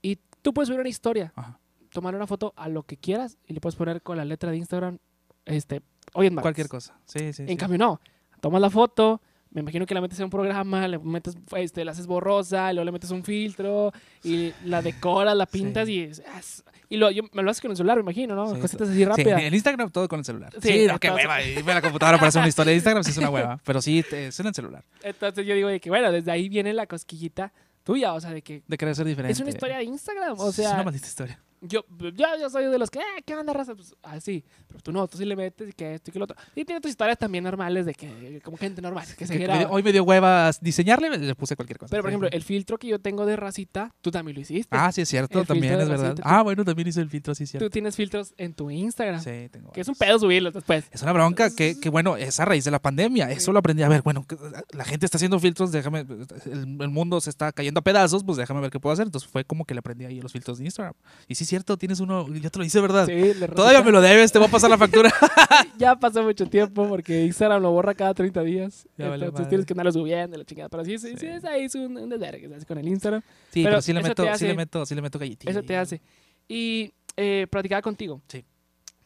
y 0.02 0.18
tú 0.42 0.52
puedes 0.52 0.66
subir 0.66 0.80
una 0.80 0.88
historia, 0.88 1.32
Ajá. 1.36 1.60
Tomar 1.94 2.14
una 2.14 2.26
foto 2.26 2.52
a 2.56 2.68
lo 2.68 2.82
que 2.82 2.98
quieras, 2.98 3.38
y 3.46 3.54
le 3.54 3.60
puedes 3.60 3.76
poner 3.76 4.02
con 4.02 4.16
la 4.18 4.24
letra 4.26 4.50
de 4.50 4.58
Instagram, 4.58 4.98
este, 5.46 5.80
hoy 6.12 6.26
en 6.26 6.34
martes. 6.34 6.44
Cualquier 6.44 6.68
cosa. 6.68 6.98
Sí, 7.06 7.32
sí. 7.32 7.42
En 7.42 7.48
sí. 7.48 7.56
cambio, 7.56 7.78
no. 7.78 8.00
Tomas 8.40 8.60
la 8.60 8.68
foto, 8.68 9.22
me 9.50 9.60
imagino 9.60 9.86
que 9.86 9.94
la 9.94 10.00
metes 10.00 10.18
en 10.18 10.24
un 10.24 10.30
programa, 10.30 10.86
le 10.88 10.98
metes, 10.98 11.36
este, 11.56 11.84
la 11.84 11.92
haces 11.92 12.06
borrosa, 12.06 12.70
y 12.70 12.74
luego 12.74 12.84
le 12.86 12.92
metes 12.92 13.10
un 13.10 13.22
filtro, 13.24 13.92
y 14.22 14.52
la 14.64 14.82
decoras, 14.82 15.36
la 15.36 15.46
pintas 15.46 15.86
Sí. 15.86 15.94
y 15.94 16.00
es- 16.02 16.64
y 16.90 16.96
lo, 16.98 17.10
yo, 17.10 17.22
me 17.32 17.42
lo 17.42 17.50
haces 17.50 17.60
con 17.62 17.70
el 17.70 17.76
celular, 17.76 17.96
me 17.96 18.02
imagino, 18.02 18.34
¿no? 18.34 18.54
Sí, 18.54 18.60
Cositas 18.60 18.88
así 18.88 18.98
Sí, 18.98 19.04
rápidas. 19.04 19.40
en 19.42 19.54
Instagram 19.54 19.90
todo 19.90 20.06
con 20.08 20.18
el 20.18 20.24
celular. 20.24 20.52
Sí, 20.60 20.68
Sí, 20.68 20.86
no, 20.86 20.98
qué 20.98 21.10
hueva. 21.10 21.42
Irme 21.42 21.72
a 21.72 21.76
la 21.76 21.82
computadora 21.82 22.18
para 22.18 22.28
hacer 22.28 22.40
una 22.40 22.48
historia 22.48 22.70
de 22.72 22.76
Instagram 22.76 23.02
sí 23.04 23.10
es 23.12 23.16
una 23.18 23.30
hueva. 23.30 23.58
Pero 23.64 23.80
sí, 23.80 24.04
te- 24.08 24.26
es 24.28 24.38
en 24.40 24.46
el 24.48 24.54
celular. 24.54 24.84
Entonces 25.02 25.46
yo 25.46 25.54
digo 25.54 25.68
de 25.68 25.80
que, 25.80 25.88
bueno, 25.88 26.12
desde 26.12 26.30
ahí 26.30 26.48
viene 26.48 26.72
la 26.74 26.86
cosquillita 26.86 27.52
tuya, 27.82 28.12
o 28.14 28.20
sea, 28.20 28.30
de 28.30 28.42
que 28.42 28.62
De 28.66 28.76
querer 28.76 28.94
ser 28.94 29.06
diferente. 29.06 29.32
es 29.32 29.40
una 29.40 29.50
historia 29.50 29.78
de 29.78 29.84
Instagram, 29.84 30.38
o 30.38 30.50
es 30.50 30.58
una 30.58 30.68
sea, 30.70 30.82
maldita 30.84 31.06
historia. 31.06 31.40
Yo, 31.68 31.84
yo, 31.98 32.26
yo 32.40 32.50
soy 32.50 32.66
de 32.66 32.78
los 32.78 32.90
que, 32.90 32.98
"Ah, 33.00 33.20
¿qué 33.24 33.34
onda, 33.34 33.52
raza? 33.52 33.74
Pues 33.74 33.94
así, 34.02 34.44
pero 34.68 34.80
tú 34.80 34.92
no, 34.92 35.06
tú 35.08 35.18
sí 35.18 35.24
le 35.24 35.36
metes 35.36 35.68
y 35.70 35.72
que 35.72 35.94
esto 35.94 36.10
y 36.10 36.12
que 36.12 36.18
lo 36.18 36.24
otro. 36.26 36.36
Y 36.54 36.64
tiene 36.64 36.80
tus 36.80 36.90
historias 36.90 37.18
también 37.18 37.44
normales 37.44 37.86
de 37.86 37.94
que, 37.94 38.40
como 38.44 38.56
gente 38.56 38.80
normal, 38.82 39.06
que 39.16 39.24
Que 39.26 39.66
hoy 39.70 39.82
me 39.82 39.92
dio 39.92 40.04
huevas 40.04 40.60
diseñarle, 40.60 41.10
me- 41.10 41.18
le 41.18 41.34
puse 41.34 41.56
cualquier 41.56 41.78
cosa. 41.78 41.90
Pero, 41.90 42.02
por 42.02 42.10
ejemplo, 42.10 42.28
el 42.30 42.42
filtro 42.42 42.78
que 42.78 42.86
yo 42.88 42.98
tengo 43.00 43.26
de 43.26 43.36
racita, 43.36 43.94
tú 44.00 44.10
también 44.10 44.34
lo 44.34 44.40
hiciste. 44.42 44.68
Ah, 44.76 44.90
sí, 44.92 45.00
es 45.02 45.08
cierto, 45.08 45.40
el 45.40 45.46
también 45.46 45.72
es 45.80 45.88
verdad. 45.88 46.10
racita, 46.10 46.22
Ah, 46.24 46.42
bueno, 46.42 46.64
también 46.64 46.88
hice 46.88 47.00
el 47.00 47.10
filtro, 47.10 47.34
sí, 47.34 47.44
es 47.44 47.50
Tú 47.50 47.58
cierto. 47.58 47.70
tienes 47.70 47.96
filtros 47.96 48.34
en 48.36 48.54
tu 48.54 48.70
Instagram. 48.70 49.20
Sí, 49.22 49.48
tengo. 49.50 49.72
Que 49.72 49.80
es 49.80 49.88
un 49.88 49.94
pedo 49.94 50.18
subirlos 50.18 50.52
después. 50.54 50.84
Es 50.92 51.02
una 51.02 51.12
bronca 51.12 51.54
que, 51.54 51.78
que, 51.80 51.88
bueno, 51.88 52.16
es 52.16 52.38
a 52.40 52.44
raíz 52.44 52.64
de 52.64 52.70
la 52.70 52.80
pandemia. 52.80 53.30
Eso 53.30 53.52
lo 53.52 53.58
aprendí 53.58 53.82
a 53.82 53.88
ver. 53.88 54.02
Bueno, 54.02 54.26
la 54.72 54.84
gente 54.84 55.06
está 55.06 55.18
haciendo 55.18 55.38
filtros, 55.40 55.72
déjame. 55.72 56.00
El, 56.00 56.78
el 56.80 56.88
mundo 56.90 57.20
se 57.20 57.30
está 57.30 57.52
cayendo 57.52 57.80
a 57.80 57.82
pedazos, 57.82 58.22
pues 58.24 58.36
déjame 58.38 58.60
ver 58.60 58.70
qué 58.70 58.80
puedo 58.80 58.92
hacer. 58.92 59.06
Entonces 59.06 59.28
fue 59.30 59.44
como 59.44 59.64
que 59.64 59.74
le 59.74 59.80
aprendí 59.80 60.04
ahí 60.04 60.20
los 60.20 60.32
filtros 60.32 60.58
de 60.58 60.64
Instagram. 60.64 60.94
Y 61.28 61.34
sí, 61.34 61.44
cierto, 61.54 61.76
tienes 61.76 62.00
uno, 62.00 62.26
yo 62.32 62.50
te 62.50 62.58
lo 62.58 62.64
hice, 62.64 62.80
¿verdad? 62.80 63.06
Sí, 63.06 63.12
de 63.14 63.48
Todavía 63.48 63.82
me 63.82 63.90
lo 63.92 64.00
debes, 64.00 64.32
te 64.32 64.38
voy 64.38 64.48
a 64.48 64.50
pasar 64.50 64.70
la 64.70 64.78
factura. 64.78 65.10
Ya 65.78 65.96
pasó 65.96 66.22
mucho 66.22 66.46
tiempo 66.46 66.88
porque 66.88 67.24
Instagram 67.24 67.62
lo 67.62 67.70
borra 67.72 67.94
cada 67.94 68.14
30 68.14 68.42
días. 68.42 68.86
Ya 68.96 69.06
Entonces 69.06 69.32
madre. 69.32 69.46
tienes 69.48 69.66
que 69.66 69.72
andarlo 69.72 69.92
subiendo, 69.92 70.36
la 70.36 70.44
chingada. 70.44 70.68
Pero 70.68 70.84
sí, 70.84 70.98
sí, 70.98 71.14
sí, 71.18 71.26
es 71.26 71.44
ahí 71.44 71.64
es 71.64 71.74
un, 71.74 71.96
un 71.96 72.08
desvergue 72.08 72.42
que 72.42 72.48
se 72.48 72.54
hace 72.54 72.66
con 72.66 72.78
el 72.78 72.86
Instagram. 72.88 73.22
Sí, 73.50 73.62
Pero 73.62 73.64
pero, 73.70 73.82
sí 73.82 73.92
le 73.92 74.02
meto, 74.02 74.14
te 74.14 74.22
sí 74.22 74.44
le 74.44 74.50
hace- 74.50 74.54
meto, 74.56 74.86
sí 74.86 74.94
le 74.94 75.02
meto 75.02 75.18
galletilla. 75.18 75.50
Eso 75.50 75.62
te 75.62 75.76
hace. 75.76 76.00
Y 76.48 76.92
eh, 77.16 77.46
platicaba 77.50 77.82
contigo. 77.82 78.20
Sí. 78.28 78.44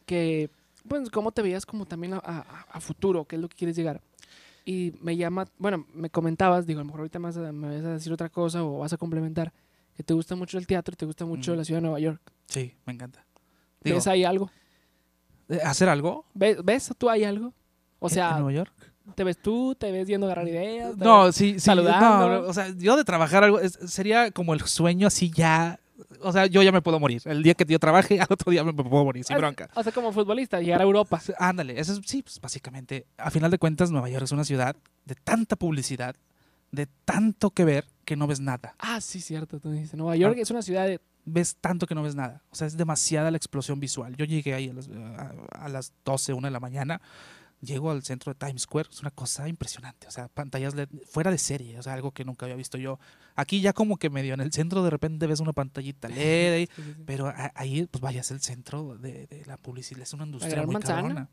Que, 0.05 0.49
pues, 0.87 1.09
cómo 1.09 1.31
te 1.31 1.41
veías 1.41 1.65
como 1.65 1.85
también 1.85 2.13
a, 2.13 2.17
a- 2.23 2.65
a 2.71 2.79
futuro, 2.81 3.25
qué 3.25 3.35
es 3.35 3.41
lo 3.41 3.49
que 3.49 3.55
quieres 3.57 3.75
llegar. 3.75 4.01
Y 4.65 4.93
me 5.01 5.15
llama, 5.17 5.45
bueno, 5.57 5.85
me 5.93 6.09
comentabas, 6.09 6.65
digo, 6.67 6.79
a 6.79 6.83
lo 6.83 6.85
mejor 6.85 6.99
ahorita 7.01 7.17
me 7.19 7.23
vas, 7.25 7.37
a, 7.37 7.51
me 7.51 7.75
vas 7.77 7.85
a 7.85 7.93
decir 7.93 8.13
otra 8.13 8.29
cosa 8.29 8.63
o 8.63 8.79
vas 8.79 8.93
a 8.93 8.97
complementar, 8.97 9.51
que 9.95 10.03
te 10.03 10.13
gusta 10.13 10.35
mucho 10.35 10.57
el 10.57 10.67
teatro 10.67 10.93
y 10.93 10.97
te 10.97 11.05
gusta 11.05 11.25
mucho 11.25 11.53
Mm. 11.53 11.57
la 11.57 11.63
ciudad 11.65 11.77
de 11.79 11.81
Nueva 11.83 11.99
York. 11.99 12.21
Sí, 12.49 12.75
me 12.85 12.93
encanta. 12.93 13.25
Digo, 13.81 13.97
¿Ves 13.97 14.07
ahí 14.07 14.23
algo? 14.25 14.49
¿Hacer 15.63 15.89
algo? 15.89 16.25
¿Ves, 16.33 16.63
ves 16.63 16.91
tú 16.97 17.09
ahí 17.09 17.23
algo? 17.23 17.53
O 17.99 18.09
sea, 18.09 18.31
¿En 18.31 18.35
Nueva 18.43 18.51
York? 18.53 18.73
¿te 19.15 19.23
ves 19.23 19.41
tú? 19.41 19.73
¿Te 19.75 19.91
ves 19.91 20.07
yendo 20.07 20.27
a 20.27 20.31
agarrar 20.31 20.47
ideas? 20.47 20.95
¿Te 20.97 21.03
No, 21.03 21.31
sí, 21.31 21.53
sí. 21.53 21.59
saludando. 21.59 22.41
no, 22.41 22.47
o 22.47 22.53
sea, 22.53 22.69
yo 22.77 22.95
de 22.95 23.03
trabajar 23.03 23.43
algo 23.43 23.59
es- 23.59 23.79
sería 23.87 24.29
como 24.31 24.53
el 24.53 24.61
sueño 24.61 25.07
así 25.07 25.31
ya. 25.31 25.79
O 26.21 26.31
sea, 26.31 26.45
yo 26.45 26.61
ya 26.61 26.71
me 26.71 26.81
puedo 26.81 26.99
morir. 26.99 27.21
El 27.25 27.41
día 27.43 27.55
que 27.55 27.65
yo 27.65 27.79
trabaje, 27.79 28.19
al 28.21 28.27
otro 28.29 28.51
día 28.51 28.63
me 28.63 28.71
puedo 28.73 29.03
morir, 29.03 29.23
sin 29.25 29.35
Ah, 29.35 29.39
bronca. 29.39 29.69
O 29.75 29.81
sea, 29.83 29.91
como 29.91 30.11
futbolista, 30.13 30.61
llegar 30.61 30.79
a 30.81 30.83
Europa. 30.83 31.19
Ándale, 31.39 31.79
eso 31.79 31.93
es, 31.93 32.01
sí, 32.05 32.21
pues 32.21 32.39
básicamente, 32.39 33.07
a 33.17 33.31
final 33.31 33.49
de 33.51 33.57
cuentas, 33.57 33.89
Nueva 33.91 34.09
York 34.09 34.23
es 34.25 34.31
una 34.31 34.43
ciudad 34.45 34.75
de 35.05 35.15
tanta 35.15 35.55
publicidad, 35.55 36.15
de 36.71 36.87
tanto 37.03 37.49
que 37.49 37.65
ver, 37.65 37.85
que 38.05 38.15
no 38.15 38.27
ves 38.27 38.39
nada. 38.39 38.75
Ah, 38.77 39.01
sí, 39.01 39.19
cierto. 39.21 39.59
Tú 39.59 39.71
dices, 39.71 39.95
Nueva 39.95 40.15
York 40.15 40.35
Ah. 40.37 40.41
es 40.41 40.51
una 40.51 40.61
ciudad 40.61 40.85
de... 40.85 41.01
Ves 41.31 41.55
tanto 41.59 41.85
que 41.87 41.95
no 41.95 42.03
ves 42.03 42.15
nada. 42.15 42.43
O 42.49 42.55
sea, 42.55 42.67
es 42.67 42.77
demasiada 42.77 43.31
la 43.31 43.37
explosión 43.37 43.79
visual. 43.79 44.15
Yo 44.15 44.25
llegué 44.25 44.53
ahí 44.53 44.69
a 44.69 44.73
las, 44.73 44.89
a, 44.89 45.33
a 45.65 45.69
las 45.69 45.93
12, 46.05 46.33
1 46.33 46.47
de 46.47 46.51
la 46.51 46.59
mañana. 46.59 47.01
Llego 47.61 47.91
al 47.91 48.03
centro 48.03 48.33
de 48.33 48.39
Times 48.39 48.61
Square, 48.61 48.87
es 48.89 49.01
una 49.01 49.11
cosa 49.11 49.49
impresionante, 49.49 50.07
o 50.07 50.11
sea, 50.11 50.29
pantallas 50.29 50.75
LED 50.75 50.87
fuera 51.11 51.29
de 51.29 51.37
serie, 51.37 51.77
o 51.77 51.83
sea, 51.83 51.91
algo 51.93 52.11
que 52.13 52.23
nunca 52.23 52.45
había 52.45 52.55
visto 52.55 52.77
yo. 52.77 52.99
Aquí 53.35 53.59
ya 53.59 53.73
como 53.73 53.97
que 53.97 54.09
medio 54.09 54.33
en 54.33 54.39
el 54.39 54.53
centro 54.53 54.81
de 54.81 54.89
repente 54.89 55.27
ves 55.27 55.41
una 55.41 55.51
pantallita 55.51 56.07
LED, 56.07 56.53
ahí, 56.53 56.67
Sí, 56.73 56.81
sí, 56.81 56.93
sí. 56.95 57.03
pero 57.05 57.27
a- 57.27 57.51
ahí, 57.55 57.85
pues 57.91 57.99
vaya, 58.01 58.21
es 58.21 58.31
el 58.31 58.39
centro 58.39 58.95
de, 58.97 59.27
de 59.27 59.43
la 59.45 59.57
publicidad, 59.57 60.03
es 60.03 60.13
una 60.13 60.23
industria 60.25 60.63
muy 60.65 60.71
Manzana. 60.71 61.01
cabrona. 61.01 61.29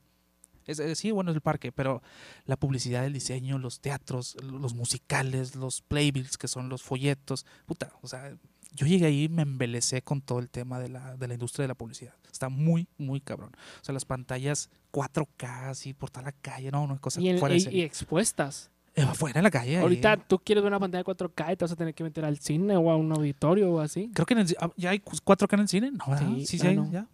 Es, 0.67 0.81
eh, 0.81 0.97
sí, 0.97 1.13
bueno, 1.13 1.31
es 1.31 1.37
el 1.37 1.43
parque, 1.43 1.71
pero 1.71 2.03
la 2.45 2.57
publicidad, 2.57 3.05
el 3.07 3.13
diseño, 3.13 3.57
los 3.59 3.79
teatros, 3.79 4.37
los 4.43 4.75
musicales, 4.75 5.55
los 5.55 5.81
playbills, 5.83 6.39
que 6.39 6.49
son 6.49 6.69
los 6.69 6.83
folletos, 6.83 7.47
puta, 7.67 7.93
o 8.03 8.09
sea, 8.09 8.37
yo 8.77 8.87
llegué 8.87 9.07
ahí 9.07 9.25
y 9.25 9.29
me 9.29 9.43
embelecé 9.43 10.03
con 10.03 10.21
todo 10.21 10.39
el 10.39 10.49
tema 10.49 10.79
de 10.79 10.89
la, 10.89 11.17
de 11.17 11.27
la 11.29 11.35
industria 11.35 11.65
de 11.65 11.69
la 11.69 11.75
publicidad. 11.75 12.15
Está 12.31 12.49
muy, 12.49 12.87
muy 12.99 13.21
cabrón. 13.21 13.51
O 13.81 13.85
sea, 13.85 13.93
las 13.93 14.05
pantallas 14.05 14.71
4K, 14.93 15.71
así 15.71 15.95
por 15.95 16.11
toda 16.11 16.25
la 16.27 16.33
calle, 16.33 16.71
no, 16.71 16.87
no, 16.87 17.01
cosas 17.01 17.23
Y, 17.23 17.29
en- 17.31 17.39
fuera 17.39 17.57
y- 17.57 17.81
expuestas. 17.83 18.71
Eh, 18.95 19.03
afuera 19.03 19.41
en 19.41 19.45
la 19.45 19.51
calle. 19.51 19.77
ahí. 19.77 19.83
Ahorita 19.83 20.17
tú 20.17 20.39
quieres 20.39 20.63
ver 20.65 20.71
una 20.73 20.81
pantalla 20.81 21.05
4K 21.05 21.53
y 21.53 21.57
te 21.57 21.65
vas 21.65 21.73
a 21.73 21.77
tener 21.77 21.95
que 21.95 22.03
meter 22.05 22.25
al 22.25 22.39
cine 22.39 22.77
o 22.77 22.91
a 22.91 22.97
un 22.97 23.13
auditorio 23.13 23.71
o 23.73 23.81
así. 23.81 24.11
Creo 24.15 24.25
que 24.25 24.33
en 24.35 24.41
el 24.41 24.57
ah, 24.61 24.71
ya 24.77 24.91
hay 24.91 25.01
4K 25.01 25.53
en 25.55 25.61
el 25.61 25.69
cine, 25.69 25.91
¿no? 25.91 26.19
Sí, 26.19 26.47
Sí, 26.47 26.59
sí, 26.59 26.67
ah, 26.67 26.71
hay, 26.71 26.77
no. 26.77 26.91
ya. 26.91 27.07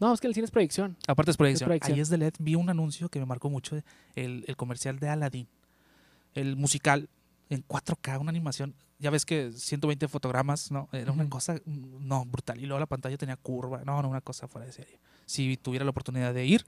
No, 0.00 0.14
es 0.14 0.20
que 0.20 0.28
el 0.28 0.34
cine 0.34 0.44
es 0.44 0.52
proyección. 0.52 0.96
Aparte 1.08 1.32
es 1.32 1.36
proyección. 1.36 1.66
proyección. 1.66 1.94
Ahí 1.96 2.00
es 2.00 2.08
de 2.08 2.18
LED. 2.18 2.34
Vi 2.38 2.54
un 2.54 2.70
anuncio 2.70 3.08
que 3.08 3.18
me 3.18 3.26
marcó 3.26 3.50
mucho, 3.50 3.74
el, 4.14 4.44
el 4.46 4.56
comercial 4.56 5.00
de 5.00 5.08
Aladdin. 5.08 5.48
El 6.34 6.54
musical 6.54 7.08
en 7.50 7.64
4K, 7.66 8.20
una 8.20 8.30
animación. 8.30 8.76
Ya 8.98 9.10
ves 9.10 9.24
que 9.24 9.52
120 9.52 10.08
fotogramas, 10.08 10.70
¿no? 10.72 10.88
Era 10.92 11.12
una 11.12 11.28
cosa, 11.28 11.54
mm, 11.64 12.06
no, 12.06 12.24
brutal. 12.24 12.58
Y 12.60 12.66
luego 12.66 12.80
la 12.80 12.86
pantalla 12.86 13.16
tenía 13.16 13.36
curva. 13.36 13.82
No, 13.84 14.02
no, 14.02 14.08
una 14.08 14.20
cosa 14.20 14.48
fuera 14.48 14.66
de 14.66 14.72
serie. 14.72 15.00
Si 15.26 15.56
tuviera 15.56 15.84
la 15.84 15.90
oportunidad 15.90 16.34
de 16.34 16.44
ir, 16.46 16.66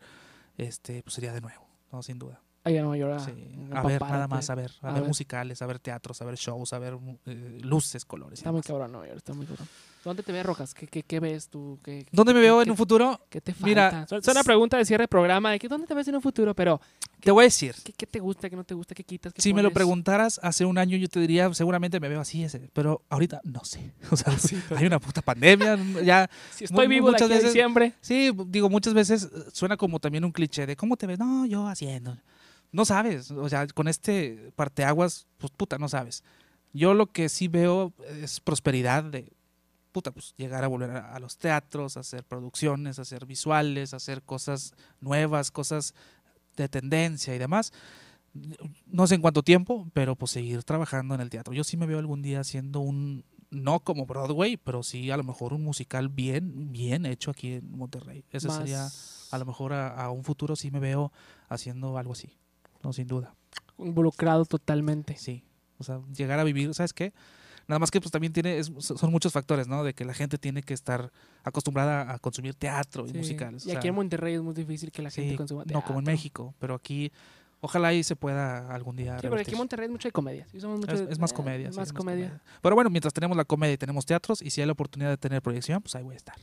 este, 0.56 1.02
pues 1.02 1.14
sería 1.14 1.32
de 1.32 1.40
nuevo, 1.40 1.66
¿no? 1.92 2.02
Sin 2.02 2.18
duda. 2.18 2.40
Ahí 2.62 2.76
en 2.76 2.84
Nueva 2.84 2.96
York. 2.98 3.20
Sí. 3.24 3.70
a 3.72 3.80
A 3.80 3.82
ver, 3.82 4.00
nada 4.02 4.28
más, 4.28 4.50
a 4.50 4.54
ver. 4.54 4.70
A, 4.82 4.88
A 4.88 4.92
ver, 4.92 5.00
ver. 5.02 5.08
musicales, 5.08 5.62
a 5.62 5.66
ver 5.66 5.78
teatros, 5.78 6.20
a 6.20 6.24
ver 6.26 6.34
shows, 6.36 6.72
a 6.74 6.78
ver 6.78 6.98
eh, 7.26 7.58
luces, 7.62 8.04
colores. 8.04 8.38
Está 8.40 8.52
muy 8.52 8.60
cabrón 8.60 8.92
Nueva 8.92 9.06
York, 9.06 9.16
está 9.18 9.32
muy 9.32 9.46
cabrón. 9.46 9.66
¿Dónde 10.02 10.22
te 10.22 10.32
ves, 10.32 10.46
Rojas? 10.46 10.72
¿Qué, 10.72 10.86
qué, 10.86 11.02
qué 11.02 11.20
ves 11.20 11.48
tú? 11.48 11.78
¿Qué, 11.84 12.06
¿Dónde 12.10 12.32
me 12.32 12.40
veo 12.40 12.58
qué- 12.58 12.62
en 12.64 12.70
un 12.70 12.76
futuro? 12.76 13.20
¿Qué 13.28 13.40
te 13.42 13.52
falta? 13.52 13.66
Mira, 13.66 14.06
Suena 14.08 14.40
una 14.40 14.44
pregunta 14.44 14.78
de 14.78 14.84
cierre 14.86 15.04
de 15.04 15.08
programa 15.08 15.50
de 15.52 15.58
que 15.58 15.68
¿dónde 15.68 15.86
te 15.86 15.92
ves 15.92 16.08
en 16.08 16.14
un 16.14 16.22
futuro? 16.22 16.54
Pero 16.54 16.80
Te 17.20 17.30
voy 17.30 17.42
a 17.42 17.44
decir. 17.44 17.74
¿qué, 17.84 17.92
qué 17.92 18.06
te 18.06 18.18
gusta, 18.18 18.48
qué 18.48 18.56
no 18.56 18.64
te 18.64 18.72
gusta, 18.74 18.94
qué 18.94 19.04
quitas, 19.04 19.32
qué 19.34 19.42
Si 19.42 19.52
me 19.52 19.62
lo 19.62 19.68
pones? 19.68 19.74
preguntaras 19.74 20.40
hace 20.42 20.64
un 20.64 20.78
año, 20.78 20.96
yo 20.96 21.06
te 21.08 21.20
diría, 21.20 21.52
seguramente 21.52 22.00
me 22.00 22.08
veo 22.08 22.20
así 22.20 22.42
ese, 22.42 22.70
pero 22.72 23.02
ahorita 23.10 23.40
no 23.44 23.62
sé. 23.64 23.92
O 24.10 24.16
sea, 24.16 24.38
Sí, 24.38 24.58
hay 24.74 24.86
una 24.86 24.98
puta 25.00 25.20
pandemia, 25.20 25.76
ya. 26.02 26.30
Si 26.54 26.64
estoy 26.64 26.86
mu- 26.86 26.90
vivo 26.90 27.06
de 27.08 27.12
muchas 27.12 27.26
aquí 27.26 27.32
a 27.32 27.36
veces- 27.36 27.52
diciembre. 27.52 27.92
Sí, 28.00 28.30
digo, 28.46 28.70
muchas 28.70 28.94
veces 28.94 29.24
eh, 29.24 29.28
suena 29.52 29.76
como 29.76 30.00
también 30.00 30.24
un 30.24 30.32
cliché 30.32 30.64
de 30.66 30.76
¿cómo 30.76 30.96
te 30.96 31.06
ves? 31.06 31.18
No, 31.18 31.44
yo 31.44 31.66
haciendo. 31.66 32.16
No 32.72 32.84
sabes, 32.86 33.30
o 33.32 33.48
sea, 33.50 33.66
con 33.66 33.86
este 33.88 34.50
parteaguas, 34.56 35.26
pues 35.38 35.52
puta, 35.54 35.76
no 35.76 35.88
sabes. 35.88 36.22
Yo 36.72 36.94
lo 36.94 37.06
que 37.06 37.28
sí 37.28 37.48
veo 37.48 37.92
es 38.22 38.38
prosperidad 38.40 39.02
de, 39.02 39.30
puta, 39.92 40.10
pues 40.12 40.34
llegar 40.36 40.64
a 40.64 40.68
volver 40.68 40.90
a, 40.90 41.14
a 41.14 41.20
los 41.20 41.36
teatros, 41.38 41.96
hacer 41.96 42.24
producciones, 42.24 42.98
hacer 42.98 43.26
visuales, 43.26 43.94
hacer 43.94 44.22
cosas 44.22 44.74
nuevas, 45.00 45.50
cosas 45.50 45.94
de 46.56 46.68
tendencia 46.68 47.34
y 47.34 47.38
demás. 47.38 47.72
No 48.86 49.06
sé 49.06 49.16
en 49.16 49.22
cuánto 49.22 49.42
tiempo, 49.42 49.88
pero 49.92 50.14
pues 50.14 50.30
seguir 50.30 50.62
trabajando 50.62 51.14
en 51.14 51.20
el 51.20 51.30
teatro. 51.30 51.52
Yo 51.52 51.64
sí 51.64 51.76
me 51.76 51.86
veo 51.86 51.98
algún 51.98 52.22
día 52.22 52.40
haciendo 52.40 52.78
un, 52.80 53.24
no 53.50 53.80
como 53.80 54.06
Broadway, 54.06 54.56
pero 54.56 54.82
sí 54.82 55.10
a 55.10 55.16
lo 55.16 55.24
mejor 55.24 55.52
un 55.52 55.64
musical 55.64 56.08
bien, 56.08 56.72
bien 56.72 57.06
hecho 57.06 57.32
aquí 57.32 57.54
en 57.54 57.76
Monterrey. 57.76 58.24
Ese 58.30 58.46
más 58.46 58.58
sería, 58.58 58.88
a 59.32 59.38
lo 59.38 59.46
mejor 59.46 59.72
a, 59.72 59.88
a 59.88 60.10
un 60.10 60.22
futuro 60.22 60.54
sí 60.54 60.70
me 60.70 60.78
veo 60.78 61.12
haciendo 61.48 61.98
algo 61.98 62.12
así, 62.12 62.38
no 62.84 62.92
sin 62.92 63.08
duda. 63.08 63.34
involucrado 63.78 64.44
totalmente. 64.44 65.16
Sí, 65.16 65.42
o 65.78 65.84
sea, 65.84 66.00
llegar 66.16 66.38
a 66.38 66.44
vivir, 66.44 66.72
¿sabes 66.74 66.92
qué? 66.92 67.12
Nada 67.70 67.78
más 67.78 67.90
que 67.90 68.00
pues 68.00 68.10
también 68.10 68.32
tiene, 68.32 68.58
es- 68.58 68.72
son 68.80 69.10
muchos 69.12 69.32
factores, 69.32 69.68
¿no? 69.68 69.84
De 69.84 69.94
que 69.94 70.04
la 70.04 70.12
gente 70.12 70.38
tiene 70.38 70.60
que 70.62 70.74
estar 70.74 71.10
acostumbrada 71.44 72.12
a 72.12 72.18
consumir 72.18 72.54
teatro 72.54 73.06
y 73.06 73.10
Sí. 73.10 73.16
musicales. 73.18 73.64
Y 73.64 73.70
o 73.70 73.72
aquí 73.74 73.82
sea, 73.82 73.88
en 73.90 73.94
Monterrey 73.94 74.34
es 74.34 74.42
muy 74.42 74.54
difícil 74.54 74.90
que 74.90 75.02
la 75.02 75.10
gente 75.10 75.30
sí, 75.30 75.36
consuma 75.36 75.62
no 75.66 75.80
como 75.82 76.00
en 76.00 76.04
teatro. 76.04 76.12
México, 76.12 76.54
pero 76.58 76.74
aquí 76.74 77.12
ojalá 77.60 77.88
ahí 77.88 78.02
se 78.02 78.16
pueda 78.16 78.74
algún 78.74 78.96
día 78.96 79.16
Sí, 79.18 79.22
revertir. 79.22 79.46
aquí 79.46 79.52
en 79.52 79.58
Monterrey 79.58 79.84
es 79.86 79.90
mucho 79.92 80.08
de 80.08 80.12
comedia. 80.12 80.46
Sí, 80.50 80.60
somos 80.60 80.80
mucho 80.80 80.92
es, 80.94 81.06
de- 81.06 81.12
es 81.12 81.18
más 81.20 81.32
comedia. 81.32 81.70
sí, 81.70 81.78
más 81.78 81.88
es 81.88 81.92
comedia. 81.92 82.42
Pero 82.60 82.74
bueno, 82.74 82.90
mientras 82.90 83.14
tenemos 83.14 83.36
la 83.36 83.44
comedia 83.44 83.74
y 83.74 83.78
tenemos 83.78 84.04
teatros, 84.04 84.42
y 84.42 84.50
si 84.50 84.60
hay 84.60 84.66
la 84.66 84.72
oportunidad 84.72 85.10
de 85.10 85.16
tener 85.16 85.40
proyección, 85.40 85.80
pues 85.80 85.94
ahí 85.94 86.02
voy 86.02 86.14
a 86.14 86.16
estar. 86.18 86.36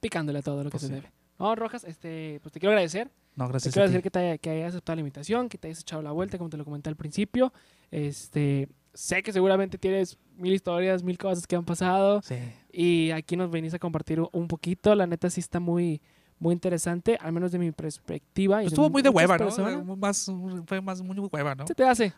Picándole 0.00 0.38
a 0.38 0.42
todo 0.42 0.64
lo 0.64 0.70
que 0.70 0.78
Pues 0.78 0.82
se 0.82 0.92
debe. 0.92 1.10
No, 1.38 1.54
Rojas, 1.54 1.84
este, 1.84 2.40
pues 2.42 2.52
te 2.52 2.58
quiero 2.60 2.72
agradecer. 2.72 3.10
No, 3.36 3.44
Te 3.46 3.50
gracias 3.52 3.72
quiero 3.72 3.84
a 3.84 3.88
ti. 3.88 3.92
decir 3.92 4.02
que, 4.02 4.10
te 4.10 4.18
haya- 4.18 4.38
que 4.38 4.50
hayas 4.50 4.70
aceptado 4.74 4.96
la 4.96 5.00
invitación, 5.00 5.48
que 5.48 5.56
te 5.56 5.68
hayas 5.68 5.80
echado 5.80 6.02
la 6.02 6.10
vuelta, 6.10 6.36
como 6.36 6.50
te 6.50 6.56
lo 6.56 6.64
comenté 6.64 6.88
al 6.90 6.96
principio. 6.96 7.52
Este, 7.92 8.68
sé 8.98 9.22
que 9.22 9.32
seguramente 9.32 9.78
tienes 9.78 10.18
mil 10.36 10.52
historias, 10.52 11.04
mil 11.04 11.16
cosas 11.16 11.46
que 11.46 11.54
han 11.54 11.64
pasado. 11.64 12.20
Sí. 12.22 12.34
Y 12.72 13.12
aquí 13.12 13.36
nos 13.36 13.48
venís 13.48 13.72
a 13.72 13.78
compartir 13.78 14.20
un 14.32 14.48
poquito. 14.48 14.92
La 14.96 15.06
neta 15.06 15.30
sí 15.30 15.38
está 15.38 15.60
muy, 15.60 16.02
muy 16.40 16.52
interesante, 16.52 17.18
al 17.20 17.32
menos 17.32 17.52
de 17.52 17.58
mi 17.58 17.72
perspectiva. 17.72 18.62
y 18.62 18.64
Pues 18.66 18.72
estuvo 18.72 18.88
muy 18.90 19.02
de 19.02 19.08
hueva, 19.08 19.36
¿no? 19.38 19.96
Más, 19.96 20.30
fue 20.66 20.80
más 20.80 21.00
muy 21.02 21.18
hueva, 21.18 21.54
¿no? 21.54 21.66
¿Se 21.66 21.74
te 21.74 21.84
hace? 21.84 22.06
Eh, 22.06 22.12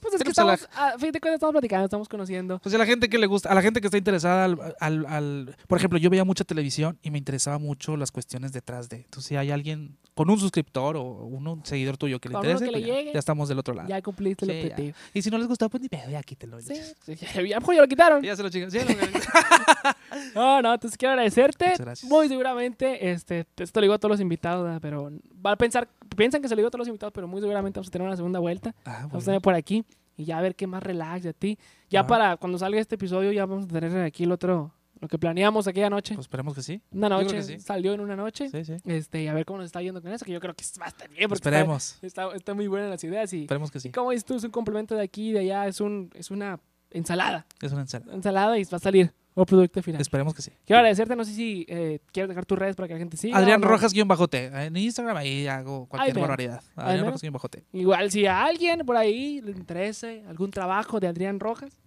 Pues 0.00 0.14
es 0.14 0.20
que 0.20 0.24
pues, 0.26 0.38
a 0.38 0.44
la- 0.44 0.54
estamos, 0.54 0.76
a 0.78 0.98
fin 0.98 1.12
de 1.12 1.20
cuentas 1.20 1.34
estamos 1.36 1.52
platicando, 1.52 1.84
estamos 1.86 2.08
conociendo. 2.08 2.58
Pues 2.60 2.74
a 2.74 2.78
la 2.78 2.86
gente 2.86 3.08
que 3.08 3.18
le 3.18 3.26
gusta, 3.26 3.50
a 3.50 3.54
la 3.54 3.62
gente 3.62 3.80
que 3.80 3.86
está 3.86 3.98
interesada 3.98 4.44
al, 4.44 4.58
al- 4.80 5.06
al- 5.06 5.56
por 5.66 5.78
ejemplo, 5.78 5.98
yo 5.98 6.10
veía 6.10 6.24
mucha 6.24 6.44
televisión 6.44 6.98
y 7.02 7.10
me 7.10 7.18
interesaba 7.18 7.58
mucho 7.58 7.96
las 7.96 8.10
cuestiones 8.12 8.52
detrás 8.52 8.88
de. 8.88 8.96
Entonces, 8.96 9.24
si 9.28 9.36
hay 9.36 9.50
alguien 9.50 9.96
con 10.14 10.30
un 10.30 10.38
suscriptor 10.38 10.96
o 10.96 11.02
un, 11.02 11.46
un 11.48 11.64
seguidor 11.66 11.96
tuyo 11.96 12.20
que 12.20 12.28
le 12.28 12.36
uno 12.36 12.44
interese, 12.44 12.64
que 12.66 12.78
le 12.78 12.86
pues 13.02 13.12
ya, 13.14 13.18
estamos 13.18 13.48
del 13.48 13.58
otro 13.58 13.74
lado. 13.74 13.88
Ya 13.88 14.00
cumpliste 14.02 14.44
el 14.44 14.52
ya. 14.52 14.58
objetivo. 14.74 14.96
Y 15.12 15.22
si 15.22 15.30
no 15.30 15.38
les 15.38 15.48
gustó, 15.48 15.68
pues 15.68 15.82
ni 15.82 15.88
pedo, 15.88 16.08
ya 16.10 16.22
quítelo. 16.22 16.60
Sí, 16.60 16.74
sí, 17.04 17.16
ya, 17.16 17.28
a 17.32 17.42
lo 17.42 17.60
mejor 17.60 17.74
ya 17.74 17.80
lo 17.80 17.88
quitaron. 17.88 18.22
Ya 18.22 18.36
se 18.36 18.42
lo 18.42 18.48
chingan. 18.50 18.70
Sí, 18.70 18.78
No, 20.34 20.62
no, 20.62 20.74
entonces 20.74 20.96
quiero 20.96 21.12
agradecerte. 21.12 21.64
Muchas 21.66 21.80
gracias. 21.80 22.10
Muy 22.10 22.28
seguramente, 22.28 23.10
este, 23.10 23.44
esto 23.64 23.80
lo 23.80 23.84
digo 23.84 23.94
a 23.94 23.98
todos 23.98 24.10
los 24.12 24.20
invitados, 24.20 24.64
¿verdad? 24.64 24.78
pero 24.80 25.10
va 25.44 25.52
a 25.52 25.56
pensar, 25.56 25.88
piensan 26.16 26.40
que 26.42 26.48
se 26.48 26.54
lo 26.54 26.60
digo 26.60 26.68
a 26.68 26.70
todos 26.70 26.80
los 26.80 26.88
invitados, 26.88 27.12
pero 27.12 27.26
muy 27.26 27.40
seguramente 27.40 27.78
vamos 27.78 27.88
a 27.88 27.90
tener 27.90 28.06
una 28.06 28.16
segunda 28.16 28.38
vuelta. 28.38 28.74
Ah, 28.84 29.06
Vamos 29.08 29.24
a 29.24 29.26
tener 29.26 29.40
por 29.40 29.54
aquí 29.54 29.84
y 30.16 30.24
ya 30.24 30.38
a 30.38 30.42
ver 30.42 30.54
qué 30.54 30.66
más 30.66 30.82
relax 30.82 31.24
de 31.24 31.34
ti. 31.34 31.58
Ya 31.90 32.02
Va. 32.02 32.08
para 32.08 32.36
cuando 32.36 32.58
salga 32.58 32.80
este 32.80 32.94
episodio, 32.94 33.32
ya 33.32 33.46
vamos 33.46 33.64
a 33.64 33.68
tener 33.68 33.96
aquí 34.04 34.24
el 34.24 34.32
otro, 34.32 34.72
lo 35.00 35.08
que 35.08 35.18
planeamos 35.18 35.66
aquella 35.66 35.90
noche. 35.90 36.14
Pues 36.14 36.24
esperemos 36.24 36.54
que 36.54 36.62
sí. 36.62 36.80
una 36.92 37.08
noche, 37.08 37.42
sí. 37.42 37.58
salió 37.58 37.92
en 37.94 38.00
una 38.00 38.16
noche. 38.16 38.48
Sí, 38.50 38.64
sí. 38.64 38.76
Este, 38.84 39.22
y 39.22 39.26
a 39.26 39.34
ver 39.34 39.44
cómo 39.44 39.58
nos 39.58 39.66
está 39.66 39.82
yendo 39.82 40.00
con 40.00 40.12
eso, 40.12 40.24
que 40.24 40.32
yo 40.32 40.40
creo 40.40 40.54
que 40.54 40.64
va 40.80 40.86
a 40.86 40.88
estar 40.88 41.08
bien, 41.08 41.28
porque 41.28 41.48
Esperemos. 41.48 41.98
Está, 42.02 42.34
está 42.34 42.54
muy 42.54 42.68
buena 42.68 42.88
las 42.88 43.02
ideas. 43.04 43.32
Y, 43.32 43.42
Esperemos 43.42 43.70
que 43.70 43.78
y 43.78 43.80
sí. 43.80 43.90
como 43.90 44.10
dices 44.10 44.24
tú, 44.24 44.34
es 44.36 44.44
un 44.44 44.50
complemento 44.50 44.94
de 44.94 45.02
aquí 45.02 45.30
y 45.30 45.32
de 45.32 45.40
allá, 45.40 45.66
es, 45.66 45.80
un, 45.80 46.10
es 46.14 46.30
una 46.30 46.60
ensalada. 46.90 47.46
Es 47.60 47.72
una 47.72 47.82
ensalada. 47.82 48.14
Ensalada 48.14 48.58
y 48.58 48.64
va 48.64 48.76
a 48.76 48.80
salir 48.80 49.12
un 49.36 49.44
producto 49.44 49.82
final. 49.82 50.00
Esperemos 50.00 50.32
que 50.34 50.42
sí. 50.42 50.52
Quiero 50.64 50.78
agradecerte, 50.78 51.16
no 51.16 51.24
sé 51.24 51.32
si 51.32 51.66
eh, 51.68 51.98
quieres 52.12 52.28
dejar 52.28 52.46
tus 52.46 52.58
redes 52.58 52.76
para 52.76 52.86
que 52.86 52.94
la 52.94 53.00
gente 53.00 53.16
siga. 53.16 53.36
Adrián 53.36 53.62
o 53.62 53.66
no. 53.66 53.70
Rojas-T. 53.72 54.46
En 54.66 54.76
Instagram 54.76 55.16
ahí 55.16 55.46
hago 55.46 55.86
cualquier 55.86 56.18
barbaridad. 56.18 56.62
Adrián. 56.76 57.06
Rojas-T. 57.06 57.64
Igual 57.72 58.10
si 58.10 58.26
a 58.26 58.44
alguien 58.44 58.80
por 58.86 58.96
ahí 58.96 59.40
le 59.40 59.50
interese 59.50 60.22
algún 60.28 60.50
trabajo 60.50 61.00
de 61.00 61.08
Adrián 61.08 61.40
Rojas, 61.40 61.80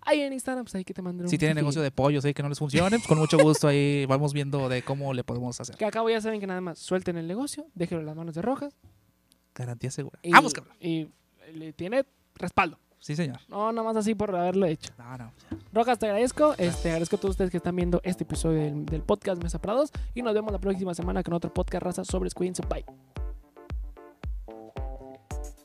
ahí 0.00 0.20
en 0.20 0.32
Instagram, 0.32 0.64
pues 0.64 0.74
ahí 0.76 0.84
que 0.84 0.94
te 0.94 1.02
manden 1.02 1.24
un 1.26 1.30
Si 1.30 1.36
tiene 1.36 1.54
mensaje. 1.54 1.62
negocio 1.62 1.82
de 1.82 1.90
pollos 1.90 2.24
ahí 2.24 2.32
que 2.32 2.42
no 2.42 2.48
les 2.48 2.58
funcione, 2.58 2.96
pues 2.96 3.06
con 3.06 3.18
mucho 3.18 3.38
gusto 3.38 3.68
ahí 3.68 4.06
vamos 4.06 4.32
viendo 4.32 4.68
de 4.68 4.82
cómo 4.82 5.12
le 5.12 5.24
podemos 5.24 5.60
hacer. 5.60 5.76
Que 5.76 5.84
acabo 5.84 6.08
ya 6.08 6.20
saben 6.20 6.40
que 6.40 6.46
nada 6.46 6.60
más 6.60 6.78
suelten 6.78 7.16
el 7.18 7.26
negocio, 7.26 7.66
déjenlo 7.74 8.00
en 8.00 8.06
las 8.06 8.16
manos 8.16 8.34
de 8.34 8.42
Rojas. 8.42 8.74
Garantía 9.54 9.90
segura. 9.90 10.18
Y, 10.22 10.30
Vamos, 10.32 10.52
cabrón. 10.52 10.74
Y 10.80 11.08
le 11.52 11.72
tiene 11.74 12.04
respaldo. 12.36 12.78
Sí, 13.04 13.14
señor. 13.14 13.36
No, 13.48 13.70
nada 13.70 13.86
más 13.86 13.96
así 13.98 14.14
por 14.14 14.34
haberlo 14.34 14.64
hecho. 14.64 14.90
No, 14.96 15.18
no. 15.18 15.32
Rojas, 15.74 15.98
te 15.98 16.06
agradezco. 16.06 16.54
Este, 16.56 16.88
agradezco 16.88 17.16
a 17.16 17.20
todos 17.20 17.32
ustedes 17.32 17.50
que 17.50 17.58
están 17.58 17.76
viendo 17.76 18.00
este 18.02 18.24
episodio 18.24 18.60
del, 18.60 18.86
del 18.86 19.02
podcast 19.02 19.42
Mesa 19.42 19.60
para 19.60 19.74
Dos. 19.74 19.92
Y 20.14 20.22
nos 20.22 20.32
vemos 20.32 20.50
la 20.50 20.58
próxima 20.58 20.94
semana 20.94 21.22
con 21.22 21.34
otro 21.34 21.52
podcast 21.52 21.82
raza 21.82 22.02
sobre 22.06 22.30
Cuídense. 22.30 22.62
Bye. 22.66 22.86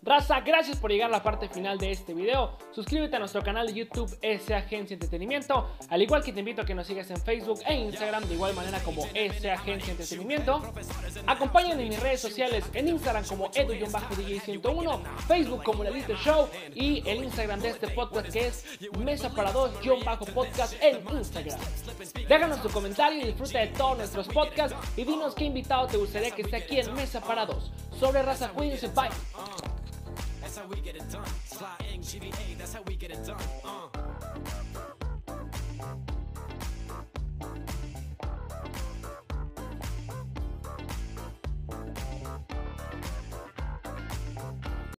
Raza, 0.09 0.39
gracias 0.39 0.75
por 0.75 0.89
llegar 0.89 1.07
a 1.09 1.11
la 1.11 1.21
parte 1.21 1.47
final 1.49 1.77
de 1.77 1.91
este 1.91 2.15
video. 2.15 2.57
Suscríbete 2.71 3.17
a 3.17 3.19
nuestro 3.19 3.43
canal 3.43 3.67
de 3.67 3.75
YouTube 3.75 4.17
S 4.23 4.55
Agencia 4.55 4.95
Entretenimiento, 4.95 5.69
al 5.87 6.01
igual 6.01 6.23
que 6.23 6.33
te 6.33 6.39
invito 6.39 6.63
a 6.63 6.65
que 6.65 6.73
nos 6.73 6.87
sigas 6.87 7.11
en 7.11 7.21
Facebook 7.21 7.59
e 7.67 7.75
Instagram 7.75 8.23
de 8.23 8.33
igual 8.33 8.55
manera 8.55 8.79
como 8.79 9.05
S 9.13 9.51
Agencia 9.51 9.91
Entretenimiento. 9.91 10.63
Acompáñame 11.27 11.83
en 11.83 11.89
mis 11.89 11.99
redes 11.99 12.21
sociales 12.21 12.65
en 12.73 12.87
Instagram 12.87 13.23
como 13.27 13.51
edu-dj101, 13.51 14.99
Facebook 15.27 15.63
como 15.63 15.83
La 15.83 15.91
Lista 15.91 16.15
Show 16.15 16.49
y 16.73 17.07
el 17.07 17.25
Instagram 17.25 17.59
de 17.59 17.69
este 17.69 17.89
podcast 17.89 18.29
que 18.29 18.47
es 18.47 18.65
Mesa 18.97 19.29
para 19.31 19.51
Dos-podcast 19.51 20.73
en 20.81 21.07
Instagram. 21.07 21.59
Déjanos 22.27 22.63
tu 22.63 22.69
comentario 22.69 23.21
y 23.21 23.25
disfruta 23.25 23.59
de 23.59 23.67
todos 23.67 23.99
nuestros 23.99 24.27
podcasts 24.29 24.75
y 24.97 25.03
dinos 25.03 25.35
qué 25.35 25.43
invitado 25.43 25.85
te 25.85 25.97
gustaría 25.97 26.31
que 26.31 26.41
esté 26.41 26.55
aquí 26.55 26.79
en 26.79 26.91
Mesa 26.95 27.21
para 27.21 27.45
Dos. 27.45 27.71
Sobre 27.99 28.23
raza, 28.23 28.49
cuídense, 28.49 28.87
bye. 28.87 29.09
That's 30.59 30.67
how 30.67 30.75
we 30.75 30.81
get 30.81 30.95
it 30.97 31.09
done. 31.09 31.25
Slide 31.45 31.85
in 31.93 32.01
GBA, 32.01 32.57
that's 32.57 32.73
how 32.73 32.81
we 32.81 32.97
get 32.97 33.11
it 33.11 33.25
done. 33.25 33.37
Uh. 33.63 34.08